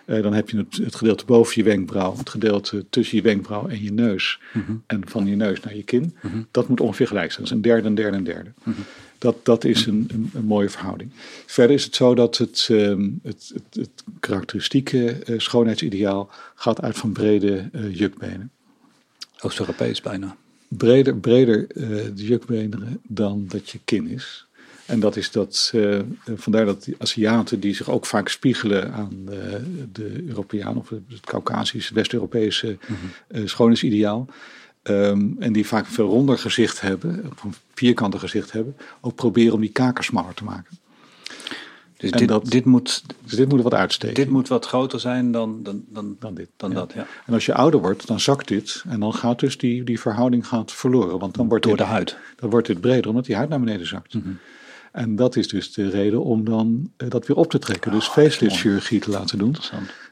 dan 0.05 0.33
heb 0.33 0.51
je 0.51 0.57
het, 0.57 0.77
het 0.77 0.95
gedeelte 0.95 1.25
boven 1.25 1.53
je 1.57 1.62
wenkbrauw, 1.62 2.16
het 2.16 2.29
gedeelte 2.29 2.85
tussen 2.91 3.16
je 3.16 3.23
wenkbrauw 3.23 3.68
en 3.68 3.83
je 3.83 3.93
neus 3.93 4.41
en 4.87 5.03
van 5.09 5.27
je 5.27 5.37
neus 5.37 5.61
naar 5.61 5.77
je 5.77 5.83
kin. 5.83 6.16
Dat 6.51 6.68
moet 6.68 6.81
ongeveer 6.81 7.07
gelijk 7.07 7.33
zijn. 7.33 7.45
Dat 7.45 7.51
is 7.51 7.57
een 7.57 7.62
derde, 7.62 7.89
een 7.89 7.95
derde, 7.95 8.16
een 8.16 8.25
derde. 8.25 8.51
Dat, 9.18 9.45
dat 9.45 9.64
is 9.64 9.87
een, 9.87 10.09
een, 10.12 10.31
een 10.35 10.45
mooie 10.45 10.68
verhouding. 10.68 11.11
Verder 11.47 11.77
is 11.77 11.85
het 11.85 11.95
zo 11.95 12.14
dat 12.14 12.39
het, 12.39 12.68
ehm, 12.71 13.09
het, 13.23 13.53
het, 13.55 13.75
het 13.75 14.05
karakteristieke 14.21 15.16
schoonheidsideaal 15.37 16.31
gaat 16.55 16.81
uit 16.81 16.97
van 16.97 17.12
brede 17.12 17.71
jukbenen 17.93 18.51
Oost-Europees 19.41 20.01
bijna. 20.01 20.37
Breder, 20.77 21.16
breder 21.16 21.66
eh, 21.66 21.87
de 22.14 22.25
jukbeenderen 22.27 23.01
dan 23.03 23.45
dat 23.49 23.71
je 23.71 23.79
kin 23.85 24.07
is. 24.07 24.45
En 24.87 25.01
dat 25.01 25.16
is 25.16 25.31
dat, 25.31 25.73
uh, 25.75 26.01
vandaar 26.35 26.64
dat 26.64 26.85
die 26.85 26.95
Aziaten 26.99 27.61
die 27.61 27.75
zich 27.75 27.91
ook 27.91 28.07
vaak 28.07 28.29
spiegelen 28.29 28.93
aan 28.93 29.27
uh, 29.31 29.37
de 29.93 30.25
Europeaan 30.27 30.77
of 30.77 30.89
het 30.89 31.21
Caucasisch, 31.21 31.91
West-Europese 31.91 32.79
mm 32.89 33.47
schoonheidsideaal. 33.47 34.29
Um, 34.83 35.37
en 35.39 35.53
die 35.53 35.66
vaak 35.66 35.87
een 35.87 35.93
veel 35.93 36.09
ronder 36.09 36.39
gezicht 36.39 36.81
hebben, 36.81 37.25
of 37.33 37.43
een 37.45 37.55
vierkante 37.75 38.18
gezicht 38.18 38.53
hebben, 38.53 38.77
ook 39.01 39.14
proberen 39.14 39.53
om 39.53 39.61
die 39.61 39.71
kaken 39.73 40.05
smaller 40.05 40.35
te 40.35 40.45
maken. 40.45 40.79
Dus 42.01 42.11
dit, 42.11 42.29
dat, 42.29 42.51
dit, 42.51 42.65
moet, 42.65 43.05
dus 43.25 43.35
dit 43.35 43.49
moet 43.49 43.63
wat 43.63 43.75
uitsteken. 43.75 44.15
Dit 44.15 44.29
moet 44.29 44.49
wat 44.49 44.67
groter 44.67 45.01
zijn 45.01 45.33
dan, 45.33 45.63
dan, 45.63 45.85
dan, 45.89 46.17
dan, 46.19 46.35
dit, 46.35 46.49
dan 46.57 46.71
ja. 46.71 46.77
dat. 46.77 46.93
Ja. 46.93 47.07
En 47.27 47.35
als 47.35 47.47
je 47.47 47.55
ouder 47.55 47.81
wordt, 47.81 48.07
dan 48.07 48.21
zakt 48.21 48.49
dit. 48.49 48.85
En 48.89 49.01
dan 49.01 49.15
gaat 49.15 49.41
dus 49.41 49.59
die, 49.59 49.85
die 49.85 50.01
verhouding 50.01 50.47
gaat 50.47 50.73
verloren. 50.73 51.19
Want 51.19 51.35
dan 51.35 51.49
wordt 51.49 51.65
Door 51.65 51.77
dit, 51.77 51.87
de 51.87 51.93
huid. 51.93 52.17
Dan 52.37 52.51
wordt 52.51 52.67
dit 52.67 52.81
breder, 52.81 53.09
omdat 53.09 53.25
die 53.25 53.37
huid 53.37 53.49
naar 53.49 53.61
beneden 53.61 53.87
zakt. 53.87 54.15
Mm 54.15 54.23
-hmm. 54.23 54.39
En 54.93 55.17
dat 55.17 55.37
is 55.37 55.49
dus 55.49 55.73
de 55.73 55.89
reden 55.89 56.25
om 56.25 56.45
dan 56.45 56.91
uh, 56.97 57.11
dat 57.11 57.27
weer 57.27 57.37
op 57.37 57.51
te 57.51 57.59
trekken. 57.59 57.93
Dus 57.93 58.07
oh, 58.07 58.13
facelift-chirurgie 58.13 59.01
te 59.01 59.11
laten 59.11 59.39
doen. 59.39 59.57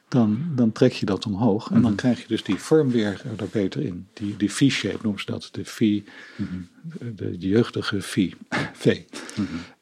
Dan, 0.08 0.46
dan 0.54 0.72
trek 0.72 0.92
je 0.92 1.06
dat 1.06 1.26
omhoog. 1.26 1.62
En 1.62 1.68
mm 1.68 1.74
-hmm. 1.74 1.82
dan 1.82 1.94
krijg 1.94 2.20
je 2.20 2.28
dus 2.28 2.42
die 2.42 2.56
vorm 2.56 2.90
weer 2.90 3.22
er 3.38 3.48
beter 3.52 3.82
in. 3.82 4.06
Die, 4.12 4.36
die 4.36 4.52
V-shape 4.52 4.98
noemen 5.02 5.20
ze 5.20 5.30
dat. 5.30 5.48
De 5.52 5.64
V, 5.64 5.80
mm 5.80 6.02
-hmm. 6.36 6.68
de, 7.16 7.38
de 7.38 7.48
jeugdige 7.48 8.00
V. 8.00 8.32
v. 8.72 9.00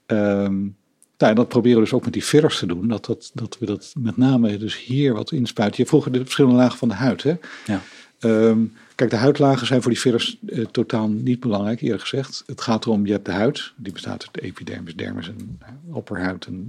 Um, 0.07 0.77
nou, 1.19 1.35
dat 1.35 1.49
proberen 1.49 1.79
we 1.79 1.85
dus 1.85 1.93
ook 1.93 2.05
met 2.05 2.13
die 2.13 2.23
fillers 2.23 2.59
te 2.59 2.67
doen. 2.67 2.89
Dat, 2.89 3.05
dat, 3.05 3.31
dat 3.35 3.57
we 3.59 3.67
dat 3.67 3.93
met 3.99 4.17
name 4.17 4.57
dus 4.57 4.85
hier 4.85 5.15
wat 5.15 5.33
inspuiten. 5.33 5.83
Je 5.83 5.89
vroeg 5.89 6.11
de 6.11 6.23
verschillende 6.23 6.57
lagen 6.57 6.79
van 6.79 6.89
de 6.89 6.95
huid. 6.95 7.23
Hè? 7.23 7.35
Ja. 7.67 7.81
Um, 8.21 8.73
kijk, 8.95 9.11
de 9.11 9.17
huidlagen 9.17 9.67
zijn 9.67 9.83
voor 9.83 9.91
die 9.91 10.01
fillers 10.01 10.39
uh, 10.47 10.67
totaal 10.67 11.09
niet 11.09 11.41
belangrijk, 11.41 11.81
eerlijk 11.81 12.01
gezegd. 12.01 12.43
Het 12.47 12.61
gaat 12.61 12.85
erom, 12.85 13.07
je 13.07 13.13
hebt 13.13 13.25
de 13.25 13.33
huid. 13.33 13.73
Die 13.77 13.93
bestaat 13.93 14.27
uit 14.27 14.45
epidermis, 14.45 14.95
dermis 14.95 15.29
en 15.29 15.59
opperhuid 15.93 16.47
en 16.47 16.67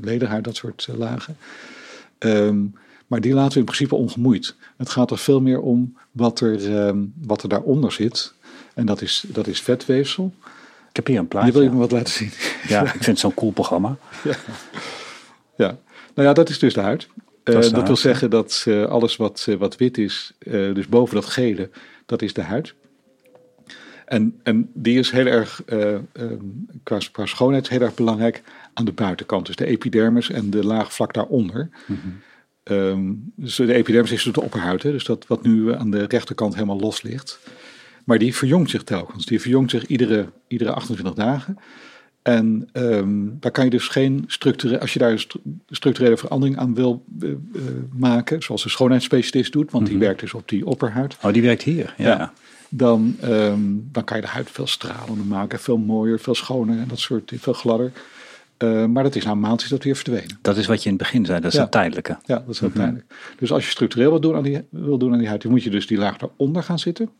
lederhuid, 0.00 0.44
dat 0.44 0.56
soort 0.56 0.86
uh, 0.90 0.96
lagen. 0.96 1.36
Um, 2.18 2.74
maar 3.06 3.20
die 3.20 3.34
laten 3.34 3.52
we 3.52 3.58
in 3.58 3.64
principe 3.64 3.94
ongemoeid. 3.94 4.56
Het 4.76 4.90
gaat 4.90 5.10
er 5.10 5.18
veel 5.18 5.40
meer 5.40 5.60
om 5.60 5.96
wat 6.10 6.40
er, 6.40 6.86
um, 6.86 7.12
wat 7.22 7.42
er 7.42 7.48
daaronder 7.48 7.92
zit. 7.92 8.34
En 8.74 8.86
dat 8.86 9.02
is, 9.02 9.24
dat 9.28 9.46
is 9.46 9.60
vetweefsel. 9.60 10.34
Ik 10.88 10.96
heb 10.96 11.06
hier 11.06 11.18
een 11.18 11.28
plaatje. 11.28 11.46
Je 11.46 11.52
wil 11.52 11.62
je 11.62 11.70
me 11.70 11.76
wat 11.76 11.92
laten 11.92 12.12
zien? 12.12 12.30
Ja, 12.68 12.82
ik 12.84 12.90
vind 12.90 13.06
het 13.06 13.18
zo'n 13.18 13.34
cool 13.34 13.52
programma. 13.52 13.96
Ja. 14.24 14.34
ja, 15.56 15.78
nou 16.14 16.28
ja, 16.28 16.32
dat 16.32 16.48
is 16.48 16.58
dus 16.58 16.74
de 16.74 16.80
huid. 16.80 17.08
Dat, 17.42 17.54
uh, 17.54 17.60
dat 17.60 17.72
huid, 17.72 17.86
wil 17.86 17.96
zeggen 17.96 18.30
dat 18.30 18.64
uh, 18.68 18.84
alles 18.84 19.16
wat, 19.16 19.46
uh, 19.48 19.56
wat 19.56 19.76
wit 19.76 19.98
is, 19.98 20.32
dus 20.48 20.88
boven 20.88 21.14
dat 21.14 21.26
gele, 21.26 21.70
dat 22.06 22.22
is 22.22 22.32
de 22.32 22.42
huid. 22.42 22.74
En, 24.04 24.40
en 24.42 24.70
die 24.74 24.98
is 24.98 25.10
heel 25.10 25.26
erg, 25.26 25.62
um, 25.66 26.08
qua, 26.82 26.98
qua 27.12 27.26
schoonheid, 27.26 27.68
heel 27.68 27.80
erg 27.80 27.94
belangrijk 27.94 28.42
aan 28.74 28.84
de 28.84 28.92
buitenkant. 28.92 29.46
Dus 29.46 29.56
de 29.56 29.66
epidermis 29.66 30.30
en 30.30 30.50
de 30.50 30.64
laag 30.64 30.92
vlak 30.92 31.12
daaronder. 31.12 31.70
Mm 31.86 31.98
-hmm. 32.02 32.20
um, 32.76 33.32
dus 33.36 33.56
de 33.56 33.74
epidermis 33.74 34.12
is 34.12 34.22
de 34.22 34.42
opperhuid, 34.42 34.82
hè, 34.82 34.90
dus 34.90 35.04
dat 35.04 35.26
wat 35.26 35.42
nu 35.42 35.74
aan 35.74 35.90
de 35.90 36.04
rechterkant 36.04 36.54
helemaal 36.54 36.80
los 36.80 37.02
ligt. 37.02 37.40
Maar 38.04 38.18
die 38.18 38.34
verjongt 38.34 38.70
zich 38.70 38.82
telkens. 38.82 39.26
Die 39.26 39.40
verjongt 39.40 39.70
zich 39.70 39.86
iedere, 39.86 40.32
iedere 40.48 40.72
28 40.72 41.14
dagen. 41.14 41.58
En 42.24 42.68
um, 42.72 43.36
daar 43.40 43.50
kan 43.50 43.64
je 43.64 43.70
dus 43.70 43.88
geen 43.88 44.24
structurele, 44.26 44.80
als 44.80 44.92
je 44.92 44.98
daar 44.98 45.10
een 45.10 45.24
structurele 45.70 46.16
verandering 46.16 46.58
aan 46.58 46.74
wil 46.74 47.04
uh, 47.20 47.30
uh, 47.30 47.36
maken, 47.92 48.42
zoals 48.42 48.64
een 48.64 48.70
schoonheidsspecialist 48.70 49.52
doet, 49.52 49.70
want 49.70 49.82
mm 49.84 49.90
-hmm. 49.90 49.98
die 49.98 50.06
werkt 50.06 50.20
dus 50.20 50.34
op 50.34 50.48
die 50.48 50.66
opperhuid. 50.66 51.16
Oh, 51.22 51.32
die 51.32 51.42
werkt 51.42 51.62
hier, 51.62 51.94
ja. 51.96 52.04
ja 52.04 52.32
dan, 52.76 53.16
um, 53.24 53.88
dan 53.92 54.04
kan 54.04 54.16
je 54.16 54.22
de 54.22 54.28
huid 54.28 54.50
veel 54.50 54.66
stralender 54.66 55.26
maken, 55.26 55.58
veel 55.58 55.76
mooier, 55.76 56.20
veel 56.20 56.34
schoner 56.34 56.78
en 56.78 56.88
dat 56.88 56.98
soort, 56.98 57.32
veel 57.34 57.52
gladder. 57.52 57.92
Uh, 58.58 58.84
maar 58.84 59.02
dat 59.02 59.14
is 59.14 59.24
na 59.24 59.34
maand 59.34 59.62
is 59.62 59.68
dat 59.68 59.84
weer 59.84 59.96
verdwenen. 59.96 60.38
Dat 60.40 60.56
is 60.56 60.66
wat 60.66 60.82
je 60.82 60.88
in 60.88 60.94
het 60.94 61.02
begin 61.02 61.26
zei, 61.26 61.40
dat 61.40 61.50
is 61.50 61.58
ja. 61.58 61.64
een 61.64 61.70
tijdelijke. 61.70 62.18
Ja, 62.24 62.38
dat 62.38 62.48
is 62.48 62.60
mm 62.60 62.68
-hmm. 62.68 62.76
tijdelijk. 62.76 63.06
Dus 63.38 63.52
als 63.52 63.64
je 63.64 63.70
structureel 63.70 64.10
wil 64.10 64.20
doen, 64.20 64.36
aan 64.36 64.42
die, 64.42 64.62
wil 64.68 64.98
doen 64.98 65.12
aan 65.12 65.18
die 65.18 65.28
huid, 65.28 65.42
dan 65.42 65.50
moet 65.50 65.62
je 65.62 65.70
dus 65.70 65.86
die 65.86 65.98
laag 65.98 66.16
daaronder 66.16 66.62
gaan 66.62 66.78
zitten. 66.78 67.10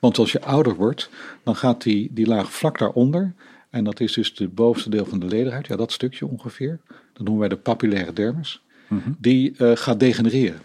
Want 0.00 0.18
als 0.18 0.32
je 0.32 0.42
ouder 0.42 0.74
wordt, 0.74 1.10
dan 1.42 1.56
gaat 1.56 1.82
die, 1.82 2.10
die 2.12 2.26
laag 2.26 2.52
vlak 2.52 2.78
daaronder. 2.78 3.32
En 3.70 3.84
dat 3.84 4.00
is 4.00 4.12
dus 4.12 4.32
het 4.34 4.54
bovenste 4.54 4.90
deel 4.90 5.06
van 5.06 5.18
de 5.18 5.26
lederhuid. 5.26 5.66
Ja, 5.66 5.76
dat 5.76 5.92
stukje 5.92 6.26
ongeveer. 6.26 6.78
Dat 7.12 7.22
noemen 7.22 7.38
wij 7.38 7.48
de 7.48 7.56
papillaire 7.56 8.12
dermis. 8.12 8.62
Mm 8.88 9.00
-hmm. 9.04 9.16
Die 9.18 9.54
uh, 9.58 9.72
gaat 9.74 10.00
degenereren. 10.00 10.60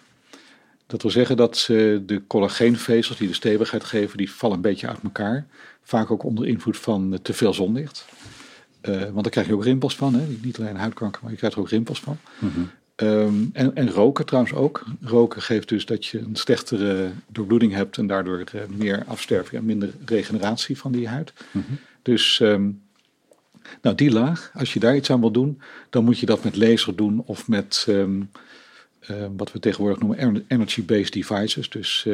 Dat 0.88 1.02
wil 1.02 1.12
zeggen 1.12 1.38
dat 1.38 1.68
uh, 1.72 2.00
de 2.06 2.22
collageenvezels 2.28 3.18
die 3.18 3.28
de 3.28 3.34
stevigheid 3.34 3.84
geven, 3.84 4.18
die 4.18 4.32
vallen 4.32 4.56
een 4.56 4.62
beetje 4.62 4.88
uit 4.88 5.00
elkaar. 5.04 5.48
Vaak 5.82 6.12
ook 6.12 6.24
onder 6.24 6.48
invloed 6.48 6.78
van 6.78 7.12
uh, 7.12 7.18
te 7.20 7.34
veel 7.34 7.54
zonlicht. 7.54 8.06
want 8.82 9.24
daar 9.24 9.30
krijg 9.30 9.48
je 9.48 9.54
ook 9.54 9.64
rimpels 9.64 9.96
van. 9.96 10.14
Hè? 10.14 10.26
Niet 10.42 10.60
alleen 10.60 10.76
huidkanker, 10.76 11.22
maar 11.22 11.32
je 11.32 11.38
krijgt 11.38 11.56
er 11.56 11.62
ook 11.62 11.70
rimpels 11.70 12.00
van. 12.00 12.18
Mm 12.40 12.50
-hmm. 12.50 12.70
Um, 12.96 13.50
en, 13.54 13.76
en, 13.76 13.90
roken 13.90 14.26
trouwens 14.26 14.54
ook. 14.54 14.84
Roken 15.02 15.42
geeft 15.42 15.70
dus 15.70 15.86
dat 15.86 16.06
je 16.06 16.20
een 16.20 16.36
slechtere 16.36 17.12
doorbloeding 17.28 17.74
hebt 17.74 17.98
en 17.98 18.08
daardoor 18.08 18.44
meer 18.70 19.04
afsterving 19.08 19.62
en 19.62 19.66
minder 19.66 19.94
regeneratie 20.06 20.78
van 20.78 20.92
die 20.92 21.08
huid. 21.08 21.34
Mm 21.52 21.64
-hmm. 21.68 21.78
Dus 22.02 22.40
um, 22.40 22.82
nou, 23.82 23.96
die 23.96 24.12
laag, 24.12 24.52
als 24.54 24.74
je 24.74 24.80
daar 24.80 24.96
iets 24.96 25.12
aan 25.12 25.20
wil 25.20 25.32
doen, 25.32 25.62
dan 25.90 26.04
moet 26.04 26.20
je 26.20 26.26
dat 26.26 26.44
met 26.44 26.56
laser 26.56 26.96
doen 26.96 27.24
of 27.26 27.48
met 27.48 27.86
um, 27.90 28.30
uh, 29.10 29.26
wat 29.38 29.52
we 29.52 29.60
tegenwoordig 29.60 30.00
noemen 30.00 30.46
energy-based 30.48 31.14
devices. 31.14 31.70
Dus 31.70 32.08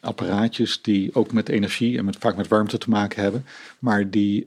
apparaatjes 0.00 0.82
die 0.82 1.14
ook 1.14 1.32
met 1.32 1.48
energie 1.48 1.98
en 1.98 2.04
met, 2.04 2.16
vaak 2.18 2.36
met 2.36 2.48
warmte 2.48 2.78
te 2.78 2.90
maken 2.90 3.22
hebben, 3.22 3.44
maar 3.78 4.10
die, 4.10 4.46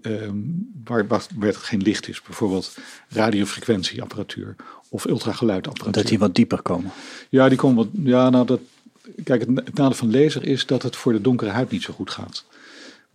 waar, 0.84 1.08
waar, 1.08 1.26
waar 1.36 1.54
geen 1.54 1.82
licht 1.82 2.08
is. 2.08 2.22
Bijvoorbeeld 2.22 2.78
radiofrequentieapparatuur 3.10 4.56
of 4.90 5.06
ultrageluidapparatuur. 5.06 6.02
Dat 6.02 6.08
die 6.08 6.20
wat 6.20 6.36
dieper 6.36 6.62
komen. 6.62 6.92
Ja, 7.30 7.50
die 7.50 7.58
komen 7.58 7.76
wat. 7.76 7.88
Ja, 8.04 8.30
nou 8.30 8.46
dat. 8.46 8.60
Kijk, 9.24 9.40
het, 9.40 9.50
het 9.66 9.74
nadeel 9.74 9.98
van 9.98 10.12
laser 10.12 10.44
is 10.44 10.66
dat 10.66 10.84
het 10.84 10.96
voor 10.96 11.14
de 11.14 11.22
donkere 11.22 11.50
huid 11.50 11.72
niet 11.72 11.82
zo 11.82 11.94
goed 11.94 12.10
gaat. 12.10 12.46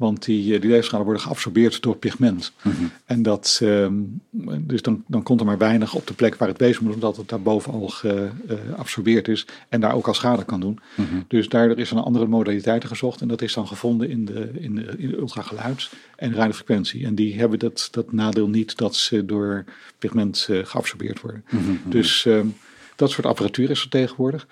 Want 0.01 0.25
die, 0.25 0.59
die 0.59 0.71
laserstralen 0.71 1.07
worden 1.07 1.23
geabsorbeerd 1.23 1.83
door 1.83 1.97
pigment. 1.97 2.53
Mm 2.63 2.73
-hmm. 2.73 2.91
En 3.05 3.23
dat, 3.23 3.61
um, 3.63 4.21
dus 4.61 4.83
dan, 4.83 5.05
dan 5.07 5.23
komt 5.23 5.41
er 5.41 5.47
maar 5.47 5.59
weinig 5.59 5.95
op 5.95 6.07
de 6.07 6.15
plek 6.15 6.35
waar 6.35 6.49
het 6.49 6.59
wezen 6.59 6.85
moet, 6.85 6.95
omdat 6.95 7.17
het 7.17 7.29
daarboven 7.29 7.73
al 7.73 7.89
geabsorbeerd 7.89 9.29
uh, 9.29 9.35
is 9.35 9.47
en 9.69 9.81
daar 9.81 9.95
ook 9.95 10.07
al 10.07 10.15
schade 10.15 10.45
kan 10.45 10.61
doen. 10.61 10.79
Mm 10.95 11.05
-hmm. 11.05 11.25
Dus 11.29 11.49
daardoor 11.49 11.79
is 11.79 11.91
er 11.91 11.97
een 11.97 12.03
andere 12.03 12.27
modaliteiten 12.27 12.89
gezocht 12.89 13.21
en 13.21 13.29
dat 13.29 13.43
is 13.43 13.55
dan 13.55 13.67
gevonden 13.67 14.11
in 14.11 14.25
de, 14.25 14.51
in 14.55 14.75
de, 14.75 14.95
in 14.97 15.09
de 15.09 15.17
ultrageluid 15.17 15.91
en 16.17 16.35
radiofrequentie. 16.35 17.07
En 17.07 17.15
die 17.15 17.39
hebben 17.39 17.59
dat, 17.59 17.89
dat 17.91 18.13
nadeel 18.13 18.49
niet 18.49 18.77
dat 18.77 18.95
ze 18.95 19.25
door 19.25 19.65
pigment 19.99 20.47
uh, 20.51 20.65
geabsorbeerd 20.65 21.21
worden. 21.21 21.45
Mm 21.51 21.59
-hmm. 21.59 21.81
Dus 21.91 22.25
um, 22.25 22.55
dat 22.97 23.11
soort 23.11 23.27
apparatuur 23.27 23.71
is 23.71 23.83
er 23.83 23.89
tegenwoordig. 23.89 24.47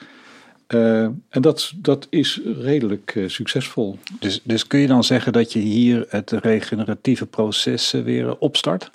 Uh, 0.75 1.03
en 1.29 1.41
dat, 1.41 1.73
dat 1.77 2.07
is 2.11 2.41
redelijk 2.61 3.15
uh, 3.15 3.29
succesvol. 3.29 3.99
Dus, 4.21 4.41
dus 4.45 4.67
kun 4.67 4.81
je 4.81 4.87
dan 4.87 5.05
zeggen 5.05 5.33
dat 5.33 5.53
je 5.53 5.59
hier 5.59 6.07
het 6.09 6.31
regeneratieve 6.31 7.27
proces 7.27 7.91
weer 7.91 8.39
opstart? 8.39 8.91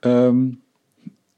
Um, 0.00 0.62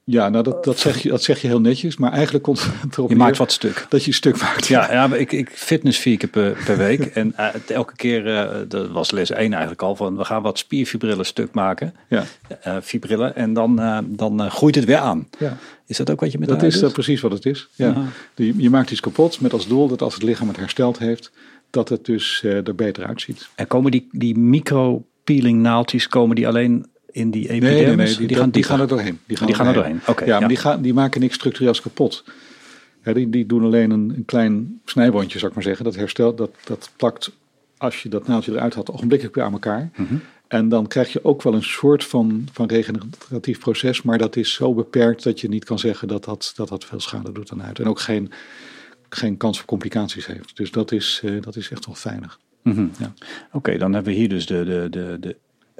ja, 0.09 0.29
nou 0.29 0.43
dat, 0.43 0.63
dat, 0.63 0.79
zeg 0.79 1.01
je, 1.01 1.09
dat 1.09 1.23
zeg 1.23 1.41
je 1.41 1.47
heel 1.47 1.61
netjes, 1.61 1.97
maar 1.97 2.11
eigenlijk 2.11 2.43
komt 2.43 2.63
het 2.63 2.97
erop 2.97 3.09
Je 3.09 3.15
maakt 3.15 3.37
wat 3.37 3.51
stuk. 3.51 3.85
Dat 3.89 4.03
je 4.03 4.11
stuk 4.11 4.41
maakt. 4.41 4.67
Ja, 4.67 4.91
ja 4.91 5.15
ik, 5.15 5.31
ik 5.31 5.49
fitness 5.49 5.99
vier 5.99 6.17
keer 6.17 6.29
per, 6.29 6.57
per 6.65 6.77
week. 6.77 7.05
en 7.21 7.33
uh, 7.39 7.47
elke 7.67 7.95
keer, 7.95 8.27
uh, 8.27 8.49
dat 8.67 8.89
was 8.89 9.11
les 9.11 9.29
1 9.29 9.51
eigenlijk 9.51 9.81
al, 9.81 9.95
van 9.95 10.17
we 10.17 10.25
gaan 10.25 10.41
wat 10.41 10.57
spierfibrillen 10.57 11.25
stuk 11.25 11.53
maken. 11.53 11.93
Ja. 12.09 12.23
Uh, 12.67 12.77
fibrillen. 12.83 13.35
En 13.35 13.53
dan, 13.53 14.05
dan 14.07 14.51
groeit 14.51 14.75
het 14.75 14.85
weer 14.85 14.97
aan. 14.97 15.27
Ja. 15.39 15.57
Is 15.85 15.97
dat 15.97 16.09
ook 16.09 16.19
wat 16.19 16.31
je 16.31 16.39
met 16.39 16.47
Dat 16.47 16.63
is 16.63 16.79
doet? 16.79 16.93
precies 16.93 17.21
wat 17.21 17.31
het 17.31 17.45
is. 17.45 17.67
Ja. 17.75 17.95
Je, 18.35 18.53
je 18.57 18.69
maakt 18.69 18.91
iets 18.91 18.99
kapot 18.99 19.41
met 19.41 19.53
als 19.53 19.67
doel 19.67 19.87
dat 19.87 20.01
als 20.01 20.13
het 20.13 20.23
lichaam 20.23 20.47
het 20.47 20.57
hersteld 20.57 20.99
heeft, 20.99 21.31
dat 21.69 21.89
het 21.89 22.05
dus 22.05 22.43
er 22.43 22.75
beter 22.75 23.05
uitziet. 23.05 23.49
En 23.55 23.67
komen 23.67 23.91
die, 23.91 24.07
die 24.11 24.37
micro-peeling 24.37 25.61
naaldjes, 25.61 26.07
komen 26.07 26.35
die 26.35 26.47
alleen 26.47 26.85
in 27.17 27.31
die 27.31 27.49
epidermis? 27.49 27.77
Nee, 27.77 27.85
nee, 27.85 27.95
nee 27.95 28.15
die, 28.15 28.27
die, 28.27 28.37
gaan, 28.37 28.49
die 28.49 28.63
gaan 28.63 28.79
er 28.79 28.87
doorheen. 28.87 29.19
Die 29.25 29.37
gaan, 29.37 29.47
die 29.47 29.55
gaan 29.55 29.67
er 29.67 29.73
doorheen, 29.73 29.99
oké. 30.01 30.09
Okay, 30.09 30.27
ja, 30.27 30.33
ja, 30.33 30.39
maar 30.39 30.49
die, 30.49 30.57
gaan, 30.57 30.81
die 30.81 30.93
maken 30.93 31.21
niks 31.21 31.35
structureels 31.35 31.81
kapot. 31.81 32.23
Die, 33.03 33.29
die 33.29 33.45
doen 33.45 33.63
alleen 33.63 33.91
een, 33.91 34.13
een 34.15 34.25
klein 34.25 34.81
snijbandje, 34.85 35.37
zou 35.37 35.49
ik 35.49 35.55
maar 35.55 35.65
zeggen. 35.65 35.85
Dat 35.85 35.95
herstelt, 35.95 36.37
dat, 36.37 36.51
dat 36.65 36.91
plakt, 36.95 37.31
als 37.77 38.03
je 38.03 38.09
dat 38.09 38.27
naaldje 38.27 38.51
eruit 38.51 38.73
had, 38.73 38.91
ogenblikkelijk 38.91 39.35
weer 39.35 39.45
aan 39.45 39.51
elkaar. 39.51 39.89
Mm 39.95 40.05
-hmm. 40.07 40.21
En 40.47 40.69
dan 40.69 40.87
krijg 40.87 41.13
je 41.13 41.23
ook 41.23 41.41
wel 41.41 41.53
een 41.53 41.63
soort 41.63 42.03
van, 42.03 42.47
van 42.51 42.67
regeneratief 42.67 43.59
proces, 43.59 44.01
maar 44.01 44.17
dat 44.17 44.35
is 44.35 44.53
zo 44.53 44.73
beperkt 44.73 45.23
dat 45.23 45.39
je 45.39 45.49
niet 45.49 45.65
kan 45.65 45.79
zeggen 45.79 46.07
dat 46.07 46.23
dat, 46.23 46.53
dat, 46.55 46.69
dat 46.69 46.85
veel 46.85 46.99
schade 46.99 47.31
doet 47.31 47.51
aan 47.51 47.59
huid. 47.59 47.79
En 47.79 47.87
ook 47.87 47.99
geen, 47.99 48.31
geen 49.09 49.37
kans 49.37 49.59
op 49.59 49.65
complicaties 49.65 50.25
heeft. 50.25 50.57
Dus 50.57 50.71
dat 50.71 50.91
is, 50.91 51.21
uh, 51.25 51.41
dat 51.41 51.55
is 51.55 51.69
echt 51.69 51.85
wel 51.85 51.95
veilig. 51.95 52.39
Mm 52.63 52.73
-hmm. 52.73 52.91
ja. 52.99 53.13
Oké, 53.47 53.57
okay, 53.57 53.77
dan 53.77 53.93
hebben 53.93 54.13
we 54.13 54.19
hier 54.19 54.29
dus 54.29 54.45
de, 54.45 54.63
de, 54.65 54.87
de, 54.89 55.17
de 55.19 55.35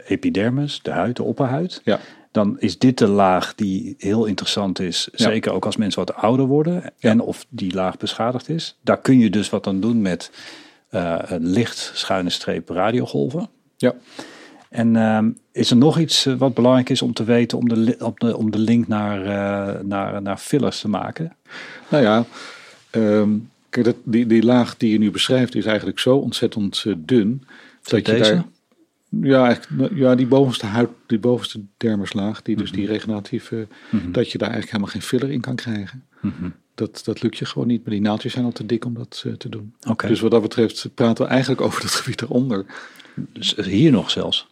epidermis, 0.08 0.80
de 0.84 0.92
huid, 0.92 1.16
de 1.16 1.24
opperhuid. 1.24 1.82
Ja. 1.84 2.00
Dan 2.32 2.60
is 2.60 2.78
dit 2.78 2.98
de 2.98 3.08
laag 3.08 3.56
die 3.56 3.96
heel 3.98 4.26
interessant 4.26 4.80
is, 4.80 5.10
ja. 5.12 5.30
zeker 5.30 5.52
ook 5.52 5.66
als 5.66 5.78
mensen 5.78 6.06
wat 6.06 6.16
ouder 6.16 6.46
worden 6.46 6.84
ja. 6.98 7.10
en 7.10 7.20
of 7.20 7.46
die 7.50 7.74
laag 7.74 7.98
beschadigd 7.98 8.50
is. 8.50 8.78
Daar 8.82 9.02
kun 9.02 9.20
je 9.20 9.30
dus 9.30 9.50
wat 9.50 9.68
aan 9.68 9.80
doen 9.80 10.02
met 10.02 10.32
uh, 10.92 11.20
licht 11.28 11.92
schuine 11.94 12.30
streep 12.30 12.70
radiogolven. 12.70 13.50
Ja. 13.78 13.94
En 14.70 14.96
ehm, 14.96 15.30
is 15.52 15.70
er 15.70 15.78
nog 15.78 16.00
iets 16.00 16.24
wat 16.38 16.54
belangrijk 16.54 16.90
is 16.90 17.02
om 17.02 17.14
te 17.14 17.24
weten 17.24 17.58
om 17.58 17.70
de, 17.70 17.96
om 18.00 18.14
de, 18.16 18.38
om 18.38 18.52
de 18.52 18.60
link 18.60 18.88
naar, 18.88 19.20
naar, 19.86 20.22
naar 20.22 20.38
fillers 20.38 20.80
te 20.80 20.88
maken? 20.88 21.36
Nou 21.90 22.04
ja, 22.04 22.26
um, 22.92 23.50
kijk, 23.70 23.86
dat, 23.86 23.96
die, 24.04 24.26
die 24.26 24.44
laag 24.44 24.78
die 24.78 24.92
je 24.92 24.98
nu 24.98 25.12
beschrijft 25.12 25.56
is 25.56 25.66
eigenlijk 25.66 26.00
zo 26.00 26.16
ontzettend 26.16 26.86
dun. 26.98 27.44
Dat 27.84 28.08
je 28.08 28.18
daar, 28.18 28.44
ja, 29.10 29.58
ja, 29.94 30.16
die 30.16 30.28
bovenste 30.28 30.66
huid, 30.66 30.90
die 31.06 31.20
bovenste 31.20 31.62
dermislaag, 31.78 32.42
die 32.42 32.56
dus 32.56 32.72
die 32.72 32.84
mhm. 32.84 32.92
regeneratieve, 32.92 33.68
mhm. 33.90 34.12
dat 34.12 34.32
je 34.32 34.38
daar 34.38 34.50
eigenlijk 34.50 34.72
helemaal 34.72 34.94
geen 34.94 35.02
filler 35.02 35.32
in 35.32 35.42
kan 35.42 35.56
krijgen. 35.56 36.04
Mhm. 36.22 36.50
Dat, 36.76 37.02
dat 37.04 37.22
lukt 37.22 37.38
je 37.38 37.46
gewoon 37.46 37.68
niet. 37.68 37.84
Maar 37.84 37.94
die 37.94 38.02
naaldjes 38.02 38.34
zijn 38.34 38.46
al 38.46 38.52
te 38.52 38.66
dik 38.66 38.86
om 38.86 38.94
dat 38.94 39.24
uh, 39.28 39.34
te 39.34 39.50
doen. 39.50 39.74
Okay. 39.88 40.10
Dus 40.10 40.20
wat 40.20 40.32
dat 40.32 40.42
betreft 40.42 40.90
praten 40.94 41.26
we 41.26 41.32
eigenlijk 41.32 41.62
over 41.62 41.82
het 41.82 41.92
gebied 41.92 42.22
eronder. 42.22 42.66
Dus 43.16 43.56
hier 43.56 43.92
nog 43.92 44.12
zelfs? 44.12 44.48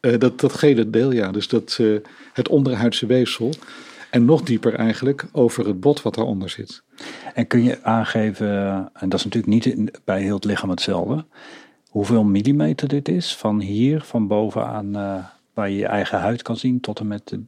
Uh, 0.00 0.18
dat, 0.18 0.40
dat 0.40 0.52
gele 0.52 0.90
deel, 0.90 1.12
ja. 1.12 1.30
Dus 1.30 1.48
dat, 1.48 1.78
uh, 1.80 1.98
het 2.32 2.48
onderhuidse 2.48 3.06
weefsel. 3.06 3.52
En 4.10 4.24
nog 4.24 4.42
dieper 4.42 4.74
eigenlijk 4.74 5.26
over 5.32 5.66
het 5.66 5.80
bot 5.80 6.02
wat 6.02 6.14
daaronder 6.14 6.50
zit. 6.50 6.82
En 7.34 7.46
kun 7.46 7.62
je 7.62 7.82
aangeven, 7.82 8.48
en 8.92 9.08
dat 9.08 9.18
is 9.18 9.24
natuurlijk 9.24 9.52
niet 9.52 9.66
in, 9.66 9.90
bij 10.04 10.22
heel 10.22 10.34
het 10.34 10.44
lichaam 10.44 10.70
hetzelfde 10.70 11.24
hoeveel 11.88 12.24
millimeter 12.24 12.88
dit 12.88 13.08
is. 13.08 13.36
Van 13.36 13.60
hier, 13.60 14.02
van 14.02 14.26
bovenaan 14.26 14.96
uh, 14.96 15.24
waar 15.54 15.70
je 15.70 15.76
je 15.76 15.86
eigen 15.86 16.18
huid 16.18 16.42
kan 16.42 16.56
zien, 16.56 16.80
tot 16.80 16.98
en 16.98 17.06
met 17.06 17.38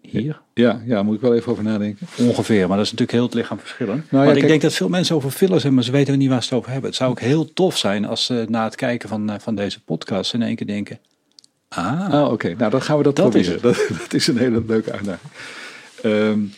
hier. 0.00 0.40
Ja, 0.54 0.82
ja, 0.84 1.02
moet 1.02 1.14
ik 1.14 1.20
wel 1.20 1.34
even 1.34 1.52
over 1.52 1.64
nadenken. 1.64 2.06
Ongeveer, 2.18 2.68
maar 2.68 2.76
dat 2.76 2.86
is 2.86 2.92
natuurlijk 2.92 3.18
heel 3.18 3.26
het 3.26 3.34
lichaam 3.34 3.58
verschillend. 3.58 4.10
Nou, 4.10 4.26
maar 4.26 4.36
ik 4.36 4.46
denk 4.46 4.62
dat 4.62 4.72
veel 4.72 4.88
mensen 4.88 5.16
over 5.16 5.30
fillers 5.30 5.62
hebben, 5.62 5.74
maar 5.74 5.84
ze 5.84 5.90
weten 5.90 6.18
niet 6.18 6.28
waar 6.28 6.42
ze 6.42 6.48
het 6.48 6.58
over 6.58 6.70
hebben. 6.70 6.90
Het 6.90 6.98
zou 6.98 7.10
ook 7.10 7.20
heel 7.20 7.52
tof 7.52 7.76
zijn 7.76 8.04
als 8.04 8.24
ze 8.24 8.44
na 8.48 8.64
het 8.64 8.74
kijken 8.74 9.08
van, 9.08 9.30
eh, 9.30 9.38
van 9.38 9.54
deze 9.54 9.82
podcast 9.82 10.34
in 10.34 10.42
één 10.42 10.56
keer 10.56 10.66
denken... 10.66 10.98
Ah, 11.68 12.12
ah 12.12 12.32
oké. 12.32 12.54
Nou, 12.54 12.70
dan 12.70 12.82
gaan 12.82 12.96
we 12.96 13.02
dat, 13.02 13.16
dat 13.16 13.30
proberen. 13.30 13.54
Is 13.54 13.60
dat, 13.88 13.98
dat, 13.98 14.14
is 14.14 14.26
een 14.26 14.38
hele 14.38 14.64
leuke 14.66 14.92
uitdaging. 14.92 15.32
Um, 16.04 16.52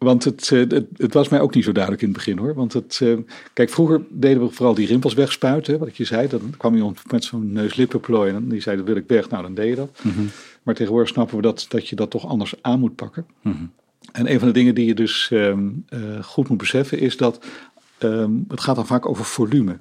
want 0.00 0.24
het, 0.24 0.50
eh, 0.52 0.58
het, 0.58 0.86
het, 0.96 1.14
was 1.14 1.28
mij 1.28 1.40
ook 1.40 1.54
niet 1.54 1.64
zo 1.64 1.72
duidelijk 1.72 2.02
in 2.02 2.08
het 2.08 2.16
begin 2.16 2.38
hoor. 2.38 2.54
Want 2.54 2.72
het, 2.72 3.00
eh, 3.02 3.16
kijk, 3.52 3.70
vroeger 3.70 4.02
deden 4.08 4.42
we 4.42 4.50
vooral 4.50 4.74
die 4.74 4.86
rimpels 4.86 5.14
wegspuiten. 5.14 5.78
Wat 5.78 5.88
ik 5.88 5.96
je 5.96 6.04
zei, 6.04 6.28
dan 6.28 6.54
kwam 6.56 6.74
iemand 6.74 7.12
met 7.12 7.24
zo'n 7.24 7.52
neuslippenplooi 7.52 8.32
en 8.32 8.48
die 8.48 8.60
zei 8.60 8.76
dat 8.76 8.86
wil 8.86 8.96
ik 8.96 9.04
weg. 9.06 9.30
Nou, 9.30 9.42
dan 9.42 9.54
deed 9.54 9.68
je 9.68 9.74
dat. 9.74 10.00
Mhm. 10.02 10.20
Maar 10.62 10.74
tegenwoordig 10.74 11.10
snappen 11.10 11.36
we 11.36 11.42
dat, 11.42 11.66
dat 11.68 11.88
je 11.88 11.96
dat 11.96 12.10
toch 12.10 12.26
anders 12.26 12.54
aan 12.60 12.80
moet 12.80 12.94
pakken. 12.94 13.26
Mhm. 13.42 13.64
En 14.12 14.32
een 14.32 14.38
van 14.38 14.48
de 14.48 14.54
dingen 14.54 14.74
die 14.74 14.86
je 14.86 14.94
dus 14.94 15.30
ehm, 15.30 15.68
eh, 15.88 16.22
goed 16.22 16.48
moet 16.48 16.58
beseffen 16.58 16.98
is 16.98 17.16
dat 17.16 17.44
ehm, 17.98 18.32
het 18.48 18.60
gaat 18.60 18.76
dan 18.76 18.86
vaak 18.86 19.08
over 19.08 19.24
volume. 19.24 19.78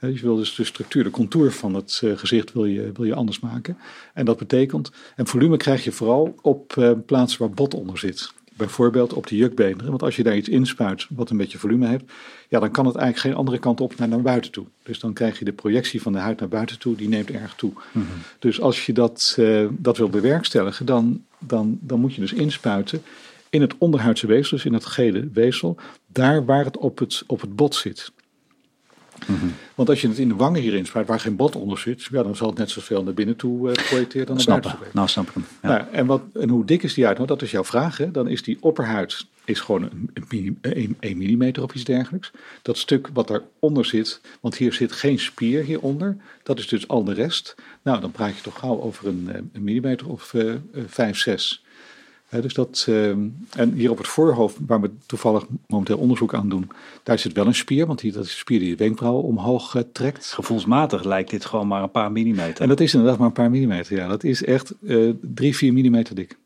je 0.00 0.20
wil 0.20 0.36
dus 0.36 0.54
de 0.54 0.64
structuur, 0.64 1.04
de 1.04 1.10
contour 1.10 1.52
van 1.52 1.74
het 1.74 2.02
gezicht 2.14 2.52
wil 2.52 2.64
je, 2.64 2.90
wil 2.94 3.04
je 3.04 3.14
anders 3.14 3.40
maken. 3.40 3.78
En 4.14 4.24
dat 4.24 4.38
betekent, 4.38 4.90
en 5.16 5.26
volume 5.26 5.56
krijg 5.56 5.84
je 5.84 5.92
vooral 5.92 6.34
op 6.42 6.94
plaatsen 7.06 7.40
waar 7.40 7.50
bot 7.50 7.74
onder 7.74 7.98
zit. 7.98 8.32
Bijvoorbeeld 8.58 9.12
op 9.12 9.26
de 9.26 9.36
jukbeenderen. 9.36 9.90
Want 9.90 10.02
als 10.02 10.16
je 10.16 10.22
daar 10.22 10.36
iets 10.36 10.48
inspuit 10.48 11.06
wat 11.10 11.30
een 11.30 11.36
beetje 11.36 11.58
volume 11.58 11.86
heeft, 11.86 12.04
ja, 12.48 12.60
dan 12.60 12.70
kan 12.70 12.86
het 12.86 12.96
eigenlijk 12.96 13.26
geen 13.26 13.44
andere 13.44 13.58
kant 13.58 13.80
op 13.80 13.96
naar, 13.96 14.08
naar 14.08 14.22
buiten 14.22 14.50
toe. 14.50 14.66
Dus 14.82 14.98
dan 14.98 15.12
krijg 15.12 15.38
je 15.38 15.44
de 15.44 15.52
projectie 15.52 16.02
van 16.02 16.12
de 16.12 16.18
huid 16.18 16.40
naar 16.40 16.48
buiten 16.48 16.78
toe, 16.78 16.96
die 16.96 17.08
neemt 17.08 17.30
erg 17.30 17.54
toe. 17.54 17.72
Mhm. 17.92 18.04
Dus 18.38 18.60
als 18.60 18.86
je 18.86 18.92
dat, 18.92 19.36
uh, 19.38 19.66
dat 19.70 19.96
wil 19.96 20.08
bewerkstelligen, 20.08 20.86
dan, 20.86 21.24
dan, 21.38 21.78
dan 21.80 22.00
moet 22.00 22.14
je 22.14 22.20
dus 22.20 22.32
inspuiten 22.32 23.02
in 23.50 23.60
het 23.60 23.74
onderhuidse 23.78 24.26
weefsel, 24.26 24.56
dus 24.56 24.66
in 24.66 24.72
het 24.72 24.86
gele 24.86 25.28
weefsel, 25.32 25.76
daar 26.06 26.44
waar 26.44 26.64
het 26.64 26.76
op 26.76 26.98
het, 26.98 27.22
op 27.26 27.40
het 27.40 27.56
bot 27.56 27.74
zit. 27.74 28.12
Want 29.74 29.88
als 29.88 30.00
je 30.00 30.08
het 30.08 30.18
in 30.18 30.28
de 30.28 30.34
wangen 30.34 30.60
hierin 30.60 30.86
spuit, 30.86 31.06
waar 31.06 31.20
geen 31.20 31.36
bot 31.36 31.56
onder 31.56 31.78
zit, 31.78 32.04
ja, 32.04 32.22
dan 32.22 32.36
zal 32.36 32.48
het 32.48 32.58
net 32.58 32.70
zoveel 32.70 33.02
naar 33.02 33.14
binnen 33.14 33.36
toe 33.36 33.68
uh, 33.68 33.74
projecteren 33.74 34.26
dan 34.26 34.36
naar 34.36 34.60
buiten. 34.60 34.88
Nou, 34.92 35.08
snap 35.08 35.28
ik 35.28 35.34
hem. 35.34 35.44
Ja. 35.62 35.68
Nou, 35.68 35.82
en, 35.92 36.06
wat, 36.06 36.22
en 36.34 36.48
hoe 36.48 36.64
dik 36.64 36.82
is 36.82 36.94
die 36.94 37.04
huid? 37.04 37.16
Nou, 37.16 37.28
dat 37.28 37.42
is 37.42 37.50
jouw 37.50 37.64
vraag. 37.64 37.96
Hè? 37.96 38.10
Dan 38.10 38.28
is 38.28 38.42
die 38.42 38.56
opperhuid 38.60 39.26
is 39.48 39.60
gewoon 39.60 39.82
een, 39.82 40.10
een, 40.60 40.96
een, 41.00 41.18
millimeter 41.18 41.62
of 41.62 41.74
iets 41.74 41.84
dergelijks. 41.84 42.30
Dat 42.62 42.78
stuk 42.78 43.08
wat 43.12 43.28
daaronder 43.28 43.84
zit, 43.84 44.20
want 44.40 44.56
hier 44.56 44.72
zit 44.72 44.92
geen 44.92 45.18
spier 45.18 45.64
hieronder, 45.64 46.16
dat 46.42 46.58
is 46.58 46.68
dus 46.68 46.88
al 46.88 47.04
de 47.04 47.12
rest. 47.12 47.54
Nou, 47.82 48.00
dan 48.00 48.10
praat 48.10 48.36
je 48.36 48.42
toch 48.42 48.58
gauw 48.58 48.80
over 48.80 49.06
een, 49.06 49.28
eh, 49.32 49.40
een 49.52 49.64
millimeter 49.64 50.08
of 50.08 50.32
uh, 50.32 50.54
5, 50.86 51.18
6 51.18 51.64
dus 52.30 52.54
dat, 52.54 52.84
ehm, 52.88 53.28
en 53.56 53.72
hier 53.72 53.90
op 53.90 53.98
het 53.98 54.06
voorhoofd, 54.06 54.56
waar 54.66 54.80
we 54.80 54.90
toevallig 55.06 55.46
momenteel 55.66 55.98
onderzoek 55.98 56.34
aan 56.34 56.48
doen, 56.48 56.70
daar 57.02 57.18
zit 57.18 57.32
wel 57.32 57.46
een 57.46 57.54
spier, 57.54 57.86
want 57.86 58.00
die, 58.00 58.12
dat 58.12 58.24
is 58.24 58.38
spier 58.38 58.58
die 58.58 58.70
de 58.70 58.84
wenkbrauwen 58.84 59.24
omhoog 59.24 59.74
uh, 59.74 59.82
trekt. 59.92 60.32
Gevoelsmatig 60.32 61.04
lijkt 61.04 61.30
dit 61.30 61.44
gewoon 61.44 61.66
maar 61.66 61.82
een 61.82 61.90
paar 61.90 62.12
millimeter. 62.12 62.62
En 62.62 62.68
dat 62.68 62.80
is 62.80 62.94
inderdaad 62.94 63.18
maar 63.18 63.26
een 63.26 63.32
paar 63.32 63.50
millimeter, 63.50 63.96
ja. 63.96 64.08
Dat 64.08 64.24
is 64.24 64.44
echt 64.44 64.74
uh, 64.80 65.12
drie, 65.20 65.56
vier 65.56 65.72
millimeter 65.72 66.14
dik. 66.14 66.38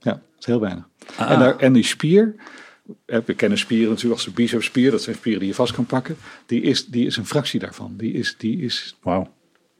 Ja, 0.00 0.12
dat 0.12 0.20
is 0.38 0.46
heel 0.46 0.60
weinig. 0.60 0.88
Ah. 1.16 1.30
En, 1.30 1.38
daar, 1.38 1.56
en 1.56 1.72
die 1.72 1.84
spier, 1.84 2.34
we 3.06 3.34
kennen 3.36 3.58
spieren 3.58 3.88
natuurlijk 3.88 4.14
als 4.14 4.24
de 4.24 4.30
bicepsspier, 4.30 4.90
dat 4.90 5.02
zijn 5.02 5.16
spieren 5.16 5.40
die 5.40 5.48
je 5.48 5.54
vast 5.54 5.72
kan 5.72 5.86
pakken. 5.86 6.16
Die 6.46 6.62
is, 6.62 6.86
die 6.86 7.06
is 7.06 7.16
een 7.16 7.26
fractie 7.26 7.60
daarvan. 7.60 7.94
Die 7.96 8.12
is, 8.12 8.34
die 8.38 8.60
is 8.60 8.96
Wauw. 9.02 9.32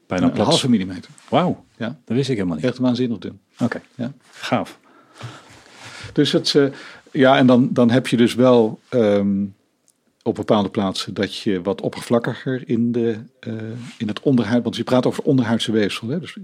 Bijna 0.07 0.25
een, 0.25 0.39
een 0.39 0.45
halve 0.45 0.69
millimeter. 0.69 1.11
Wauw, 1.29 1.65
ja. 1.77 1.99
dat 2.05 2.15
wist 2.15 2.29
ik 2.29 2.35
helemaal 2.35 2.57
niet. 2.57 2.65
Echt 2.65 2.77
waanzinnig 2.77 3.17
dun. 3.17 3.39
Oké, 3.59 3.81
ja. 3.95 4.13
gaaf. 4.31 4.79
Dus 6.13 6.31
het, 6.31 6.53
uh, 6.53 6.67
ja, 7.11 7.37
en 7.37 7.47
dan, 7.47 7.69
dan 7.71 7.89
heb 7.89 8.07
je 8.07 8.17
dus 8.17 8.35
wel 8.35 8.79
um, 8.89 9.55
op 10.23 10.35
bepaalde 10.35 10.69
plaatsen 10.69 11.13
dat 11.13 11.37
je 11.37 11.61
wat 11.61 11.81
oppervlakkiger 11.81 12.63
in, 12.65 12.91
de, 12.91 13.17
uh, 13.47 13.53
in 13.97 14.07
het 14.07 14.19
onderhuid, 14.19 14.63
want 14.63 14.75
je 14.75 14.83
praat 14.83 15.05
over 15.05 15.23
onderhuidse 15.23 15.71
weefsel, 15.71 16.07
hè, 16.07 16.19
dus 16.19 16.37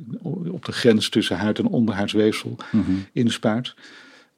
op 0.47 0.65
de 0.65 0.72
grens 0.72 1.09
tussen 1.09 1.38
huid 1.38 1.59
en 1.59 1.67
onderhuidsweefsel 1.67 2.55
mm 2.72 2.84
-hmm. 2.84 3.05
inspuit. 3.13 3.74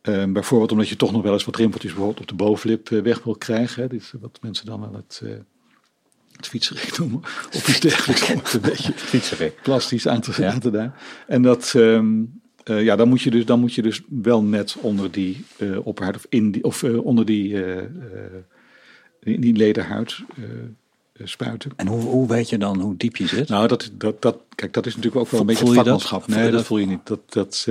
Um, 0.02 0.34
bijvoorbeeld 0.34 0.72
omdat 0.72 0.90
je 0.90 0.96
toch 0.96 1.12
nog 1.12 1.22
wel 1.22 1.34
eens 1.34 1.46
wat 1.46 1.56
rimpeltjes 1.56 1.92
bijvoorbeeld 1.92 2.22
op 2.22 2.28
de 2.28 2.44
bovenlip 2.44 2.90
uh, 2.90 3.02
weg 3.02 3.24
wil 3.24 3.36
krijgen. 3.36 3.82
Hè, 3.82 3.88
dit, 3.88 4.14
wat 4.20 4.40
mensen 4.42 4.66
dan 4.66 4.80
wel 4.80 4.94
het, 4.94 5.22
het 6.32 6.98
noemen. 6.98 7.20
Of 7.54 7.68
iets 7.68 7.80
dergelijks. 7.80 8.30
om 8.32 8.38
het 8.38 8.54
een 8.54 8.62
beetje 8.62 9.54
plastisch 9.62 10.08
aan 10.08 10.22
te, 10.22 10.34
ja. 10.38 10.52
aan 10.52 10.60
te 10.60 10.72
duiden. 10.72 10.96
En 11.28 11.42
dat, 11.42 11.74
um, 11.76 12.41
uh, 12.70 12.84
ja, 12.84 12.96
dan 12.96 13.10
moet, 13.10 13.22
je 13.22 13.32
dus, 13.32 13.46
dan 13.46 13.60
moet 13.60 13.74
je 13.74 13.82
dus 13.82 14.02
wel 14.10 14.44
net 14.44 14.76
onder 14.82 15.12
die 15.12 15.46
uh, 15.58 15.86
opperhuid 15.86 16.16
of, 16.16 16.26
in 16.30 16.52
die, 16.52 16.64
of 16.64 16.84
uh, 16.84 17.06
onder 17.06 17.26
die, 17.26 17.64
die, 19.20 19.40
die 19.40 19.56
lederhuid 19.56 20.20
spuiten. 21.24 21.72
En 21.76 21.88
hoe, 21.88 22.02
hoe 22.02 22.28
weet 22.28 22.50
je 22.50 22.58
dan 22.58 22.80
hoe 22.80 22.98
diep 22.98 23.16
je 23.16 23.28
zit? 23.28 23.50
Nou, 23.50 23.68
dat, 23.68 23.92
dat, 23.94 24.22
dat, 24.22 24.38
kijk, 24.56 24.74
dat 24.74 24.86
is 24.86 24.96
natuurlijk 24.96 25.22
ook 25.22 25.32
wel 25.32 25.40
een 25.40 25.46
beetje 25.46 25.74
vakmanschap. 25.74 26.28
Nee, 26.28 26.44
dat, 26.44 26.52
dat 26.52 26.66
voel 26.66 26.78
je 26.78 26.86
niet. 26.86 27.08
Dat, 27.08 27.20
dat, 27.30 27.68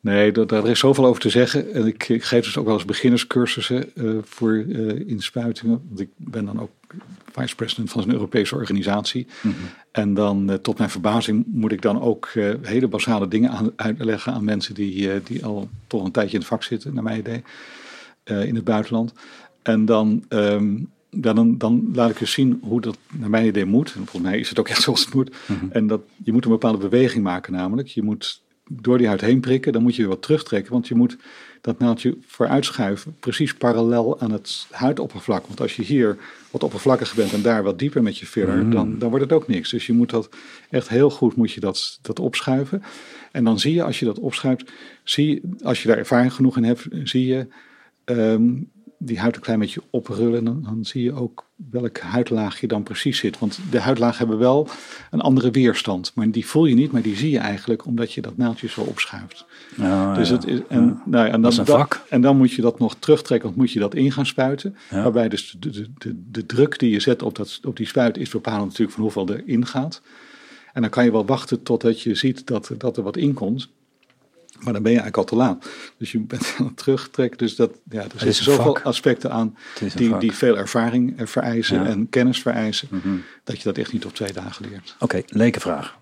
nee, 0.00 0.32
dat, 0.32 0.48
daar 0.48 0.66
is 0.66 0.78
zoveel 0.78 1.06
over 1.06 1.20
te 1.20 1.30
zeggen. 1.30 1.72
En 1.72 1.86
ik, 1.86 2.08
ik 2.08 2.24
geef 2.24 2.44
dus 2.44 2.56
ook 2.56 2.64
wel 2.64 2.74
eens 2.74 2.84
beginnerscursussen 2.84 3.90
voor 4.22 4.56
inspuitingen. 5.06 5.82
Want 5.88 6.00
ik 6.00 6.08
ben 6.16 6.44
dan 6.44 6.60
ook 6.60 6.70
vice-president 7.36 7.90
van 7.90 8.02
een 8.02 8.12
Europese 8.12 8.54
organisatie. 8.54 9.26
Mhm. 9.40 9.54
En 9.90 10.14
dan 10.14 10.50
uh, 10.50 10.56
tot 10.56 10.78
mijn 10.78 10.90
verbazing 10.90 11.44
moet 11.46 11.72
ik 11.72 11.82
dan 11.82 12.00
ook 12.00 12.30
uh, 12.34 12.54
hele 12.62 12.88
basale 12.88 13.28
dingen 13.28 13.50
aan, 13.50 13.70
uitleggen 13.76 14.32
aan 14.32 14.44
mensen 14.44 14.74
die, 14.74 15.06
uh, 15.06 15.14
die 15.24 15.44
al 15.44 15.68
toch 15.86 16.04
een 16.04 16.10
tijdje 16.10 16.32
in 16.32 16.38
het 16.38 16.48
vak 16.48 16.62
zitten, 16.62 16.94
naar 16.94 17.02
mijn 17.02 17.18
idee, 17.18 17.42
in 18.24 18.54
het 18.54 18.64
buitenland. 18.64 19.12
En 19.62 19.84
dan, 19.84 20.24
um, 20.28 20.90
dan, 21.10 21.58
dan 21.58 21.90
laat 21.92 22.10
ik 22.10 22.18
dus 22.18 22.32
zien 22.32 22.58
hoe 22.62 22.80
dat 22.80 22.98
naar 23.12 23.30
mijn 23.30 23.46
idee 23.46 23.64
moet. 23.64 23.86
En 23.86 24.06
volgens 24.06 24.22
mij 24.22 24.38
is 24.38 24.48
het 24.48 24.58
ook 24.58 24.68
echt 24.68 24.82
zoals 24.82 25.04
het 25.04 25.14
moet. 25.14 25.36
Mhm. 25.46 25.66
En 25.70 25.86
dat, 25.86 26.00
je 26.24 26.32
moet 26.32 26.44
een 26.44 26.50
bepaalde 26.50 26.88
beweging 26.88 27.24
maken 27.24 27.52
namelijk. 27.52 27.88
Je 27.88 28.02
moet 28.02 28.42
door 28.70 28.98
die 28.98 29.06
huid 29.06 29.20
heen 29.20 29.40
prikken, 29.40 29.72
dan 29.72 29.82
moet 29.82 29.94
je 29.94 30.00
weer 30.02 30.10
wat 30.10 30.22
terugtrekken. 30.22 30.72
Want 30.72 30.88
je 30.88 30.94
moet 30.94 31.16
dat 31.60 31.78
naaldje 31.78 32.16
vooruitschuiven, 32.20 33.16
precies 33.20 33.54
parallel 33.54 34.20
aan 34.20 34.30
het 34.30 34.66
huidoppervlak. 34.70 35.46
Want 35.46 35.60
als 35.60 35.76
je 35.76 35.82
hier 35.82 36.16
wat 36.50 36.62
oppervlakkiger 36.62 37.16
bent 37.16 37.32
en 37.32 37.42
daar 37.42 37.62
wat 37.62 37.78
dieper 37.78 38.02
met 38.02 38.18
je 38.18 38.26
filler, 38.26 38.64
mm. 38.64 38.70
dan, 38.70 38.98
dan 38.98 39.08
wordt 39.08 39.24
het 39.24 39.32
ook 39.32 39.48
niks. 39.48 39.70
Dus 39.70 39.86
je 39.86 39.92
moet 39.92 40.10
dat 40.10 40.28
echt 40.70 40.88
heel 40.88 41.10
goed 41.10 41.36
moet 41.36 41.52
je 41.52 41.60
dat, 41.60 41.98
dat 42.02 42.20
opschuiven. 42.20 42.82
En 43.32 43.44
dan 43.44 43.58
zie 43.58 43.74
je, 43.74 43.82
als 43.82 43.98
je 43.98 44.04
dat 44.04 44.18
opschuift, 44.18 44.72
zie 45.04 45.40
als 45.62 45.82
je 45.82 45.88
daar 45.88 45.98
ervaring 45.98 46.32
genoeg 46.32 46.56
in 46.56 46.64
hebt, 46.64 46.86
zie 47.02 47.26
je 47.26 47.46
um, 48.04 48.70
die 48.98 49.18
huid 49.18 49.36
een 49.36 49.42
klein 49.42 49.58
beetje 49.58 49.82
oprullen. 49.90 50.44
Dan, 50.44 50.62
dan 50.62 50.84
zie 50.84 51.02
je 51.02 51.12
ook 51.12 51.45
welk 51.70 51.98
huidlaagje 51.98 52.66
dan 52.66 52.82
precies 52.82 53.18
zit. 53.18 53.38
Want 53.38 53.58
de 53.70 53.80
huidlagen 53.80 54.18
hebben 54.18 54.38
wel 54.38 54.68
een 55.10 55.20
andere 55.20 55.50
weerstand. 55.50 56.12
Maar 56.14 56.30
die 56.30 56.46
voel 56.46 56.66
je 56.66 56.74
niet, 56.74 56.92
maar 56.92 57.02
die 57.02 57.16
zie 57.16 57.30
je 57.30 57.38
eigenlijk 57.38 57.84
omdat 57.84 58.12
je 58.12 58.20
dat 58.20 58.36
naaldje 58.36 58.68
zo 58.68 58.80
opschuift. 58.80 59.46
Oh, 59.80 60.14
dus 60.14 60.28
het 60.28 60.46
is, 60.46 60.60
en, 60.68 60.84
ja. 60.84 61.02
nou, 61.04 61.26
en 61.26 61.42
dan, 61.42 61.54
dat 61.54 61.68
vak. 61.68 62.04
en 62.08 62.20
dan 62.20 62.36
moet 62.36 62.52
je 62.52 62.62
dat 62.62 62.78
nog 62.78 62.96
terugtrekken, 62.98 63.48
want 63.48 63.60
moet 63.60 63.72
je 63.72 63.78
dat 63.78 63.94
in 63.94 64.12
gaan 64.12 64.26
spuiten. 64.26 64.76
Ja. 64.90 65.02
Waarbij 65.02 65.28
dus 65.28 65.56
de, 65.58 65.70
de, 65.70 65.90
de, 65.98 66.22
de, 66.30 66.46
druk 66.46 66.78
die 66.78 66.90
je 66.90 67.00
zet 67.00 67.22
op, 67.22 67.34
dat, 67.34 67.60
op 67.64 67.76
die 67.76 67.86
spuit 67.86 68.18
is 68.18 68.30
bepalend 68.30 68.64
natuurlijk 68.64 68.92
van 68.92 69.02
hoeveel 69.02 69.28
erin 69.28 69.66
gaat. 69.66 70.02
En 70.72 70.80
dan 70.82 70.90
kan 70.90 71.04
je 71.04 71.12
wel 71.12 71.26
wachten 71.26 71.62
totdat 71.62 72.00
je 72.00 72.14
ziet 72.14 72.46
dat, 72.46 72.70
dat 72.78 72.96
er 72.96 73.02
wat 73.02 73.16
in 73.16 73.34
komt. 73.34 73.68
Maar 74.58 74.72
dan 74.72 74.82
ben 74.82 74.92
je 74.92 74.98
eigenlijk 75.00 75.16
al 75.16 75.24
te 75.24 75.44
laat. 75.44 75.66
Dus 75.98 76.12
je 76.12 76.18
bent 76.18 76.54
aan 76.58 76.66
het 76.66 76.76
terugtrekken. 76.76 77.38
Dus 77.38 77.56
dat, 77.56 77.70
ja, 77.90 78.02
er 78.02 78.10
zitten 78.16 78.44
zoveel 78.44 78.64
vak. 78.64 78.80
aspecten 78.80 79.30
aan 79.30 79.56
die, 79.96 80.18
die 80.18 80.32
veel 80.32 80.56
ervaring 80.56 81.14
vereisen 81.24 81.82
ja. 81.82 81.86
en 81.86 82.08
kennis 82.08 82.40
vereisen. 82.40 82.88
Mm 82.90 83.00
-hmm. 83.02 83.22
Dat 83.44 83.56
je 83.56 83.64
dat 83.64 83.78
echt 83.78 83.92
niet 83.92 84.04
op 84.04 84.14
twee 84.14 84.32
dagen 84.32 84.68
leert. 84.70 84.94
Oké, 84.98 85.04
okay, 85.04 85.24
lekenvraag. 85.26 85.96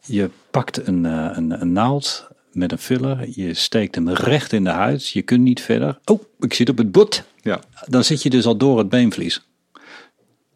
je 0.00 0.30
pakt 0.50 0.86
een, 0.86 1.04
uh, 1.04 1.30
een, 1.32 1.60
een 1.60 1.72
naald 1.72 2.28
met 2.52 2.72
een 2.72 2.78
filler, 2.78 3.28
je 3.30 3.54
steekt 3.54 3.94
hem 3.94 4.08
recht 4.08 4.52
in 4.52 4.64
de 4.64 4.70
huid, 4.70 5.08
je 5.08 5.22
kunt 5.22 5.40
niet 5.40 5.60
verder. 5.60 5.98
Oh, 6.04 6.22
ik 6.38 6.54
zit 6.54 6.68
op 6.68 6.78
het 6.78 6.92
bot. 6.92 7.22
Ja. 7.40 7.60
Dan 7.86 8.04
zit 8.04 8.22
je 8.22 8.30
dus 8.30 8.46
al 8.46 8.56
door 8.56 8.78
het 8.78 8.88
beenvlies. 8.88 9.46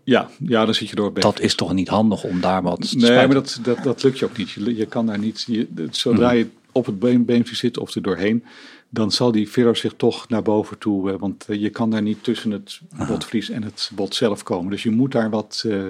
Ja, 0.04 0.28
ja, 0.38 0.64
dan 0.64 0.74
zit 0.74 0.88
je 0.88 0.96
door 0.96 1.12
het 1.12 1.22
Dat 1.22 1.40
is 1.40 1.54
toch 1.54 1.72
niet 1.72 1.88
handig 1.88 2.24
om 2.24 2.40
daar 2.40 2.62
wat 2.62 2.90
te 2.90 2.96
Nee, 2.96 3.10
maar 3.10 3.34
dat, 3.34 3.58
dat, 3.62 3.82
dat 3.82 4.02
lukt 4.02 4.18
je 4.18 4.24
ook 4.24 4.36
niet. 4.36 4.50
Je, 4.50 4.76
je 4.76 4.86
kan 4.86 5.06
daar 5.06 5.18
niet, 5.18 5.44
je, 5.46 5.88
zodra 5.90 6.30
je 6.30 6.46
op 6.72 6.86
het 6.86 6.98
been, 6.98 7.24
beenvlies 7.24 7.58
zit 7.58 7.78
of 7.78 7.94
er 7.94 8.02
doorheen, 8.02 8.44
dan 8.88 9.12
zal 9.12 9.32
die 9.32 9.46
filler 9.46 9.76
zich 9.76 9.94
toch 9.96 10.28
naar 10.28 10.42
boven 10.42 10.78
toe, 10.78 11.10
uh, 11.10 11.18
want 11.18 11.46
uh, 11.48 11.60
je 11.60 11.70
kan 11.70 11.90
daar 11.90 12.02
niet 12.02 12.24
tussen 12.24 12.50
het 12.50 12.80
botvlies 13.08 13.50
en 13.50 13.62
het 13.62 13.90
bot 13.94 14.14
zelf 14.14 14.42
komen. 14.42 14.70
Dus 14.70 14.82
je 14.82 14.90
moet 14.90 15.12
daar 15.12 15.30
wat, 15.30 15.62
uh, 15.66 15.86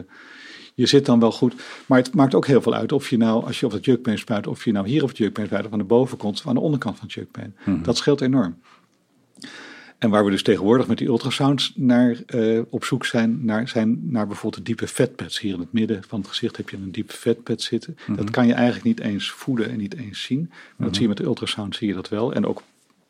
je 0.74 0.87
zit 0.87 1.07
dan 1.07 1.20
wel 1.20 1.33
goed. 1.33 1.55
Maar 1.87 1.99
het 1.99 2.14
maakt 2.14 2.35
ook 2.35 2.47
heel 2.47 2.62
veel 2.62 2.74
uit 2.74 2.93
of 2.93 3.11
je 3.11 3.16
nou, 3.16 3.45
als 3.45 3.61
je 3.61 3.66
op 3.66 3.72
het 3.72 3.85
jukbeen 3.85 4.18
spuit, 4.18 4.47
of 4.47 4.64
je 4.64 4.72
nou 4.72 4.89
hier 4.89 5.03
op 5.03 5.09
het 5.09 5.18
jukbeen 5.18 5.47
spuit, 5.47 5.66
of 5.66 5.72
aan 5.72 5.79
de 5.79 5.85
bovenkant 5.85 6.39
of 6.39 6.47
aan 6.47 6.55
de 6.55 6.61
onderkant 6.61 6.97
van 6.97 7.07
het 7.07 7.14
jukbeen. 7.14 7.55
Mhm. 7.64 7.83
Dat 7.83 7.97
scheelt 7.97 8.20
enorm. 8.20 8.57
En 9.99 10.11
waar 10.11 10.24
we 10.24 10.30
dus 10.30 10.42
tegenwoordig 10.42 10.86
met 10.86 10.99
die 10.99 11.07
ultrasounds 11.07 11.72
naar 11.76 12.16
uh, 12.34 12.61
op 12.68 12.84
zoek 12.84 13.07
zijn 13.07 13.44
naar, 13.44 13.68
zijn 13.68 14.01
naar 14.03 14.26
bijvoorbeeld 14.26 14.66
de 14.66 14.72
diepe 14.72 14.86
vetpads. 14.86 15.40
Hier 15.40 15.55
in 15.55 15.61
het 15.61 15.72
midden 15.72 16.03
van 16.09 16.20
het 16.20 16.28
gezicht 16.28 16.57
heb 16.57 16.68
je 16.68 16.76
een 16.76 16.90
diepe 16.90 17.12
vetpad 17.12 17.62
zitten. 17.62 17.96
Mhm. 18.07 18.16
Dat 18.16 18.30
kan 18.30 18.46
je 18.46 18.53
eigenlijk 18.53 18.84
niet 18.84 19.01
eens 19.01 19.30
voeden 19.30 19.70
en 19.70 19.78
niet 19.78 19.94
eens 19.94 20.22
zien. 20.22 20.46
Maar 20.76 20.86
dat 20.86 20.92
zie 20.94 21.03
je 21.03 21.09
met 21.09 21.16
de 21.16 21.24
ultrasound, 21.24 21.76
zie 21.76 21.88
je 21.88 21.94
dat 21.94 22.09
wel. 22.09 22.32
En 22.32 22.46
ook 22.46 22.62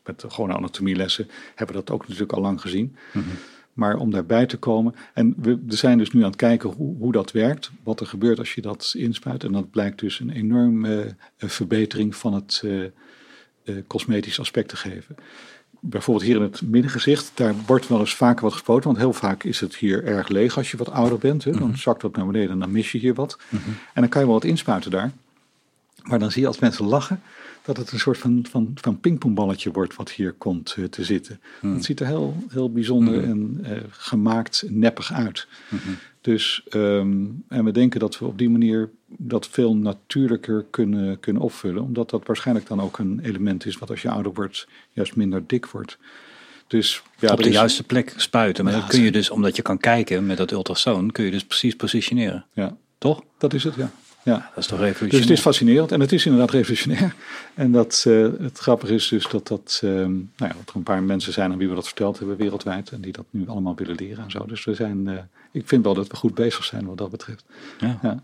met 0.05 0.19
de 0.19 0.29
gewone 0.29 0.53
anatomielessen 0.53 1.27
hebben 1.55 1.75
we 1.75 1.81
dat 1.83 1.95
ook 1.95 2.01
natuurlijk 2.01 2.33
al 2.33 2.41
lang 2.41 2.61
gezien. 2.61 2.95
Mhm. 3.13 3.25
Maar 3.73 3.97
om 3.97 4.11
daarbij 4.11 4.45
te 4.45 4.57
komen. 4.57 4.95
En 5.13 5.35
we, 5.37 5.59
zijn 5.67 5.97
dus 5.97 6.11
nu 6.11 6.19
aan 6.19 6.29
het 6.29 6.35
kijken 6.35 6.69
hoe, 6.69 6.97
hoe 6.97 7.11
dat 7.11 7.31
werkt. 7.31 7.71
Wat 7.83 7.99
er 7.99 8.05
gebeurt 8.05 8.39
als 8.39 8.53
je 8.53 8.61
dat 8.61 8.93
inspuit. 8.97 9.43
En 9.43 9.51
dat 9.51 9.71
blijkt 9.71 9.99
dus 9.99 10.19
een 10.19 10.29
enorme 10.29 11.05
uh, 11.05 11.49
verbetering 11.49 12.15
van 12.15 12.33
het 12.33 12.61
uh, 12.65 12.83
cosmetisch 13.87 14.39
aspect 14.39 14.69
te 14.69 14.75
geven. 14.75 15.15
Bijvoorbeeld 15.79 16.25
hier 16.25 16.35
in 16.35 16.41
het 16.41 16.61
middengezicht, 16.61 17.31
daar 17.33 17.53
wordt 17.65 17.87
wel 17.87 17.99
eens 17.99 18.15
vaker 18.15 18.43
wat 18.43 18.53
gespoten. 18.53 18.83
Want 18.83 18.97
heel 18.97 19.13
vaak 19.13 19.43
is 19.43 19.59
het 19.59 19.75
hier 19.75 20.03
erg 20.03 20.27
leeg 20.27 20.57
als 20.57 20.71
je 20.71 20.77
wat 20.77 20.91
ouder 20.91 21.17
bent. 21.17 21.43
Hè? 21.43 21.51
Dan 21.51 21.67
Mhm. 21.67 21.75
zakt 21.77 22.01
dat 22.01 22.15
naar 22.15 22.25
beneden 22.25 22.49
en 22.49 22.59
dan 22.59 22.71
mis 22.71 22.91
je 22.91 22.97
hier 22.97 23.13
wat. 23.13 23.37
En 23.93 24.01
dan 24.01 24.09
kan 24.09 24.21
je 24.21 24.27
wel 24.27 24.35
wat 24.35 24.45
inspuiten 24.45 24.91
daar. 24.91 25.11
Maar 26.03 26.19
dan 26.19 26.31
zie 26.31 26.41
je 26.41 26.47
als 26.47 26.59
mensen 26.59 26.85
lachen, 26.85 27.21
dat 27.65 27.77
het 27.77 27.91
een 27.91 27.99
soort 27.99 28.17
van, 28.17 28.45
van, 28.49 28.71
van 28.75 28.99
pingpongballetje 28.99 29.71
wordt 29.71 29.95
wat 29.95 30.11
hier 30.11 30.31
komt 30.33 30.75
uh, 30.79 30.85
te 30.85 31.03
zitten. 31.03 31.39
Mhm. 31.61 31.73
Het 31.73 31.85
ziet 31.85 31.99
er 31.99 32.05
heel, 32.05 32.43
heel 32.49 32.71
bijzonder 32.71 33.23
en 33.23 33.57
uh, 33.61 33.71
gemaakt 33.89 34.63
neppig 34.69 35.13
uit. 35.13 35.47
Dus, 36.29 36.63
um, 36.69 37.43
en 37.47 37.63
we 37.63 37.71
denken 37.71 37.99
dat 37.99 38.19
we 38.19 38.25
op 38.25 38.37
die 38.37 38.49
manier 38.49 38.89
dat 39.07 39.47
veel 39.47 39.75
natuurlijker 39.75 40.65
kunnen, 40.69 41.19
kunnen 41.19 41.41
opvullen. 41.41 41.83
Omdat 41.83 42.09
dat 42.09 42.25
waarschijnlijk 42.25 42.67
dan 42.67 42.81
ook 42.81 42.97
een 42.97 43.19
element 43.23 43.65
is 43.65 43.77
wat 43.77 43.89
als 43.89 44.01
je 44.01 44.09
ouder 44.09 44.33
wordt 44.33 44.67
juist 44.91 45.15
minder 45.15 45.43
dik 45.47 45.65
wordt. 45.65 45.97
Dus, 46.67 47.03
ja, 47.19 47.31
op 47.31 47.37
de 47.37 47.49
is, 47.49 47.53
juiste 47.53 47.83
plek 47.83 48.13
spuiten. 48.17 48.63
Maar 48.63 48.73
Ja, 48.73 48.79
dat 48.79 48.89
kun 48.89 49.01
je 49.01 49.11
dus, 49.11 49.29
omdat 49.29 49.55
je 49.55 49.61
kan 49.61 49.77
kijken 49.77 50.25
met 50.25 50.37
dat 50.37 50.51
ultrasoon, 50.51 51.11
kun 51.11 51.25
je 51.25 51.31
dus 51.31 51.45
precies 51.45 51.75
positioneren. 51.75 52.45
Ja, 52.53 52.77
Toch? 52.97 53.23
dat 53.37 53.53
is 53.53 53.63
het, 53.63 53.75
ja. 53.75 53.91
Ja. 54.23 54.49
Dat 54.55 54.63
is 54.63 54.67
toch 54.67 54.79
revolutionair? 54.79 55.09
Dus 55.11 55.19
het 55.19 55.29
is 55.29 55.39
fascinerend 55.39 55.91
en 55.91 55.99
het 55.99 56.11
is 56.11 56.25
inderdaad 56.25 56.51
revolutionair. 56.51 57.15
En 57.53 57.71
dat, 57.71 58.05
uh, 58.07 58.27
het 58.39 58.57
grappige 58.57 58.93
is 58.93 59.07
dus 59.07 59.27
dat, 59.27 59.47
dat, 59.47 59.81
uh, 59.83 59.91
nou 59.91 60.25
ja, 60.37 60.47
dat 60.47 60.69
er 60.69 60.75
een 60.75 60.83
paar 60.83 61.03
mensen 61.03 61.33
zijn 61.33 61.51
aan 61.51 61.57
wie 61.57 61.69
we 61.69 61.75
dat 61.75 61.85
verteld 61.85 62.17
hebben 62.19 62.37
wereldwijd. 62.37 62.89
En 62.89 63.01
die 63.01 63.11
dat 63.11 63.25
nu 63.29 63.47
allemaal 63.47 63.75
willen 63.75 63.95
leren 63.95 64.23
en 64.23 64.31
zo. 64.31 64.45
Dus 64.45 64.65
we 64.65 64.73
zijn, 64.73 65.07
uh, 65.07 65.17
ik 65.51 65.67
vind 65.67 65.83
wel 65.83 65.93
dat 65.93 66.07
we 66.07 66.15
goed 66.15 66.33
bezig 66.33 66.63
zijn 66.63 66.85
wat 66.85 66.97
dat 66.97 67.09
betreft. 67.11 67.43
Ja, 67.79 67.99
ja. 68.01 68.23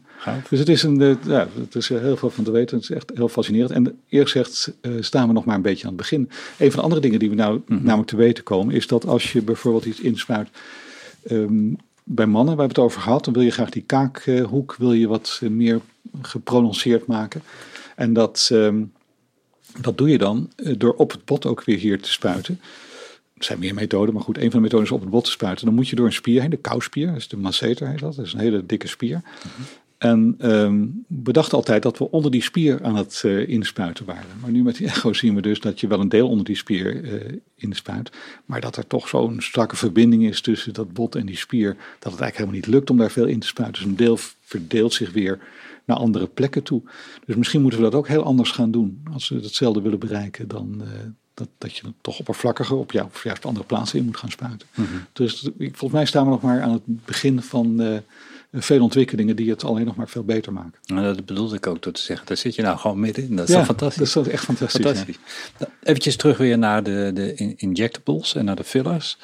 Dus 0.50 0.60
het 0.60 0.70
is, 0.70 0.84
een, 0.84 1.18
ja, 1.26 1.48
het 1.60 1.76
is 1.76 1.90
heel 1.90 2.18
veel 2.18 2.30
van 2.30 2.44
te 2.44 2.52
weten. 2.52 2.78
Het 2.78 2.90
is 2.90 2.96
echt 2.96 3.12
heel 3.16 3.30
fascinerend. 3.30 3.72
En 3.72 4.00
eerlijk 4.10 4.32
gezegd 4.32 4.74
staan 5.00 5.28
we 5.28 5.34
nog 5.34 5.46
maar 5.46 5.56
een 5.56 5.62
beetje 5.62 5.84
aan 5.84 5.94
het 5.94 5.98
begin. 5.98 6.30
Een 6.58 6.70
van 6.72 6.76
de 6.80 6.82
andere 6.82 7.02
dingen 7.02 7.20
die 7.20 7.30
we 7.30 7.36
nou 7.36 7.62
Mhm. 7.66 7.84
namelijk 7.84 8.10
te 8.10 8.16
weten 8.16 8.44
komen. 8.44 8.76
Is 8.76 8.88
dat 8.88 9.06
als 9.06 9.32
je 9.32 9.42
bijvoorbeeld 9.42 9.86
iets 9.86 10.00
inspuit. 10.00 10.50
Um, 11.32 11.78
bij 12.08 12.26
mannen, 12.26 12.56
we 12.56 12.60
hebben 12.60 12.78
het 12.78 12.86
over 12.86 13.02
gehad, 13.02 13.26
dan 13.26 13.34
wil 13.34 13.44
je 13.44 13.52
graag 13.52 13.70
die 13.70 13.82
kaakhoek 13.82 14.76
wil 14.78 14.94
je 14.94 15.08
wat 15.08 15.42
meer 15.50 15.82
geprononceerd 16.22 17.06
maken. 17.06 17.42
En 17.96 18.14
dat, 18.14 18.50
um, 18.52 18.92
dat 19.82 19.98
doe 19.98 20.10
je 20.10 20.18
dan 20.18 20.52
door 20.78 20.94
op 20.94 21.12
het 21.12 21.26
bot 21.26 21.46
ook 21.46 21.64
weer 21.64 21.78
hier 21.78 22.02
te 22.02 22.12
spuiten. 22.12 22.60
Er 23.38 23.44
zijn 23.44 23.60
meer 23.60 23.74
methoden, 23.74 24.14
maar 24.14 24.24
goed, 24.24 24.38
een 24.38 24.52
van 24.52 24.52
de 24.52 24.60
methoden 24.60 24.86
is 24.86 24.92
op 24.92 25.02
het 25.02 25.10
bot 25.10 25.24
te 25.24 25.32
spuiten. 25.32 25.66
Dan 25.66 25.76
moet 25.76 25.88
je 25.88 25.96
door 25.96 26.06
een 26.06 26.14
spier 26.14 26.42
heen, 26.42 26.50
de 26.50 26.58
kouspier, 26.58 27.08
dat 27.08 27.16
is 27.16 27.28
de 27.28 27.38
masseter 27.38 27.88
heet 27.88 28.00
dat, 28.00 28.16
dat 28.16 28.26
is 28.26 28.34
een 28.34 28.40
hele 28.40 28.66
dikke 28.66 28.88
spier. 28.88 29.22
Mm-hmm. 29.24 29.66
En 29.98 30.36
um, 30.52 31.06
we 31.08 31.32
dachten 31.32 31.58
altijd 31.58 31.84
dat 31.84 31.98
we 31.98 32.12
onder 32.12 32.32
die 32.32 32.42
spier 32.42 32.84
aan 32.84 32.96
het 32.96 33.22
uh, 33.26 33.48
inspuiten 33.48 34.06
waren. 34.06 34.40
Maar 34.42 34.52
nu 34.52 34.64
met 34.64 34.76
die 34.76 34.88
echo 34.88 35.14
zien 35.14 35.36
we 35.36 35.42
dus 35.42 35.60
dat 35.60 35.80
je 35.80 35.88
wel 35.88 36.00
een 36.00 36.10
deel 36.10 36.30
onder 36.30 36.46
die 36.46 36.56
spier 36.56 37.04
uh, 37.04 37.38
inspuit. 37.56 38.12
Maar 38.46 38.62
dat 38.62 38.78
er 38.78 38.88
toch 38.88 39.08
zo'n 39.08 39.42
strakke 39.42 39.76
verbinding 39.76 40.24
is 40.24 40.42
tussen 40.42 40.74
dat 40.74 40.94
bot 40.94 41.16
en 41.16 41.26
die 41.26 41.38
spier. 41.38 41.68
Dat 42.00 42.12
het 42.12 42.22
eigenlijk 42.22 42.36
helemaal 42.36 42.56
niet 42.56 42.68
lukt 42.68 42.90
om 42.90 42.98
daar 42.98 43.12
veel 43.12 43.26
in 43.26 43.40
te 43.40 43.48
spuiten. 43.48 43.82
Dus 43.82 43.92
een 43.92 43.98
deel 43.98 44.18
verdeelt 44.42 44.94
zich 44.94 45.12
weer 45.12 45.40
naar 45.86 45.98
andere 45.98 46.28
plekken 46.28 46.64
toe. 46.64 46.82
Dus 47.26 47.36
misschien 47.36 47.62
moeten 47.62 47.80
we 47.80 47.86
dat 47.86 47.96
ook 47.96 48.08
heel 48.08 48.24
anders 48.24 48.52
gaan 48.52 48.72
doen. 48.72 49.04
Als 49.14 49.30
we 49.30 49.36
hetzelfde 49.36 49.82
willen 49.82 50.00
bereiken 50.00 50.48
dan 50.48 50.82
uh, 50.82 50.88
dat, 51.34 51.50
dat 51.58 51.78
je 51.78 51.86
het 51.86 51.96
toch 52.02 52.20
oppervlakkiger 52.20 52.78
op, 52.78 52.92
ja, 52.92 53.04
op 53.04 53.22
juist 53.24 53.46
andere 53.46 53.66
plaatsen 53.66 54.00
in 54.00 54.06
moet 54.06 54.18
gaan 54.18 54.32
spuiten. 54.32 54.68
Mm-hmm. 54.76 55.06
Dus 55.14 55.50
volgens 55.58 55.92
mij 55.92 56.06
staan 56.06 56.24
we 56.24 56.30
nog 56.30 56.42
maar 56.42 56.62
aan 56.62 56.72
het 56.72 57.06
begin 57.06 57.42
van 57.42 58.02
veel 58.56 58.82
ontwikkelingen 58.82 59.36
die 59.36 59.50
het 59.50 59.64
alleen 59.64 59.86
nog 59.86 59.96
maar 59.96 60.10
veel 60.10 60.24
beter 60.24 60.54
maken. 60.54 60.80
Nou, 60.86 61.16
dat 61.16 61.26
bedoelde 61.26 61.56
ik 61.56 61.68
ook 61.68 61.84
door 61.84 61.94
te 61.94 62.02
zeggen. 62.02 62.28
Daar 62.28 62.38
zit 62.38 62.56
je 62.56 62.62
nou 62.62 62.78
gewoon 62.78 63.00
middenin. 63.00 63.36
Dat 63.36 63.50
is 63.50 63.56
ja, 63.56 63.66
fantastisch. 63.66 64.14
Dat 64.14 64.26
is 64.26 64.32
echt 64.32 64.44
fantastisch. 64.44 64.86
fantastisch. 64.86 65.18
Ja. 65.60 65.68
Eventjes 65.84 66.16
terug 66.16 66.38
weer 66.38 66.58
naar 66.58 66.84
de, 66.84 67.12
de 67.14 67.56
injectables 67.56 68.36
en 68.36 68.46
naar 68.46 68.56
de 68.56 68.64
fillers. 68.64 69.18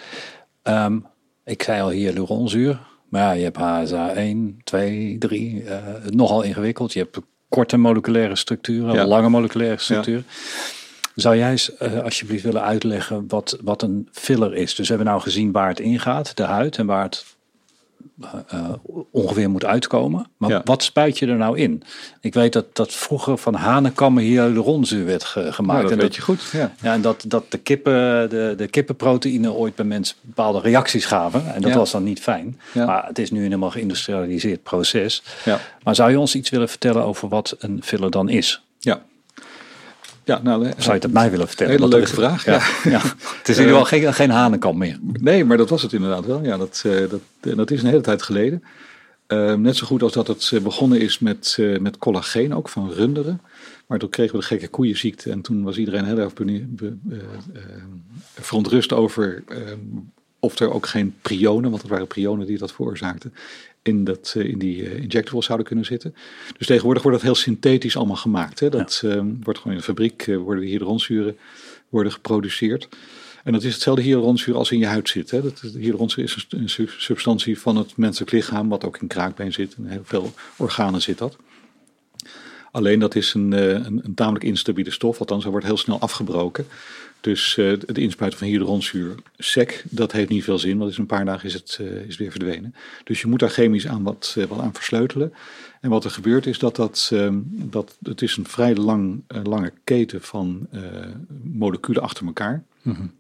Um, 0.63 1.05
ik 1.45 1.63
zei 1.63 1.81
al 1.81 1.89
hier 1.89 2.13
luronzuur. 2.13 2.79
Maar 3.09 3.21
ja, 3.21 3.31
je 3.31 3.43
hebt 3.43 3.57
HSA 3.57 4.13
1, 4.13 4.61
2, 4.63 5.17
3. 5.17 5.63
Uh, 5.63 5.77
nogal 6.09 6.41
ingewikkeld. 6.41 6.93
Je 6.93 6.99
hebt 6.99 7.19
korte 7.49 7.77
moleculaire 7.77 8.35
structuren, 8.35 8.93
ja. 8.93 9.05
lange 9.05 9.29
moleculaire 9.29 9.77
structuren. 9.81 10.25
Zou 11.15 11.37
jij 11.37 11.51
eens 11.51 11.71
uh, 11.81 12.03
alsjeblieft 12.03 12.43
willen 12.43 12.61
uitleggen 12.61 13.25
wat, 13.27 13.57
wat 13.61 13.81
een 13.81 14.07
filler 14.11 14.55
is? 14.55 14.75
Dus 14.75 14.87
we 14.87 14.93
hebben 14.93 15.13
nou 15.13 15.21
gezien 15.21 15.51
waar 15.51 15.67
het 15.67 15.79
ingaat, 15.79 16.37
de 16.37 16.43
huid, 16.43 16.77
en 16.77 16.85
waar 16.85 17.03
het 17.03 17.25
uh, 18.53 18.69
ongeveer 19.11 19.49
moet 19.49 19.65
uitkomen. 19.65 20.25
Maar 20.37 20.49
ja. 20.49 20.61
wat 20.63 20.83
spuit 20.83 21.19
je 21.19 21.27
er 21.27 21.35
nou 21.35 21.57
in? 21.57 21.83
Ik 22.21 22.33
weet 22.33 22.53
dat, 22.53 22.75
dat 22.75 22.93
vroeger 22.93 23.37
van 23.37 23.53
hanenkammen 23.53 24.23
hyaluronzuur 24.23 25.05
werd 25.05 25.23
ge, 25.23 25.53
gemaakt. 25.53 25.77
Ja, 25.77 25.83
dat 25.83 25.91
en 25.91 25.97
weet 25.97 26.07
dat, 26.07 26.15
je 26.15 26.21
goed. 26.21 26.49
Ja. 26.51 26.71
Ja, 26.81 26.93
en 26.93 27.01
dat, 27.01 27.23
dat 27.27 27.51
de, 27.51 27.57
kippen, 27.57 28.29
de, 28.29 28.53
de 28.57 28.67
kippenproteïne 28.67 29.51
ooit 29.51 29.75
bij 29.75 29.85
mensen 29.85 30.15
bepaalde 30.21 30.59
reacties 30.59 31.05
gaven. 31.05 31.53
En 31.53 31.61
dat 31.61 31.73
was 31.73 31.91
dan 31.91 32.03
niet 32.03 32.21
fijn. 32.21 32.59
Ja. 32.73 32.85
Maar 32.85 33.05
het 33.07 33.19
is 33.19 33.31
nu 33.31 33.37
een 33.37 33.43
helemaal 33.43 33.71
geïndustrialiseerd 33.71 34.63
proces. 34.63 35.23
Ja. 35.45 35.59
Maar 35.83 35.95
zou 35.95 36.11
je 36.11 36.19
ons 36.19 36.35
iets 36.35 36.49
willen 36.49 36.69
vertellen 36.69 37.03
over 37.03 37.29
wat 37.29 37.55
een 37.59 37.79
filler 37.83 38.11
dan 38.11 38.29
is? 38.29 38.63
Ja. 38.79 39.01
Ja, 40.31 40.41
nou, 40.43 40.63
zou 40.63 40.73
je 40.85 40.91
het 40.91 41.05
aan 41.05 41.11
mij 41.11 41.31
willen 41.31 41.47
vertellen? 41.47 41.73
Hele 41.73 41.87
leuke 41.87 42.07
vraag. 42.07 42.45
Ja. 42.45 42.61
ja. 42.83 43.01
het 43.37 43.49
is 43.49 43.57
in 43.57 43.63
ieder 43.63 43.85
geval 43.85 44.13
geen, 44.13 44.13
geen 44.13 44.77
meer. 44.77 44.99
Nee, 45.01 45.45
maar 45.45 45.57
dat 45.57 45.69
was 45.69 45.81
het 45.81 45.93
inderdaad 45.93 46.25
wel. 46.25 46.43
Ja, 46.43 46.57
dat, 46.57 46.83
uh, 46.85 47.09
dat, 47.09 47.55
dat 47.57 47.71
is 47.71 47.81
een 47.81 47.89
hele 47.89 48.01
tijd 48.01 48.21
geleden. 48.21 48.63
Uh, 49.27 49.53
net 49.53 49.75
zo 49.75 49.85
goed 49.85 50.03
als 50.03 50.13
dat 50.13 50.27
het 50.27 50.59
begonnen 50.63 50.99
is 50.99 51.19
met, 51.19 51.57
uh, 51.59 51.79
met 51.79 51.97
collageen, 51.97 52.55
ook 52.55 52.69
van 52.69 52.91
runderen. 52.91 53.41
Maar 53.87 53.99
toen 53.99 54.09
kregen 54.09 54.33
we 54.33 54.39
de 54.39 54.47
gekke 54.47 54.67
koeienziekte. 54.67 55.31
En 55.31 55.41
toen 55.41 55.63
was 55.63 55.77
iedereen 55.77 56.05
heel 56.05 56.17
erg 56.17 56.33
be, 56.33 56.65
be, 56.67 56.93
verontrust 58.39 58.93
over 58.93 59.43
of 60.39 60.59
er 60.59 60.73
ook 60.73 60.87
geen 60.87 61.15
prionen, 61.21 61.69
want 61.69 61.81
het 61.81 61.91
waren 61.91 62.07
prionen 62.07 62.47
die 62.47 62.57
dat 62.57 62.73
veroorzaakten, 62.73 63.33
in, 63.83 64.03
dat, 64.03 64.33
in 64.37 64.59
die 64.59 64.83
uh, 64.83 65.01
injectables 65.01 65.45
zouden 65.45 65.67
kunnen 65.67 65.85
zitten. 65.85 66.15
Dus 66.57 66.67
tegenwoordig 66.67 67.03
wordt 67.03 67.17
dat 67.17 67.27
heel 67.27 67.35
synthetisch 67.35 67.97
allemaal 67.97 68.15
gemaakt. 68.15 68.59
Hè? 68.59 68.69
Dat 68.69 68.99
ja. 69.01 69.15
uh, 69.15 69.21
wordt 69.43 69.59
gewoon 69.59 69.73
in 69.73 69.79
de 69.79 69.85
fabriek, 69.85 70.27
uh, 70.27 70.37
worden 70.37 70.63
die 70.63 70.71
hyaluronzuren 70.71 71.37
worden 71.89 72.11
geproduceerd. 72.11 72.87
En 73.43 73.51
dat 73.51 73.63
is 73.63 73.73
hetzelfde 73.73 74.03
hyaluronzuur 74.03 74.55
als 74.55 74.71
in 74.71 74.79
je 74.79 74.85
huid 74.85 75.09
zit. 75.09 75.31
Hè? 75.31 75.41
Dat, 75.41 75.59
hyaluronzuur 75.59 76.23
is 76.23 76.47
een, 76.49 76.59
een, 76.77 76.89
substantie 76.97 77.59
van 77.59 77.75
het 77.75 77.97
menselijk 77.97 78.31
lichaam, 78.31 78.69
wat 78.69 78.85
ook 78.85 78.97
in 78.97 79.07
kraakbeen 79.07 79.53
zit. 79.53 79.75
In 79.77 79.85
heel 79.85 80.01
veel 80.03 80.33
organen 80.57 81.01
zit 81.01 81.17
dat. 81.17 81.37
Alleen 82.71 82.99
dat 82.99 83.15
is 83.15 83.33
een, 83.33 83.51
een, 83.51 84.01
een 84.05 84.13
tamelijk 84.13 84.43
instabiele 84.43 84.91
stof, 84.91 85.19
althans 85.19 85.41
hij 85.41 85.51
wordt 85.51 85.67
heel 85.67 85.77
snel 85.77 85.99
afgebroken. 85.99 86.65
Dus 87.21 87.57
uh, 87.57 87.69
het 87.69 87.97
inspuiten 87.97 88.39
van 88.39 88.47
hyaluronzuur 88.47 89.15
sec, 89.37 89.83
dat 89.89 90.11
heeft 90.11 90.29
niet 90.29 90.43
veel 90.43 90.59
zin, 90.59 90.77
want 90.77 90.93
in 90.93 90.99
een 90.99 91.05
paar 91.05 91.25
dagen 91.25 91.47
is 91.47 91.53
het, 91.53 91.77
uh, 91.81 91.91
is 91.91 92.17
weer 92.17 92.31
verdwenen. 92.31 92.75
Dus 93.03 93.21
je 93.21 93.27
moet 93.27 93.39
daar 93.39 93.49
chemisch 93.49 93.87
aan 93.87 94.03
wat, 94.03 94.35
uh, 94.37 94.45
wat 94.45 94.59
aan 94.59 94.73
versleutelen. 94.73 95.33
En 95.81 95.89
wat 95.89 96.03
er 96.03 96.11
gebeurt 96.11 96.45
is 96.45 96.59
dat, 96.59 96.75
dat, 96.75 97.09
um, 97.13 97.45
dat 97.51 97.97
het 98.01 98.21
is 98.21 98.37
een 98.37 98.47
vrij 98.47 98.75
lang, 98.75 99.23
lange 99.43 99.73
keten 99.83 100.21
van 100.21 100.67
moleculen 101.43 102.01
achter 102.01 102.25
elkaar. 102.25 102.63
Mm 102.81 102.93
-hmm. 102.93 103.11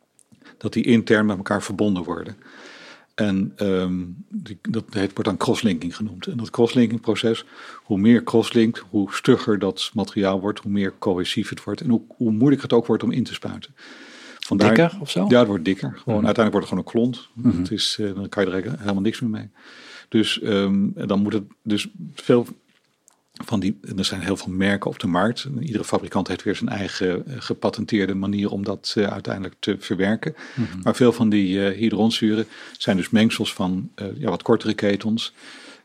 Dat 0.57 0.73
die 0.73 0.83
intern 0.83 1.25
met 1.25 1.37
elkaar 1.37 1.63
verbonden 1.63 2.03
worden. 2.03 2.35
En 3.15 3.53
ehm, 3.55 4.03
die, 4.29 4.57
dat 4.61 4.83
het 4.89 5.11
wordt 5.13 5.23
dan 5.23 5.37
crosslinking 5.37 5.95
genoemd. 5.95 6.27
En 6.27 6.37
dat 6.37 6.49
crosslinking 6.49 7.01
proces, 7.01 7.45
hoe 7.83 7.97
meer 7.97 8.23
crosslinkt, 8.23 8.83
hoe 8.89 9.13
stugger 9.13 9.59
dat 9.59 9.91
materiaal 9.93 10.39
wordt, 10.39 10.59
hoe 10.59 10.71
meer 10.71 10.93
cohesief 10.99 11.49
het 11.49 11.63
wordt 11.63 11.81
en 11.81 11.89
hoe, 11.89 12.01
hoe 12.07 12.31
moeilijker 12.31 12.69
het 12.69 12.77
ook 12.77 12.85
wordt 12.85 13.03
om 13.03 13.11
in 13.11 13.23
te 13.23 13.33
spuiten. 13.33 13.75
Vandaar, 14.39 14.75
dikker 14.75 14.97
of 15.01 15.09
zo? 15.09 15.25
Ja, 15.29 15.39
het 15.39 15.47
wordt 15.47 15.65
dikker. 15.65 15.93
Gewoon, 15.97 16.25
Uiteindelijk 16.25 16.51
wordt 16.51 16.69
het 16.69 16.93
gewoon 16.93 17.07
een 17.07 17.11
klont. 17.13 17.29
Mm 17.33 17.61
het 17.61 17.71
is, 17.71 17.97
uh, 17.99 18.15
dan 18.15 18.29
kan 18.29 18.45
je 18.45 18.51
er 18.51 18.79
helemaal 18.79 19.01
niks 19.01 19.19
meer 19.19 19.29
mee. 19.29 19.49
Dus 20.09 20.39
um, 20.43 20.93
dan 20.95 21.21
moet 21.21 21.33
het 21.33 21.43
dus 21.63 21.87
veel 22.13 22.47
van 23.45 23.59
die, 23.59 23.79
er 23.97 24.05
zijn 24.05 24.21
heel 24.21 24.37
veel 24.37 24.51
merken 24.51 24.89
op 24.89 24.99
de 24.99 25.07
markt. 25.07 25.47
Iedere 25.59 25.83
fabrikant 25.83 26.27
heeft 26.27 26.43
weer 26.43 26.55
zijn 26.55 26.69
eigen 26.69 27.25
eh, 27.25 27.35
gepatenteerde 27.39 28.15
manier 28.15 28.51
om 28.51 28.63
dat 28.63 28.93
uh, 28.97 29.07
uiteindelijk 29.07 29.55
te 29.59 29.75
verwerken. 29.79 30.35
Mm 30.55 30.65
-hmm. 30.65 30.81
Maar 30.83 30.95
veel 30.95 31.13
van 31.13 31.29
die 31.29 31.57
uh, 31.57 31.77
hydroonzuren 31.77 32.45
zijn 32.77 32.97
dus 32.97 33.09
mengsels 33.09 33.53
van 33.53 33.91
ja, 34.15 34.29
wat 34.29 34.41
kortere 34.41 34.73
ketons 34.73 35.33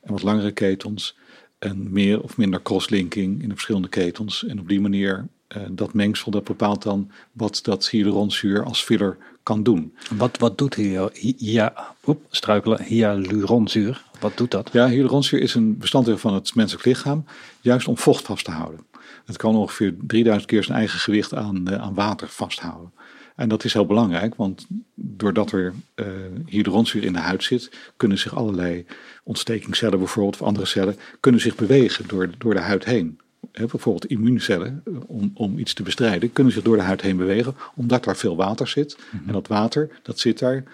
en 0.00 0.12
wat 0.12 0.22
langere 0.22 0.52
ketons. 0.52 1.16
En 1.58 1.92
meer 1.92 2.20
of 2.20 2.36
minder 2.36 2.62
crosslinking 2.62 3.42
in 3.42 3.48
de 3.48 3.54
verschillende 3.54 3.88
ketons. 3.88 4.46
En 4.46 4.60
op 4.60 4.68
die 4.68 4.80
manier, 4.80 5.26
dat 5.70 5.94
mengsel, 5.94 6.30
dat 6.30 6.44
bepaalt 6.44 6.82
dan 6.82 7.10
wat 7.32 7.60
dat 7.62 7.88
hyaluronzuur 7.90 8.64
als 8.64 8.82
filler 8.82 9.16
kan 9.46 9.62
doen. 9.62 9.94
Wat, 10.16 10.38
wat 10.38 10.58
doet 10.58 10.74
hier, 10.74 11.10
ja, 11.36 11.94
oep, 12.06 12.26
struikelen, 12.30 12.82
hyaluronzuur? 12.82 14.04
Wat 14.20 14.36
doet 14.36 14.50
dat? 14.50 14.70
Ja, 14.72 14.88
hyaluronzuur 14.88 15.40
is 15.40 15.54
een 15.54 15.78
bestanddeel 15.78 16.18
van 16.18 16.34
het 16.34 16.54
menselijk 16.54 16.86
lichaam, 16.86 17.24
juist 17.60 17.88
om 17.88 17.98
vocht 17.98 18.24
vast 18.24 18.44
te 18.44 18.50
houden. 18.50 18.80
Het 19.24 19.36
kan 19.36 19.56
ongeveer 19.56 19.94
3000 20.00 20.50
keer 20.50 20.64
zijn 20.64 20.78
eigen 20.78 20.98
gewicht 20.98 21.34
aan, 21.34 21.64
uh, 21.68 21.74
aan 21.74 21.94
water 21.94 22.28
vasthouden. 22.28 22.92
En 23.36 23.48
dat 23.48 23.64
is 23.64 23.72
heel 23.72 23.86
belangrijk, 23.86 24.34
want 24.34 24.66
doordat 24.94 25.52
er 25.52 25.74
uh, 25.94 26.06
hyaluronzuur 26.46 27.04
in 27.04 27.12
de 27.12 27.18
huid 27.18 27.44
zit, 27.44 27.70
kunnen 27.96 28.18
zich 28.18 28.36
allerlei 28.36 28.86
ontstekingscellen 29.24 29.98
bijvoorbeeld, 29.98 30.34
of 30.40 30.46
andere 30.46 30.66
cellen, 30.66 30.96
kunnen 31.20 31.40
zich 31.40 31.54
bewegen 31.54 32.08
door, 32.08 32.30
door 32.38 32.54
de 32.54 32.60
huid 32.60 32.84
heen. 32.84 33.20
Bijvoorbeeld 33.52 34.06
immuuncellen, 34.06 34.82
om, 35.06 35.30
om 35.34 35.58
iets 35.58 35.74
te 35.74 35.82
bestrijden, 35.82 36.32
kunnen 36.32 36.52
zich 36.52 36.62
door 36.62 36.76
de 36.76 36.82
huid 36.82 37.00
heen 37.00 37.16
bewegen, 37.16 37.54
omdat 37.74 38.04
daar 38.04 38.16
veel 38.16 38.36
water 38.36 38.68
zit. 38.68 38.96
Mm 38.98 39.18
-hmm. 39.18 39.26
En 39.26 39.32
dat 39.32 39.48
water, 39.48 39.90
dat 40.02 40.18
zit 40.18 40.38
daar, 40.38 40.64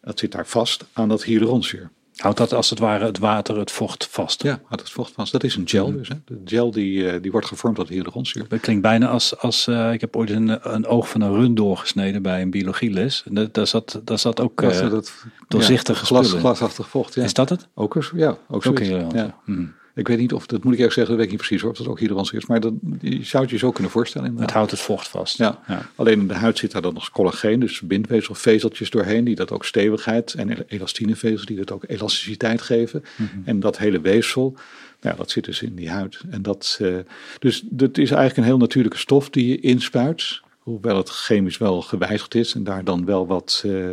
dat 0.00 0.18
zit 0.18 0.32
daar 0.32 0.46
vast 0.46 0.84
aan 0.92 1.08
dat 1.08 1.24
hyaluronzuur. 1.24 1.90
Houdt 2.18 2.38
dat 2.38 2.52
als 2.52 2.70
het 2.70 2.78
ware 2.78 3.04
het 3.04 3.18
water, 3.18 3.58
het 3.58 3.70
vocht 3.70 4.06
vast? 4.10 4.42
Ja, 4.42 4.60
houdt 4.64 4.82
het 4.82 4.90
vocht 4.90 5.12
vast. 5.12 5.32
Dat 5.32 5.44
is 5.44 5.56
een 5.56 5.68
gel 5.68 5.92
dus. 5.92 6.08
Hè. 6.08 6.14
De 6.24 6.40
gel 6.44 6.70
die, 6.70 7.20
die 7.20 7.30
wordt 7.30 7.46
gevormd 7.46 7.78
uit 7.78 7.88
hyaluronzuur. 7.88 8.44
Dat 8.48 8.60
klinkt 8.60 8.82
bijna 8.82 9.08
als, 9.08 9.38
als 9.38 9.66
uh, 9.66 9.92
ik 9.92 10.00
heb 10.00 10.16
ooit 10.16 10.30
een, 10.30 10.74
een 10.74 10.86
oog 10.86 11.08
van 11.08 11.20
een 11.20 11.32
rund 11.34 11.56
doorgesneden 11.56 12.22
bij 12.22 12.42
een 12.42 12.50
biologieles. 12.50 13.24
Daar, 13.30 13.52
daar, 13.52 13.66
zat, 13.66 14.00
daar 14.04 14.18
zat 14.18 14.40
ook 14.40 14.62
uh, 14.62 14.80
dat, 14.80 14.90
dat, 14.90 15.24
doorzichtige 15.48 16.00
ja, 16.00 16.06
glas, 16.06 16.32
glasachtig 16.32 16.88
vocht. 16.88 17.14
Ja. 17.14 17.22
Is 17.22 17.32
dat 17.32 17.48
het? 17.48 17.68
Ook, 17.74 18.10
ja, 18.14 18.38
ook 18.48 18.62
zo. 18.62 18.70
Okay, 18.70 19.06
ja. 19.12 19.38
Hmm. 19.44 19.74
Ik 19.98 20.08
weet 20.08 20.18
niet 20.18 20.32
of, 20.32 20.46
dat 20.46 20.62
moet 20.62 20.72
ik 20.72 20.78
eerlijk 20.78 20.94
zeggen, 20.94 21.16
dat 21.16 21.24
weet 21.24 21.32
ik 21.32 21.38
niet 21.38 21.48
precies 21.48 21.68
of 21.68 21.76
dat 21.76 21.86
ook 21.86 21.98
hyaluronzuur 21.98 22.40
is. 22.40 22.46
Maar 22.46 22.60
dat, 22.60 22.72
je 23.00 23.24
zou 23.24 23.42
het 23.42 23.52
je 23.52 23.58
zo 23.58 23.70
kunnen 23.70 23.92
voorstellen. 23.92 24.26
Inderdaad. 24.26 24.48
Het 24.48 24.58
houdt 24.58 24.70
het 24.70 24.80
vocht 24.80 25.08
vast. 25.08 25.36
Ja. 25.36 25.62
ja. 25.68 25.90
Alleen 25.94 26.20
in 26.20 26.28
de 26.28 26.34
huid 26.34 26.58
zit 26.58 26.72
daar 26.72 26.82
dan 26.82 26.94
nog 26.94 27.10
collageen, 27.10 27.60
dus 27.60 27.80
bindweefsel, 27.80 28.34
vezeltjes 28.34 28.90
doorheen, 28.90 29.24
die 29.24 29.34
dat 29.34 29.50
ook 29.50 29.64
stevigheid 29.64 30.34
en 30.34 30.64
elastinevezels, 30.68 31.46
die 31.46 31.56
dat 31.56 31.70
ook 31.70 31.84
elasticiteit 31.86 32.62
geven. 32.62 33.04
Mm 33.16 33.28
-hmm. 33.32 33.42
En 33.44 33.60
dat 33.60 33.78
hele 33.78 34.00
weefsel, 34.00 34.56
nou, 35.00 35.16
dat 35.16 35.30
zit 35.30 35.44
dus 35.44 35.62
in 35.62 35.74
die 35.74 35.90
huid. 35.90 36.20
En 36.30 36.42
dat, 36.42 36.78
uh, 36.82 36.98
dus 37.38 37.62
dat 37.64 37.98
is 37.98 38.10
eigenlijk 38.10 38.36
een 38.36 38.44
heel 38.44 38.58
natuurlijke 38.58 38.98
stof 38.98 39.30
die 39.30 39.48
je 39.48 39.60
inspuit, 39.60 40.40
hoewel 40.58 40.96
het 40.96 41.08
chemisch 41.08 41.58
wel 41.58 41.82
gewijzigd 41.82 42.34
is 42.34 42.54
en 42.54 42.64
daar 42.64 42.84
dan 42.84 43.04
wel 43.04 43.26
wat 43.26 43.62
uh, 43.66 43.90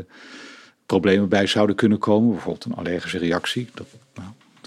problemen 0.85 1.29
bij 1.29 1.47
zouden 1.47 1.75
kunnen 1.75 1.97
komen. 1.97 2.31
Bijvoorbeeld 2.31 2.65
een 2.65 2.75
allergische 2.75 3.17
reactie. 3.17 3.67
Dat, 3.73 3.87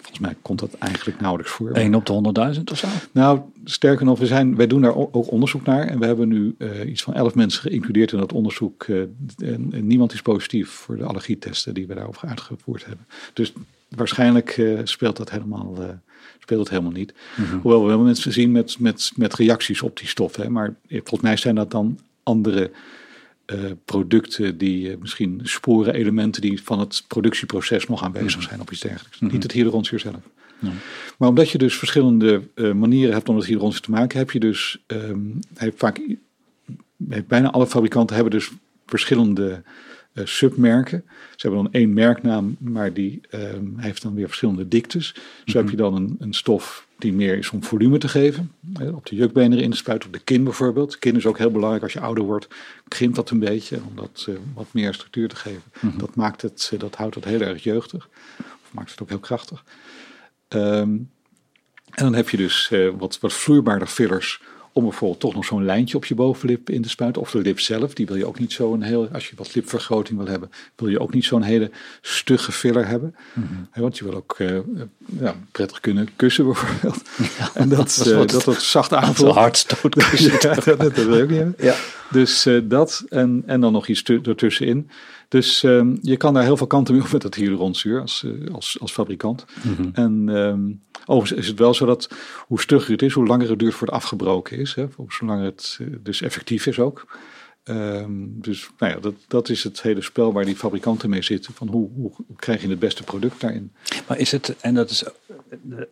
Volgens 0.09 0.29
mij 0.29 0.37
komt 0.43 0.59
dat 0.59 0.75
eigenlijk 0.75 1.21
nauwelijks 1.21 1.53
voor. 1.53 1.71
1 1.71 1.95
op 1.95 2.07
de 2.07 2.55
100.000 2.57 2.63
of 2.71 2.79
zo? 2.79 2.87
Nou, 3.13 3.41
sterker 3.65 4.05
nog, 4.05 4.19
we 4.19 4.27
zijn, 4.27 4.57
wij 4.57 4.67
doen 4.67 4.81
daar 4.81 4.97
ook 4.97 5.31
onderzoek 5.31 5.65
naar. 5.65 5.87
En 5.87 5.99
we 5.99 6.07
hebben 6.07 6.29
nu 6.29 6.55
uh, 6.59 6.91
iets 6.91 7.03
van 7.03 7.15
11 7.15 7.35
mensen 7.35 7.63
geïncludeerd 7.63 8.13
in 8.13 8.19
dat 8.19 8.33
onderzoek. 8.33 8.87
Uh, 8.87 9.01
en, 9.37 9.69
en, 9.73 9.87
niemand 9.87 10.13
is 10.13 10.23
positief 10.23 10.71
voor 10.71 10.97
de 10.97 11.05
allergietesten 11.05 11.75
die 11.75 11.87
we 11.87 11.95
daarover 11.95 12.29
uitgevoerd 12.29 12.87
hebben. 12.87 13.07
Dus 13.33 13.53
waarschijnlijk 13.89 14.57
uh, 14.57 14.81
speelt 14.85 15.17
dat 15.17 15.31
helemaal, 15.31 15.75
speelt 16.39 16.61
het 16.61 16.71
helemaal 16.71 16.93
niet. 16.93 17.15
Mm 17.37 17.45
-hmm. 17.45 17.61
Hoewel 17.61 17.83
we 17.83 17.89
wel 17.89 17.99
mensen 17.99 18.33
zien 18.33 18.53
met, 18.53 18.79
met, 18.79 19.13
met 19.17 19.35
reacties 19.35 19.83
op 19.83 19.97
die 19.97 20.09
stof. 20.09 20.37
Hè. 20.37 20.51
Maar 20.51 20.75
volgens 20.89 21.21
mij 21.21 21.37
zijn 21.37 21.55
dat 21.55 21.71
dan 21.71 21.99
andere 22.23 22.71
uh, 23.55 23.71
producten 23.85 24.59
die 24.59 24.91
uh, 24.91 24.97
misschien 25.01 25.41
sporen, 25.43 25.95
elementen 25.95 26.43
die 26.43 26.63
van 26.63 26.79
het 26.79 27.05
productieproces 27.09 27.87
nog 27.87 28.05
aanwezig 28.05 28.43
zijn 28.43 28.61
of 28.61 28.71
iets 28.71 28.81
dergelijks. 28.81 29.19
Mm 29.19 29.27
-hmm. 29.27 29.37
Niet 29.37 29.43
het 29.43 29.53
hyaluronzuur 29.53 30.01
zelf. 30.01 30.21
Nee. 30.59 30.73
Maar 31.19 31.29
omdat 31.29 31.51
je 31.51 31.59
dus 31.59 31.75
verschillende 31.79 32.43
uh, 32.55 32.73
manieren 32.73 33.15
hebt 33.15 33.29
om 33.29 33.37
het 33.37 33.47
hyaluronzuur 33.47 33.83
te 33.83 33.91
maken, 33.91 34.19
heb 34.19 34.31
je 34.31 34.41
dus 34.41 34.79
um, 34.87 35.39
heeft 35.55 35.79
vaak 35.79 36.01
heeft 37.09 37.27
bijna 37.27 37.51
alle 37.51 37.67
fabrikanten 37.67 38.15
hebben 38.15 38.35
dus 38.35 38.51
verschillende 38.87 39.63
submerken. 40.15 41.05
Ze 41.37 41.47
hebben 41.47 41.63
dan 41.63 41.73
één 41.73 41.93
merknaam, 41.93 42.57
maar 42.59 42.93
die 42.93 43.21
um, 43.35 43.75
heeft 43.77 44.03
dan 44.03 44.15
weer 44.15 44.27
verschillende 44.27 44.69
diktes. 44.69 45.07
Zo 45.07 45.21
mm 45.21 45.23
-hmm. 45.45 45.61
heb 45.61 45.71
je 45.71 45.77
dan 45.77 45.95
een, 45.95 46.17
een 46.19 46.35
stof 46.35 46.88
die 46.99 47.13
meer 47.13 47.39
is 47.39 47.51
om 47.51 47.65
volume 47.65 47.99
te 47.99 48.09
geven. 48.09 48.53
Op 48.95 49.07
de 49.07 49.17
jukbenen 49.17 49.59
erin 49.59 49.71
te 49.71 49.77
spuiten, 49.77 50.09
op 50.09 50.15
de 50.15 50.21
kin 50.21 50.45
bijvoorbeeld. 50.45 50.99
Kin 50.99 51.17
is 51.17 51.27
ook 51.27 51.39
heel 51.39 51.51
belangrijk 51.51 51.83
als 51.83 51.93
je 51.93 52.01
ouder 52.01 52.25
wordt. 52.25 52.49
Krimpt 52.89 53.17
dat 53.17 53.31
een 53.31 53.39
beetje 53.39 53.81
om 53.89 53.97
dat 53.97 54.27
uh, 54.29 54.37
wat 54.55 54.67
meer 54.71 54.95
structuur 54.95 55.29
te 55.29 55.37
geven. 55.37 55.63
Mm 55.81 55.91
-hmm. 55.91 55.99
Dat, 55.99 56.15
maakt 56.15 56.43
het, 56.43 56.71
uh, 56.75 56.81
dat 56.81 56.97
houdt 56.97 57.15
het 57.15 57.25
heel 57.25 57.41
erg 57.41 57.63
jeugdig. 57.63 58.09
Of 58.39 58.71
maakt 58.73 58.91
het 58.91 59.03
ook 59.03 59.09
heel 59.09 59.19
krachtig. 59.19 59.65
Um, 60.49 61.11
en 61.91 62.05
dan 62.05 62.15
heb 62.15 62.29
je 62.29 62.37
dus 62.37 62.71
uh, 62.73 62.93
wat, 62.99 63.21
wat 63.21 63.33
vloeibaarder 63.33 63.89
fillers 63.89 64.43
om 64.79 64.85
bijvoorbeeld 64.85 65.21
toch 65.21 65.35
nog 65.35 65.45
zo'n 65.45 65.65
lijntje 65.65 65.97
op 65.97 66.05
je 66.05 66.15
bovenlip 66.15 66.71
in 66.71 66.83
te 66.83 66.89
spuiten. 66.89 67.23
Of 67.23 67.31
de 67.31 67.39
lip 67.39 67.61
zelf, 67.61 67.95
die 67.95 68.07
wil 68.07 68.17
je 68.17 68.27
ook 68.27 68.39
niet 68.39 68.53
zo'n 68.53 68.83
heel, 68.83 69.09
als 69.13 69.29
je 69.29 69.37
wat 69.37 69.55
lipvergroting 69.55 70.19
wil 70.19 70.29
hebben, 70.29 70.51
wil 70.77 70.89
je 70.89 71.01
ook 71.01 71.15
niet 71.15 71.25
zo'n 71.25 71.43
hele 71.43 71.71
stugge 72.01 72.53
filler 72.53 72.87
hebben. 72.87 73.15
Mm 73.33 73.47
-hmm. 73.49 73.83
Want 73.83 73.99
je 73.99 74.05
wil 74.05 74.15
ook 74.15 74.39
uh, 74.39 74.59
ja, 75.21 75.35
prettig 75.53 75.81
kunnen 75.81 76.09
kussen 76.17 76.45
bijvoorbeeld. 76.45 77.03
Ja, 77.39 77.51
en 77.55 77.69
dat, 77.69 77.95
dat, 77.99 78.07
uh, 78.07 78.27
dat 78.27 78.45
het 78.45 78.63
zacht 78.63 78.93
aanvoelt. 78.93 79.35
hard 79.35 79.57
stootkussen. 79.57 80.33
ja, 80.49 80.55
dat, 80.65 80.81
dat, 80.81 80.95
wil 80.95 81.17
je 81.17 81.23
ook 81.23 81.29
niet 81.29 81.39
hebben. 81.39 81.55
Ja. 81.59 81.75
Dus 82.11 82.47
uh, 82.47 82.61
dat 82.65 83.05
en, 83.09 83.43
en 83.47 83.61
dan 83.61 83.73
nog 83.73 83.89
iets 83.89 84.03
ertussenin. 84.03 84.91
Dus 85.29 85.63
um, 85.63 85.99
je 86.03 86.17
kan 86.17 86.35
daar 86.35 86.43
heel 86.43 86.57
veel 86.57 86.67
kanten 86.67 86.95
mee 86.95 87.03
op 87.03 87.13
met 87.13 87.23
dat 87.23 87.35
hyaluronzuur 87.35 88.01
als, 88.01 88.27
als, 88.53 88.77
als 88.81 88.93
fabrikant. 88.93 89.45
Mm 89.63 89.75
-hmm. 89.75 89.91
En 89.93 90.29
um, 90.29 90.81
overigens 91.09 91.41
is 91.41 91.49
het 91.49 91.59
wel 91.59 91.75
zo 91.75 91.87
dat 91.87 92.09
hoe 92.47 92.61
stugger 92.61 92.93
het 92.93 93.03
is, 93.03 93.13
hoe 93.13 93.27
langer 93.27 93.49
het 93.49 93.59
duurt 93.59 93.75
voordat 93.75 93.95
het 93.95 94.05
afgebroken 94.05 94.59
is. 94.59 94.75
Hè, 94.75 94.87
hoe 94.97 95.07
langer 95.21 95.45
het 95.45 95.79
dus 96.03 96.23
effectief 96.23 96.67
is 96.67 96.79
ook. 96.79 97.07
Um, 97.65 98.35
dus 98.41 98.71
nou 98.79 98.93
ja, 98.93 99.01
dat, 99.01 99.15
dat 99.27 99.49
is 99.49 99.65
het 99.65 99.83
hele 99.83 100.03
spel 100.03 100.33
waar 100.33 100.45
die 100.45 100.57
fabrikanten 100.57 101.11
mee 101.11 101.23
zitten. 101.23 101.55
Van 101.55 101.69
hoe, 101.69 101.89
hoe 101.95 102.13
krijg 102.37 102.63
je 102.63 102.69
het 102.69 102.79
beste 102.79 103.03
product 103.03 103.41
daarin? 103.41 103.73
Maar 104.07 104.19
is 104.19 104.33
het, 104.33 104.57
en 104.61 104.75
dat 104.75 104.91
is, 104.91 105.05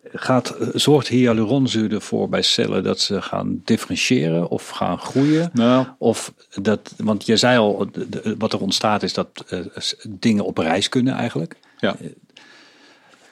gaat, 0.03 0.55
zorgt 0.73 1.07
hyaluronzuur 1.07 1.93
ervoor 1.93 2.29
bij 2.29 2.41
cellen 2.41 2.83
dat 2.83 2.99
ze 2.99 3.21
gaan 3.21 3.61
differentiëren 3.63 4.47
of 4.47 4.69
gaan 4.69 4.99
groeien? 4.99 5.49
Nou, 5.53 5.87
of 5.97 6.33
dat, 6.61 6.93
want 6.97 7.25
je 7.25 7.37
zei 7.37 7.57
al, 7.57 7.89
wat 8.37 8.53
er 8.53 8.61
ontstaat 8.61 9.03
is 9.03 9.13
dat 9.13 9.45
uh, 9.49 9.59
dingen 10.09 10.45
op 10.45 10.57
reis 10.57 10.89
kunnen 10.89 11.13
eigenlijk. 11.13 11.55
Ja. 11.79 11.95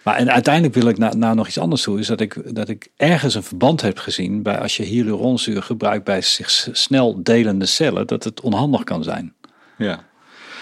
Maar 0.06 0.16
en 0.16 0.32
uiteindelijk 0.32 0.74
wil 0.74 0.88
ik 0.88 0.98
naar 0.98 1.18
na 1.18 1.34
nog 1.34 1.48
iets 1.48 1.60
anders 1.60 1.82
toe. 1.82 2.00
Is 2.00 2.08
dat 2.08 2.22
ik, 2.22 2.56
dat 2.56 2.70
ik 2.70 2.88
ergens 2.96 3.36
een 3.36 3.44
verband 3.44 3.82
heb 3.82 3.98
gezien 3.98 4.42
bij 4.42 4.60
als 4.60 4.78
je 4.78 4.84
hyaluronzuur 4.84 5.64
gebruikt 5.64 6.04
bij 6.04 6.22
zich 6.22 6.50
snel 6.72 7.24
delende 7.24 7.66
cellen, 7.66 8.08
dat 8.08 8.24
het 8.24 8.42
onhandig 8.42 8.84
kan 8.84 9.04
zijn. 9.04 9.34
Ja. 9.78 10.04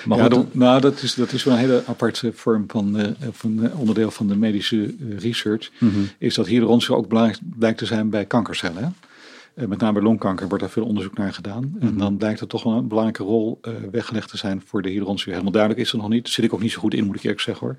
Maar 0.06 0.18
ja, 0.18 0.28
dan, 0.30 0.50
nou, 0.52 0.82
dat 0.82 1.02
is, 1.02 1.14
dat 1.14 1.32
is 1.32 1.44
wel 1.44 1.54
een 1.54 1.60
hele 1.60 1.84
aparte 1.86 2.32
vorm 2.34 2.64
van, 2.68 3.00
uh, 3.00 3.06
van 3.32 3.64
uh, 3.64 3.80
onderdeel 3.80 4.12
van 4.12 4.28
de 4.28 4.36
medische 4.36 4.76
uh, 4.76 5.20
research. 5.20 5.72
Mm 5.80 5.90
-hmm. 5.90 6.10
Is 6.18 6.36
dat 6.36 6.48
hyaluronzuur 6.48 6.96
ook 6.96 7.08
belangrijk 7.08 7.40
blijkt 7.58 7.78
te 7.78 7.86
zijn 7.86 8.10
bij 8.10 8.26
kankercellen. 8.26 8.84
Hè? 8.84 8.90
met 9.68 9.80
name 9.80 9.94
bij 9.94 10.02
longkanker 10.02 10.48
wordt 10.48 10.64
daar 10.64 10.72
veel 10.72 10.86
onderzoek 10.86 11.18
naar 11.18 11.34
gedaan. 11.34 11.64
Mm 11.64 11.76
-hmm. 11.80 11.88
En 11.88 11.98
dan 11.98 12.18
blijkt 12.18 12.40
er 12.40 12.48
toch 12.48 12.64
wel 12.64 12.74
een 12.74 12.88
belangrijke 12.88 13.24
rol 13.24 13.60
weggelegd 13.92 14.30
te 14.30 14.38
zijn 14.38 14.62
voor 14.66 14.82
de 14.82 14.90
hyaluronzuur. 14.90 15.32
Helemaal 15.32 15.52
duidelijk 15.52 15.82
is 15.82 15.92
het 15.92 16.02
nog 16.02 16.10
niet. 16.10 16.24
Daar 16.24 16.34
zit 16.34 16.46
ik 16.46 16.54
ook 16.54 16.62
niet 16.62 16.72
zo 16.72 16.80
goed 16.80 16.94
in, 16.94 17.06
moet 17.06 17.16
ik 17.16 17.24
eerlijk 17.24 17.42
zeggen 17.42 17.68
hoor. 17.68 17.76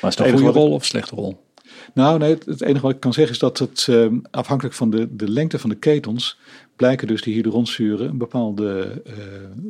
Maar 0.00 0.10
is 0.10 0.16
dat 0.16 0.26
een 0.26 0.32
goede 0.32 0.58
rol 0.58 0.72
of 0.72 0.84
slechte 0.84 1.14
rol? 1.14 1.46
Nou, 1.94 2.18
nee, 2.18 2.36
het, 2.44 2.60
enige 2.62 2.80
wat 2.80 2.94
ik 2.94 3.00
kan 3.00 3.12
zeggen 3.12 3.32
is 3.32 3.38
dat 3.38 3.58
het 3.58 3.86
uh, 3.90 4.06
afhankelijk 4.30 4.74
van 4.74 4.90
de, 4.90 5.16
de 5.16 5.30
lengte 5.30 5.58
van 5.58 5.70
de 5.70 5.76
ketons 5.76 6.38
blijken 6.76 7.06
dus 7.06 7.22
die 7.22 7.34
hyaluronzuren 7.34 8.08
een 8.08 8.18
bepaalde 8.18 9.02
uh, 9.06 9.14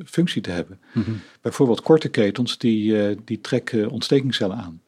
functie 0.06 0.42
te 0.42 0.50
hebben. 0.50 0.80
Mm 0.92 1.02
-hmm. 1.02 1.20
Bijvoorbeeld 1.40 1.82
korte 1.82 2.08
ketons 2.08 2.58
die, 2.58 3.10
uh, 3.10 3.16
die 3.24 3.40
trekken 3.40 3.90
ontstekingscellen 3.90 4.56
aan. 4.56 4.80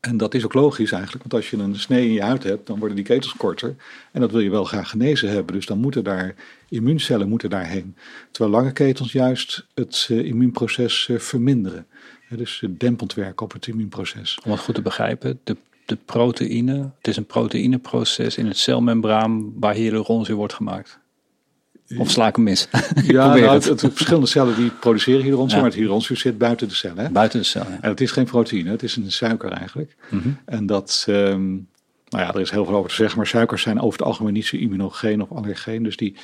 En 0.00 0.16
dat 0.16 0.34
is 0.34 0.44
ook 0.44 0.54
logisch 0.54 0.92
eigenlijk, 0.92 1.22
want 1.22 1.34
als 1.34 1.50
je 1.50 1.56
een 1.56 1.76
snee 1.76 2.06
in 2.06 2.12
je 2.12 2.22
huid 2.22 2.42
hebt, 2.42 2.66
dan 2.66 2.78
worden 2.78 2.96
die 2.96 3.04
ketels 3.04 3.34
korter. 3.36 3.74
En 4.12 4.20
dat 4.20 4.30
wil 4.30 4.40
je 4.40 4.50
wel 4.50 4.64
graag 4.64 4.90
genezen 4.90 5.30
hebben, 5.30 5.54
dus 5.54 5.66
dan 5.66 5.78
moeten 5.78 6.04
daar 6.04 6.34
immuuncellen 6.68 7.28
moeten 7.28 7.50
daarheen. 7.50 7.96
Terwijl 8.30 8.54
lange 8.54 8.72
ketels 8.72 9.12
juist 9.12 9.66
het 9.74 10.06
immuunproces 10.10 11.10
verminderen. 11.12 11.86
Dus 12.36 12.62
dempend 12.70 13.14
werken 13.14 13.44
op 13.44 13.52
het 13.52 13.66
immuunproces. 13.66 14.38
Om 14.44 14.50
het 14.50 14.60
goed 14.60 14.74
te 14.74 14.82
begrijpen, 14.82 15.40
de, 15.44 15.56
de 15.84 15.96
proteïne, 16.04 16.90
het 16.96 17.08
is 17.08 17.16
een 17.16 17.26
proteïneproces 17.26 18.36
in 18.36 18.46
het 18.46 18.56
celmembraan 18.56 19.58
waar 19.60 19.74
hyaluronzuur 19.74 20.36
wordt 20.36 20.54
gemaakt. 20.54 20.98
Of 21.98 22.10
sla 22.10 22.28
ik 22.28 22.36
hem 22.36 22.44
mis? 22.44 22.68
ja, 23.02 23.26
nou, 23.34 23.40
het. 23.40 23.64
Het, 23.64 23.80
verschillende 23.80 24.26
cellen 24.26 24.56
die 24.56 24.70
produceren 24.70 25.20
hyaluronzuur, 25.20 25.56
ja. 25.56 25.62
maar 25.62 25.70
het 25.70 25.78
hyaluronzuur 25.78 26.16
zit 26.16 26.38
buiten 26.38 26.68
de 26.68 26.74
cellen. 26.74 27.04
Hè? 27.04 27.10
Buiten 27.10 27.38
de 27.38 27.44
cel, 27.44 27.62
ja. 27.62 27.78
En 27.80 27.90
het 27.90 28.00
is 28.00 28.10
geen 28.10 28.24
proteïne, 28.24 28.70
het 28.70 28.82
is 28.82 28.96
een 28.96 29.12
suiker 29.12 29.52
eigenlijk. 29.52 29.96
Mm 30.08 30.20
-hmm. 30.20 30.38
En 30.44 30.66
dat, 30.66 31.06
um, 31.08 31.68
nou 32.08 32.24
ja, 32.24 32.34
er 32.34 32.40
is 32.40 32.50
heel 32.50 32.64
veel 32.64 32.74
over 32.74 32.90
te 32.90 32.96
zeggen, 32.96 33.16
maar 33.16 33.26
suikers 33.26 33.62
zijn 33.62 33.80
over 33.80 33.98
het 33.98 34.08
algemeen 34.08 34.32
niet 34.32 34.46
zo 34.46 34.56
immunogeen 34.56 35.22
of 35.22 35.32
allergeen. 35.32 35.82
Dus 35.82 35.96
die, 35.96 36.16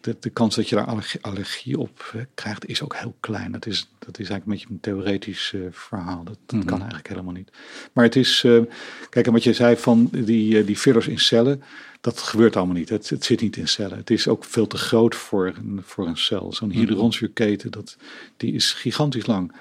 de, 0.00 0.16
de 0.20 0.30
kans 0.30 0.54
dat 0.54 0.68
je 0.68 0.74
daar 0.74 0.86
allergie, 0.86 1.22
allergie 1.22 1.78
op 1.78 2.14
krijgt 2.34 2.68
is 2.68 2.82
ook 2.82 2.96
heel 2.96 3.14
klein. 3.20 3.52
Dat 3.52 3.66
is, 3.66 3.88
dat 3.98 4.18
is 4.18 4.28
eigenlijk 4.28 4.44
een 4.44 4.52
beetje 4.52 4.66
een 4.70 4.80
theoretisch 4.80 5.52
uh, 5.52 5.66
verhaal. 5.70 6.24
Dat, 6.24 6.38
dat 6.46 6.52
mm 6.52 6.58
-hmm. 6.58 6.68
kan 6.68 6.78
eigenlijk 6.78 7.08
helemaal 7.08 7.32
niet. 7.32 7.50
Maar 7.92 8.04
het 8.04 8.16
is, 8.16 8.42
uh, 8.42 8.62
kijk, 9.10 9.26
en 9.26 9.32
wat 9.32 9.44
je 9.44 9.52
zei 9.52 9.76
van 9.76 10.08
die, 10.12 10.64
die 10.64 10.76
fillers 10.76 11.08
in 11.08 11.18
cellen, 11.18 11.62
dat 12.00 12.18
gebeurt 12.20 12.56
allemaal 12.56 12.74
niet. 12.74 12.88
Het, 12.88 13.08
het, 13.08 13.24
zit 13.24 13.40
niet 13.40 13.56
in 13.56 13.68
cellen. 13.68 13.96
Het 13.96 14.10
is 14.10 14.28
ook 14.28 14.44
veel 14.44 14.66
te 14.66 14.76
groot 14.76 15.14
voor 15.14 15.46
een, 15.46 15.80
voor 15.84 16.06
een 16.06 16.16
cel. 16.16 16.52
Zo'n 16.52 16.70
hyaluronzuurketen, 16.70 17.70
dat, 17.70 17.96
die 18.36 18.52
is 18.52 18.72
gigantisch 18.72 19.26
lang. 19.26 19.52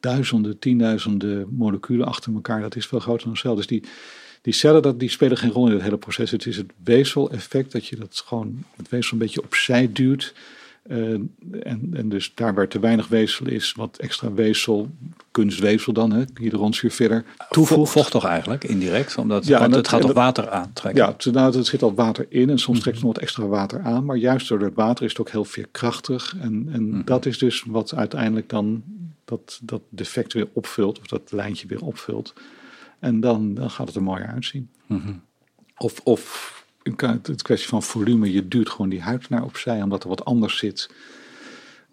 Duizenden, 0.00 0.58
tienduizenden 0.58 1.54
moleculen 1.54 2.06
achter 2.06 2.34
elkaar, 2.34 2.60
dat 2.60 2.76
is 2.76 2.86
veel 2.86 2.98
groter 2.98 3.22
dan 3.22 3.30
een 3.30 3.36
cel. 3.36 3.54
Dus 3.54 3.66
die, 3.66 3.84
die 4.48 4.56
cellen 4.56 4.82
dat, 4.82 5.00
die 5.00 5.10
spelen 5.10 5.36
geen 5.36 5.50
rol 5.50 5.66
in 5.66 5.72
het 5.72 5.82
hele 5.82 5.96
proces. 5.96 6.30
Het 6.30 6.46
is 6.46 6.56
het 6.56 6.70
weefsel-effect 6.84 7.72
dat 7.72 7.86
je 7.86 7.96
dat 7.96 8.22
gewoon 8.26 8.64
het 8.76 8.88
weefsel 8.88 9.12
een 9.12 9.18
beetje 9.18 9.42
opzij 9.42 9.92
duwt. 9.92 10.34
Uh, 10.90 11.12
en, 11.62 11.90
en 11.92 12.08
dus 12.08 12.32
daar 12.34 12.54
waar 12.54 12.68
te 12.68 12.78
weinig 12.78 13.08
weefsel 13.08 13.46
is, 13.46 13.72
wat 13.72 13.96
extra 13.96 14.32
weefsel, 14.32 14.90
kunstweefsel 15.30 15.92
dan, 15.92 16.12
hè, 16.12 16.24
verder, 16.90 17.24
toevoegt. 17.50 17.90
Vocht 17.90 18.10
toch 18.10 18.24
eigenlijk, 18.24 18.64
indirect? 18.64 19.16
Omdat, 19.16 19.46
ja, 19.46 19.58
want 19.58 19.74
het 19.74 19.88
gaat 19.88 20.00
toch 20.00 20.12
water 20.12 20.50
aantrekken? 20.50 21.04
Ja, 21.04 21.12
het, 21.12 21.32
nou, 21.32 21.56
er 21.56 21.64
zit 21.64 21.82
al 21.82 21.94
water 21.94 22.26
in 22.28 22.50
en 22.50 22.58
soms 22.58 22.80
trekt 22.80 22.96
het 22.96 23.04
nog 23.04 23.14
wat 23.14 23.22
extra 23.22 23.46
water 23.46 23.80
aan. 23.80 24.04
Maar 24.04 24.16
juist 24.16 24.48
door 24.48 24.60
het 24.60 24.74
water 24.74 25.04
is 25.04 25.10
het 25.10 25.20
ook 25.20 25.30
heel 25.30 25.44
veerkrachtig. 25.44 26.36
En, 26.40 26.68
en 26.72 26.82
mm-hmm. 26.82 27.04
dat 27.04 27.26
is 27.26 27.38
dus 27.38 27.64
wat 27.66 27.94
uiteindelijk 27.94 28.48
dan 28.48 28.82
dat, 29.24 29.60
dat 29.62 29.82
defect 29.88 30.32
weer 30.32 30.48
opvult, 30.52 30.98
of 30.98 31.06
dat 31.06 31.32
lijntje 31.32 31.66
weer 31.66 31.82
opvult. 31.82 32.34
En 32.98 33.20
dan, 33.20 33.54
dan 33.54 33.70
gaat 33.70 33.86
het 33.86 33.96
er 33.96 34.02
mooier 34.02 34.26
uitzien. 34.26 34.70
Mm-hmm. 34.86 35.22
Of, 35.76 36.00
of 36.04 36.56
het 36.96 37.42
kwestie 37.42 37.68
van 37.68 37.82
volume. 37.82 38.32
Je 38.32 38.48
duwt 38.48 38.68
gewoon 38.68 38.88
die 38.88 39.00
huid 39.00 39.28
naar 39.28 39.44
opzij, 39.44 39.82
omdat 39.82 40.02
er 40.02 40.08
wat 40.08 40.24
anders 40.24 40.58
zit. 40.58 40.90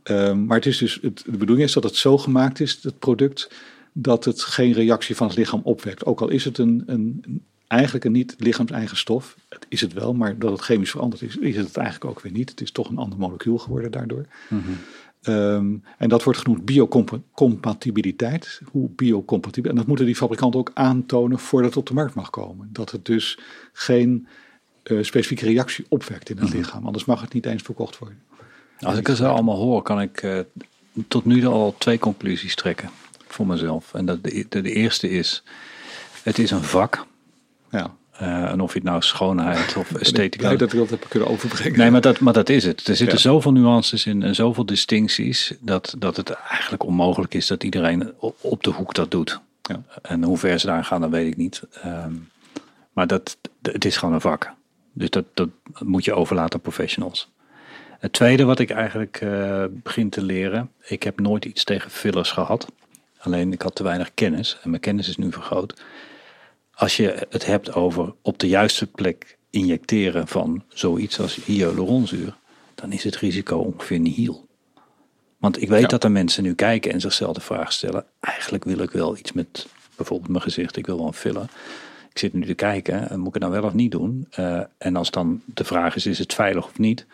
Um, 0.03 0.45
maar 0.45 0.57
het 0.57 0.65
is 0.65 0.77
dus, 0.77 0.99
het, 1.01 1.23
de 1.25 1.37
bedoeling 1.37 1.67
is 1.67 1.73
dat 1.73 1.83
het 1.83 1.95
zo 1.95 2.17
gemaakt 2.17 2.59
is, 2.59 2.79
het 2.81 2.99
product, 2.99 3.51
dat 3.93 4.25
het 4.25 4.41
geen 4.41 4.71
reactie 4.71 5.15
van 5.15 5.27
het 5.27 5.37
lichaam 5.37 5.61
opwekt. 5.63 6.05
Ook 6.05 6.21
al 6.21 6.29
is 6.29 6.45
het 6.45 6.57
een, 6.57 6.83
een, 6.85 7.23
eigenlijk 7.67 8.05
een 8.05 8.11
niet 8.11 8.35
lichaams-eigen 8.37 8.97
stof. 8.97 9.35
Het 9.49 9.65
is 9.69 9.81
het 9.81 9.93
wel, 9.93 10.13
maar 10.13 10.39
dat 10.39 10.51
het 10.51 10.61
chemisch 10.61 10.91
veranderd 10.91 11.21
is, 11.21 11.37
is 11.37 11.55
het, 11.55 11.67
het 11.67 11.77
eigenlijk 11.77 12.11
ook 12.11 12.21
weer 12.21 12.31
niet. 12.31 12.49
Het 12.49 12.61
is 12.61 12.71
toch 12.71 12.89
een 12.89 12.97
ander 12.97 13.19
molecuul 13.19 13.57
geworden 13.57 13.91
daardoor. 13.91 14.25
Mm-hmm. 14.49 14.77
Um, 15.27 15.83
en 15.97 16.09
dat 16.09 16.23
wordt 16.23 16.39
genoemd 16.39 16.65
biocompatibiliteit. 16.65 18.61
Hoe 18.71 18.89
biocompatibel. 18.89 19.69
En 19.71 19.75
dat 19.77 19.87
moeten 19.87 20.05
die 20.05 20.15
fabrikanten 20.15 20.59
ook 20.59 20.71
aantonen 20.73 21.39
voordat 21.39 21.69
het 21.69 21.79
op 21.79 21.87
de 21.87 21.93
markt 21.93 22.13
mag 22.13 22.29
komen. 22.29 22.69
Dat 22.71 22.91
het 22.91 23.05
dus 23.05 23.39
geen 23.73 24.27
uh, 24.83 25.03
specifieke 25.03 25.45
reactie 25.45 25.85
opwekt 25.89 26.29
in 26.29 26.37
het 26.37 26.47
Mhm. 26.49 26.57
lichaam. 26.57 26.85
Anders 26.85 27.05
mag 27.05 27.21
het 27.21 27.33
niet 27.33 27.45
eens 27.45 27.61
verkocht 27.61 27.97
worden. 27.97 28.19
Als 28.79 28.97
ik 28.97 29.07
het 29.07 29.17
zo 29.17 29.25
allemaal 29.25 29.57
hoor, 29.57 29.81
kan 29.81 30.01
ik 30.01 30.21
eh, 30.21 30.39
tot 31.07 31.25
nu 31.25 31.45
al 31.45 31.75
twee 31.77 31.99
conclusies 31.99 32.55
trekken 32.55 32.89
voor 33.27 33.47
mezelf. 33.47 33.93
En 33.93 34.05
dat 34.05 34.23
de, 34.23 34.45
de, 34.49 34.61
de 34.61 34.71
eerste 34.73 35.09
is, 35.09 35.43
het 36.23 36.39
is 36.39 36.51
een 36.51 36.63
vak. 36.63 37.05
Ja. 37.71 37.95
Eh, 38.17 38.51
en 38.51 38.61
of 38.61 38.73
je 38.73 38.79
het 38.79 38.87
nou 38.87 39.01
schoonheid 39.01 39.75
of 39.75 39.91
Ik 39.91 39.99
esthetica... 39.99 40.47
denk 40.47 40.59
dat 40.59 40.73
ik 40.73 40.79
dat 40.79 40.89
heb 40.89 41.05
kunnen 41.09 41.29
overbrengen. 41.29 41.77
Nee, 41.77 41.91
maar 41.91 42.01
dat, 42.01 42.19
maar 42.19 42.33
dat 42.33 42.49
is 42.49 42.63
het. 42.63 42.87
Er 42.87 42.95
zitten 42.95 43.15
Ja. 43.15 43.21
zoveel 43.21 43.51
nuances 43.51 44.05
in 44.05 44.23
en 44.23 44.35
zoveel 44.35 44.65
distincties 44.65 45.53
dat, 45.59 45.95
dat 45.97 46.17
het 46.17 46.29
eigenlijk 46.29 46.83
onmogelijk 46.83 47.33
is 47.33 47.47
dat 47.47 47.63
iedereen 47.63 48.13
op, 48.41 48.63
de 48.63 48.69
hoek 48.69 48.93
dat 48.93 49.11
doet. 49.11 49.39
Ja. 49.61 49.83
En 50.01 50.23
hoe 50.23 50.37
ver 50.37 50.59
ze 50.59 50.65
daar 50.65 50.83
gaan, 50.85 51.01
dat 51.01 51.09
weet 51.09 51.27
ik 51.27 51.37
niet. 51.37 51.61
Ehm, 51.81 52.13
maar 52.93 53.07
dat, 53.07 53.37
het 53.61 53.85
is 53.85 53.97
gewoon 53.97 54.13
een 54.13 54.21
vak. 54.21 54.53
Dus 54.93 55.09
dat, 55.09 55.25
dat 55.33 55.49
moet 55.79 56.05
je 56.05 56.13
overlaten 56.13 56.53
aan 56.53 56.61
professionals. 56.61 57.29
Het 57.99 58.13
tweede 58.13 58.43
wat 58.43 58.59
ik 58.59 58.69
eigenlijk 58.69 59.17
eh, 59.21 59.63
begin 59.69 60.09
te 60.09 60.21
leren, 60.21 60.71
ik 60.83 61.03
heb 61.03 61.19
nooit 61.19 61.45
iets 61.45 61.63
tegen 61.63 61.91
fillers 61.91 62.31
gehad. 62.31 62.67
Alleen 63.17 63.53
ik 63.53 63.61
had 63.61 63.75
te 63.75 63.83
weinig 63.83 64.11
kennis 64.13 64.57
en 64.63 64.69
mijn 64.69 64.81
kennis 64.81 65.07
is 65.09 65.17
nu 65.17 65.31
vergroot. 65.31 65.73
Als 66.75 66.97
je 66.97 67.27
het 67.29 67.45
hebt 67.45 67.73
over 67.73 68.13
op 68.21 68.39
de 68.39 68.47
juiste 68.47 68.87
plek 68.87 69.37
injecteren 69.49 70.27
van 70.27 70.63
zoiets 70.67 71.19
als 71.19 71.35
hyaluronzuur, 71.45 72.35
dan 72.75 72.91
is 72.91 73.03
het 73.03 73.15
risico 73.17 73.57
ongeveer 73.57 73.99
nihil. 73.99 74.45
Want 75.37 75.61
ik 75.61 75.69
weet 75.69 75.81
Ja. 75.81 75.87
dat 75.87 76.03
er 76.03 76.11
mensen 76.11 76.43
nu 76.43 76.53
kijken 76.53 76.91
en 76.91 77.01
zichzelf 77.01 77.33
de 77.33 77.41
vraag 77.41 77.71
stellen: 77.73 78.05
eigenlijk 78.19 78.63
wil 78.63 78.79
ik 78.79 78.91
wel 78.91 79.17
iets 79.17 79.31
met 79.31 79.67
bijvoorbeeld 79.95 80.29
mijn 80.29 80.43
gezicht, 80.43 80.77
ik 80.77 80.85
wil 80.85 80.97
wel 80.97 81.07
een 81.07 81.13
filler. 81.13 81.49
Ik 82.09 82.17
zit 82.21 82.33
nu 82.33 82.45
te 82.45 82.53
kijken, 82.53 83.09
eh, 83.09 83.17
moet 83.17 83.27
ik 83.27 83.33
het 83.33 83.41
nou 83.43 83.53
wel 83.55 83.63
of 83.63 83.73
niet 83.73 83.91
doen? 83.91 84.27
Eh, 84.31 84.61
en 84.77 84.95
als 84.95 85.11
dan 85.11 85.41
de 85.45 85.63
vraag 85.63 85.95
is: 85.95 86.05
is 86.05 86.19
het 86.19 86.33
veilig 86.33 86.65
of 86.65 86.77
niet? 86.77 87.05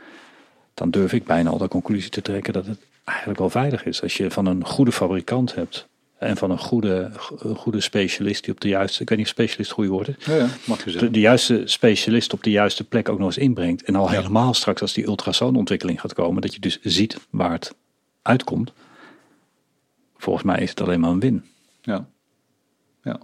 Dan 0.74 0.92
durf 0.92 1.14
ik 1.14 1.26
bijna 1.26 1.50
al 1.50 1.58
de 1.58 1.68
conclusie 1.68 2.10
te 2.10 2.22
trekken 2.22 2.54
dat 2.54 2.66
het 2.66 2.80
eigenlijk 3.04 3.40
wel 3.40 3.50
veilig 3.50 3.86
is. 3.86 4.02
Als 4.02 4.18
je 4.18 4.32
van 4.32 4.46
een 4.46 4.66
goede 4.66 4.92
fabrikant 4.92 5.56
hebt 5.56 5.88
en 6.22 6.38
van 6.38 6.52
een 6.52 6.60
goede, 6.60 7.11
goede 7.56 7.81
specialist 7.81 8.43
die 8.43 8.53
op 8.53 8.60
de 8.61 8.68
juiste, 8.68 9.02
ik 9.02 9.10
weet 9.10 9.18
niet 9.18 9.27
of 9.27 9.34
specialist 9.34 9.69
het 9.69 9.77
goede 9.77 9.89
woord 9.91 10.07
is, 10.07 10.26
Ja, 10.26 10.35
ja, 10.35 10.48
mag 10.65 10.85
je 10.85 11.10
de, 11.11 11.19
juiste 11.19 11.61
specialist 11.65 12.34
op 12.34 12.43
de 12.43 12.49
juiste 12.49 12.84
plek 12.84 13.10
ook 13.10 13.18
nog 13.18 13.27
eens 13.27 13.38
inbrengt. 13.38 13.84
En 13.84 13.95
al 13.95 14.06
Ja. 14.06 14.11
helemaal 14.11 14.53
straks 14.53 14.81
als 14.81 14.93
die 14.93 15.06
ultrasoonontwikkeling 15.06 16.02
gaat 16.02 16.14
komen, 16.14 16.41
dat 16.41 16.53
je 16.53 16.60
dus 16.60 16.80
ziet 16.81 17.19
waar 17.30 17.52
het 17.52 17.76
uitkomt. 18.22 18.72
Volgens 20.18 20.45
mij 20.45 20.60
is 20.61 20.69
het 20.69 20.81
alleen 20.81 20.99
maar 20.99 21.10
een 21.10 21.19
win. 21.19 21.45
Ja. 21.81 22.07
Ja. 23.03 23.19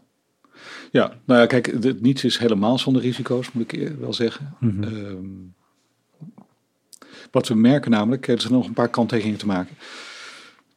Ja, 0.91 1.14
nou 1.26 1.40
ja, 1.41 1.45
kijk, 1.45 1.65
het, 1.65 2.02
niets 2.02 2.24
is 2.24 2.38
helemaal 2.38 2.78
zonder 2.78 3.02
risico's, 3.02 3.52
moet 3.52 3.72
ik 3.74 3.91
wel 3.99 4.14
zeggen. 4.14 4.56
Ehm, 4.61 5.18
wat 7.32 7.48
we 7.48 7.56
merken 7.56 7.91
namelijk, 7.91 8.28
er 8.28 8.41
zijn 8.41 8.53
nog 8.53 8.68
een 8.68 8.74
paar 8.74 8.90
kanttekeningen 8.90 9.40
te 9.40 9.45
maken. 9.45 9.76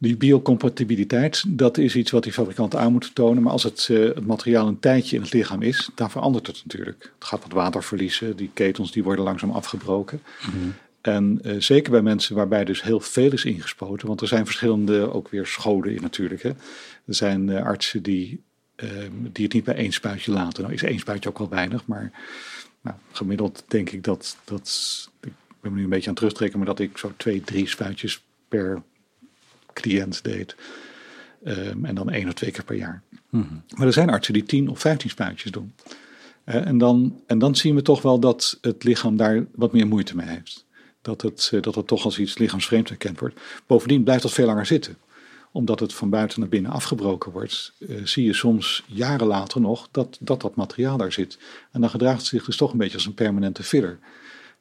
Die 0.02 0.16
biocompatibiliteit, 0.16 1.44
dat 1.48 1.78
is 1.78 1.96
iets 1.96 2.10
wat 2.10 2.22
die 2.22 2.32
fabrikanten 2.32 2.80
aan 2.80 2.92
moeten 2.92 3.12
tonen. 3.12 3.42
Maar 3.42 3.52
als 3.52 3.62
het, 3.62 3.88
eh, 3.90 3.98
het 3.98 4.26
materiaal 4.26 4.66
een 4.66 4.78
tijdje 4.78 5.16
in 5.16 5.22
het 5.22 5.32
lichaam 5.32 5.62
is, 5.62 5.90
dan 5.94 6.10
verandert 6.10 6.46
het 6.46 6.62
natuurlijk. 6.64 7.12
Het 7.18 7.28
gaat 7.28 7.42
wat 7.42 7.52
water 7.52 7.82
verliezen, 7.82 8.36
die 8.36 8.50
ketels 8.54 8.92
die 8.92 9.02
worden 9.02 9.24
langzaam 9.24 9.50
afgebroken. 9.50 10.22
En 11.00 11.38
eh, 11.42 11.54
zeker 11.58 11.90
bij 11.90 12.02
mensen 12.02 12.36
waarbij 12.36 12.64
dus 12.64 12.82
heel 12.82 13.00
veel 13.00 13.32
is 13.32 13.44
ingespoten, 13.44 14.06
want 14.06 14.20
er 14.20 14.28
zijn 14.28 14.44
verschillende 14.44 15.12
ook 15.12 15.28
weer 15.28 15.46
scholen 15.46 15.94
in 15.94 16.02
natuurlijk. 16.02 16.42
Hè. 16.42 16.48
Er 17.04 17.14
zijn 17.14 17.48
eh, 17.48 17.64
artsen 17.64 18.02
die, 18.02 18.42
ehm, 18.76 19.12
die 19.32 19.44
het 19.44 19.52
niet 19.54 19.64
bij 19.64 19.74
één 19.74 19.92
spuitje 19.92 20.32
laten. 20.32 20.62
Nou 20.62 20.74
is 20.74 20.82
één 20.82 20.98
spuitje 20.98 21.28
ook 21.28 21.38
wel 21.38 21.48
weinig, 21.48 21.86
maar 21.86 22.12
nou, 22.80 22.96
gemiddeld 23.12 23.64
denk 23.68 23.90
ik 23.90 24.04
dat, 24.04 24.36
dat, 24.44 25.08
ik 25.20 25.32
ben 25.60 25.72
me 25.72 25.78
nu 25.78 25.84
een 25.84 25.90
beetje 25.90 26.04
aan 26.04 26.12
het 26.12 26.20
terugtrekken, 26.22 26.58
maar 26.58 26.68
dat 26.68 26.78
ik 26.78 26.98
zo 26.98 27.12
twee, 27.16 27.40
drie 27.40 27.68
spuitjes 27.68 28.22
per 28.48 28.82
cliënt 29.72 30.24
deed. 30.24 30.56
Ehm, 31.44 31.84
en 31.84 31.94
dan 31.94 32.10
één 32.10 32.28
of 32.28 32.34
twee 32.34 32.50
keer 32.50 32.64
per 32.64 32.76
jaar. 32.76 33.02
Maar 33.76 33.86
er 33.86 33.92
zijn 33.92 34.10
artsen 34.10 34.34
die 34.34 34.42
10 34.42 34.68
of 34.68 34.80
15 34.80 35.10
spuitjes 35.10 35.50
doen. 35.50 35.72
En, 36.44 36.78
dan, 36.78 37.20
en 37.26 37.38
dan 37.38 37.56
zien 37.56 37.74
we 37.74 37.82
toch 37.82 38.02
wel 38.02 38.20
dat 38.20 38.58
het 38.60 38.84
lichaam 38.84 39.16
daar 39.16 39.46
wat 39.54 39.72
meer 39.72 39.86
moeite 39.86 40.16
mee 40.16 40.26
heeft. 40.26 40.66
Dat 41.02 41.22
het, 41.22 41.50
eh, 41.52 41.62
dat 41.62 41.74
het 41.74 41.86
toch 41.86 42.04
als 42.04 42.18
iets 42.18 42.38
lichaamsvreemd 42.38 42.90
erkend 42.90 43.20
wordt. 43.20 43.40
Bovendien 43.66 44.02
blijft 44.02 44.22
dat 44.22 44.32
veel 44.32 44.46
langer 44.46 44.66
zitten. 44.66 44.96
Omdat 45.52 45.80
het 45.80 45.94
van 45.94 46.10
buiten 46.10 46.40
naar 46.40 46.48
binnen 46.48 46.70
afgebroken 46.70 47.32
wordt, 47.32 47.72
eh, 47.78 47.96
zie 48.04 48.24
je 48.24 48.32
soms 48.32 48.84
jaren 48.86 49.26
later 49.26 49.60
nog 49.60 49.88
dat, 49.90 50.18
dat 50.20 50.40
dat 50.40 50.54
materiaal 50.54 50.96
daar 50.96 51.12
zit. 51.12 51.38
En 51.70 51.80
dan 51.80 51.90
gedraagt 51.90 52.18
het 52.18 52.26
zich 52.26 52.44
dus 52.44 52.56
toch 52.56 52.72
een 52.72 52.78
beetje 52.78 52.96
als 52.96 53.06
een 53.06 53.14
permanente 53.14 53.62
filler. 53.62 53.98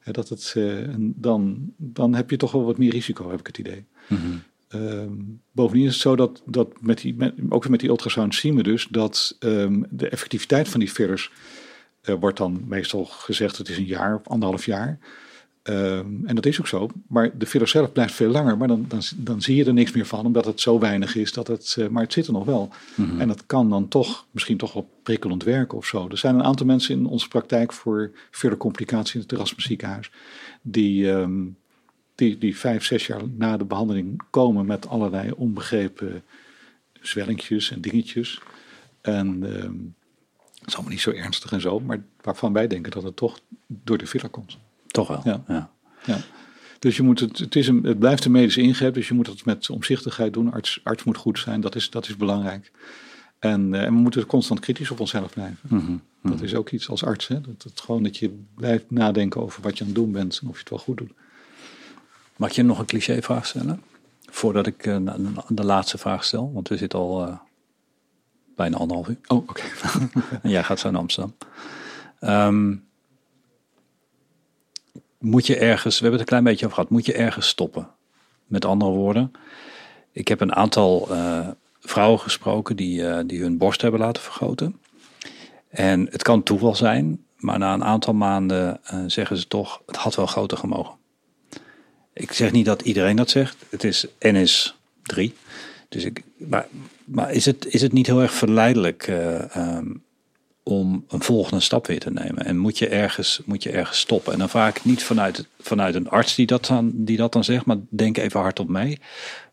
Dat 0.04 0.28
het, 0.28 0.52
eh, 0.56 0.78
en 0.78 1.14
dan, 1.16 1.72
dan 1.76 2.14
heb 2.14 2.30
je 2.30 2.36
toch 2.36 2.52
wel 2.52 2.64
wat 2.64 2.78
meer 2.78 2.90
risico, 2.90 3.30
heb 3.30 3.40
ik 3.40 3.46
het 3.46 3.58
idee. 3.58 3.84
Ehm, 4.70 5.12
bovendien 5.52 5.86
is 5.86 5.92
het 5.92 6.02
zo 6.02 6.16
dat, 6.16 6.42
dat 6.44 6.80
met 6.80 7.00
die, 7.00 7.14
met, 7.14 7.34
ook 7.48 7.62
weer 7.62 7.70
met 7.70 7.80
die 7.80 7.88
ultrasound 7.88 8.34
zien 8.34 8.56
we 8.56 8.62
dus 8.62 8.86
dat 8.90 9.36
ehm, 9.38 9.82
de 9.90 10.08
effectiviteit 10.08 10.68
van 10.68 10.80
die 10.80 10.88
fillers 10.88 11.32
eh, 12.00 12.14
wordt 12.20 12.38
dan 12.38 12.62
meestal 12.66 13.04
gezegd 13.04 13.56
het 13.56 13.68
is 13.68 13.76
een 13.76 13.84
jaar 13.84 14.14
of 14.14 14.28
anderhalf 14.28 14.66
jaar. 14.66 14.98
Ehm, 15.62 16.26
en 16.26 16.34
dat 16.34 16.46
is 16.46 16.60
ook 16.60 16.66
zo, 16.66 16.88
maar 17.08 17.38
de 17.38 17.46
filler 17.46 17.68
zelf 17.68 17.92
blijft 17.92 18.14
veel 18.14 18.30
langer, 18.30 18.56
maar 18.56 18.68
dan, 18.68 18.84
dan, 18.88 19.00
dan 19.16 19.42
zie 19.42 19.56
je 19.56 19.64
er 19.64 19.72
niks 19.72 19.92
meer 19.92 20.06
van, 20.06 20.26
omdat 20.26 20.44
het 20.44 20.60
zo 20.60 20.78
weinig 20.78 21.14
is. 21.16 21.32
Dat 21.32 21.46
het, 21.46 21.76
eh, 21.78 21.88
maar 21.88 22.02
het 22.02 22.12
zit 22.12 22.26
er 22.26 22.32
nog 22.32 22.44
wel. 22.44 22.70
En 23.18 23.28
dat 23.28 23.46
kan 23.46 23.70
dan 23.70 23.88
toch, 23.88 24.26
misschien 24.30 24.56
toch 24.56 24.72
wel 24.72 24.90
prikkelend 25.02 25.44
werken 25.44 25.78
of 25.78 25.86
zo. 25.86 26.08
Er 26.08 26.18
zijn 26.18 26.34
een 26.34 26.44
aantal 26.44 26.66
mensen 26.66 26.98
in 26.98 27.06
onze 27.06 27.28
praktijk 27.28 27.72
voor 27.72 28.10
fillercomplicatie 28.30 29.14
in 29.14 29.20
het 29.20 29.32
Erasmus 29.32 29.64
ziekenhuis, 29.64 30.10
die, 30.62 31.12
die, 32.20 32.38
die 32.38 32.58
vijf, 32.58 32.84
zes 32.84 33.06
jaar 33.06 33.20
na 33.36 33.56
de 33.56 33.64
behandeling 33.64 34.22
komen 34.30 34.66
met 34.66 34.88
allerlei 34.88 35.30
onbegrepen 35.30 36.22
zwellingjes 37.00 37.70
en 37.70 37.80
dingetjes. 37.80 38.40
En 39.00 39.56
ehm, 39.56 39.74
het 40.58 40.68
is 40.68 40.74
allemaal 40.74 40.92
niet 40.92 41.00
zo 41.00 41.10
ernstig 41.10 41.52
en 41.52 41.60
zo, 41.60 41.80
maar 41.80 42.02
waarvan 42.20 42.52
wij 42.52 42.66
denken 42.66 42.90
dat 42.92 43.02
het 43.02 43.16
toch 43.16 43.40
door 43.66 43.98
de 43.98 44.06
filler 44.06 44.28
komt. 44.28 44.58
Toch 44.86 45.08
wel, 45.08 45.20
Ja. 45.24 45.44
ja. 45.48 45.70
Ja. 46.04 46.18
Dus 46.78 46.96
je 46.96 47.02
moet 47.02 47.20
het, 47.20 47.38
het, 47.38 47.56
is 47.56 47.68
een, 47.68 47.84
het 47.84 47.98
blijft 47.98 48.24
een 48.24 48.30
medische 48.30 48.60
ingreep, 48.60 48.94
dus 48.94 49.08
je 49.08 49.14
moet 49.14 49.26
het 49.26 49.44
met 49.44 49.70
omzichtigheid 49.70 50.32
doen. 50.32 50.52
Arts, 50.52 50.80
arts 50.82 51.04
moet 51.04 51.16
goed 51.16 51.38
zijn, 51.38 51.60
dat 51.60 51.74
is, 51.74 51.90
dat 51.90 52.08
is 52.08 52.16
belangrijk. 52.16 52.72
En, 53.38 53.74
eh, 53.74 53.82
en 53.82 53.94
we 53.94 54.00
moeten 54.00 54.26
constant 54.26 54.60
kritisch 54.60 54.90
op 54.90 55.00
onszelf 55.00 55.32
blijven. 55.32 55.58
Mhm. 55.68 55.96
Dat 56.22 56.42
is 56.42 56.54
ook 56.54 56.70
iets 56.70 56.88
als 56.88 57.04
arts. 57.04 57.28
Hè? 57.28 57.40
Dat, 57.40 57.80
gewoon 57.80 58.02
dat 58.02 58.16
je 58.16 58.38
blijft 58.54 58.90
nadenken 58.90 59.40
over 59.40 59.62
wat 59.62 59.78
je 59.78 59.80
aan 59.80 59.90
het 59.90 59.96
doen 59.98 60.12
bent 60.12 60.38
en 60.42 60.48
of 60.48 60.54
je 60.54 60.60
het 60.60 60.70
wel 60.70 60.78
goed 60.78 60.96
doet. 60.96 61.12
Mag 62.40 62.52
je 62.52 62.62
nog 62.62 62.78
een 62.78 62.86
clichévraag 62.86 63.46
stellen? 63.46 63.82
Voordat 64.30 64.66
ik 64.66 64.86
eh, 64.86 64.96
de 65.48 65.64
laatste 65.64 65.98
vraag 65.98 66.24
stel, 66.24 66.52
want 66.52 66.68
we 66.68 66.76
zitten 66.76 66.98
al 66.98 67.26
eh, 67.26 67.36
bijna 68.56 68.76
anderhalf 68.76 69.08
uur. 69.08 69.18
Oh, 69.26 69.36
oké. 69.48 69.62
En 70.42 70.50
jij 70.50 70.62
gaat 70.64 70.78
zo 70.78 70.90
naar 70.90 71.00
Amsterdam. 71.00 71.34
Ehm, 72.20 72.76
moet 75.18 75.46
je 75.46 75.56
ergens, 75.56 75.94
we 75.94 76.02
hebben 76.02 76.20
het 76.20 76.20
een 76.20 76.36
klein 76.36 76.44
beetje 76.44 76.64
over 76.64 76.76
gehad, 76.76 76.90
moet 76.90 77.06
je 77.06 77.12
ergens 77.12 77.48
stoppen? 77.48 77.88
Met 78.46 78.64
andere 78.64 78.90
woorden, 78.90 79.32
ik 80.12 80.28
heb 80.28 80.40
een 80.40 80.54
aantal 80.54 81.08
eh, 81.10 81.48
vrouwen 81.80 82.20
gesproken 82.20 82.76
die, 82.76 83.26
die 83.26 83.40
hun 83.40 83.58
borst 83.58 83.82
hebben 83.82 84.00
laten 84.00 84.22
vergroten. 84.22 84.80
En 85.68 86.06
het 86.10 86.22
kan 86.22 86.42
toeval 86.42 86.74
zijn, 86.74 87.24
maar 87.36 87.58
na 87.58 87.74
een 87.74 87.84
aantal 87.84 88.14
maanden 88.14 88.80
zeggen 89.06 89.36
ze 89.36 89.46
toch, 89.46 89.82
het 89.86 89.96
had 89.96 90.14
wel 90.14 90.26
groter 90.26 90.58
gemogen. 90.58 90.98
Ik 92.20 92.32
zeg 92.32 92.52
niet 92.52 92.64
dat 92.64 92.82
iedereen 92.82 93.16
dat 93.16 93.30
zegt, 93.30 93.56
het 93.68 93.84
is 93.84 94.06
NS 94.18 94.76
3. 95.02 95.34
Dus 95.88 96.04
ik, 96.04 96.22
maar 96.36 96.66
maar 97.10 97.32
is, 97.32 97.44
het, 97.44 97.66
is 97.66 97.82
het 97.82 97.92
niet 97.92 98.06
heel 98.06 98.20
erg 98.20 98.32
verleidelijk 98.32 99.06
eh, 99.06 99.56
ehm, 99.56 99.92
om 100.62 101.04
een 101.08 101.22
volgende 101.22 101.62
stap 101.62 101.86
weer 101.86 102.00
te 102.00 102.10
nemen? 102.10 102.44
En 102.44 102.58
moet 102.58 102.78
je 102.78 102.88
ergens, 102.88 103.40
moet 103.44 103.62
je 103.62 103.70
ergens 103.70 103.98
stoppen? 103.98 104.32
En 104.32 104.38
dan 104.38 104.48
vraag 104.48 104.76
ik 104.76 104.84
niet 104.84 105.02
vanuit, 105.02 105.46
vanuit 105.60 105.94
een 105.94 106.08
arts 106.08 106.34
die 106.34 106.46
dat, 106.46 106.66
dan, 106.66 106.90
die 106.94 107.16
dat 107.16 107.32
dan 107.32 107.44
zegt, 107.44 107.64
maar 107.64 107.76
denk 107.88 108.16
even 108.16 108.40
hardop 108.40 108.68
mee. 108.68 108.98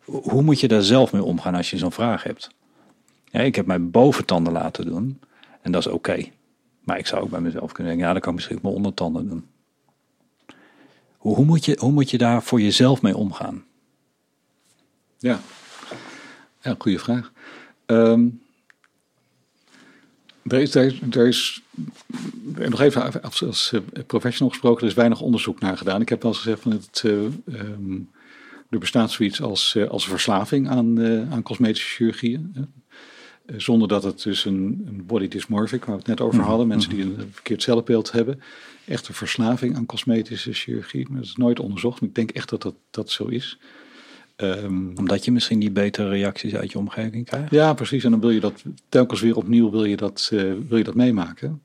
Hoe 0.06 0.42
moet 0.42 0.60
je 0.60 0.68
daar 0.68 0.84
zelf 0.84 1.12
mee 1.12 1.24
omgaan 1.24 1.56
als 1.56 1.70
je 1.70 1.78
zo'n 1.78 1.92
vraag 1.92 2.24
hebt? 2.24 2.50
Ik 3.32 3.56
heb 3.56 3.66
mijn 3.66 3.92
boventanden 3.92 4.54
laten 4.54 4.86
doen 4.86 5.20
en 5.62 5.72
dat 5.72 5.86
is 5.86 5.92
oké. 5.92 6.26
Maar 6.84 6.98
ik 6.98 7.08
zou 7.08 7.22
ook 7.22 7.30
bij 7.30 7.42
mezelf 7.42 7.72
kunnen 7.72 7.92
denken, 7.92 8.08
ja, 8.08 8.14
dan 8.14 8.22
kan 8.22 8.32
ik 8.32 8.38
misschien 8.38 8.60
mijn 8.62 8.76
ondertanden 8.76 9.30
doen. 9.30 9.46
Hoe, 11.36 11.46
moet 11.46 11.66
je, 11.66 11.78
hoe 11.80 11.92
moet 11.92 12.10
je 12.10 12.18
daar 12.18 12.44
voor 12.44 12.62
jezelf 12.62 13.02
mee 13.02 13.18
omgaan? 13.18 13.66
Ja, 15.18 15.40
ja 16.62 16.76
goede 16.78 17.00
vraag. 17.00 17.32
Ehm 17.86 18.28
er 20.48 20.60
is, 20.60 20.76
er 20.76 21.28
is, 21.28 21.62
nog 22.70 22.82
even 22.82 23.22
als, 23.24 23.44
als 23.44 23.74
eh, 23.74 24.04
professional 24.06 24.50
gesproken, 24.50 24.88
is 24.88 24.94
weinig 24.94 25.22
onderzoek 25.22 25.60
naar 25.60 25.78
gedaan. 25.78 26.02
Ik 26.02 26.10
heb 26.10 26.22
wel 26.22 26.32
eens 26.32 26.42
gezegd 26.42 26.62
van 26.62 26.72
het, 26.72 27.02
eh, 27.06 27.26
ehm, 27.60 28.00
er 28.70 28.80
bestaat 28.80 29.12
zoiets 29.12 29.42
als, 29.42 29.76
eh, 29.76 29.88
als 29.88 30.08
verslaving 30.08 30.70
aan, 30.70 31.02
aan 31.32 31.44
cosmetische 31.44 31.90
chirurgieën. 31.90 32.70
Zonder 33.58 33.88
dat 33.88 34.04
het 34.04 34.24
dus 34.24 34.46
een, 34.46 34.84
een 34.88 35.06
body 35.06 35.28
dysmorphic, 35.28 35.86
waar 35.86 35.96
we 35.96 36.02
het 36.02 36.08
net 36.08 36.22
over 36.22 36.44
hadden, 36.44 36.68
mensen 36.68 36.90
die 36.90 37.02
een 37.02 37.30
verkeerd 37.32 37.62
cellenbeeld 37.64 38.12
hebben, 38.12 38.42
echt 38.86 39.08
een 39.08 39.14
verslaving 39.14 39.76
aan 39.76 39.86
cosmetische 39.86 40.54
chirurgie. 40.54 41.06
Maar 41.10 41.18
dat 41.18 41.28
is 41.28 41.36
nooit 41.36 41.60
onderzocht, 41.60 42.00
maar 42.02 42.10
ik 42.10 42.16
denk 42.16 42.32
echt 42.32 42.50
dat 42.50 42.62
dat, 42.62 42.76
dat 42.92 43.10
zo 43.10 43.26
is. 43.26 43.58
Ehm, 44.36 44.98
Omdat 44.98 45.26
je 45.26 45.32
misschien 45.32 45.60
die 45.60 45.72
betere 45.72 46.10
reacties 46.10 46.56
uit 46.56 46.72
je 46.72 46.78
omgeving 46.78 47.26
krijgt? 47.26 47.52
ja, 47.52 47.74
precies. 47.74 48.04
En 48.04 48.12
dan 48.12 48.20
wil 48.20 48.30
je 48.30 48.40
dat 48.40 48.64
telkens 48.90 49.22
weer 49.22 49.36
opnieuw 49.36 49.70
wil 49.70 49.86
je 49.86 49.96
dat, 49.98 50.30
eh, 50.34 50.40
wil 50.68 50.78
je 50.78 50.84
dat 50.84 50.96
meemaken. 50.96 51.62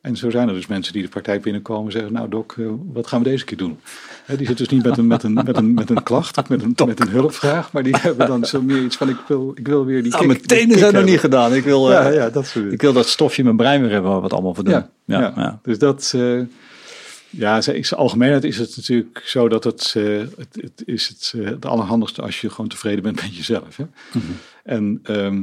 En 0.00 0.16
zo 0.16 0.30
zijn 0.30 0.48
er 0.48 0.54
dus 0.54 0.66
mensen 0.66 0.92
die 0.92 1.02
de 1.02 1.08
praktijk 1.08 1.42
binnenkomen 1.42 1.84
en 1.86 1.92
zeggen, 1.92 2.12
nou 2.12 2.28
dok, 2.28 2.54
eh, 2.58 2.66
wat 2.92 3.06
gaan 3.06 3.22
we 3.22 3.28
deze 3.28 3.44
keer 3.44 3.56
doen? 3.58 3.78
Die 4.26 4.36
zitten 4.36 4.56
dus 4.56 4.68
niet 4.68 4.84
met 4.84 4.96
een, 4.98 5.06
met, 5.06 5.22
een, 5.22 5.32
met, 5.32 5.56
een, 5.56 5.74
met 5.74 5.90
een 5.90 6.02
klacht 6.02 6.36
of 6.38 6.48
met 6.54 6.62
een, 6.62 6.74
met 6.86 7.00
een 7.00 7.08
hulpvraag, 7.08 7.72
maar 7.72 7.82
die 7.82 7.96
hebben 7.96 8.26
dan 8.26 8.44
zo 8.44 8.62
meer 8.62 8.82
iets 8.82 8.96
van, 8.96 9.08
ik 9.08 9.16
wil, 9.26 9.52
ik 9.54 9.66
wil 9.66 9.84
weer 9.84 10.02
die 10.02 10.10
Nou, 10.12 10.26
kick- 10.26 10.32
mijn 10.36 10.46
tenen 10.46 10.78
zijn 10.78 10.94
nog 10.94 11.04
niet 11.04 11.20
gedaan. 11.20 11.54
Ik 11.54 11.64
wil, 11.64 11.90
Ja, 11.90 12.08
eh, 12.08 12.14
ja, 12.14 12.30
dat 12.30 12.46
soort 12.46 12.72
ik 12.72 12.80
wil 12.80 12.92
dat 12.92 13.08
stofje 13.08 13.38
in 13.38 13.44
mijn 13.44 13.56
brein 13.56 13.80
weer 13.80 13.90
hebben 13.90 14.10
waar 14.10 14.18
we 14.18 14.24
het 14.24 14.32
allemaal 14.34 14.54
voor 14.54 14.64
doen. 14.64 14.72
Ja, 14.72 14.90
ja, 15.04 15.20
ja. 15.20 15.32
ja. 15.36 15.58
Dus 15.62 15.78
dat, 15.78 16.12
eh 16.16 16.40
ja, 17.30 17.56
in 17.56 17.84
zijn 17.84 18.00
algemeenheid 18.00 18.44
is 18.44 18.58
het 18.58 18.76
natuurlijk 18.76 19.22
zo 19.24 19.48
dat 19.48 19.64
het, 19.64 19.92
het, 20.36 20.56
het 20.60 20.82
is 20.84 21.08
het, 21.08 21.34
het 21.44 21.66
allerhandigste 21.66 22.22
als 22.22 22.40
je 22.40 22.50
gewoon 22.50 22.68
tevreden 22.68 23.02
bent 23.02 23.22
met 23.22 23.36
jezelf. 23.36 23.76
Hè? 23.76 23.84
En 24.64 25.00
ehm, 25.02 25.42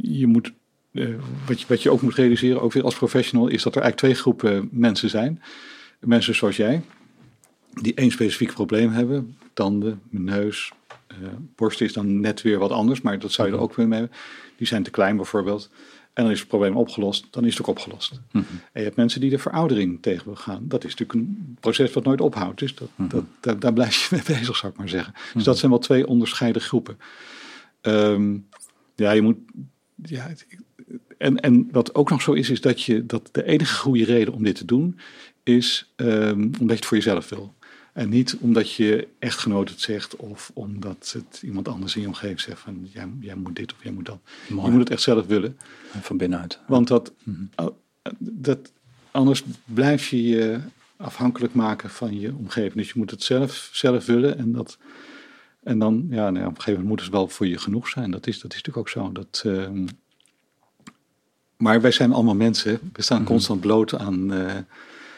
je 0.00 0.26
moet, 0.26 0.52
eh, 0.98 1.14
wat, 1.46 1.60
je, 1.60 1.66
wat 1.68 1.82
je 1.82 1.90
ook 1.90 2.02
moet 2.02 2.14
realiseren, 2.14 2.62
ook 2.62 2.72
weer 2.72 2.84
als 2.84 2.96
professional, 2.96 3.48
is 3.48 3.62
dat 3.62 3.74
er 3.74 3.82
eigenlijk 3.82 3.96
twee 3.96 4.22
groepen 4.22 4.68
mensen 4.72 5.10
zijn. 5.10 5.42
Mensen 6.00 6.34
zoals 6.34 6.56
jij, 6.56 6.82
die 7.80 7.94
één 7.94 8.10
specifiek 8.10 8.52
probleem 8.52 8.90
hebben. 8.90 9.36
Tanden, 9.52 10.00
neus, 10.08 10.72
eh, 11.06 11.16
borst 11.56 11.80
is 11.80 11.92
dan 11.92 12.20
net 12.20 12.42
weer 12.42 12.58
wat 12.58 12.70
anders, 12.70 13.00
maar 13.00 13.18
dat 13.18 13.32
zou 13.32 13.48
je 13.48 13.54
er 13.54 13.60
ook 13.60 13.74
weer 13.74 13.88
mee 13.88 13.98
hebben. 13.98 14.18
Die 14.56 14.66
zijn 14.66 14.82
te 14.82 14.90
klein 14.90 15.16
bijvoorbeeld. 15.16 15.70
En 16.12 16.22
dan 16.22 16.32
is 16.32 16.38
het 16.38 16.48
probleem 16.48 16.76
opgelost, 16.76 17.26
dan 17.30 17.44
is 17.44 17.50
het 17.50 17.60
ook 17.60 17.66
opgelost. 17.66 18.20
En 18.32 18.46
je 18.72 18.82
hebt 18.82 18.96
mensen 18.96 19.20
die 19.20 19.30
de 19.30 19.38
veroudering 19.38 20.02
tegen 20.02 20.24
wil 20.24 20.34
gaan. 20.34 20.68
Dat 20.68 20.84
is 20.84 20.94
natuurlijk 20.94 21.18
een 21.18 21.56
proces 21.60 21.92
wat 21.92 22.04
nooit 22.04 22.20
ophoudt. 22.20 22.58
Dus 22.58 22.74
dat, 22.74 22.88
dat, 22.96 23.24
daar, 23.40 23.58
daar 23.58 23.72
blijf 23.72 24.08
je 24.08 24.08
mee 24.16 24.38
bezig, 24.38 24.56
zou 24.56 24.72
ik 24.72 24.78
maar 24.78 24.88
zeggen. 24.88 25.14
Dus 25.34 25.44
dat 25.44 25.58
zijn 25.58 25.70
wel 25.70 25.80
twee 25.80 26.06
onderscheiden 26.06 26.62
groepen. 26.62 26.98
Ehm, 27.80 28.36
ja, 28.94 29.10
je 29.10 29.22
moet. 29.22 29.36
Ja, 30.02 30.30
en, 31.18 31.40
en 31.40 31.68
wat 31.70 31.94
ook 31.94 32.10
nog 32.10 32.22
zo 32.22 32.32
is, 32.32 32.50
is 32.50 32.60
dat, 32.60 32.82
je, 32.82 33.06
dat 33.06 33.28
de 33.32 33.44
enige 33.44 33.74
goede 33.74 34.04
reden 34.04 34.34
om 34.34 34.42
dit 34.42 34.54
te 34.54 34.64
doen 34.64 34.98
is 35.42 35.92
ehm, 35.96 36.40
omdat 36.40 36.68
je 36.68 36.74
het 36.74 36.86
voor 36.86 36.96
jezelf 36.96 37.28
wil. 37.28 37.54
En 37.92 38.08
niet 38.08 38.36
omdat 38.40 38.72
je 38.72 39.08
echtgenoot 39.18 39.68
het 39.68 39.80
zegt 39.80 40.16
of 40.16 40.50
omdat 40.54 41.12
het 41.12 41.42
iemand 41.42 41.68
anders 41.68 41.94
in 41.94 42.00
je 42.00 42.06
omgeving 42.06 42.40
zegt 42.40 42.60
van 42.60 42.88
jij, 42.92 43.08
jij 43.20 43.34
moet 43.34 43.56
dit 43.56 43.72
of 43.72 43.82
jij 43.82 43.92
moet 43.92 44.06
dat. 44.06 44.18
Mooi. 44.48 44.66
Je 44.66 44.72
moet 44.72 44.80
het 44.80 44.90
echt 44.90 45.02
zelf 45.02 45.26
willen. 45.26 45.58
Van 46.00 46.16
binnenuit. 46.16 46.58
Want 46.66 46.88
dat, 46.88 47.12
dat, 48.18 48.72
anders 49.10 49.42
blijf 49.64 50.08
je 50.08 50.22
je 50.22 50.60
afhankelijk 50.96 51.54
maken 51.54 51.90
van 51.90 52.20
je 52.20 52.34
omgeving. 52.34 52.74
Dus 52.74 52.88
je 52.88 52.98
moet 52.98 53.10
het 53.10 53.22
zelf, 53.22 53.70
zelf 53.72 54.06
willen. 54.06 54.38
En, 54.38 54.52
dat, 54.52 54.78
en 55.62 55.78
dan, 55.78 56.06
ja, 56.10 56.30
nou 56.30 56.38
ja, 56.38 56.46
op 56.46 56.56
een 56.56 56.62
gegeven 56.62 56.72
moment 56.72 56.88
moet 56.88 57.00
het 57.00 57.10
wel 57.10 57.28
voor 57.28 57.46
je 57.46 57.58
genoeg 57.58 57.88
zijn. 57.88 58.10
Dat 58.10 58.26
is, 58.26 58.40
dat 58.40 58.50
is 58.50 58.56
natuurlijk 58.62 58.76
ook 58.76 58.88
zo. 58.88 59.12
Dat, 59.12 59.42
ehm, 59.46 59.86
maar 61.56 61.80
wij 61.80 61.90
zijn 61.90 62.12
allemaal 62.12 62.34
mensen. 62.34 62.78
We 62.92 63.02
staan 63.02 63.24
constant 63.24 63.60
bloot 63.60 63.98
aan, 63.98 64.32
eh, 64.32 64.54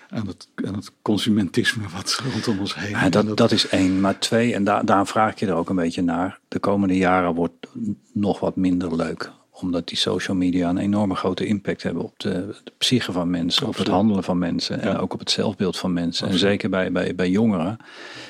aan, 0.08 0.26
het, 0.26 0.48
aan 0.54 0.74
het 0.74 0.92
consumentisme 1.02 1.82
wat 1.94 2.20
rondom 2.32 2.58
ons 2.58 2.74
heen. 2.74 2.90
Ja, 2.90 3.08
dat, 3.08 3.36
dat 3.36 3.52
is 3.52 3.68
één. 3.68 4.00
Maar 4.00 4.18
twee, 4.18 4.54
en 4.54 4.64
daar 4.64 4.84
daar 4.84 5.06
vraag 5.06 5.32
ik 5.32 5.38
je 5.38 5.46
er 5.46 5.54
ook 5.54 5.68
een 5.68 5.76
beetje 5.76 6.02
naar. 6.02 6.38
De 6.48 6.58
komende 6.58 6.96
jaren 6.96 7.34
wordt 7.34 7.66
nog 8.12 8.40
wat 8.40 8.56
minder 8.56 8.96
leuk. 8.96 9.30
Omdat 9.60 9.88
die 9.88 9.96
social 9.98 10.36
media 10.36 10.68
een 10.68 10.78
enorme 10.78 11.14
grote 11.14 11.46
impact 11.46 11.82
hebben 11.82 12.02
op 12.02 12.18
de, 12.18 12.56
de 12.64 12.72
psyche 12.78 13.12
van 13.12 13.30
mensen. 13.30 13.66
Op 13.66 13.76
het 13.76 13.88
handelen 13.88 14.24
van 14.24 14.38
mensen. 14.38 14.80
En 14.80 14.90
Ja. 14.92 14.98
ook 14.98 15.12
op 15.12 15.18
het 15.18 15.30
zelfbeeld 15.30 15.78
van 15.78 15.92
mensen. 15.92 16.24
Absoluut. 16.26 16.44
En 16.44 16.50
zeker 16.50 16.70
bij, 16.70 16.92
bij, 16.92 17.14
bij 17.14 17.30
jongeren. 17.30 17.78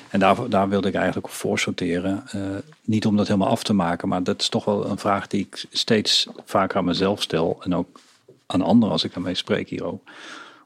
En 0.09 0.19
daar, 0.19 0.49
daar 0.49 0.69
wilde 0.69 0.87
ik 0.87 0.93
eigenlijk 0.95 1.25
op 1.25 1.33
voor 1.33 1.59
sorteren. 1.59 2.23
Eh, 2.31 2.41
niet 2.83 3.05
om 3.05 3.15
dat 3.17 3.27
helemaal 3.27 3.49
af 3.49 3.63
te 3.63 3.73
maken. 3.73 4.07
Maar 4.07 4.23
dat 4.23 4.41
is 4.41 4.49
toch 4.49 4.65
wel 4.65 4.89
een 4.89 4.97
vraag 4.97 5.27
die 5.27 5.41
ik 5.41 5.65
steeds 5.71 6.27
vaker 6.45 6.77
aan 6.77 6.85
mezelf 6.85 7.21
stel. 7.21 7.57
En 7.63 7.75
ook 7.75 7.99
aan 8.45 8.61
anderen 8.61 8.91
als 8.91 9.03
ik 9.03 9.13
daarmee 9.13 9.35
spreek 9.35 9.69
hier 9.69 9.83
ook. 9.83 10.03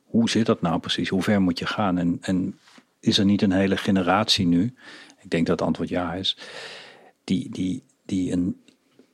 Hoe 0.03 0.29
zit 0.29 0.45
dat 0.45 0.61
nou 0.61 0.79
precies? 0.79 1.09
Hoe 1.09 1.23
ver 1.23 1.41
moet 1.41 1.59
je 1.59 1.65
gaan? 1.65 1.97
En, 1.97 2.17
en 2.21 2.59
is 2.99 3.17
er 3.17 3.25
niet 3.25 3.41
een 3.41 3.51
hele 3.51 3.77
generatie 3.77 4.45
nu, 4.45 4.73
ik 5.21 5.29
denk 5.29 5.45
dat 5.47 5.59
het 5.59 5.67
antwoord 5.67 5.89
ja 5.89 6.13
is, 6.13 6.37
die, 7.23 7.49
die, 7.51 7.83
die 8.05 8.31
een 8.31 8.61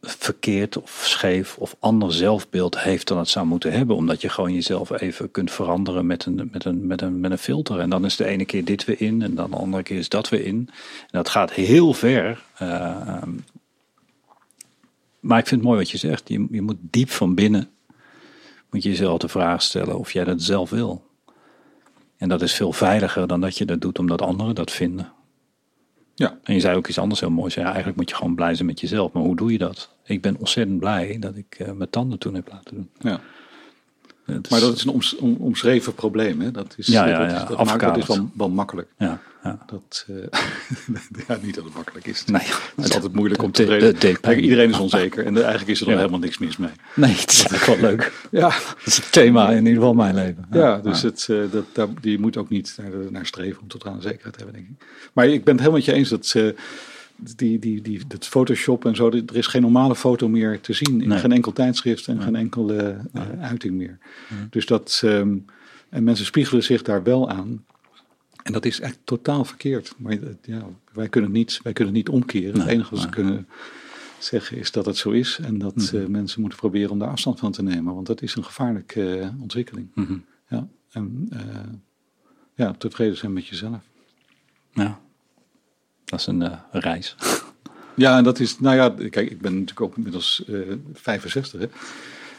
verkeerd 0.01 0.81
of 0.81 1.01
scheef 1.05 1.57
of 1.57 1.75
ander 1.79 2.13
zelfbeeld 2.13 2.79
heeft 2.79 3.07
dan 3.07 3.17
het 3.17 3.29
zou 3.29 3.45
moeten 3.45 3.71
hebben. 3.71 3.95
Omdat 3.95 4.21
je 4.21 4.29
gewoon 4.29 4.53
jezelf 4.53 5.01
even 5.01 5.31
kunt 5.31 5.51
veranderen 5.51 6.05
met 6.05 6.25
een, 6.25 6.49
met 6.51 6.65
een, 6.65 6.87
met 6.87 7.01
een, 7.01 7.19
met 7.19 7.31
een 7.31 7.37
filter. 7.37 7.79
En 7.79 7.89
dan 7.89 8.05
is 8.05 8.15
de 8.15 8.25
ene 8.25 8.45
keer 8.45 8.65
dit 8.65 8.85
weer 8.85 9.01
in 9.01 9.21
en 9.21 9.35
dan 9.35 9.49
de 9.49 9.57
andere 9.57 9.83
keer 9.83 9.97
is 9.97 10.09
dat 10.09 10.29
weer 10.29 10.45
in. 10.45 10.69
En 10.99 11.07
dat 11.11 11.29
gaat 11.29 11.51
heel 11.51 11.93
ver. 11.93 12.43
Eh, 12.55 12.69
ehm, 13.07 13.31
maar 15.19 15.39
ik 15.39 15.47
vind 15.47 15.61
het 15.61 15.69
mooi 15.69 15.81
wat 15.81 15.91
je 15.91 15.97
zegt. 15.97 16.29
Je, 16.29 16.47
je 16.51 16.61
moet 16.61 16.77
diep 16.81 17.09
van 17.09 17.35
binnen 17.35 17.69
moet 18.69 18.83
je 18.83 18.89
jezelf 18.89 19.17
de 19.17 19.27
vraag 19.27 19.61
stellen 19.61 19.99
of 19.99 20.11
jij 20.11 20.23
dat 20.23 20.41
zelf 20.41 20.69
wil. 20.69 21.07
En 22.17 22.29
dat 22.29 22.41
is 22.41 22.53
veel 22.53 22.73
veiliger 22.73 23.27
dan 23.27 23.41
dat 23.41 23.57
je 23.57 23.65
dat 23.65 23.81
doet 23.81 23.99
omdat 23.99 24.21
anderen 24.21 24.55
dat 24.55 24.71
vinden. 24.71 25.11
Ja. 26.19 26.37
En 26.43 26.53
je 26.53 26.59
zei 26.59 26.77
ook 26.77 26.87
iets 26.87 26.99
anders 26.99 27.19
heel 27.19 27.29
moois. 27.29 27.53
Ja, 27.53 27.65
eigenlijk 27.65 27.95
moet 27.95 28.09
je 28.09 28.15
gewoon 28.15 28.35
blij 28.35 28.55
zijn 28.55 28.67
met 28.67 28.79
jezelf. 28.79 29.11
Maar 29.11 29.23
hoe 29.23 29.35
doe 29.35 29.51
je 29.51 29.57
dat? 29.57 29.89
Ik 30.03 30.21
ben 30.21 30.37
ontzettend 30.39 30.79
blij 30.79 31.17
dat 31.19 31.35
ik 31.35 31.55
eh, 31.57 31.71
mijn 31.71 31.89
tanden 31.89 32.19
toen 32.19 32.33
heb 32.33 32.49
laten 32.51 32.75
doen. 32.75 32.89
Ja. 32.99 33.19
maar 34.49 34.59
dat 34.59 34.75
is 34.75 34.83
een 34.83 34.91
oms, 34.91 35.15
omschreven 35.17 35.93
probleem. 35.93 36.41
Hè? 36.41 36.51
Dat 36.51 36.73
is, 36.77 36.87
ja, 36.87 37.07
ja, 37.07 37.17
dat, 37.17 37.41
is, 37.41 37.57
dat 37.57 37.65
maakt 37.65 37.81
het 37.81 37.93
dus 37.93 38.07
wel, 38.07 38.29
wel 38.33 38.49
makkelijk. 38.49 38.87
Ja, 38.97 39.21
ja. 39.43 39.59
Dat, 39.65 40.05
uh, 40.09 40.17
ja, 41.27 41.37
niet 41.41 41.55
dat 41.55 41.63
het 41.63 41.73
makkelijk 41.73 42.05
is. 42.05 42.25
Nee, 42.25 42.41
het 42.75 42.85
is 42.85 42.93
altijd 42.93 43.13
moeilijk 43.13 43.41
om 43.41 43.51
te 43.51 43.63
reden. 43.63 44.39
Iedereen 44.39 44.69
is 44.69 44.79
onzeker 44.79 45.25
en 45.25 45.35
eigenlijk 45.35 45.67
is 45.67 45.81
er 45.81 45.87
nog 45.87 45.97
helemaal 45.97 46.19
niks 46.19 46.37
mis 46.37 46.57
mee. 46.57 46.69
Nee, 46.95 47.15
het 47.15 47.31
is 47.31 47.45
eigenlijk 47.45 47.81
wel 47.81 47.89
leuk. 47.89 48.11
Ja. 48.31 48.49
Dat 48.49 48.85
is 48.85 48.95
het 48.95 49.11
thema 49.11 49.49
in 49.49 49.57
ieder 49.57 49.73
geval 49.73 49.93
mijn 49.93 50.15
leven. 50.15 50.47
Ja, 50.51 50.77
dus 50.77 51.01
Het, 51.01 51.27
uh, 51.31 51.51
dat, 51.51 51.65
daar, 51.73 51.87
die 52.01 52.19
moet 52.19 52.37
ook 52.37 52.49
niet 52.49 52.77
naar, 52.77 53.11
naar 53.11 53.25
streven 53.25 53.61
om 53.61 53.67
totale 53.67 54.01
zekerheid 54.01 54.37
te 54.37 54.43
hebben, 54.43 54.53
denk 54.53 54.67
ik. 54.67 54.85
Maar 55.13 55.27
ik 55.27 55.43
ben 55.43 55.53
het 55.53 55.63
helemaal 55.63 55.71
met 55.71 55.85
je 55.85 55.93
eens 55.93 56.09
dat... 56.09 56.33
Uh, 56.37 56.51
die, 57.35 57.59
die, 57.59 57.81
die, 57.81 58.01
dat 58.07 58.27
Photoshop 58.27 58.85
en 58.85 58.95
zo, 58.95 59.09
er 59.09 59.35
is 59.35 59.47
geen 59.47 59.61
normale 59.61 59.95
foto 59.95 60.27
meer 60.27 60.61
te 60.61 60.73
zien 60.73 61.01
in 61.01 61.07
nee. 61.07 61.19
geen 61.19 61.31
enkel 61.31 61.53
tijdschrift 61.53 62.07
en 62.07 62.15
nee. 62.15 62.23
geen 62.23 62.35
enkele 62.35 62.97
uiting 63.41 63.73
meer. 63.73 63.97
Dus 64.49 64.65
dat, 64.65 65.01
um, 65.05 65.45
en 65.89 66.03
mensen 66.03 66.25
spiegelen 66.25 66.63
zich 66.63 66.81
daar 66.81 67.03
wel 67.03 67.29
aan. 67.29 67.63
En 68.49 68.55
dat 68.55 68.65
is 68.65 68.79
echt 68.79 68.99
totaal 69.03 69.45
verkeerd. 69.45 69.93
Maar 69.97 70.17
ja, 70.41 70.67
wij 70.93 71.09
kunnen 71.09 71.29
het 71.29 71.39
niet, 71.39 71.59
wij 71.63 71.73
kunnen 71.73 71.93
het 71.93 72.05
niet 72.05 72.15
omkeren. 72.15 72.59
het 72.59 72.69
enige 72.69 72.89
wat 72.89 72.99
ze 72.99 73.09
kunnen 73.09 73.47
zeggen 74.19 74.57
is 74.57 74.71
dat 74.71 74.85
het 74.85 74.97
zo 74.97 75.09
is 75.09 75.39
en 75.41 75.57
dat 75.57 75.75
mm 75.75 75.85
-hmm. 75.85 75.99
uh, 75.99 76.07
mensen 76.07 76.41
moeten 76.41 76.59
proberen 76.59 76.89
om 76.89 76.99
daar 76.99 77.09
afstand 77.09 77.39
van 77.39 77.51
te 77.51 77.63
nemen, 77.63 77.93
want 77.93 78.07
dat 78.07 78.21
is 78.21 78.35
een 78.35 78.43
gevaarlijke 78.43 79.19
uh, 79.19 79.41
ontwikkeling. 79.41 79.87
Mm 79.93 80.05
-hmm. 80.05 80.25
Ja, 80.47 80.67
en 80.91 81.29
ja, 82.55 82.73
tevreden 82.73 83.17
zijn 83.17 83.33
met 83.33 83.47
jezelf. 83.47 83.79
Ja. 84.73 84.99
Dat 86.05 86.19
is 86.19 86.25
een 86.25 86.59
reis. 86.71 87.15
Ja, 87.95 88.17
en 88.17 88.23
dat 88.23 88.39
is, 88.39 88.59
nou 88.59 88.75
ja, 88.75 89.09
kijk, 89.09 89.31
ik 89.31 89.41
ben 89.41 89.51
natuurlijk 89.51 89.81
ook 89.81 89.95
inmiddels 89.95 90.43
uh, 90.47 90.73
65. 90.93 91.59
Hè. 91.59 91.67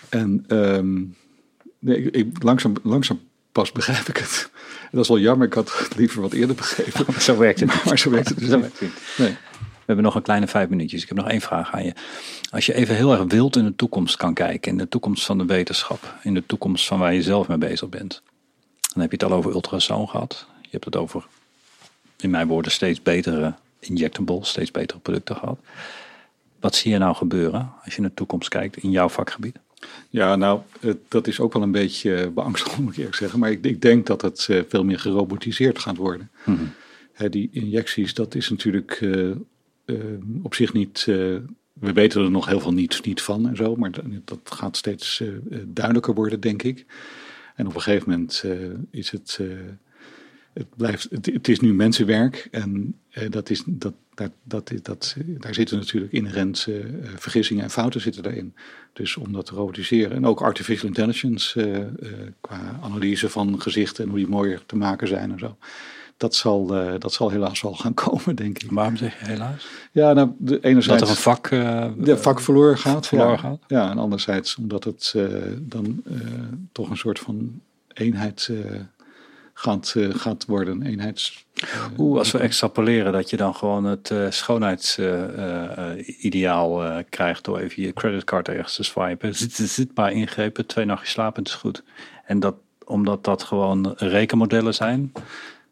En 0.08 0.44
um, 0.48 1.16
nee, 1.78 2.02
ik, 2.02 2.14
ik, 2.14 2.42
langzaam, 2.42 2.74
langzaam 2.82 3.20
pas 3.52 3.72
begrijp 3.72 4.09
ik 4.09 4.16
het. 4.16 4.51
En 4.82 4.89
dat 4.90 5.02
is 5.02 5.09
wel 5.09 5.18
jammer, 5.18 5.47
ik 5.47 5.55
had 5.55 5.78
het 5.78 5.97
liever 5.97 6.20
wat 6.20 6.32
eerder 6.32 6.56
begrepen. 6.56 7.20
Zo 7.22 7.36
werkt 7.36 7.60
het. 7.60 7.68
Maar, 7.68 7.82
maar 7.85 7.98
zo 7.98 8.10
werkt 8.10 8.28
het 8.28 8.39
dus 8.39 8.48
zo 8.48 8.56
niet. 8.56 8.78
het. 8.78 8.90
Nee. 9.16 9.36
We 9.90 9.97
hebben 9.97 10.05
nog 10.05 10.14
een 10.14 10.22
kleine 10.22 10.47
vijf 10.47 10.68
minuutjes. 10.68 11.02
Ik 11.02 11.09
heb 11.09 11.18
nog 11.18 11.28
één 11.28 11.40
vraag 11.40 11.72
aan 11.72 11.85
je. 11.85 11.93
Als 12.51 12.66
je 12.66 12.74
even 12.74 12.94
heel 12.94 13.12
erg 13.12 13.22
wild 13.22 13.56
in 13.56 13.64
de 13.64 13.77
toekomst 13.77 14.16
kan 14.16 14.35
kijken, 14.35 14.72
in 14.72 14.78
de 14.78 14.89
toekomst 14.89 15.24
van 15.24 15.39
de 15.39 15.44
wetenschap, 15.44 16.14
in 16.22 16.35
de 16.35 16.47
toekomst 16.47 16.86
van 16.86 16.98
waar 16.98 17.14
je 17.14 17.22
zelf 17.22 17.48
mee 17.48 17.59
bezig 17.59 17.89
bent. 17.89 18.22
Dan 18.81 19.02
heb 19.02 19.10
je 19.10 19.16
het 19.16 19.32
al 19.32 19.39
over 19.39 19.52
ultrasound 19.52 20.10
gehad. 20.10 20.47
Je 20.62 20.68
hebt 20.70 20.85
het 20.85 20.97
over, 20.97 21.27
in 22.20 22.31
mijn 22.31 22.47
woorden, 22.47 22.72
steeds 22.72 23.02
betere 23.02 23.55
injectables, 23.78 24.48
steeds 24.48 24.70
betere 24.70 25.01
producten 25.01 25.36
gehad. 25.36 25.59
Wat 26.60 26.74
zie 26.74 26.93
je 26.93 26.98
nou 26.98 27.14
gebeuren 27.14 27.72
als 27.85 27.94
je 27.94 28.01
naar 28.01 28.10
de 28.10 28.16
toekomst 28.16 28.48
kijkt 28.48 28.77
in 28.77 28.90
jouw 28.90 29.09
vakgebied? 29.09 29.56
Ja, 30.11 30.36
nou, 30.36 30.61
dat 31.09 31.27
is 31.27 31.40
ook 31.40 31.52
wel 31.52 31.62
een 31.62 31.70
beetje 31.70 32.31
beangstigend, 32.31 32.81
moet 32.85 32.93
ik 32.93 32.98
eerlijk 32.98 33.16
zeggen. 33.16 33.39
Maar 33.39 33.51
ik, 33.51 33.65
ik 33.65 33.82
denk 33.82 34.07
dat 34.07 34.23
het 34.23 34.47
uh, 34.51 34.62
veel 34.69 34.85
meer 34.85 34.98
gerobotiseerd 34.98 35.78
gaat 35.78 35.97
worden. 35.97 36.31
Mhm. 36.44 36.51
Mm 36.51 36.57
-hmm. 36.57 36.73
He, 37.12 37.28
die 37.28 37.48
injecties, 37.52 38.15
dat 38.15 38.35
is 38.35 38.51
natuurlijk 38.51 39.01
uh, 39.01 39.31
uh, 39.86 39.97
op 40.43 40.55
zich 40.55 40.73
niet. 40.73 41.05
we 41.05 41.93
weten 41.93 42.24
er 42.24 42.31
nog 42.31 42.47
heel 42.47 42.61
veel 42.61 42.73
niet, 42.73 43.05
niet 43.05 43.23
van 43.23 43.48
en 43.48 43.57
zo, 43.57 43.77
maar 43.77 43.90
dat, 44.24 44.39
gaat 44.44 44.77
steeds 44.77 45.23
duidelijker 45.65 46.15
worden, 46.15 46.40
denk 46.40 46.62
ik. 46.62 46.86
En 47.55 47.66
op 47.66 47.74
een 47.74 47.81
gegeven 47.81 48.11
moment 48.11 48.44
is 48.90 49.11
het 49.11 49.39
het, 50.52 50.66
blijft, 50.77 51.11
het, 51.11 51.27
het, 51.27 51.48
is 51.48 51.61
nu 51.61 51.74
mensenwerk 51.74 52.48
en 52.51 52.98
dat 53.28 53.51
is, 53.51 53.62
dat, 53.66 53.94
dat, 54.20 54.30
dat, 54.42 54.84
dat, 54.84 55.16
daar 55.26 55.55
zitten 55.55 55.78
natuurlijk 55.78 56.12
inherent 56.12 56.66
uh, 56.68 56.84
vergissingen 57.16 57.64
en 57.64 57.70
fouten 57.70 58.01
zitten 58.01 58.22
daarin. 58.22 58.55
Dus 58.92 59.16
om 59.16 59.32
dat 59.32 59.47
te 59.47 59.55
robotiseren. 59.55 60.16
En 60.16 60.26
ook 60.26 60.40
artificial 60.40 60.88
intelligence 60.88 61.60
uh, 61.62 62.09
qua 62.40 62.78
analyse 62.82 63.28
van 63.28 63.60
gezichten 63.60 64.05
en 64.05 64.10
hoe 64.10 64.18
die 64.18 64.28
mooier 64.28 64.62
te 64.66 64.76
maken 64.76 65.09
zijn 65.09 65.32
en 65.32 65.38
zo. 65.38 65.56
Dat 66.16 66.34
zal, 66.34 66.66
dat 66.98 67.12
zal 67.12 67.30
helaas 67.30 67.62
wel 67.62 67.74
gaan 67.74 67.94
komen, 68.05 68.36
denk 68.36 68.62
ik. 68.62 68.70
Waarom 68.70 68.97
zeg 68.97 69.20
je 69.20 69.26
helaas? 69.26 69.66
Ja, 69.92 70.12
nou, 70.12 70.30
de, 70.38 70.60
enerzijds... 70.60 71.01
Dat 71.01 71.10
er 71.10 71.16
een 71.16 71.22
vak... 71.22 71.48
de 72.05 72.16
vak 72.18 72.40
verloren 72.40 72.78
gaat. 72.78 73.06
Verloren 73.06 73.32
ja. 73.32 73.38
gaat? 73.38 73.59
Ja, 73.66 73.90
en 73.90 73.98
anderzijds 73.98 74.56
omdat 74.56 74.84
het 74.84 75.14
dan 75.60 76.02
toch 76.72 76.90
een 76.90 76.97
soort 76.97 77.18
van 77.18 77.60
eenheid 77.92 78.51
gaat, 79.60 79.94
uh, 79.96 80.14
gaat 80.14 80.44
worden, 80.46 80.80
een 80.80 80.86
eenheids... 80.86 81.44
Oeh, 81.98 82.18
als 82.18 82.30
we 82.30 82.38
extrapoleren 82.38 83.12
dat 83.12 83.30
je 83.30 83.36
dan 83.36 83.54
gewoon 83.54 83.84
het 83.84 84.10
uh, 84.10 84.30
schoonheidsideaal 84.30 87.02
krijgt 87.08 87.44
door 87.44 87.58
even 87.58 87.82
je 87.82 87.92
creditcard 87.92 88.48
ergens 88.48 88.74
te 88.74 88.82
swipen. 88.82 89.34
Zit, 89.34 89.52
zit 89.52 89.90
maar 89.94 90.12
ingrepen, 90.12 90.66
twee 90.66 90.84
nachtjes 90.84 91.10
slapen, 91.10 91.42
is 91.42 91.54
goed. 91.54 91.82
En 92.24 92.40
dat, 92.40 92.54
omdat 92.84 93.24
dat 93.24 93.42
gewoon 93.42 93.94
rekenmodellen 93.96 94.74
zijn, 94.74 95.12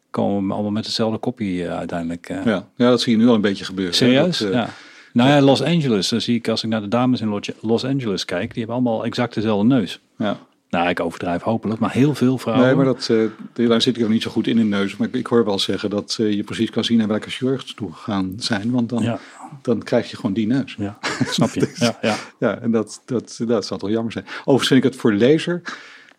komen 0.09 0.47
we 0.47 0.53
allemaal 0.53 0.71
met 0.71 0.85
dezelfde 0.85 1.17
kopie 1.17 1.69
uiteindelijk. 1.69 2.27
Ja. 2.27 2.67
ja, 2.75 2.89
dat 2.89 3.01
zie 3.01 3.17
je 3.17 3.23
nu 3.23 3.27
al 3.27 3.35
een 3.35 3.41
beetje 3.41 3.65
gebeuren. 3.65 3.95
Serieus? 3.95 4.37
Dat, 4.37 4.53
ja. 4.53 4.69
Nou 5.13 5.29
ja, 5.29 5.41
Los 5.41 5.61
Angeles, 5.61 6.09
dan 6.09 6.21
zie 6.21 6.35
ik 6.35 6.47
als 6.47 6.63
ik 6.63 6.69
naar 6.69 6.81
de 6.81 6.87
dames 6.87 7.21
in 7.21 7.41
Los 7.61 7.85
Angeles 7.85 8.25
kijk, 8.25 8.53
die 8.53 8.57
hebben 8.57 8.75
allemaal 8.75 9.05
exact 9.05 9.33
dezelfde 9.33 9.67
neus. 9.67 9.99
Ja. 10.17 10.37
Nou, 10.69 10.89
ik 10.89 10.99
overdrijf 10.99 11.41
hopelijk, 11.41 11.79
maar 11.79 11.91
heel 11.91 12.15
veel 12.15 12.37
vrouwen. 12.37 12.65
Nee, 12.65 12.75
maar 12.75 12.85
dat, 12.85 13.07
uh, 13.11 13.29
daar 13.53 13.81
zit 13.81 13.95
ik 13.95 14.01
nog 14.01 14.11
niet 14.11 14.21
zo 14.21 14.31
goed 14.31 14.47
in 14.47 14.57
in 14.57 14.69
de 14.69 14.77
neus. 14.77 14.97
Maar 14.97 15.07
ik, 15.07 15.13
ik 15.13 15.27
hoor 15.27 15.45
wel 15.45 15.59
zeggen 15.59 15.89
dat 15.89 16.17
uh, 16.21 16.31
je 16.33 16.43
precies 16.43 16.69
kan 16.69 16.83
zien 16.83 16.97
naar 16.97 17.07
welke 17.07 17.29
chirurg 17.29 17.63
toe 17.63 17.93
gaan 17.93 18.33
zijn. 18.37 18.71
Want 18.71 18.89
dan, 18.89 19.03
ja. 19.03 19.19
dan 19.61 19.83
krijg 19.83 20.09
je 20.09 20.15
gewoon 20.15 20.33
die 20.33 20.47
neus. 20.47 20.75
Ja, 20.77 20.97
snap 21.25 21.49
je. 21.49 21.59
dus, 21.65 21.77
ja, 21.77 21.97
ja. 22.01 22.15
ja, 22.39 22.59
en 22.59 22.71
dat, 22.71 23.01
dat, 23.05 23.39
dat 23.47 23.65
zal 23.65 23.77
toch 23.77 23.89
jammer 23.89 24.11
zijn. 24.11 24.25
Overigens 24.39 24.67
vind 24.67 24.83
ik 24.83 24.91
het 24.91 24.99
voor 24.99 25.13
lezer, 25.13 25.61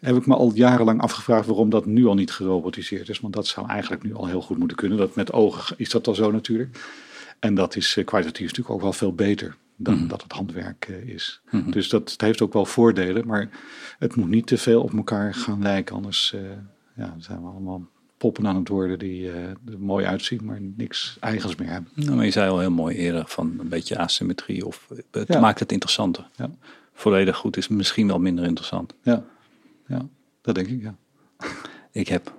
heb 0.00 0.16
ik 0.16 0.26
me 0.26 0.34
al 0.34 0.52
jarenlang 0.54 1.00
afgevraagd 1.00 1.46
waarom 1.46 1.70
dat 1.70 1.86
nu 1.86 2.06
al 2.06 2.14
niet 2.14 2.32
gerobotiseerd 2.32 3.08
is. 3.08 3.20
Want 3.20 3.34
dat 3.34 3.46
zou 3.46 3.68
eigenlijk 3.68 4.02
nu 4.02 4.14
al 4.14 4.26
heel 4.26 4.42
goed 4.42 4.58
moeten 4.58 4.76
kunnen. 4.76 4.98
Dat 4.98 5.14
met 5.14 5.32
ogen 5.32 5.74
is 5.78 5.90
dat 5.90 6.06
al 6.06 6.14
zo 6.14 6.30
natuurlijk. 6.30 6.78
En 7.38 7.54
dat 7.54 7.76
is 7.76 7.96
uh, 7.96 8.04
kwalitatief 8.04 8.46
natuurlijk 8.46 8.74
ook 8.74 8.82
wel 8.82 8.92
veel 8.92 9.14
beter 9.14 9.56
dan 9.82 9.98
mm. 9.98 10.08
dat 10.08 10.22
het 10.22 10.32
handwerk 10.32 10.88
uh, 10.90 11.14
is. 11.14 11.40
Mhm. 11.50 11.70
Dus 11.70 11.88
dat 11.88 12.10
het 12.10 12.20
heeft 12.20 12.40
ook 12.40 12.52
wel 12.52 12.64
voordelen, 12.66 13.26
maar 13.26 13.48
het 13.98 14.16
moet 14.16 14.28
niet 14.28 14.46
te 14.46 14.58
veel 14.58 14.82
op 14.82 14.92
elkaar 14.94 15.34
gaan 15.34 15.62
lijken. 15.62 15.94
Anders 15.94 16.32
uh, 16.34 16.40
ja, 16.96 17.14
zijn 17.18 17.40
we 17.40 17.48
allemaal 17.48 17.88
poppen 18.16 18.46
aan 18.46 18.56
het 18.56 18.68
worden 18.68 18.98
die 18.98 19.22
uh, 19.22 19.34
er 19.44 19.78
mooi 19.78 20.06
uitzien, 20.06 20.44
maar 20.44 20.60
niks 20.60 21.16
eigens 21.20 21.56
meer 21.56 21.68
hebben. 21.68 21.92
Nou, 21.94 22.16
maar 22.16 22.24
je 22.24 22.30
zei 22.30 22.50
al 22.50 22.58
heel 22.58 22.70
mooi 22.70 22.96
eerder 22.96 23.24
van 23.26 23.56
een 23.58 23.68
beetje 23.68 23.98
asymmetrie 23.98 24.66
of 24.66 24.88
het 25.10 25.28
ja. 25.28 25.40
maakt 25.40 25.60
het 25.60 25.72
interessanter. 25.72 26.28
Ja. 26.36 26.50
Volledig 26.92 27.36
goed 27.36 27.56
is 27.56 27.68
misschien 27.68 28.06
wel 28.06 28.18
minder 28.18 28.44
interessant. 28.44 28.94
Ja, 29.02 29.24
ja 29.86 30.06
dat 30.40 30.54
denk 30.54 30.66
ik, 30.66 30.82
ja. 30.82 30.94
Ik 31.90 32.08
heb 32.08 32.34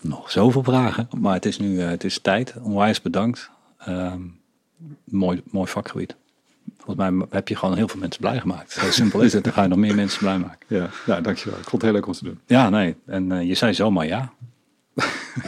nog 0.00 0.30
zoveel 0.30 0.62
vragen, 0.62 1.08
maar 1.18 1.34
het 1.34 1.44
is 1.44 1.58
nu 1.58 1.80
het 1.80 2.04
is 2.04 2.18
tijd. 2.18 2.54
Onwijs 2.62 3.02
bedankt. 3.02 3.50
Um, 3.88 4.40
mooi, 5.04 5.42
mooi 5.50 5.68
vakgebied. 5.68 6.16
Volgens 6.86 7.10
mij 7.10 7.26
heb 7.30 7.48
je 7.48 7.56
gewoon 7.56 7.76
heel 7.76 7.88
veel 7.88 8.00
mensen 8.00 8.20
blij 8.20 8.40
gemaakt. 8.40 8.72
Zo 8.72 8.90
simpel 8.90 9.20
is 9.20 9.32
het. 9.32 9.44
Dan 9.44 9.52
ga 9.52 9.62
je 9.62 9.68
nog 9.68 9.78
meer 9.78 9.94
mensen 9.94 10.18
blij 10.18 10.38
maken. 10.38 10.58
Ja, 10.66 10.88
ja 11.06 11.20
dankjewel. 11.20 11.58
Ik 11.58 11.68
vond 11.68 11.82
het 11.82 11.82
heel 11.82 11.92
leuk 11.92 12.06
om 12.06 12.12
te 12.12 12.24
doen. 12.24 12.40
Ja, 12.46 12.68
nee. 12.68 12.96
En 13.06 13.32
uh, 13.32 13.42
je 13.42 13.54
zei 13.54 13.74
zomaar 13.74 14.06
ja. 14.06 14.32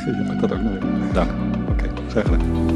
ja 0.07 0.35
dat 0.41 0.53
ook 0.53 0.61
nog 0.61 0.75
even. 0.75 1.13
Dank. 1.13 1.31
Oké, 1.71 1.71
okay, 1.71 2.11
zeg 2.11 2.25
gedaan. 2.25 2.67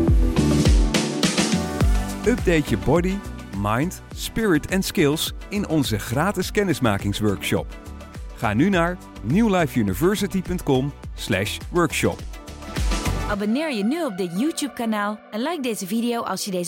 Update 2.27 2.71
je 2.71 2.79
body, 2.85 3.15
mind, 3.57 4.03
spirit 4.15 4.67
en 4.67 4.83
skills 4.83 5.33
in 5.49 5.69
onze 5.69 5.99
gratis 5.99 6.51
kennismakingsworkshop. 6.51 7.67
Ga 8.37 8.55
nu 8.55 8.69
naar 8.69 8.99
newlifeuniversity.com 9.23 10.93
slash 11.15 11.59
workshop. 11.71 12.19
Abonneer 13.33 13.73
je 13.73 13.85
nu 13.85 14.05
op 14.05 14.17
dit 14.17 14.41
YouTube 14.41 14.73
kanaal 14.73 15.19
en 15.31 15.41
like 15.41 15.63
deze 15.63 15.87
video 15.87 16.21
als 16.21 16.45
je 16.45 16.51
deze 16.51 16.61